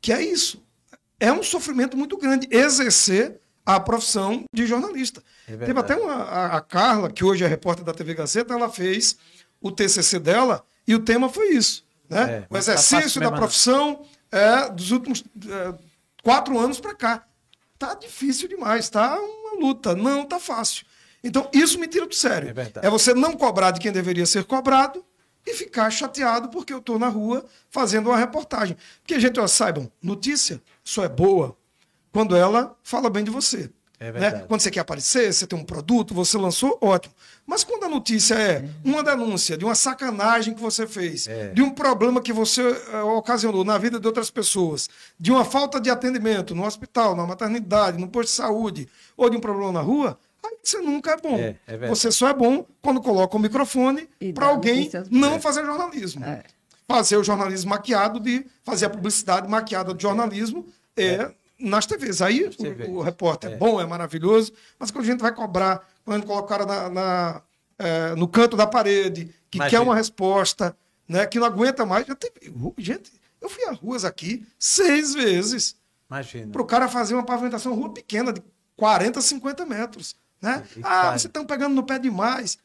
que 0.00 0.12
é 0.12 0.22
isso. 0.22 0.62
É 1.20 1.32
um 1.32 1.42
sofrimento 1.42 1.96
muito 1.96 2.16
grande 2.16 2.48
exercer 2.50 3.40
a 3.64 3.78
profissão 3.78 4.44
de 4.52 4.66
jornalista. 4.66 5.22
É 5.48 5.56
Teve 5.56 5.78
até 5.78 5.94
uma, 5.96 6.14
a, 6.14 6.56
a 6.56 6.60
Carla, 6.60 7.10
que 7.10 7.24
hoje 7.24 7.44
é 7.44 7.46
repórter 7.46 7.84
da 7.84 7.94
TV 7.94 8.14
Gazeta, 8.14 8.54
ela 8.54 8.68
fez 8.68 9.16
o 9.62 9.70
TCC 9.70 10.18
dela 10.18 10.64
e 10.86 10.94
o 10.94 10.98
tema 10.98 11.28
foi 11.28 11.50
isso. 11.50 11.84
Né? 12.08 12.38
É, 12.38 12.38
o 12.40 12.52
tá 12.52 12.58
exercício 12.58 13.00
fácil 13.02 13.20
da 13.20 13.32
profissão 13.32 14.04
é, 14.30 14.68
dos 14.70 14.90
últimos 14.90 15.24
é, 15.48 15.74
quatro 16.22 16.58
anos 16.58 16.80
para 16.80 16.94
cá. 16.94 17.24
Tá 17.78 17.94
difícil 17.94 18.48
demais, 18.48 18.88
tá 18.90 19.18
uma 19.18 19.60
luta. 19.60 19.94
Não 19.94 20.24
tá 20.24 20.38
fácil. 20.38 20.84
Então, 21.24 21.48
isso 21.52 21.78
me 21.78 21.86
tira 21.86 22.06
do 22.06 22.14
sério. 22.14 22.52
É. 22.82 22.86
É 22.86 22.90
você 22.90 23.14
não 23.14 23.32
cobrar 23.32 23.70
de 23.70 23.80
quem 23.80 23.92
deveria 23.92 24.26
ser 24.26 24.44
cobrado 24.44 25.04
e 25.46 25.54
ficar 25.54 25.90
chateado 25.90 26.48
porque 26.48 26.72
eu 26.72 26.78
estou 26.78 26.98
na 26.98 27.08
rua 27.08 27.44
fazendo 27.70 28.08
uma 28.08 28.16
reportagem. 28.16 28.76
Porque, 29.00 29.18
gente, 29.20 29.38
ó, 29.38 29.46
saibam, 29.46 29.90
notícia 30.02 30.60
só 30.82 31.04
é 31.04 31.08
boa 31.08 31.56
quando 32.12 32.36
ela 32.36 32.76
fala 32.82 33.08
bem 33.08 33.24
de 33.24 33.30
você. 33.30 33.70
É 34.02 34.10
né? 34.10 34.44
Quando 34.48 34.60
você 34.60 34.70
quer 34.70 34.80
aparecer, 34.80 35.32
você 35.32 35.46
tem 35.46 35.56
um 35.56 35.64
produto, 35.64 36.12
você 36.12 36.36
lançou, 36.36 36.76
ótimo. 36.80 37.14
Mas 37.46 37.62
quando 37.62 37.84
a 37.84 37.88
notícia 37.88 38.34
é 38.34 38.64
uma 38.84 39.00
denúncia 39.00 39.56
de 39.56 39.64
uma 39.64 39.76
sacanagem 39.76 40.54
que 40.54 40.60
você 40.60 40.88
fez, 40.88 41.28
É. 41.28 41.50
de 41.50 41.62
um 41.62 41.70
problema 41.70 42.20
que 42.20 42.32
você 42.32 42.62
eh, 42.62 43.02
ocasionou 43.02 43.64
na 43.64 43.78
vida 43.78 44.00
de 44.00 44.06
outras 44.06 44.28
pessoas, 44.28 44.88
de 45.18 45.30
uma 45.30 45.44
falta 45.44 45.80
de 45.80 45.88
atendimento 45.88 46.52
no 46.52 46.66
hospital, 46.66 47.14
na 47.14 47.24
maternidade, 47.24 47.96
no 47.96 48.08
posto 48.08 48.30
de 48.30 48.34
saúde, 48.34 48.88
ou 49.16 49.30
de 49.30 49.36
um 49.36 49.40
problema 49.40 49.70
na 49.70 49.80
rua, 49.80 50.18
aí 50.44 50.56
você 50.60 50.78
nunca 50.78 51.12
é 51.12 51.16
bom. 51.16 51.36
É, 51.36 51.56
é 51.68 51.76
você 51.88 52.10
só 52.10 52.28
é 52.28 52.34
bom 52.34 52.66
quando 52.80 53.00
coloca 53.00 53.36
o 53.36 53.40
microfone 53.40 54.08
para 54.34 54.46
alguém 54.46 54.90
não 55.10 55.40
fazer 55.40 55.64
jornalismo. 55.64 56.24
É. 56.24 56.42
Fazer 56.88 57.16
o 57.16 57.22
jornalismo 57.22 57.70
maquiado 57.70 58.18
de 58.18 58.44
fazer 58.64 58.86
a 58.86 58.90
publicidade 58.90 59.48
maquiada 59.48 59.94
de 59.94 60.02
jornalismo 60.02 60.66
é, 60.96 61.30
nas 61.62 61.86
TVs. 61.86 62.20
Aí 62.20 62.44
o- 62.44 62.50
TVs. 62.50 62.88
o, 62.88 63.00
repórter 63.00 63.52
é. 63.52 63.56
bom, 63.56 63.80
é 63.80 63.86
maravilhoso, 63.86 64.52
mas 64.78 64.90
quando 64.90 65.04
a 65.04 65.06
gente 65.08 65.20
vai 65.20 65.34
cobrar, 65.34 65.86
quando 66.04 66.26
coloca 66.26 66.44
o 66.44 66.48
cara 66.48 66.66
na, 66.66 66.90
na, 66.90 67.42
é, 67.78 68.14
no 68.14 68.26
canto 68.28 68.56
da 68.56 68.66
parede, 68.66 69.32
que 69.50 69.58
Imagina. 69.58 69.78
quer 69.78 69.84
uma 69.84 69.94
resposta, 69.94 70.76
né, 71.08 71.26
que 71.26 71.38
não 71.38 71.46
aguenta 71.46 71.86
mais, 71.86 72.06
já 72.06 72.14
teve. 72.14 72.52
Gente, 72.78 73.12
eu 73.40 73.48
fui 73.48 73.64
a 73.64 73.72
ruas 73.72 74.04
aqui 74.04 74.46
seis 74.58 75.14
vezes 75.14 75.76
Imagina. 76.10 76.50
para 76.52 76.62
o 76.62 76.66
cara 76.66 76.88
fazer 76.88 77.14
uma 77.14 77.24
pavimentação 77.24 77.74
rua 77.74 77.92
pequena, 77.92 78.32
de 78.32 78.42
40, 78.76 79.20
50 79.20 79.64
metros. 79.66 80.16
Né? 80.40 80.64
Ah, 80.82 81.10
vocês 81.10 81.26
estão 81.26 81.44
pegando 81.46 81.74
no 81.74 81.84
pé 81.84 81.98
demais. 81.98 82.58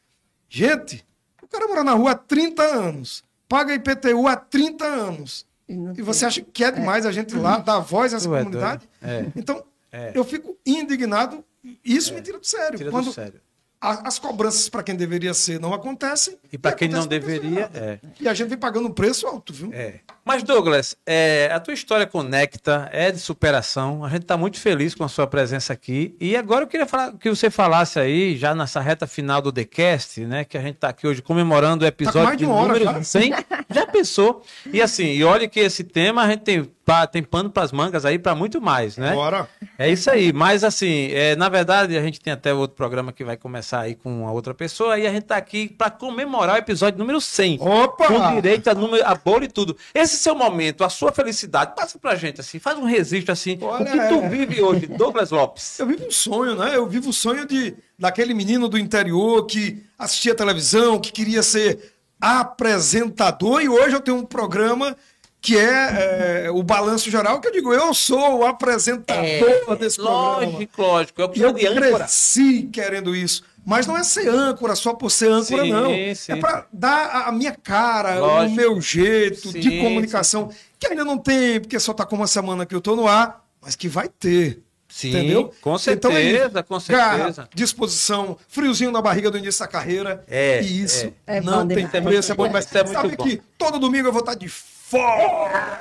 Gente, 0.48 1.06
o 1.42 1.46
cara 1.46 1.68
mora 1.68 1.84
na 1.84 1.92
rua 1.92 2.12
há 2.12 2.14
30 2.14 2.62
anos, 2.62 3.22
paga 3.48 3.74
IPTU 3.74 4.26
há 4.26 4.34
30 4.34 4.84
anos. 4.84 5.46
E 5.68 5.74
E 5.98 6.02
você 6.02 6.24
acha 6.24 6.40
que 6.40 6.64
é 6.64 6.70
demais 6.70 7.04
a 7.04 7.12
gente 7.12 7.34
lá 7.36 7.58
dar 7.58 7.78
voz 7.80 8.14
a 8.14 8.16
essa 8.16 8.28
Tu 8.28 8.34
é 8.34 8.38
comunidade? 8.44 8.88
É. 9.02 9.26
Então, 9.36 9.62
É. 9.92 10.12
eu 10.14 10.24
fico 10.24 10.56
indignado. 10.64 11.44
Isso 11.84 12.14
me 12.14 12.22
tira 12.22 12.38
do 12.38 12.46
sério. 12.46 12.78
Tira 12.78 12.90
do 12.90 12.92
Quando 12.96 13.12
sério. 13.12 13.40
a- 13.80 14.08
as 14.08 14.18
cobranças 14.18 14.68
para 14.68 14.82
quem 14.82 14.94
deveria 14.96 15.34
ser 15.34 15.60
não 15.60 15.74
acontecem. 15.74 16.38
E 16.52 16.56
para 16.56 16.72
quem 16.72 16.88
não 16.88 17.06
deveria, 17.06 17.70
é. 17.74 17.98
E 18.20 18.26
a 18.28 18.32
gente 18.34 18.48
vem 18.48 18.58
pagando 18.58 18.88
um 18.88 18.92
preço 18.92 19.26
alto, 19.26 19.52
viu? 19.52 19.70
É. 19.72 20.00
Mas, 20.28 20.42
Douglas, 20.42 20.94
é, 21.06 21.50
a 21.50 21.58
tua 21.58 21.72
história 21.72 22.06
conecta, 22.06 22.86
é 22.92 23.10
de 23.10 23.18
superação. 23.18 24.04
A 24.04 24.10
gente 24.10 24.24
está 24.24 24.36
muito 24.36 24.60
feliz 24.60 24.94
com 24.94 25.02
a 25.02 25.08
sua 25.08 25.26
presença 25.26 25.72
aqui. 25.72 26.14
E 26.20 26.36
agora 26.36 26.64
eu 26.64 26.68
queria 26.68 26.84
falar, 26.84 27.14
que 27.14 27.30
você 27.30 27.48
falasse 27.48 27.98
aí, 27.98 28.36
já 28.36 28.54
nessa 28.54 28.78
reta 28.78 29.06
final 29.06 29.40
do 29.40 29.50
TheCast, 29.50 30.26
né? 30.26 30.44
Que 30.44 30.58
a 30.58 30.60
gente 30.60 30.74
está 30.74 30.90
aqui 30.90 31.06
hoje 31.06 31.22
comemorando 31.22 31.82
o 31.82 31.88
episódio 31.88 32.24
mais 32.24 32.36
de 32.36 32.44
de 32.44 32.50
uma 32.50 32.60
hora 32.60 32.74
número 32.74 32.98
já. 32.98 33.02
100. 33.02 33.32
Já 33.70 33.86
pensou? 33.86 34.42
E 34.72 34.82
assim, 34.82 35.06
e 35.12 35.24
olha 35.24 35.48
que 35.48 35.60
esse 35.60 35.82
tema 35.82 36.22
a 36.22 36.28
gente 36.28 36.40
tem, 36.40 36.70
tem 37.12 37.22
pano 37.22 37.50
para 37.50 37.62
as 37.62 37.72
mangas 37.72 38.04
aí 38.04 38.18
para 38.18 38.34
muito 38.34 38.60
mais, 38.60 38.96
né? 38.96 39.14
Bora. 39.14 39.48
É 39.78 39.90
isso 39.90 40.10
aí, 40.10 40.32
mas 40.32 40.64
assim, 40.64 41.10
é, 41.12 41.36
na 41.36 41.48
verdade 41.48 41.96
a 41.96 42.02
gente 42.02 42.20
tem 42.20 42.32
até 42.32 42.52
outro 42.52 42.76
programa 42.76 43.12
que 43.12 43.24
vai 43.24 43.36
começar 43.36 43.80
aí 43.80 43.94
com 43.94 44.22
uma 44.22 44.32
outra 44.32 44.54
pessoa 44.54 44.98
e 44.98 45.06
a 45.06 45.12
gente 45.12 45.24
tá 45.24 45.36
aqui 45.36 45.68
para 45.68 45.90
comemorar 45.90 46.56
o 46.56 46.58
episódio 46.58 46.98
número 46.98 47.20
100. 47.20 47.58
Opa! 47.60 48.06
Com 48.06 48.34
direito 48.34 48.68
a, 48.68 48.74
número, 48.74 49.06
a 49.06 49.14
bolo 49.14 49.44
e 49.44 49.48
tudo. 49.48 49.76
Esse 49.94 50.17
seu 50.18 50.34
momento, 50.34 50.84
a 50.84 50.88
sua 50.88 51.12
felicidade, 51.12 51.74
passa 51.74 51.98
pra 51.98 52.14
gente 52.16 52.40
assim, 52.40 52.58
faz 52.58 52.76
um 52.76 52.84
registro 52.84 53.32
assim. 53.32 53.58
Olha, 53.60 53.84
o 53.84 53.86
que 53.86 54.08
tu 54.08 54.24
é. 54.24 54.28
vive 54.28 54.62
hoje, 54.62 54.86
Douglas 54.86 55.30
Lopes? 55.30 55.78
Eu 55.78 55.86
vivo 55.86 56.06
um 56.06 56.10
sonho, 56.10 56.54
né? 56.54 56.76
Eu 56.76 56.86
vivo 56.86 57.10
o 57.10 57.12
sonho 57.12 57.46
de 57.46 57.74
daquele 57.98 58.34
menino 58.34 58.68
do 58.68 58.78
interior 58.78 59.46
que 59.46 59.82
assistia 59.98 60.34
televisão, 60.34 61.00
que 61.00 61.10
queria 61.10 61.42
ser 61.42 61.94
apresentador, 62.20 63.62
e 63.62 63.68
hoje 63.68 63.94
eu 63.94 64.00
tenho 64.00 64.16
um 64.16 64.24
programa 64.24 64.96
que 65.40 65.56
é, 65.56 66.44
é, 66.46 66.50
o 66.50 66.62
Balanço 66.62 67.10
Geral, 67.10 67.40
que 67.40 67.48
eu 67.48 67.52
digo, 67.52 67.72
eu 67.72 67.94
sou 67.94 68.40
o 68.40 68.44
apresentador 68.44 69.76
desse 69.78 69.96
programa. 69.96 70.46
Lógico, 70.46 70.82
lógico. 70.82 71.22
É 71.22 71.24
eu 71.36 71.50
âncora. 71.50 71.98
cresci 71.98 72.68
querendo 72.72 73.14
isso. 73.14 73.44
Mas 73.68 73.86
não 73.86 73.94
é 73.98 74.02
ser 74.02 74.26
âncora 74.30 74.74
só 74.74 74.94
por 74.94 75.10
ser 75.10 75.30
âncora, 75.30 75.62
Sim, 75.62 75.70
não. 75.70 75.90
sim. 76.14 76.32
É 76.32 76.36
para 76.36 76.66
dar 76.72 77.26
a- 77.28 77.32
minha 77.32 77.52
cara, 77.54 78.18
Lógico. 78.18 78.52
o 78.52 78.56
meu 78.56 78.80
jeito 78.80 79.52
de 79.52 79.68
Sim, 79.70 79.78
comunicação, 79.80 80.48
que 80.78 80.86
ainda 80.86 81.04
não 81.04 81.18
tem, 81.18 81.60
porque 81.60 81.78
só 81.78 81.92
tá 81.92 82.06
com 82.06 82.16
uma 82.16 82.26
semana 82.26 82.64
que 82.64 82.74
eu 82.74 82.80
tô 82.80 82.96
no 82.96 83.06
ar, 83.06 83.44
mas 83.60 83.76
que 83.76 83.86
vai 83.86 84.08
ter. 84.08 84.62
Sim, 84.88 85.10
entendeu? 85.10 85.52
com 85.60 85.76
Então 85.86 86.10
é 86.12 86.14
certeza, 86.22 86.62
com 86.62 86.80
certeza. 86.80 87.08
Garra, 87.42 87.48
disposição, 87.54 88.38
friozinho 88.48 88.90
na 88.90 89.02
barriga 89.02 89.30
do 89.30 89.36
início 89.36 89.60
da 89.60 89.68
carreira. 89.68 90.24
É, 90.26 90.62
e 90.62 90.82
isso 90.84 91.12
é. 91.26 91.36
É 91.36 91.40
não 91.42 91.58
bom 91.60 91.74
tem 91.74 91.86
demais. 91.86 92.04
preço, 92.06 92.32
é 92.32 92.34
bom 92.34 92.46
demais. 92.46 92.74
É 92.74 92.82
muito 92.84 92.92
Sabe 92.96 93.16
bom. 93.16 93.22
que 93.24 93.42
todo 93.58 93.78
domingo 93.78 94.08
eu 94.08 94.12
vou 94.12 94.20
estar 94.20 94.32
de 94.34 94.48
fora. 94.48 95.78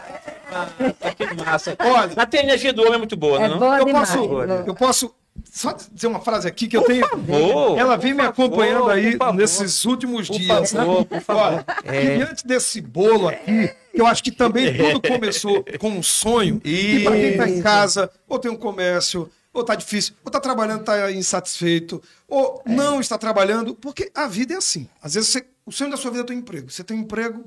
Ah, 0.51 0.67
que 1.15 1.25
massa. 1.41 1.73
Olha, 1.79 2.11
A 2.17 2.38
energia 2.38 2.73
do 2.73 2.81
homem 2.81 2.95
é 2.95 2.97
muito 2.97 3.15
boa, 3.15 3.41
É 3.41 3.47
não? 3.47 3.59
boa 3.59 3.77
eu 3.79 3.85
demais. 3.85 4.09
posso, 4.09 4.27
boa. 4.27 4.63
eu 4.67 4.75
posso 4.75 5.15
só 5.51 5.73
dizer 5.73 6.07
uma 6.07 6.19
frase 6.19 6.47
aqui 6.47 6.67
que 6.67 6.75
eu 6.77 6.83
tenho. 6.83 7.07
favor, 7.07 7.77
ela 7.77 7.95
vem 7.97 8.13
me 8.13 8.23
por 8.23 8.35
favor, 8.35 8.43
acompanhando 8.45 8.89
aí 8.89 9.17
nesses 9.35 9.85
últimos 9.85 10.27
Por 10.27 10.38
dias. 10.38 10.71
favor, 10.71 11.07
né? 11.09 11.24
Olha, 11.28 11.66
É. 11.83 12.17
diante 12.17 12.45
desse 12.47 12.79
bolo 12.82 13.28
aqui, 13.28 13.70
eu 13.93 14.05
acho 14.05 14.24
que 14.24 14.32
também 14.32 14.75
tudo 14.78 15.01
começou 15.07 15.63
com 15.79 15.89
um 15.89 16.03
sonho. 16.03 16.62
E 16.63 17.03
para 17.03 17.12
quem 17.16 17.29
está 17.32 17.49
em 17.49 17.62
casa, 17.62 18.12
ou 18.28 18.37
tem 18.39 18.51
um 18.51 18.55
comércio, 18.57 19.29
ou 19.53 19.62
está 19.62 19.74
difícil, 19.75 20.13
ou 20.24 20.29
está 20.29 20.39
trabalhando, 20.39 20.82
está 20.82 21.12
insatisfeito, 21.12 22.01
ou 22.28 22.62
não 22.66 22.99
está 22.99 23.17
trabalhando, 23.17 23.74
porque 23.75 24.12
a 24.13 24.28
vida 24.28 24.53
é 24.53 24.57
assim. 24.57 24.87
Às 25.01 25.16
vezes 25.16 25.29
você- 25.29 25.45
o 25.66 25.71
sonho 25.71 25.89
da 25.91 25.97
sua 25.97 26.12
vida 26.12 26.24
é 26.24 26.28
ter 26.28 26.33
um 26.33 26.37
emprego. 26.37 26.70
Você 26.70 26.83
tem 26.83 26.95
um 26.97 27.01
emprego, 27.01 27.45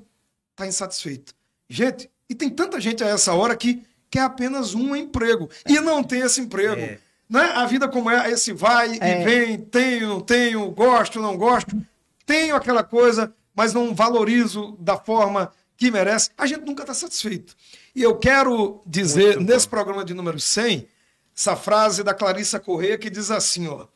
está 0.53 0.67
insatisfeito. 0.67 1.33
Gente, 1.69 2.11
e 2.29 2.35
tem 2.35 2.51
tanta 2.51 2.81
gente 2.81 3.05
a 3.05 3.07
essa 3.07 3.33
hora 3.33 3.55
que 3.57 3.83
quer 4.11 4.23
apenas 4.23 4.75
um 4.75 4.97
emprego 4.97 5.49
e 5.69 5.79
não 5.79 6.03
tem 6.03 6.21
esse 6.23 6.41
emprego. 6.41 6.81
É. 6.81 6.99
Né? 7.31 7.43
A 7.55 7.65
vida 7.65 7.89
como 7.89 8.11
é, 8.11 8.29
esse 8.33 8.53
vai 8.53 8.99
É. 9.01 9.21
e 9.21 9.25
vem, 9.25 9.57
tenho, 9.59 10.09
não 10.09 10.21
tenho, 10.21 10.69
gosto, 10.73 11.21
não 11.23 11.37
gosto, 11.37 11.81
tenho 12.27 12.57
aquela 12.57 12.83
coisa, 12.83 13.33
mas 13.55 13.73
não 13.73 13.95
valorizo 13.95 14.77
da 14.81 14.97
forma 14.97 15.53
que 15.77 15.93
merece. 15.93 16.31
A 16.37 16.45
gente 16.45 16.67
nunca 16.67 16.83
está 16.83 16.93
satisfeito. 16.93 17.55
E 17.95 18.03
eu 18.03 18.17
quero 18.19 18.83
dizer, 18.85 19.37
Muito 19.37 19.47
bom. 19.47 19.53
nesse 19.53 19.69
programa 19.69 20.05
de 20.05 20.13
número 20.13 20.41
100, 20.41 20.89
essa 21.37 21.55
frase 21.55 22.03
da 22.03 22.13
Clarissa 22.13 22.59
Correia 22.59 22.99
que 22.99 23.09
diz 23.09 23.31
assim, 23.31 23.69
ó, 23.69 23.87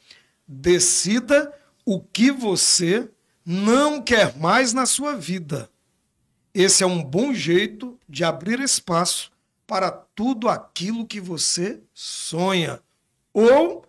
decida 0.46 1.52
o 1.84 2.00
que 2.00 2.30
você 2.30 3.08
não 3.44 4.00
quer 4.00 4.36
mais 4.38 4.72
na 4.72 4.86
sua 4.86 5.14
vida. 5.16 5.68
Esse 6.54 6.84
é 6.84 6.86
um 6.86 7.02
bom 7.02 7.34
jeito 7.34 7.98
de 8.08 8.22
abrir 8.24 8.60
espaço 8.60 9.32
para 9.66 9.90
tudo 9.90 10.48
aquilo 10.48 11.04
que 11.06 11.20
você 11.20 11.80
sonha 11.92 12.80
ou 13.34 13.84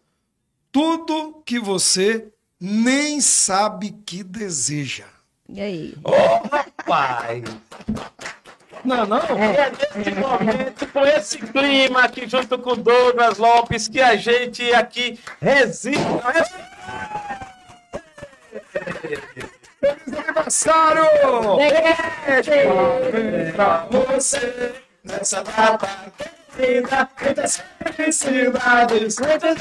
tudo 0.72 1.42
que 1.46 1.60
você 1.60 2.34
nem 2.60 3.22
sabe 3.22 3.92
que 4.06 4.24
deseja. 4.24 5.06
E 5.48 5.62
aí? 5.62 5.96
Ô, 6.04 6.12
rapaz! 6.48 7.44
Não, 8.84 9.06
não. 9.06 9.20
É 9.20 9.72
nesse 9.96 10.12
momento, 10.12 10.88
com 10.88 11.06
esse 11.06 11.38
clima 11.38 12.02
aqui 12.04 12.28
junto 12.28 12.58
com 12.58 12.72
o 12.72 12.76
Douglas 12.76 13.38
Lopes, 13.38 13.88
que 13.88 14.02
a 14.02 14.16
gente 14.16 14.74
aqui 14.74 15.20
resiste. 15.40 16.00
Aniversário! 20.16 21.06
É. 22.28 23.52
Pra 23.52 23.88
você 23.90 24.74
nessa 25.04 25.44
data 25.44 25.88
querida, 26.56 27.10
muitas 27.22 27.64
felicidades, 27.96 29.20
muitas 29.20 29.56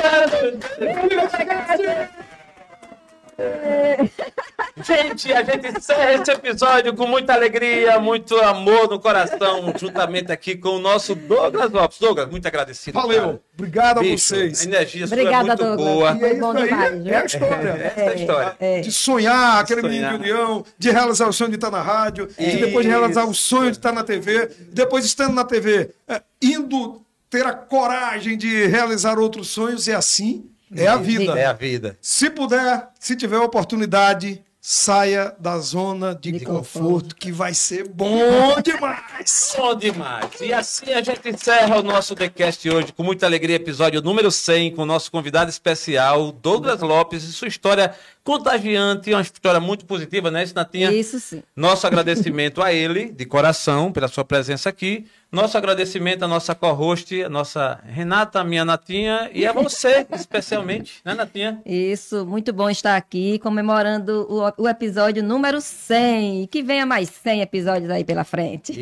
Gente, 4.82 5.32
a 5.32 5.42
gente 5.44 5.68
encerra 5.68 6.14
esse 6.14 6.30
episódio 6.32 6.94
com 6.96 7.06
muita 7.06 7.32
alegria, 7.32 8.00
muito 8.00 8.36
amor 8.40 8.88
no 8.90 8.98
coração, 8.98 9.72
juntamente 9.78 10.32
aqui 10.32 10.56
com 10.56 10.70
o 10.70 10.78
nosso 10.80 11.14
Douglas 11.14 11.70
Lopes. 11.70 11.98
Douglas, 12.00 12.28
muito 12.28 12.46
agradecido. 12.48 13.00
Valeu. 13.00 13.20
cara. 13.22 13.40
Obrigado 13.56 14.00
Bicho, 14.00 14.34
a 14.34 14.36
vocês. 14.38 14.60
A 14.62 14.64
energia 14.64 15.06
sua 15.06 15.16
Obrigada, 15.16 15.44
é 15.44 15.46
muito 15.46 15.64
Douglas. 15.64 15.86
boa. 15.86 16.18
E 16.18 16.24
é 16.24 16.34
isso 16.34 16.46
aí, 16.46 16.64
demais, 16.64 17.06
é 17.06 17.16
a 17.16 17.24
história. 17.24 17.70
Essa 17.70 18.00
é 18.00 18.08
a 18.08 18.14
história. 18.14 18.56
É. 18.58 18.80
De 18.80 18.92
sonhar, 18.92 19.60
aquele 19.60 19.80
Sonhar. 19.80 19.92
menino 20.12 20.24
de 20.24 20.32
união, 20.32 20.64
de 20.76 20.90
realizar 20.90 21.28
o 21.28 21.32
sonho 21.32 21.50
de 21.50 21.56
estar 21.56 21.70
na 21.70 21.80
rádio, 21.80 22.26
de 22.36 22.56
depois 22.56 22.84
de 22.84 22.90
realizar 22.90 23.24
o 23.26 23.34
sonho 23.34 23.70
de 23.70 23.76
estar 23.76 23.92
na 23.92 24.02
TV, 24.02 24.50
depois 24.72 25.04
estando 25.04 25.34
na 25.34 25.44
TV, 25.44 25.90
é, 26.08 26.20
indo 26.42 27.00
ter 27.30 27.46
a 27.46 27.52
coragem 27.52 28.36
de 28.36 28.66
realizar 28.66 29.20
outros 29.20 29.48
sonhos, 29.48 29.86
e 29.86 29.92
assim 29.92 30.50
é 30.74 30.88
a 30.88 30.96
vida. 30.96 31.38
É 31.38 31.46
a 31.46 31.52
vida. 31.52 31.96
Se 32.00 32.28
puder, 32.28 32.88
se 32.98 33.14
tiver 33.14 33.38
oportunidade, 33.38 34.42
saia 34.66 35.36
da 35.38 35.58
zona 35.58 36.14
de, 36.14 36.32
De 36.32 36.40
conforto, 36.46 36.62
conforto. 36.62 37.16
que 37.16 37.30
vai 37.30 37.52
ser 37.52 37.86
bom 37.86 38.58
demais. 38.62 39.52
Bom 39.58 39.74
demais. 39.74 40.40
E 40.40 40.54
assim 40.54 40.90
a 40.94 41.02
gente 41.02 41.28
encerra 41.28 41.78
o 41.78 41.82
nosso 41.82 42.14
TheCast 42.14 42.70
hoje 42.70 42.90
com 42.90 43.02
muita 43.02 43.26
alegria, 43.26 43.56
episódio 43.56 44.00
número 44.00 44.30
100, 44.30 44.74
com 44.74 44.82
o 44.82 44.86
nosso 44.86 45.10
convidado 45.10 45.50
especial, 45.50 46.32
Douglas 46.32 46.80
Lopes, 46.80 47.24
e 47.24 47.32
sua 47.34 47.46
história 47.48 47.94
contagiante, 48.24 49.12
uma 49.12 49.20
história 49.20 49.60
muito 49.60 49.84
positiva, 49.84 50.30
né, 50.30 50.44
Natinha? 50.54 50.90
Isso 50.90 51.20
sim. 51.20 51.42
Nosso 51.54 51.86
agradecimento 51.86 52.62
a 52.62 52.72
ele, 52.72 53.10
de 53.10 53.26
coração, 53.26 53.92
pela 53.92 54.08
sua 54.08 54.24
presença 54.24 54.70
aqui. 54.70 55.06
Nosso 55.30 55.58
agradecimento 55.58 56.24
à 56.24 56.28
nossa 56.28 56.54
co-host, 56.54 57.24
a 57.24 57.28
nossa 57.28 57.80
Renata, 57.84 58.44
minha 58.44 58.64
Natinha, 58.64 59.28
e 59.34 59.44
a 59.44 59.52
você, 59.52 60.06
especialmente, 60.14 61.00
né, 61.04 61.12
Natinha? 61.12 61.60
Isso, 61.66 62.24
muito 62.24 62.52
bom 62.52 62.70
estar 62.70 62.96
aqui 62.96 63.40
comemorando 63.40 64.28
o, 64.30 64.62
o 64.62 64.68
episódio 64.68 65.24
número 65.24 65.60
100. 65.60 66.46
Que 66.46 66.62
venha 66.62 66.86
mais 66.86 67.08
100 67.10 67.40
episódios 67.40 67.90
aí 67.90 68.04
pela 68.04 68.22
frente. 68.22 68.80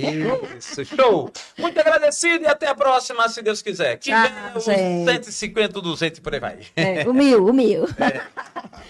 Isso, 0.58 0.84
show! 0.84 1.32
Muito 1.58 1.80
agradecido 1.80 2.44
e 2.44 2.46
até 2.46 2.68
a 2.68 2.74
próxima, 2.74 3.26
se 3.30 3.40
Deus 3.40 3.62
quiser. 3.62 3.96
Que 3.96 4.10
Tchau, 4.10 4.22
venha 4.22 4.52
os 4.54 4.64
gente. 4.64 5.10
150, 5.10 5.80
200 5.80 6.18
e 6.18 6.20
por 6.20 6.34
aí 6.34 6.40
vai. 6.40 6.58
É, 6.76 7.08
o 7.08 7.14
mil, 7.14 7.46
o 7.46 7.52
mil. 7.52 7.88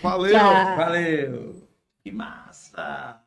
Valeu. 0.02 0.32
Tchau. 0.41 0.41
Valeu! 0.76 1.68
Que 2.02 2.10
massa! 2.10 3.21